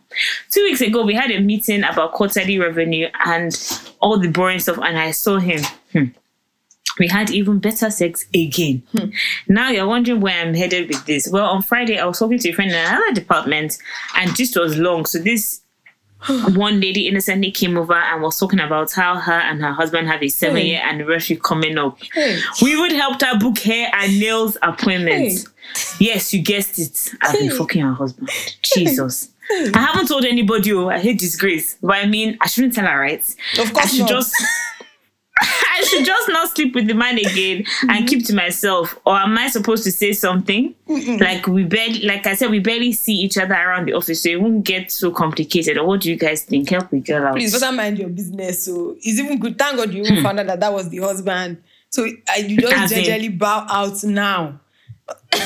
Two 0.50 0.64
weeks 0.64 0.82
ago, 0.82 1.06
we 1.06 1.14
had 1.14 1.32
a 1.32 1.40
meeting 1.40 1.84
about 1.84 2.14
quarterly 2.14 2.60
revenue 2.60 3.08
and 3.26 3.54
all 4.00 4.18
the 4.20 4.30
boring 4.30 4.60
stuff, 4.60 4.78
and 4.82 4.98
I 4.98 5.12
saw 5.12 5.38
him. 5.38 5.62
Hmm. 5.94 6.06
We 7.00 7.08
had 7.08 7.30
even 7.30 7.60
better 7.60 7.90
sex 7.90 8.26
again. 8.34 8.84
Hmm. 8.92 9.10
Now 9.48 9.70
you're 9.70 9.88
wondering 9.88 10.20
where 10.22 10.42
I'm 10.42 10.54
headed 10.54 10.90
with 10.90 11.06
this. 11.06 11.30
Well, 11.32 11.46
on 11.46 11.62
Friday, 11.62 12.00
I 12.00 12.06
was 12.06 12.20
talking 12.20 12.40
to 12.40 12.50
a 12.50 12.54
friend 12.54 12.72
in 12.72 12.78
another 12.78 13.14
department, 13.14 13.78
and 14.16 14.32
this 14.36 14.56
was 14.56 14.78
long. 14.78 15.06
So 15.06 15.20
this 15.20 15.62
one 16.56 16.82
lady 16.82 17.08
innocently 17.08 17.52
came 17.52 17.78
over 17.78 17.94
and 17.94 18.24
was 18.24 18.40
talking 18.40 18.60
about 18.60 18.92
how 18.92 19.16
her 19.18 19.32
and 19.34 19.62
her 19.62 19.72
husband 19.74 20.08
have 20.08 20.24
a 20.24 20.30
seven 20.30 20.66
year 20.66 20.82
anniversary 20.84 21.36
coming 21.44 21.78
up. 21.78 22.00
Hey. 22.14 22.40
We 22.62 22.80
would 22.80 22.92
help 22.92 23.22
her 23.22 23.38
book 23.38 23.60
hair 23.60 23.92
and 23.94 24.20
nails 24.20 24.58
appointments. 24.64 25.46
Yes, 26.00 26.34
you 26.34 26.42
guessed 26.42 26.80
it. 26.80 27.14
I've 27.22 27.34
been 27.34 27.50
Hey. 27.52 27.58
fucking 27.58 27.82
her 27.84 27.94
husband. 27.94 28.30
Jesus. 28.64 29.30
I 29.52 29.78
haven't 29.80 30.08
told 30.08 30.26
anybody. 30.26 30.74
Oh, 30.74 30.90
I 30.90 31.00
hate 31.00 31.20
disgrace. 31.20 31.78
But 31.82 31.98
I 31.98 32.06
mean, 32.08 32.38
I 32.42 32.48
shouldn't 32.48 32.74
tell 32.74 32.86
her, 32.86 33.00
right? 33.00 33.20
Of 33.60 33.72
course 33.74 33.86
I 33.86 33.88
should 33.90 34.00
not. 34.02 34.10
just. 34.10 34.34
I 35.78 35.84
should 35.84 36.06
just 36.06 36.30
not 36.30 36.56
sleep 36.56 36.74
with 36.74 36.88
the 36.88 36.94
man 36.94 37.18
again 37.18 37.66
and 37.90 38.08
keep 38.08 38.26
to 38.26 38.36
myself. 38.36 38.98
Or 39.06 39.16
am 39.16 39.38
I 39.38 39.50
supposed 39.50 39.84
to 39.84 39.92
say 39.92 40.14
something? 40.14 40.74
Like 40.88 41.48
we 41.48 41.64
barely, 41.64 42.02
like 42.02 42.26
I 42.26 42.36
said, 42.36 42.50
we 42.50 42.60
barely 42.60 42.94
see 42.94 43.14
each 43.16 43.38
other 43.38 43.54
around 43.54 43.86
the 43.88 43.94
office, 43.94 44.24
so 44.24 44.30
it 44.30 44.42
won't 44.42 44.64
get 44.64 44.92
so 44.92 45.12
complicated. 45.12 45.78
Or 45.78 45.86
what 45.86 46.02
do 46.02 46.10
you 46.10 46.16
guys 46.16 46.44
think? 46.44 46.70
Help 46.70 46.92
me 46.92 47.00
get 47.02 47.24
out. 47.24 47.36
Please 47.36 47.60
better 47.60 47.76
mind 47.76 48.00
your 48.00 48.10
business. 48.10 48.66
So 48.66 48.96
it's 48.98 49.20
even 49.20 49.40
good. 49.40 49.58
Thank 49.58 49.78
God 49.78 49.94
you 49.94 50.02
even 50.02 50.18
hmm. 50.18 50.24
found 50.24 50.40
out 50.40 50.48
that 50.48 50.60
that 50.60 50.74
was 50.74 50.90
the 50.90 50.98
husband. 50.98 51.62
So 51.90 52.08
I, 52.30 52.38
you 52.38 52.58
just 52.58 52.74
Hmm. 52.74 52.84
As 52.84 52.92
in- 52.92 53.04
generally 53.04 53.30
bow 53.30 53.66
out 53.70 54.04
now. 54.04 54.60
Don't 55.32 55.42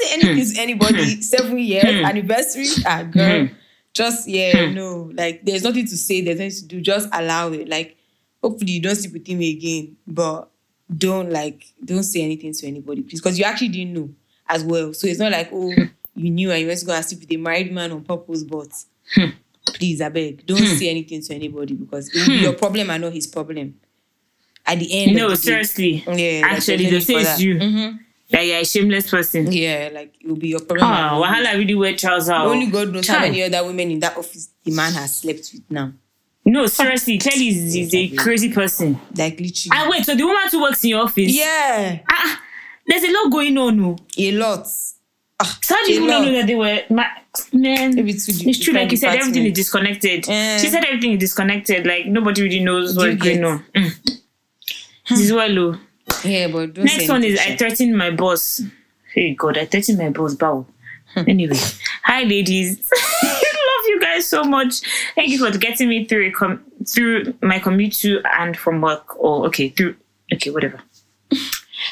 say 0.00 0.14
anything 0.14 0.36
hmm. 0.36 0.54
to 0.54 0.60
anybody. 0.60 1.14
Hmm. 1.14 1.20
Seven 1.20 1.58
years 1.58 1.84
anniversary, 1.84 2.66
ah, 2.86 3.02
girl. 3.02 3.48
Just 3.92 4.28
yeah, 4.28 4.70
no. 4.70 5.10
Like 5.14 5.44
there's 5.44 5.62
nothing 5.62 5.86
to 5.86 5.96
say. 5.96 6.20
There's 6.20 6.38
nothing 6.38 6.68
to 6.68 6.76
do. 6.76 6.80
Just 6.80 7.08
allow 7.12 7.52
it. 7.52 7.68
Like 7.68 7.96
hopefully 8.44 8.72
you 8.72 8.82
don't 8.82 8.94
sleep 8.96 9.14
with 9.14 9.26
him 9.26 9.40
again, 9.40 9.96
but 10.06 10.50
don't 10.94 11.30
like 11.30 11.64
don't 11.82 12.02
say 12.02 12.22
anything 12.22 12.52
to 12.52 12.66
anybody, 12.66 13.02
please, 13.02 13.20
because 13.20 13.38
you 13.38 13.44
actually 13.44 13.68
didn't 13.68 13.94
know 13.94 14.10
as 14.48 14.62
well. 14.62 14.92
So 14.92 15.06
it's 15.06 15.18
not 15.18 15.32
like 15.32 15.48
oh 15.52 15.72
hmm. 15.72 15.84
you 16.14 16.30
knew 16.30 16.50
and 16.50 16.60
you 16.60 16.66
went 16.66 16.78
to 16.80 16.86
go 16.86 16.92
and 16.92 17.04
sleep 17.04 17.20
with 17.20 17.32
a 17.32 17.36
married 17.38 17.72
man 17.72 17.92
on 17.92 18.04
purpose, 18.04 18.44
but 18.44 18.68
hmm. 19.14 19.30
please, 19.66 20.00
I 20.02 20.10
beg, 20.10 20.44
don't 20.46 20.58
hmm. 20.58 20.76
say 20.76 20.90
anything 20.90 21.22
to 21.22 21.34
anybody 21.34 21.74
because 21.74 22.08
it 22.14 22.20
will 22.20 22.36
be 22.36 22.42
your 22.42 22.52
problem 22.52 22.90
and 22.90 23.02
not 23.02 23.12
his 23.12 23.26
problem. 23.26 23.80
At 24.66 24.78
the 24.78 25.02
end, 25.02 25.16
no, 25.16 25.28
the 25.28 25.36
day. 25.36 25.40
seriously. 25.42 26.04
Yeah, 26.06 26.46
Actually, 26.46 26.88
there's 26.88 26.88
they 26.88 26.90
no 26.90 26.90
need 26.90 27.02
say 27.04 27.12
for 27.14 27.20
it's 27.20 27.28
that. 27.28 27.40
you. 27.40 27.54
Mhm. 27.56 27.98
That 28.30 28.46
you're 28.46 28.58
a 28.58 28.64
shameless 28.64 29.10
person. 29.10 29.52
Yeah, 29.52 29.90
like 29.92 30.14
it 30.20 30.26
will 30.26 30.36
be 30.36 30.48
your 30.48 30.60
problem. 30.60 30.86
Ah, 30.88 31.18
not 31.18 31.22
Wahala 31.22 31.58
really 31.58 31.74
wear 31.74 31.94
trousers. 31.94 32.30
oh. 32.30 32.50
Only 32.50 32.66
God 32.66 32.90
knows 32.92 33.06
how 33.06 33.20
many 33.20 33.42
other 33.42 33.62
women 33.64 33.90
in 33.90 34.00
that 34.00 34.16
office 34.16 34.48
the 34.64 34.70
man 34.72 34.92
has 34.94 35.16
slept 35.16 35.50
with 35.52 35.70
now. 35.70 35.92
No, 36.46 36.66
seriously, 36.66 37.18
clearly 37.18 37.48
is, 37.48 37.72
he's 37.72 37.94
a 37.94 38.08
crazy 38.16 38.52
person. 38.52 39.00
Like 39.16 39.40
literally. 39.40 39.70
Ah, 39.72 39.88
wait, 39.90 40.04
so 40.04 40.14
the 40.14 40.24
woman 40.24 40.42
who 40.50 40.60
works 40.62 40.84
in 40.84 40.90
your 40.90 41.02
office? 41.04 41.32
yeah, 41.34 42.00
Ah, 42.10 42.40
there's 42.86 43.02
a 43.04 43.10
lot 43.12 43.30
going 43.32 43.56
on. 43.56 43.80
No. 43.80 43.96
a 44.18 44.32
lot. 44.32 44.66
Ah, 45.40 45.58
So 45.62 45.74
how 45.74 45.84
do 45.86 45.92
you 45.92 46.06
know 46.06 46.32
that 46.32 46.46
they 46.46 46.54
were 46.54 46.80
ma- 46.90 47.04
man? 47.52 47.98
It's, 47.98 48.28
It's 48.28 48.58
true, 48.58 48.74
like 48.74 48.90
you 48.90 48.96
said, 48.98 49.16
everything 49.16 49.46
is 49.46 49.54
disconnected. 49.54 50.28
Eh. 50.28 50.58
She 50.58 50.68
said 50.68 50.84
everything 50.84 51.12
is 51.12 51.18
disconnected. 51.20 51.86
Like 51.86 52.06
nobody 52.06 52.42
really 52.42 52.60
knows 52.60 52.94
what's 52.96 53.16
going 53.16 53.42
on. 53.44 53.64
Mm. 53.74 54.20
This 55.08 55.20
is 55.20 55.32
well 55.32 55.48
low. 55.48 55.76
Yeah, 56.24 56.48
but 56.48 56.76
Next 56.76 57.08
one 57.08 57.24
is 57.24 57.38
I 57.40 57.56
threatened 57.56 57.96
my 57.96 58.10
boss. 58.10 58.60
Hey 59.14 59.34
God, 59.34 59.56
I 59.58 59.64
threatened 59.64 59.98
my 59.98 60.10
boss. 60.10 60.34
Bow. 60.34 60.66
anyway, 61.16 61.56
hi 62.02 62.22
ladies. 62.24 62.78
Guys 64.14 64.28
so 64.28 64.44
much. 64.44 64.80
Thank 65.14 65.30
you 65.30 65.38
for 65.38 65.56
getting 65.58 65.88
me 65.88 66.04
through 66.04 66.32
com- 66.32 66.64
through 66.86 67.34
my 67.42 67.58
commute 67.58 67.94
to 67.94 68.20
and 68.38 68.56
from 68.56 68.80
work. 68.80 69.16
Or 69.18 69.46
okay, 69.46 69.70
through 69.70 69.96
okay, 70.32 70.50
whatever. 70.50 70.80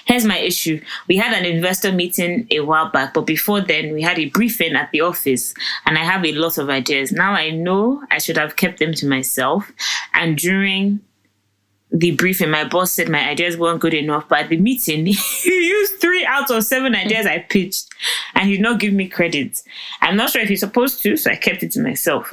Here's 0.07 0.25
my 0.25 0.39
issue. 0.39 0.81
We 1.09 1.17
had 1.17 1.35
an 1.37 1.45
investor 1.45 1.93
meeting 1.93 2.47
a 2.51 2.61
while 2.61 2.91
back, 2.91 3.15
but 3.15 3.27
before 3.27 3.61
then, 3.61 3.93
we 3.93 4.03
had 4.03 4.19
a 4.19 4.27
briefing 4.27 4.75
at 4.75 4.91
the 4.91 5.01
office, 5.01 5.53
and 5.85 5.99
I 5.99 6.05
have 6.05 6.25
a 6.25 6.33
lot 6.33 6.59
of 6.59 6.71
ideas. 6.71 7.13
Now 7.13 7.33
I 7.33 7.51
know 7.51 8.03
I 8.11 8.19
should 8.19 8.37
have 8.37 8.57
kept 8.57 8.79
them 8.79 8.95
to 8.95 9.07
myself. 9.07 9.71
And 10.15 10.39
during 10.39 11.01
the 11.93 12.13
briefing, 12.13 12.51
my 12.51 12.65
boss 12.65 12.93
said 12.93 13.09
my 13.09 13.29
ideas 13.29 13.57
weren't 13.57 13.81
good 13.81 13.95
enough, 13.95 14.29
but 14.29 14.41
at 14.41 14.49
the 14.49 14.57
meeting, 14.57 15.07
he 15.43 15.69
used 15.69 16.01
three 16.01 16.25
out 16.25 16.51
of 16.51 16.65
seven 16.65 16.95
ideas 16.95 17.27
I 17.27 17.39
pitched, 17.39 17.89
and 18.35 18.49
he 18.49 18.57
did 18.57 18.63
not 18.63 18.81
give 18.81 18.95
me 18.95 19.09
credit. 19.09 19.63
I'm 20.01 20.17
not 20.17 20.31
sure 20.31 20.43
if 20.43 20.49
he's 20.49 20.61
supposed 20.61 21.03
to, 21.03 21.17
so 21.17 21.31
I 21.31 21.37
kept 21.37 21.63
it 21.63 21.73
to 21.73 21.81
myself. 21.81 22.33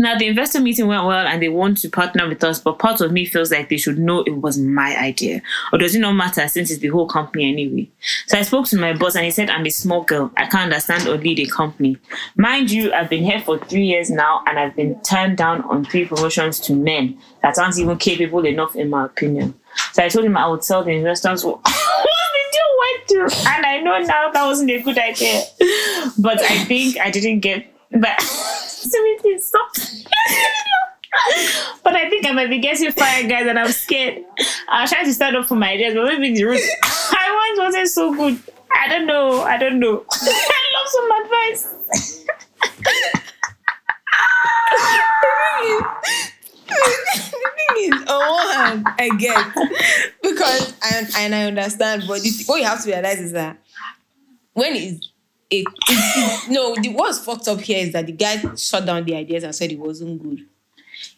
Now, 0.00 0.16
the 0.16 0.28
investor 0.28 0.62
meeting 0.62 0.86
went 0.86 1.04
well 1.04 1.26
and 1.26 1.42
they 1.42 1.50
want 1.50 1.76
to 1.82 1.90
partner 1.90 2.26
with 2.26 2.42
us, 2.42 2.58
but 2.58 2.78
part 2.78 3.02
of 3.02 3.12
me 3.12 3.26
feels 3.26 3.50
like 3.50 3.68
they 3.68 3.76
should 3.76 3.98
know 3.98 4.22
it 4.22 4.30
was 4.30 4.56
my 4.56 4.96
idea. 4.96 5.42
Or 5.74 5.78
does 5.78 5.94
it 5.94 5.98
not 5.98 6.12
matter 6.12 6.48
since 6.48 6.70
it's 6.70 6.80
the 6.80 6.88
whole 6.88 7.06
company 7.06 7.52
anyway? 7.52 7.86
So 8.26 8.38
I 8.38 8.42
spoke 8.42 8.64
to 8.68 8.78
my 8.78 8.94
boss 8.94 9.14
and 9.14 9.26
he 9.26 9.30
said, 9.30 9.50
I'm 9.50 9.66
a 9.66 9.70
small 9.70 10.02
girl. 10.04 10.32
I 10.38 10.46
can't 10.46 10.72
understand 10.72 11.06
or 11.06 11.18
lead 11.18 11.38
a 11.40 11.46
company. 11.46 11.98
Mind 12.34 12.70
you, 12.70 12.90
I've 12.94 13.10
been 13.10 13.24
here 13.24 13.42
for 13.42 13.58
three 13.58 13.84
years 13.84 14.08
now 14.08 14.42
and 14.46 14.58
I've 14.58 14.74
been 14.74 14.98
turned 15.02 15.36
down 15.36 15.64
on 15.64 15.84
three 15.84 16.06
promotions 16.06 16.60
to 16.60 16.74
men 16.74 17.18
that 17.42 17.58
aren't 17.58 17.78
even 17.78 17.98
capable 17.98 18.46
enough, 18.46 18.74
in 18.76 18.88
my 18.88 19.04
opinion. 19.04 19.52
So 19.92 20.02
I 20.02 20.08
told 20.08 20.24
him 20.24 20.34
I 20.34 20.46
would 20.46 20.62
tell 20.62 20.82
the 20.82 20.92
investors 20.92 21.44
what. 21.44 21.60
And 23.12 23.66
I 23.66 23.80
know 23.82 23.98
now 23.98 24.30
that 24.30 24.46
wasn't 24.46 24.70
a 24.70 24.80
good 24.80 24.96
idea. 24.96 25.42
But 26.16 26.40
I 26.40 26.64
think 26.64 26.96
I 26.98 27.10
didn't 27.10 27.40
get. 27.40 27.66
But 27.90 28.18
Sweetie, 28.80 29.38
stop. 29.38 29.68
but 31.84 31.94
I 31.94 32.08
think 32.08 32.26
I 32.26 32.32
might 32.32 32.48
be 32.48 32.58
getting 32.58 32.90
fired, 32.92 33.28
guys, 33.28 33.46
and 33.46 33.58
I'm 33.58 33.72
scared. 33.72 34.24
I 34.68 34.82
was 34.82 34.90
trying 34.90 35.04
to 35.04 35.12
stand 35.12 35.36
up 35.36 35.46
for 35.46 35.54
my 35.54 35.72
ideas, 35.72 35.94
but 35.94 36.06
maybe 36.06 36.34
the 36.34 36.44
route 36.44 36.60
I 36.82 37.54
once 37.56 37.58
wasn't 37.58 37.88
so 37.88 38.14
good. 38.14 38.40
I 38.74 38.88
don't 38.88 39.06
know. 39.06 39.42
I 39.42 39.58
don't 39.58 39.78
know. 39.80 40.04
I 40.12 40.62
love 40.76 40.88
some 40.88 41.10
advice. 41.22 42.24
the 46.68 47.50
thing 47.56 47.76
is, 47.78 47.92
on 48.08 48.30
one 48.30 48.56
hand, 48.56 48.86
I 48.98 49.08
get 49.18 49.46
because 50.22 50.74
and, 50.92 51.08
and 51.18 51.34
I 51.34 51.44
understand, 51.44 52.04
but 52.08 52.22
the, 52.22 52.30
what 52.46 52.56
you 52.60 52.64
have 52.66 52.82
to 52.84 52.90
realize 52.90 53.20
is 53.20 53.32
that 53.32 53.58
when 54.54 54.74
it's 54.74 55.10
it, 55.50 55.66
it, 55.88 56.50
no, 56.50 56.74
the 56.76 56.90
what's 56.90 57.18
fucked 57.18 57.48
up 57.48 57.60
here 57.60 57.84
is 57.84 57.92
that 57.92 58.06
the 58.06 58.12
guy 58.12 58.42
shut 58.54 58.86
down 58.86 59.04
the 59.04 59.16
ideas 59.16 59.44
and 59.44 59.54
said 59.54 59.72
it 59.72 59.78
wasn't 59.78 60.22
good. 60.22 60.46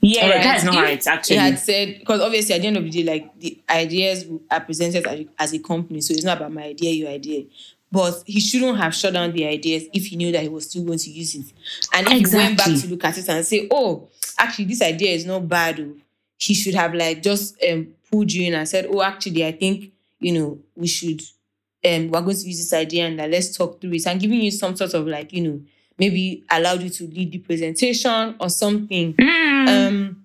Yeah, 0.01 0.25
Alright, 0.25 0.43
that's 0.43 0.65
not 0.65 0.77
right, 0.77 1.07
actually. 1.07 1.37
He 1.37 1.43
had 1.43 1.59
said 1.59 1.99
because 2.01 2.21
obviously 2.21 2.55
at 2.55 2.61
the 2.61 2.69
end 2.69 2.77
of 2.77 2.85
the 2.85 2.91
day, 2.91 3.05
like 3.05 3.39
the 3.39 3.61
ideas 3.69 4.25
are 4.51 4.61
presented 4.61 5.07
as, 5.07 5.27
as 5.39 5.55
a 5.55 5.59
company, 5.59 6.01
so 6.01 6.13
it's 6.13 6.25
not 6.25 6.39
about 6.39 6.53
my 6.53 6.65
idea, 6.65 6.93
your 6.93 7.09
idea. 7.09 7.45
But 7.91 8.23
he 8.25 8.41
shouldn't 8.41 8.79
have 8.79 8.95
shut 8.95 9.13
down 9.13 9.33
the 9.33 9.47
ideas 9.47 9.85
if 9.93 10.07
he 10.07 10.17
knew 10.17 10.33
that 10.33 10.43
he 10.43 10.49
was 10.49 10.69
still 10.69 10.85
going 10.85 10.99
to 10.99 11.11
use 11.11 11.35
it. 11.35 11.53
And 11.93 12.07
if 12.09 12.31
he 12.31 12.37
went 12.37 12.57
back 12.57 12.69
to 12.69 12.89
look 12.89 13.05
at 13.05 13.19
it 13.19 13.29
and 13.29 13.45
say, 13.45 13.69
"Oh, 13.71 14.09
actually, 14.39 14.65
this 14.65 14.81
idea 14.83 15.11
is 15.11 15.27
not 15.27 15.47
bad," 15.47 15.79
oh," 15.79 15.95
he 16.39 16.55
should 16.55 16.75
have 16.75 16.95
like 16.95 17.23
just 17.23 17.63
um, 17.71 17.89
pulled 18.11 18.33
you 18.33 18.47
in 18.47 18.55
and 18.55 18.67
said, 18.67 18.87
"Oh, 18.89 19.03
actually, 19.03 19.45
I 19.47 19.53
think 19.53 19.93
you 20.21 20.33
know 20.33 20.59
we 20.75 20.87
should 20.87 21.23
um 21.85 22.09
we're 22.09 22.21
going 22.21 22.37
to 22.37 22.47
use 22.47 22.59
this 22.59 22.73
idea 22.73 23.07
and 23.07 23.21
uh, 23.21 23.27
let's 23.27 23.57
talk 23.57 23.81
through 23.81 23.93
it." 23.93 24.07
And 24.07 24.21
giving 24.21 24.41
you 24.41 24.51
some 24.51 24.77
sort 24.77 24.95
of 24.95 25.07
like 25.07 25.33
you 25.33 25.43
know 25.43 25.61
maybe 25.99 26.45
allowed 26.51 26.83
you 26.83 26.91
to 26.91 27.05
lead 27.07 27.33
the 27.33 27.39
presentation 27.39 28.35
or 28.41 28.49
something 28.51 29.15
Mm. 29.15 29.69
um 29.69 30.19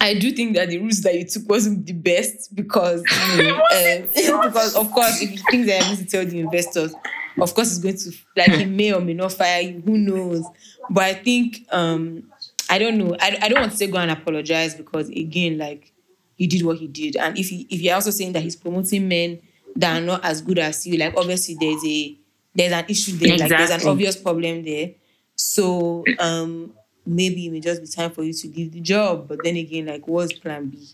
I 0.00 0.12
do 0.18 0.32
think 0.32 0.54
that 0.56 0.68
the 0.68 0.78
route 0.78 1.02
that 1.04 1.14
you 1.14 1.24
took 1.24 1.48
wasn't 1.48 1.86
the 1.86 1.92
best 1.94 2.54
because 2.54 3.02
you 3.36 3.42
know, 3.42 3.56
uh, 3.72 4.42
because 4.48 4.74
of 4.76 4.90
course 4.92 5.22
if 5.22 5.30
you 5.30 5.38
think 5.50 5.66
that 5.66 5.82
I'm 5.82 5.94
going 5.94 6.04
to 6.04 6.10
tell 6.10 6.24
the 6.26 6.40
investors, 6.40 6.94
of 7.40 7.54
course 7.54 7.70
it's 7.70 7.78
going 7.78 7.96
to 7.96 8.12
like 8.36 8.52
he 8.58 8.66
may 8.66 8.92
or 8.92 9.00
may 9.00 9.14
not 9.14 9.32
fire 9.32 9.62
you, 9.62 9.80
who 9.80 9.96
knows? 9.96 10.44
But 10.90 11.04
I 11.04 11.14
think 11.14 11.64
um 11.70 12.24
I 12.68 12.78
don't 12.78 12.98
know. 12.98 13.16
I, 13.20 13.38
I 13.42 13.48
don't 13.48 13.60
want 13.60 13.72
to 13.72 13.78
say 13.78 13.86
go 13.86 13.98
and 13.98 14.10
apologize 14.10 14.74
because 14.74 15.08
again, 15.08 15.56
like 15.58 15.92
he 16.36 16.46
did 16.48 16.64
what 16.66 16.78
he 16.78 16.86
did. 16.88 17.16
And 17.16 17.38
if 17.38 17.48
he 17.48 17.66
if 17.70 17.80
you're 17.80 17.94
also 17.94 18.10
saying 18.10 18.32
that 18.32 18.42
he's 18.42 18.56
promoting 18.56 19.08
men 19.08 19.40
that 19.76 20.02
are 20.02 20.04
not 20.04 20.24
as 20.24 20.40
good 20.40 20.58
as 20.58 20.86
you, 20.86 20.96
like 20.98 21.14
obviously 21.16 21.56
there's 21.58 21.84
a 21.84 22.16
there's 22.54 22.72
an 22.72 22.84
issue 22.88 23.12
there, 23.16 23.36
like 23.36 23.48
there's 23.48 23.70
an 23.70 23.86
obvious 23.86 24.16
problem 24.16 24.62
there. 24.64 24.90
So 25.36 26.04
um 26.18 26.72
maybe 27.06 27.46
it 27.46 27.50
may 27.52 27.60
just 27.60 27.82
be 27.82 27.88
time 27.88 28.10
for 28.10 28.22
you 28.22 28.32
to 28.32 28.48
leave 28.48 28.72
the 28.72 28.80
job. 28.80 29.28
But 29.28 29.38
then 29.44 29.56
again, 29.56 29.86
like 29.86 30.06
what's 30.06 30.32
plan 30.32 30.68
B? 30.68 30.86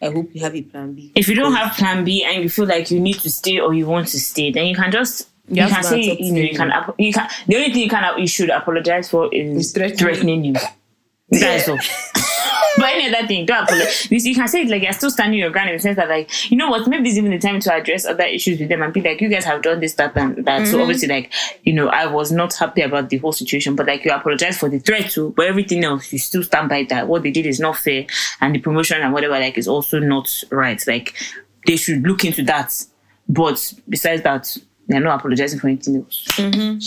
I 0.00 0.10
hope 0.10 0.28
you 0.34 0.42
have 0.42 0.54
a 0.54 0.62
plan 0.62 0.92
B. 0.92 1.12
if 1.14 1.26
you 1.26 1.34
don't 1.34 1.54
have 1.54 1.74
plan 1.76 2.04
B 2.04 2.22
and 2.22 2.42
you 2.42 2.50
feel 2.50 2.66
like 2.66 2.90
you 2.90 3.00
need 3.00 3.18
to 3.20 3.30
stay 3.30 3.58
or 3.58 3.72
you 3.72 3.86
want 3.86 4.08
to 4.08 4.20
stay, 4.20 4.52
then 4.52 4.66
you 4.66 4.76
can 4.76 4.92
just 4.92 5.28
you, 5.48 5.62
have 5.62 5.70
can 5.70 5.84
say 5.84 6.16
you 6.20 6.32
know 6.32 6.40
you 6.40 6.56
can 6.56 6.70
you 6.98 7.12
can 7.12 7.28
the 7.46 7.56
only 7.56 7.72
thing 7.72 7.82
you 7.84 7.88
can 7.88 8.18
you 8.18 8.26
should 8.26 8.50
apologize 8.50 9.08
for 9.10 9.32
is 9.34 9.56
Is 9.58 9.72
threatening. 9.72 9.98
threatening 9.98 10.44
you. 10.44 10.54
That's 11.30 11.68
all. 11.68 11.78
but 12.78 12.86
any 12.86 13.14
other 13.14 13.26
thing, 13.26 13.46
don't 13.46 13.64
apologize. 13.64 14.10
You, 14.10 14.34
can 14.34 14.48
say 14.48 14.62
it 14.62 14.68
like 14.68 14.82
you're 14.82 14.92
still 14.92 15.10
standing 15.10 15.38
your 15.38 15.50
ground 15.50 15.70
in 15.70 15.76
the 15.76 15.80
sense 15.80 15.96
that 15.96 16.08
like 16.08 16.50
you 16.50 16.56
know 16.56 16.68
what, 16.68 16.86
maybe 16.88 17.04
this 17.04 17.12
is 17.12 17.18
even 17.18 17.30
the 17.30 17.38
time 17.38 17.60
to 17.60 17.72
address 17.72 18.04
other 18.04 18.24
issues 18.24 18.58
with 18.58 18.68
them 18.68 18.82
and 18.82 18.92
be 18.92 19.00
like, 19.00 19.20
you 19.20 19.28
guys 19.28 19.44
have 19.44 19.62
done 19.62 19.80
this, 19.80 19.94
that, 19.94 20.16
and 20.16 20.44
that. 20.44 20.62
Mm-hmm. 20.62 20.70
So 20.70 20.80
obviously, 20.80 21.08
like 21.08 21.32
you 21.64 21.72
know, 21.72 21.88
I 21.88 22.06
was 22.06 22.32
not 22.32 22.54
happy 22.54 22.82
about 22.82 23.10
the 23.10 23.18
whole 23.18 23.32
situation, 23.32 23.76
but 23.76 23.86
like 23.86 24.04
you 24.04 24.12
apologize 24.12 24.58
for 24.58 24.68
the 24.68 24.78
threat 24.78 25.10
too, 25.10 25.32
but 25.36 25.46
everything 25.46 25.84
else 25.84 26.12
you 26.12 26.18
still 26.18 26.42
stand 26.42 26.68
by 26.68 26.84
that. 26.84 27.08
What 27.08 27.22
they 27.22 27.30
did 27.30 27.46
is 27.46 27.60
not 27.60 27.76
fair, 27.76 28.06
and 28.40 28.54
the 28.54 28.58
promotion 28.58 29.00
and 29.02 29.12
whatever 29.12 29.38
like 29.38 29.58
is 29.58 29.68
also 29.68 29.98
not 29.98 30.28
right. 30.50 30.82
Like 30.86 31.14
they 31.66 31.76
should 31.76 32.02
look 32.02 32.24
into 32.24 32.42
that. 32.44 32.72
But 33.28 33.72
besides 33.88 34.22
that, 34.22 34.56
they're 34.86 35.00
not 35.00 35.18
apologizing 35.18 35.58
for 35.58 35.68
anything 35.68 35.96
else. 35.96 36.24
Mm-hmm. 36.36 36.78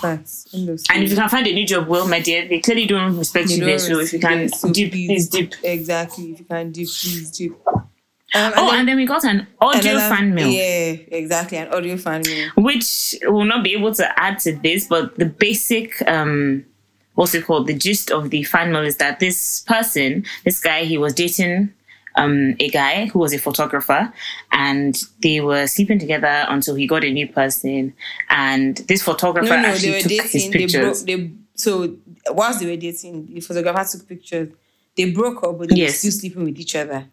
Facts. 0.00 0.46
And 0.54 1.02
if 1.04 1.10
you 1.10 1.16
can 1.16 1.28
find 1.28 1.46
a 1.46 1.52
new 1.52 1.66
job, 1.66 1.88
well, 1.88 2.06
my 2.08 2.20
dear, 2.20 2.46
they 2.48 2.60
clearly 2.60 2.86
don't 2.86 3.16
respect 3.18 3.48
You 3.50 3.56
you, 3.56 3.60
don't 3.60 3.68
there. 3.68 3.78
So 3.78 3.98
if 4.00 4.12
you 4.12 4.20
can 4.20 4.48
so 4.48 4.70
dip, 4.72 4.92
please 4.92 5.28
dip. 5.28 5.54
Exactly. 5.62 6.32
If 6.32 6.38
you 6.40 6.44
can 6.44 6.72
dip, 6.72 6.86
please 6.86 7.30
dip. 7.30 7.52
Um, 7.66 7.82
and 8.34 8.54
Oh, 8.56 8.70
then 8.70 8.80
and 8.80 8.88
then 8.88 8.96
we 8.96 9.06
got 9.06 9.24
an 9.24 9.46
audio 9.60 9.92
another- 9.92 10.14
fan 10.14 10.34
mail, 10.34 10.48
Yeah, 10.48 10.96
exactly. 11.16 11.56
An 11.58 11.68
audio 11.72 11.96
fan 11.96 12.22
mail. 12.26 12.50
which 12.56 13.14
will 13.22 13.44
not 13.46 13.64
be 13.64 13.72
able 13.74 13.94
to 13.94 14.20
add 14.20 14.38
to 14.40 14.52
this, 14.56 14.86
but 14.86 15.16
the 15.16 15.24
basic 15.26 16.06
um 16.08 16.64
what's 17.14 17.34
it 17.34 17.44
called? 17.46 17.66
The 17.66 17.74
gist 17.74 18.10
of 18.12 18.30
the 18.30 18.42
fan 18.44 18.70
mail 18.70 18.82
is 18.84 18.96
that 18.98 19.18
this 19.18 19.62
person, 19.66 20.24
this 20.44 20.60
guy, 20.60 20.84
he 20.84 20.98
was 20.98 21.14
dating 21.14 21.70
um, 22.18 22.54
a 22.60 22.68
guy 22.68 23.06
who 23.06 23.18
was 23.18 23.32
a 23.32 23.38
photographer, 23.38 24.12
and 24.52 24.94
they 25.22 25.40
were 25.40 25.66
sleeping 25.66 25.98
together 25.98 26.44
until 26.48 26.74
he 26.74 26.86
got 26.86 27.04
a 27.04 27.10
new 27.12 27.28
person. 27.28 27.94
And 28.28 28.76
this 28.88 29.02
photographer 29.02 29.48
No, 29.56 29.62
no, 29.62 29.68
actually 29.68 29.90
they 29.90 29.96
were 29.96 30.02
took 30.02 30.30
his 30.30 30.32
dating. 30.32 30.50
They 30.50 30.58
broke. 30.80 30.94
pictures. 30.94 31.04
They 31.04 31.30
so 31.54 31.96
whilst 32.30 32.60
they 32.60 32.66
were 32.70 32.76
dating, 32.76 33.34
the 33.34 33.40
photographer 33.40 33.84
took 33.98 34.08
pictures. 34.08 34.48
They 34.96 35.10
broke 35.12 35.42
up, 35.44 35.58
but 35.58 35.68
they 35.70 35.82
were 35.82 35.88
still 35.88 36.12
sleeping 36.12 36.44
with 36.44 36.58
each 36.58 36.74
other. 36.76 37.06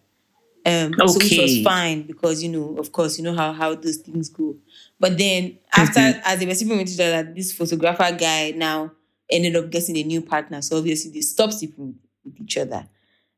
Um, 0.68 0.94
so 0.98 1.18
which 1.20 1.38
was 1.38 1.62
fine 1.64 2.02
because 2.08 2.42
you 2.42 2.50
know, 2.50 2.76
of 2.80 2.92
course, 2.92 3.18
you 3.20 3.24
know 3.24 3.36
how 3.36 3.54
how 3.54 3.76
those 3.76 3.98
things 3.98 4.30
go. 4.30 4.56
But 5.00 5.18
then 5.18 5.60
after, 5.76 6.00
Mm-hmm. 6.00 6.20
as 6.26 6.40
they 6.40 6.46
were 6.48 6.56
sleeping 6.56 6.78
with 6.80 6.90
each 6.92 7.00
other, 7.00 7.22
this 7.34 7.54
photographer 7.54 8.16
guy 8.18 8.52
now 8.56 8.92
ended 9.30 9.56
up 9.56 9.70
getting 9.70 9.98
a 9.98 10.04
new 10.04 10.22
partner. 10.22 10.62
So 10.64 10.78
obviously 10.78 11.12
they 11.12 11.22
stopped 11.22 11.54
sleeping 11.54 11.96
with 12.24 12.42
each 12.42 12.58
other. 12.58 12.88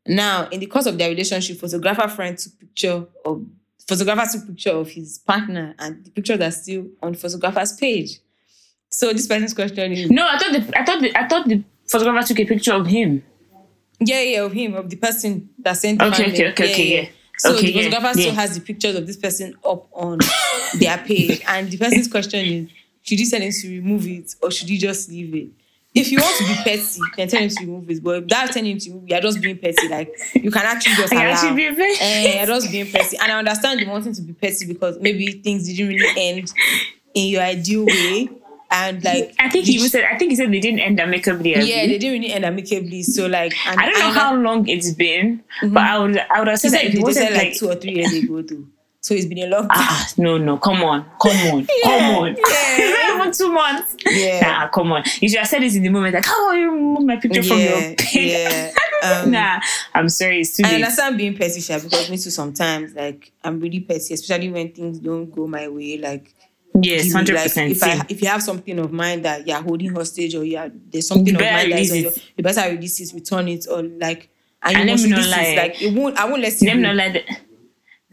Now, 0.08 0.47
in 0.49 0.60
the 0.60 0.66
course 0.68 0.86
of 0.86 0.97
their 0.97 1.10
relationship, 1.10 1.60
photographer 1.60 2.08
friend 2.08 2.38
took 2.38 2.60
picture 2.60 3.05
of 3.26 3.45
photographer 3.88 4.30
took 4.38 4.47
picture 4.47 4.72
of 4.72 4.89
his 4.89 5.18
partner, 5.20 5.76
and 5.80 6.03
the 6.05 6.12
pictures 6.12 6.39
are 6.41 6.51
still 6.51 6.88
on 7.01 7.14
photographer's 7.16 7.74
page. 7.74 8.20
So 8.89 9.12
this 9.14 9.28
person's 9.28 9.53
question 9.53 9.91
is 9.91 10.10
No, 10.12 10.26
I 10.28 10.38
thought 10.38 10.51
the 10.53 10.80
I 10.80 10.86
thought 10.86 11.01
the, 11.01 11.16
I 11.18 11.28
thought 11.28 11.47
the 11.47 11.64
photographer 11.88 12.28
took 12.28 12.39
a 12.39 12.45
picture 12.45 12.74
of 12.74 12.88
him. 12.88 13.24
yeah, 13.99 14.22
yeah, 14.22 14.41
of 14.41 14.53
him, 14.53 14.76
of 14.76 14.89
the 14.89 14.95
person 14.95 15.49
that 15.60 15.74
sent 15.78 15.99
the 15.99 16.05
Okay, 16.08 16.24
fan 16.24 16.32
okay, 16.32 16.41
mail. 16.43 16.51
okay, 16.51 16.72
okay, 16.74 17.01
yeah. 17.03 17.10
So 17.38 17.53
Okay, 17.55 17.68
the 17.68 17.72
yeah, 17.74 17.84
photographer 17.89 18.14
still 18.20 18.34
yeah. 18.34 18.41
has 18.41 18.55
the 18.55 18.62
pictures 18.62 18.95
of 18.95 19.05
this 19.05 19.18
person 19.18 19.55
up 19.66 19.88
on 19.93 20.20
their 20.80 20.97
page, 20.99 21.41
and 21.47 21.70
the 21.70 21.78
person's 21.78 22.08
question 22.08 22.45
is: 22.45 22.70
Should 23.03 23.20
he 23.20 23.30
tell 23.30 23.41
him 23.41 23.51
to 23.51 23.70
remove 23.70 24.08
it, 24.08 24.36
or 24.41 24.51
should 24.51 24.70
he 24.70 24.78
just 24.78 25.10
leave 25.10 25.36
it? 25.36 25.49
If 25.98 26.12
you 26.12 26.20
want 26.20 26.38
to 26.38 26.43
be 26.48 26.56
petty, 26.64 27.00
then 27.16 27.28
tell 27.28 27.41
him 27.41 27.50
to 27.50 27.66
remove 27.66 27.89
it. 27.89 28.04
But 28.04 28.24
without 28.24 28.52
telling 28.52 28.72
him 28.72 28.78
to 28.80 29.04
you're 29.08 29.22
just 29.22 29.41
being 29.41 29.58
petty. 29.58 29.88
Like 29.88 30.14
you 30.34 30.52
can 30.52 30.64
actually 30.66 30.95
just 30.95 31.14
I 31.14 31.26
allow. 31.26 31.56
be 31.56 31.70
very 31.74 31.95
Eh, 32.00 32.38
you're 32.38 32.45
just 32.45 32.72
being 32.72 32.91
petty. 32.91 33.18
And 33.18 33.32
I 33.32 33.39
understand 33.39 33.80
you 33.80 33.89
wanting 33.89 34.14
to 34.14 34.22
be 34.22 34.34
petty 34.34 34.66
because 34.68 35.00
maybe 35.00 35.32
things 35.32 35.68
didn't 35.68 35.88
really 35.88 36.14
end 36.16 36.54
in 37.14 37.30
your 37.30 37.41
ideal 37.41 37.86
way. 37.86 38.30
And 38.70 39.04
like 39.04 39.34
I 39.39 39.50
think 39.50 39.66
he 39.66 39.74
even 39.76 39.89
said 39.89 40.04
I 40.04 40.18
think 40.18 40.32
he 40.32 40.36
said 40.36 40.52
they 40.52 40.60
didn't 40.60 40.82
end 40.82 41.00
amicably. 41.00 41.52
Yeah, 41.52 41.88
they 41.88 41.98
didn't 41.98 42.12
really 42.12 42.34
end 42.34 42.45
amicably. 42.45 43.02
So 43.02 43.28
like 43.28 43.54
and 43.66 43.80
I 43.80 43.86
don't 43.86 44.00
know 44.00 44.12
how 44.12 44.36
long 44.36 44.68
it's 44.68 44.91
been, 44.91 45.43
but 45.62 45.78
I 45.78 46.00
would 46.00 46.18
I 46.18 46.39
would 46.39 46.48
have 46.50 46.62
he 46.62 46.70
said 46.70 46.91
that 46.91 46.95
it 46.95 47.14
said 47.14 47.34
like, 47.34 47.43
like 47.43 47.56
two 47.56 47.70
or 47.70 47.76
three 47.76 47.93
years 47.95 48.14
ago 48.14 48.41
too. 48.41 48.68
So 49.00 49.14
it's 49.14 49.26
been 49.26 49.38
a 49.39 49.48
long 49.48 49.62
time. 49.70 49.70
ah 49.72 50.10
no 50.18 50.38
no 50.38 50.58
come 50.58 50.84
on 50.84 51.06
come 51.22 51.38
on 51.54 51.66
come 51.84 52.16
on 52.18 52.36
it's 52.38 53.08
not 53.10 53.22
even 53.22 53.32
two 53.32 53.52
months 53.54 53.95
Yeah. 54.06 54.39
nah 54.41 54.68
come 54.70 54.91
on 54.91 55.04
you 55.22 55.30
should 55.30 55.38
have 55.39 55.48
said 55.48 55.62
this 55.62 55.76
in 55.76 55.84
the 55.84 55.89
moment 55.89 56.16
like 56.16 56.26
how 56.26 56.48
are 56.50 56.58
you 56.58 56.72
remove 56.72 57.06
my 57.06 57.16
picture 57.18 57.43
from 57.43 57.60
your 57.60 57.95
page 57.95 58.32
yeah. 58.32 58.72
Um, 59.04 59.30
nah 59.32 59.60
I'm 59.93 60.10
sorry 60.10 60.41
it's 60.41 60.58
too 60.58 60.64
I 60.66 60.72
late 60.72 60.76
understand 60.84 61.18
being 61.20 61.38
petty, 61.38 61.62
Sha, 61.62 61.78
because 61.80 62.10
me 62.10 62.18
too 62.18 62.32
sometimes 62.32 62.95
like 62.95 63.32
I'm 63.43 63.60
really 63.60 63.80
petty, 63.82 64.16
especially 64.16 64.50
when 64.50 64.72
things 64.72 64.98
don't 64.98 65.30
go 65.30 65.45
my 65.48 65.68
way. 65.68 66.00
Like 66.00 66.34
yes 66.82 67.14
hundred 67.14 67.36
like, 67.36 67.43
percent 67.43 67.72
if 67.74 67.84
I 67.84 68.04
if 68.10 68.22
you 68.24 68.28
have 68.28 68.41
something 68.41 68.78
of 68.80 68.91
mine 68.91 69.22
that 69.22 69.48
you're 69.48 69.62
holding 69.62 69.93
hostage 69.93 70.34
or 70.34 70.43
you 70.43 70.58
are, 70.58 70.72
there's 70.91 71.08
something 71.08 71.28
You 71.28 71.36
of 71.36 71.41
mine 71.41 71.70
that's 71.70 71.91
on 71.91 71.98
your, 71.98 72.12
you 72.38 72.43
better 72.43 72.70
release 72.72 73.00
it, 73.00 73.14
return 73.14 73.48
it, 73.50 73.68
or 73.70 73.84
like 73.84 74.30
and, 74.64 74.76
And 74.76 74.80
you 74.80 74.86
let 74.86 74.93
must 74.93 75.04
me 75.04 75.10
not 75.12 75.18
release 75.20 75.32
lie. 75.32 75.43
it. 75.43 75.58
Like 75.58 75.82
it 75.84 75.93
won't 75.93 76.18
I 76.18 76.26
won't 76.26 76.41
let 76.41 76.60
you 76.60 76.68
let 76.68 76.78
me 76.78 76.82
go. 76.82 76.88
know 76.89 76.93
like 76.95 77.14
the- 77.14 77.38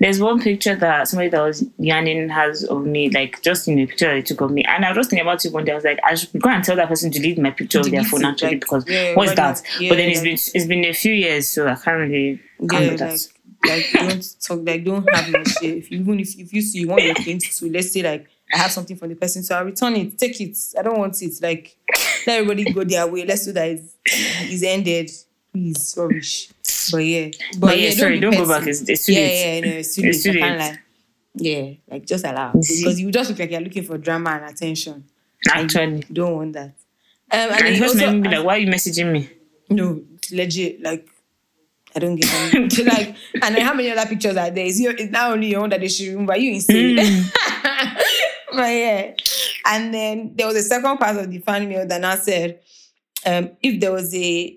there's 0.04 0.20
one 0.20 0.38
picture 0.38 0.76
that 0.76 1.08
somebody 1.08 1.30
that 1.30 1.40
was 1.40 1.64
yarning 1.78 2.28
has 2.28 2.62
of 2.64 2.84
me, 2.84 3.08
like 3.08 3.40
just 3.40 3.66
in 3.66 3.78
a 3.78 3.86
picture 3.86 4.12
they 4.12 4.20
took 4.20 4.42
of 4.42 4.50
me. 4.50 4.62
And 4.62 4.84
I 4.84 4.90
was 4.90 4.96
just 4.96 5.08
thinking 5.08 5.26
about 5.26 5.42
it 5.42 5.52
one 5.54 5.64
day. 5.64 5.72
I 5.72 5.76
was 5.76 5.84
like, 5.84 5.98
I 6.04 6.14
should 6.14 6.38
go 6.42 6.50
and 6.50 6.62
tell 6.62 6.76
that 6.76 6.88
person 6.88 7.10
to 7.10 7.18
delete 7.18 7.38
my 7.38 7.50
picture 7.52 7.80
of 7.80 7.90
their 7.90 8.04
phone 8.04 8.22
actually 8.22 8.48
like, 8.48 8.60
because 8.60 8.86
yeah, 8.86 9.14
what's 9.14 9.34
that? 9.34 9.62
Yeah, 9.80 9.88
but 9.88 9.96
then 9.96 10.10
it's 10.10 10.20
been 10.20 10.34
it's 10.34 10.66
been 10.66 10.84
a 10.84 10.92
few 10.92 11.14
years, 11.14 11.48
so 11.48 11.66
I 11.66 11.74
can't 11.76 11.96
really 11.96 12.38
can't 12.68 12.84
yeah, 12.84 12.96
that. 12.96 13.28
like 13.62 13.94
like 13.94 14.08
don't 14.10 14.40
talk 14.42 14.60
like 14.66 14.84
don't 14.84 15.08
have 15.14 15.30
no 15.30 15.42
shit. 15.42 15.78
If 15.78 15.90
even 15.90 16.20
if, 16.20 16.38
if 16.38 16.52
you 16.52 16.60
see 16.60 16.80
you 16.80 16.88
want 16.88 17.02
your 17.02 17.14
things 17.14 17.58
to 17.58 17.72
let's 17.72 17.90
say 17.90 18.02
like 18.02 18.28
I 18.52 18.58
have 18.58 18.72
something 18.72 18.98
from 18.98 19.08
the 19.08 19.14
person, 19.14 19.42
so 19.42 19.56
I'll 19.56 19.64
return 19.64 19.96
it, 19.96 20.18
take 20.18 20.38
it. 20.38 20.54
I 20.78 20.82
don't 20.82 20.98
want 20.98 21.22
it. 21.22 21.32
Like 21.40 21.78
let 22.26 22.40
everybody 22.40 22.70
go 22.70 22.84
their 22.84 23.06
way. 23.06 23.24
Let's 23.24 23.46
do 23.46 23.52
that 23.52 23.70
it's, 23.70 23.96
it's 24.04 24.62
ended. 24.62 25.10
Please, 25.50 25.94
rubbish. 25.96 26.50
But 26.90 26.98
yeah. 26.98 27.30
But, 27.58 27.60
But 27.68 27.78
yeah, 27.80 27.90
sorry, 27.90 28.14
be 28.14 28.20
don't 28.20 28.34
go 28.36 28.46
back. 28.48 28.66
It's, 28.66 28.80
it's 28.88 29.06
too 29.06 29.12
yeah, 29.12 29.20
late. 29.20 29.54
yeah, 29.64 29.70
no, 29.70 29.76
it's 29.78 29.94
too 29.94 30.02
It's 30.04 30.26
late. 30.26 30.32
too 30.34 30.40
late. 30.40 30.58
lie. 30.58 30.78
Yeah, 31.36 31.70
like 31.90 32.06
just 32.06 32.24
allow 32.24 32.52
because 32.52 33.00
you 33.00 33.10
just 33.10 33.28
look 33.30 33.38
like 33.40 33.50
you're 33.50 33.60
looking 33.60 33.82
for 33.82 33.98
drama 33.98 34.30
and 34.30 34.44
attention. 34.52 35.04
Actually. 35.50 35.96
You 36.08 36.14
don't 36.14 36.34
want 36.36 36.52
that. 36.54 36.66
Um, 36.66 36.72
and, 37.32 37.50
And 37.52 37.60
then 37.66 37.72
the 37.74 37.78
person 37.80 38.00
also- 38.02 38.12
might 38.12 38.22
be 38.30 38.36
like, 38.36 38.46
why 38.46 38.54
are 38.54 38.58
you 38.58 38.66
messaging 38.68 39.12
me? 39.12 39.30
no, 39.70 40.00
it's 40.14 40.30
legit. 40.30 40.80
Like, 40.82 41.08
I 41.96 41.98
don't 41.98 42.16
get 42.16 42.28
it. 42.30 42.86
like, 42.86 43.16
and 43.42 43.54
then 43.56 43.62
how 43.64 43.74
many 43.74 43.90
other 43.90 44.06
pictures 44.08 44.36
are 44.36 44.50
there? 44.50 44.64
Is 44.66 44.80
your, 44.80 44.92
it's 44.92 45.10
not 45.10 45.32
only 45.32 45.48
your 45.48 45.62
own 45.62 45.70
that 45.70 45.80
they 45.80 45.88
should 45.88 46.08
remove. 46.08 46.30
Are 46.30 46.38
you 46.38 46.52
insane? 46.54 46.96
but 48.52 48.68
yeah. 48.68 49.14
And 49.66 49.92
then 49.94 50.32
there 50.36 50.46
was 50.46 50.56
a 50.56 50.62
second 50.62 50.98
part 50.98 51.16
of 51.16 51.30
the 51.30 51.38
fan 51.38 51.68
mail 51.68 51.86
that 51.86 52.00
now 52.00 52.14
said, 52.16 52.60
um, 53.26 53.50
if 53.62 53.80
there 53.80 53.92
was 53.92 54.14
a 54.14 54.56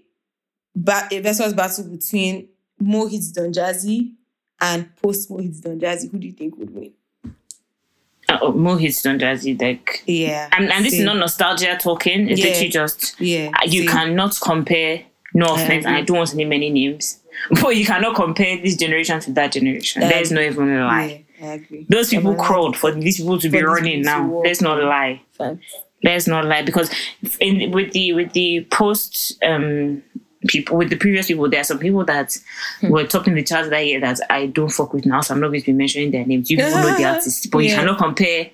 ba- 0.78 1.07
a 1.11 1.19
versus 1.19 1.53
battle 1.53 1.84
between 1.86 2.47
Mohit 2.82 3.34
Don 3.34 3.51
Jazzy 3.51 4.11
and 4.61 4.95
post 5.01 5.30
Mohit 5.30 5.61
Don 5.61 5.80
Jazzy, 5.80 6.09
who 6.11 6.17
do 6.19 6.28
you 6.28 6.34
think 6.34 6.57
would 6.57 6.73
win? 6.73 6.91
Uh, 8.30 8.38
oh, 8.41 8.51
Mohit 8.53 9.01
don't 9.03 9.21
like. 9.61 10.03
Yeah. 10.05 10.49
And, 10.51 10.71
and 10.71 10.84
this 10.86 10.93
is 10.93 11.03
not 11.05 11.17
nostalgia 11.17 11.78
talking. 11.80 12.30
It's 12.30 12.39
Yeah. 12.39 12.47
literally 12.47 12.69
just 12.69 13.15
Yeah. 13.19 13.51
uh, 13.55 13.65
you 13.65 13.82
same. 13.84 13.89
cannot 13.89 14.38
compare. 14.41 15.03
No 15.34 15.45
I 15.47 15.61
offense, 15.61 15.86
and 15.86 15.95
I 15.95 16.01
don't 16.01 16.17
want 16.17 16.30
to 16.32 16.38
name 16.38 16.51
any 16.53 16.69
names, 16.69 17.19
but 17.61 17.75
you 17.75 17.86
cannot 17.86 18.15
compare 18.15 18.57
this 18.57 18.75
generation 18.75 19.19
to 19.19 19.32
that 19.34 19.51
generation. 19.51 20.01
I 20.01 20.07
There's 20.09 20.32
no 20.32 20.41
even 20.41 20.69
a 20.71 20.86
lie. 20.86 21.25
Yeah, 21.39 21.47
I 21.49 21.53
agree. 21.55 21.86
Those 21.89 22.09
people 22.09 22.32
Someone- 22.32 22.45
crawled 22.45 22.78
for 22.78 22.91
these 22.91 23.17
people 23.17 23.38
to 23.39 23.49
be 23.49 23.61
running 23.61 24.01
now. 24.01 24.41
Let's 24.43 24.61
not 24.61 24.82
lie. 24.82 25.21
Facts. 25.38 25.59
Let's 26.03 26.28
not 26.28 26.45
lie 26.45 26.63
because 26.63 26.89
in 27.39 27.71
with 27.71 27.91
the 27.91 28.13
with 28.13 28.32
the 28.34 28.65
post 28.71 29.38
um 29.43 30.01
people 30.47 30.77
with 30.77 30.89
the 30.89 30.95
previous 30.97 31.27
people, 31.27 31.49
there 31.49 31.61
are 31.61 31.65
some 31.65 31.79
people 31.79 32.03
that 32.05 32.37
Hmm. 32.81 32.89
were 32.89 33.05
topping 33.05 33.35
the 33.35 33.43
charts 33.43 33.69
that 33.69 33.85
year 33.85 33.99
that 34.01 34.19
I 34.29 34.47
don't 34.47 34.69
fuck 34.69 34.93
with 34.93 35.05
now, 35.05 35.21
so 35.21 35.33
I'm 35.33 35.39
not 35.41 35.47
going 35.49 35.61
to 35.61 35.65
be 35.65 35.73
mentioning 35.73 36.11
their 36.11 36.25
names. 36.25 36.49
You 36.49 36.57
know 36.57 36.95
the 36.95 37.05
artists, 37.13 37.45
but 37.47 37.59
you 37.59 37.73
cannot 37.73 37.97
compare 37.97 38.49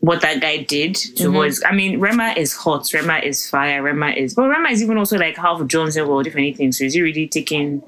what 0.00 0.20
that 0.22 0.40
guy 0.40 0.56
did 0.58 0.94
to 0.96 1.24
Mm-hmm. 1.28 1.34
what's 1.36 1.64
I 1.64 1.72
mean, 1.72 2.00
Rema 2.00 2.34
is 2.36 2.54
hot, 2.54 2.92
Rema 2.92 3.18
is 3.18 3.48
fire, 3.48 3.82
Rema 3.82 4.10
is 4.10 4.34
but 4.34 4.48
Rema 4.48 4.70
is 4.70 4.82
even 4.82 4.98
also 4.98 5.16
like 5.18 5.36
half 5.36 5.60
Jonzing 5.60 6.06
World, 6.08 6.26
if 6.26 6.34
anything. 6.36 6.72
So 6.72 6.84
is 6.84 6.94
he 6.94 7.02
really 7.02 7.28
taking 7.28 7.82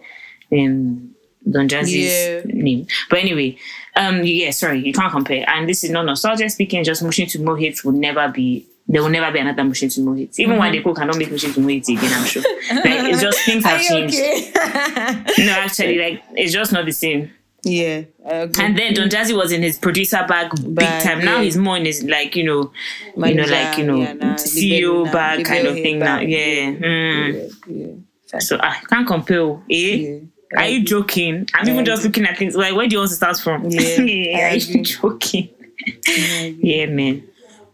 um 0.53 1.11
Don 1.51 1.69
Jazzy's 1.69 2.29
Yeah. 2.29 2.43
name? 2.55 2.87
But 3.11 3.19
anyway, 3.19 3.57
um 3.97 4.23
yeah, 4.25 4.51
sorry, 4.53 4.79
you 4.87 4.93
can't 4.93 5.11
compare. 5.13 5.45
And 5.49 5.69
this 5.69 5.83
is 5.83 5.91
not 5.91 6.07
nostalgia 6.07 6.49
speaking, 6.51 6.85
just 6.85 7.03
motion 7.03 7.27
to 7.29 7.43
more 7.43 7.57
hits 7.57 7.85
will 7.85 7.93
never 7.93 8.29
be 8.29 8.67
there 8.87 9.03
will 9.03 9.09
never 9.11 9.33
be 9.33 9.39
another 9.39 9.65
motion 9.65 9.89
to 9.89 10.01
move 10.03 10.19
it. 10.19 10.39
Even 10.39 10.59
when 10.59 10.71
they 10.73 10.79
Mm-hmm. 10.79 10.89
cook 10.89 10.99
cannot 10.99 11.17
make 11.17 11.31
motion 11.31 11.53
to 11.55 11.61
move 11.61 11.71
it 11.71 11.89
again, 11.89 12.13
I'm 12.13 12.25
sure. 12.27 12.43
Like 12.71 12.85
it's 13.13 13.21
just 13.23 13.39
things 13.45 13.65
have 13.65 13.81
changed. 13.81 14.15
okay? 14.15 14.53
No, 15.47 15.53
actually, 15.53 15.99
like 15.99 16.23
it's 16.33 16.53
just 16.53 16.73
not 16.73 16.85
the 16.85 16.93
same. 16.93 17.31
yeah. 17.65 18.03
And 18.27 18.77
then 18.79 18.93
Don 18.95 19.09
Jazzy 19.09 19.35
was 19.35 19.51
in 19.53 19.63
his 19.63 19.79
producer 19.79 20.25
bag 20.29 20.51
big 20.63 20.75
Bag, 20.75 21.03
time. 21.05 21.25
Now 21.25 21.37
yeah. 21.39 21.43
he's 21.45 21.57
more 21.57 21.77
in 21.79 21.87
his 21.87 22.03
like 22.05 22.37
you 22.37 22.45
know, 22.45 22.73
you 23.17 23.35
know, 23.35 23.45
like 23.45 23.79
you 23.79 23.87
know, 23.87 23.97
yeah, 23.97 24.13
nah, 24.13 24.35
CEO 24.35 25.07
now, 25.07 25.13
bag 25.13 25.45
kind 25.47 25.67
of 25.67 25.75
thing 25.75 25.99
now. 25.99 26.21
Yeah. 26.21 26.73
Mm. 26.73 27.55
Yeah. 27.67 28.39
So 28.41 28.59
I 28.61 28.81
can't 28.89 29.07
compare. 29.07 29.53
Eh? 29.71 29.95
Yeah. 29.97 30.19
Are 30.59 30.69
you 30.69 30.85
joking? 30.85 31.49
I'm 31.55 31.69
even 31.69 31.85
just 31.87 32.05
looking 32.05 32.27
at 32.27 32.37
things 32.37 32.55
like 32.55 32.75
where 32.77 32.87
do 32.87 32.95
you 32.95 32.99
want 33.01 33.11
to 33.11 33.17
start 33.17 33.39
from? 33.41 33.65
Yeah, 33.71 34.51
Are 34.53 34.57
you 34.57 34.83
joking? 34.85 35.49
yeah, 36.07 36.87
man. 36.87 37.27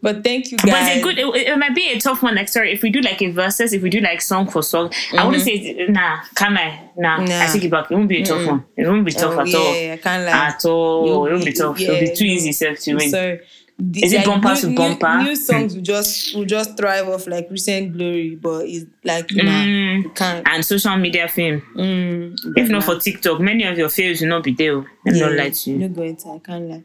But 0.03 0.23
thank 0.23 0.51
you 0.51 0.57
But 0.57 0.65
guys. 0.71 0.97
it's 0.97 0.99
a 0.99 1.03
good. 1.03 1.19
It, 1.19 1.47
it 1.47 1.57
might 1.59 1.75
be 1.75 1.89
a 1.91 1.99
tough 1.99 2.23
one. 2.23 2.33
Like, 2.35 2.47
sorry, 2.49 2.71
if 2.73 2.81
we 2.81 2.89
do 2.89 3.01
like 3.01 3.21
a 3.21 3.29
verses, 3.31 3.71
if 3.71 3.83
we 3.83 3.89
do 3.91 3.99
like 3.99 4.19
song 4.21 4.47
for 4.49 4.63
song, 4.63 4.91
I 5.15 5.25
wouldn't 5.25 5.43
say 5.43 5.85
nah. 5.89 6.21
Can 6.35 6.57
I? 6.57 6.89
Nah. 6.97 7.17
Mm-hmm. 7.19 7.25
Nah. 7.25 7.41
I 7.43 7.47
take 7.47 7.63
it 7.65 7.69
back. 7.71 7.91
It 7.91 7.95
won't 7.95 8.09
be 8.09 8.21
a 8.23 8.25
tough 8.25 8.47
one. 8.47 8.65
It 8.75 8.87
won't 8.87 9.05
be 9.05 9.11
tough 9.11 9.35
Oh, 9.37 9.41
at 9.41 9.47
yeah, 9.47 9.57
all. 9.59 9.91
I 9.93 9.97
can't 9.97 10.25
lie. 10.25 10.31
At 10.47 10.65
all. 10.65 11.05
You'll 11.05 11.25
it 11.27 11.31
won't 11.33 11.45
be 11.45 11.53
tough. 11.53 11.79
It'll 11.79 11.99
be 11.99 12.15
too 12.15 12.25
easy 12.25 12.51
self 12.51 12.79
to 12.79 12.91
I'm 12.91 12.97
win. 12.97 13.09
sorry. 13.11 13.39
The- 13.77 14.03
Is 14.05 14.13
it 14.13 14.25
bumper 14.25 14.55
to 14.55 14.75
bumper? 14.75 15.17
New, 15.19 15.23
new 15.23 15.35
songs 15.35 15.75
will 15.75 15.81
just 15.93 16.35
will 16.35 16.45
just 16.45 16.77
thrive 16.77 17.07
off 17.07 17.25
like 17.27 17.47
recent 17.51 17.93
glory, 17.97 18.35
but 18.35 18.65
it's 18.67 18.85
like 19.03 19.31
nah, 19.33 19.43
Mm. 19.43 20.03
you 20.03 20.09
can't. 20.09 20.47
and 20.47 20.63
social 20.65 20.97
media 20.97 21.27
fame. 21.27 21.61
Mm, 21.75 22.35
If 22.57 22.69
not 22.69 22.83
for 22.83 22.99
TikTok, 22.99 23.39
many 23.39 23.63
of 23.65 23.77
your 23.77 23.89
fails 23.89 24.21
will 24.21 24.29
not 24.29 24.43
be 24.43 24.51
there. 24.53 24.77
oh. 24.77 24.85
Let 25.05 25.13
me 25.13 25.19
not 25.21 25.31
Yeah, 25.33 25.43
lie 25.43 25.49
to 25.51 25.71
you. 25.71 25.77
No 25.77 25.87
go 25.89 26.01
into. 26.03 26.29
I 26.29 26.39
can't 26.39 26.69
lie. 26.69 26.83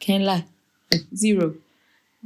Can't 0.00 0.24
lie. 0.24 0.44
Zero. 1.16 1.54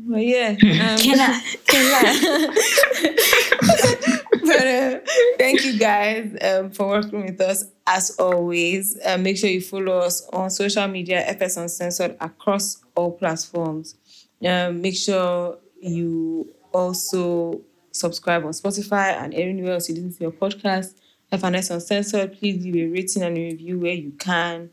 But 0.07 0.25
yeah. 0.25 0.51
Um, 0.63 0.99
Can't 0.99 1.19
lie. 1.19 1.43
can't 1.67 1.91
lie. 1.93 2.55
but 4.45 4.67
uh, 4.67 4.99
thank 5.39 5.65
you 5.65 5.79
guys 5.79 6.37
um, 6.43 6.71
for 6.71 6.89
working 6.89 7.25
with 7.25 7.41
us 7.41 7.65
as 7.87 8.11
always. 8.19 8.99
Uh, 9.05 9.19
make 9.19 9.37
sure 9.37 9.51
you 9.51 9.61
follow 9.61 9.99
us 9.99 10.27
on 10.33 10.51
social 10.51 10.87
media, 10.87 11.25
F&S 11.27 11.57
Uncensored, 11.57 12.17
across 12.21 12.83
all 12.95 13.13
platforms. 13.13 13.97
Um, 14.47 14.81
make 14.81 14.97
sure 14.97 15.59
you 15.81 16.55
also 16.73 17.61
subscribe 17.91 18.45
on 18.45 18.53
Spotify 18.53 19.15
and 19.21 19.35
anywhere 19.35 19.73
else 19.75 19.89
you 19.89 19.97
listen 19.97 20.13
to 20.15 20.21
your 20.21 20.33
podcast. 20.33 20.95
F&S 21.33 21.71
Uncensored, 21.71 22.39
please 22.39 22.65
leave 22.65 22.77
a 22.77 22.87
rating 22.93 23.23
and 23.23 23.37
a 23.37 23.41
review 23.41 23.81
where 23.81 23.95
you 23.95 24.13
can. 24.13 24.71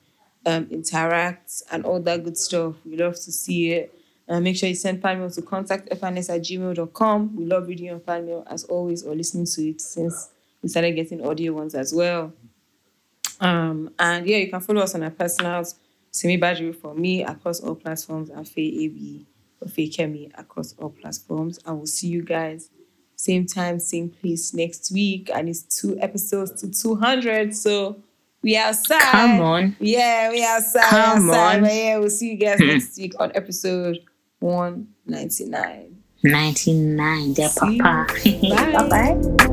Um, 0.47 0.67
interact 0.69 1.63
and 1.71 1.83
all 1.85 1.99
that 2.01 2.23
good 2.23 2.37
stuff. 2.37 2.75
We 2.85 2.97
love 2.97 3.15
to 3.15 3.31
see 3.31 3.71
it. 3.71 3.94
And 4.27 4.43
make 4.43 4.57
sure 4.57 4.67
you 4.67 4.75
send 4.75 5.01
fan 5.01 5.19
mail 5.19 5.29
to 5.29 5.41
contact 5.41 5.89
fns 5.89 6.33
at 6.33 6.41
gmail.com. 6.41 7.35
We 7.35 7.45
love 7.45 7.67
reading 7.67 7.85
your 7.85 7.99
fan 7.99 8.25
mail 8.25 8.43
as 8.49 8.63
always 8.63 9.03
or 9.03 9.15
listening 9.15 9.45
to 9.45 9.69
it 9.69 9.81
since 9.81 10.29
we 10.63 10.69
started 10.69 10.93
getting 10.93 11.25
audio 11.25 11.53
ones 11.53 11.75
as 11.75 11.93
well. 11.93 12.33
Um, 13.39 13.91
and 13.99 14.25
yeah, 14.27 14.37
you 14.37 14.49
can 14.49 14.61
follow 14.61 14.81
us 14.81 14.95
on 14.95 15.03
our 15.03 15.11
personals, 15.11 15.75
Simi 16.09 16.39
Badru 16.39 16.75
for 16.75 16.95
me 16.95 17.23
across 17.23 17.59
all 17.59 17.75
platforms 17.75 18.29
and 18.29 18.47
Faye 18.47 18.85
AB 18.85 19.25
or 19.61 19.67
Feyikemi 19.67 20.31
across 20.37 20.73
all 20.79 20.89
platforms. 20.89 21.59
And 21.65 21.77
we'll 21.77 21.85
see 21.85 22.07
you 22.07 22.23
guys 22.23 22.69
same 23.15 23.45
time, 23.45 23.79
same 23.79 24.09
place 24.09 24.53
next 24.53 24.91
week. 24.91 25.29
And 25.33 25.49
it's 25.49 25.61
two 25.61 25.97
episodes 25.99 26.59
to 26.61 26.69
200. 26.71 27.55
So 27.55 28.01
we 28.41 28.57
outside. 28.57 28.99
Come 29.01 29.41
on. 29.41 29.75
Yeah, 29.79 30.29
we 30.29 30.43
outside. 30.43 30.89
Come 30.89 31.27
we 31.27 31.33
outside. 31.33 31.55
on. 31.55 31.61
But 31.61 31.73
yeah, 31.73 31.97
we'll 31.97 32.09
see 32.09 32.31
you 32.31 32.37
guys 32.37 32.59
next 32.59 32.97
week 32.99 33.13
on 33.19 33.31
episode 33.35 33.99
199. 34.45 35.95
99, 36.23 37.33
dear 37.33 37.49
papa. 37.49 38.07
Bye. 38.23 38.73
Bye 38.73 38.89
bye. 38.89 39.51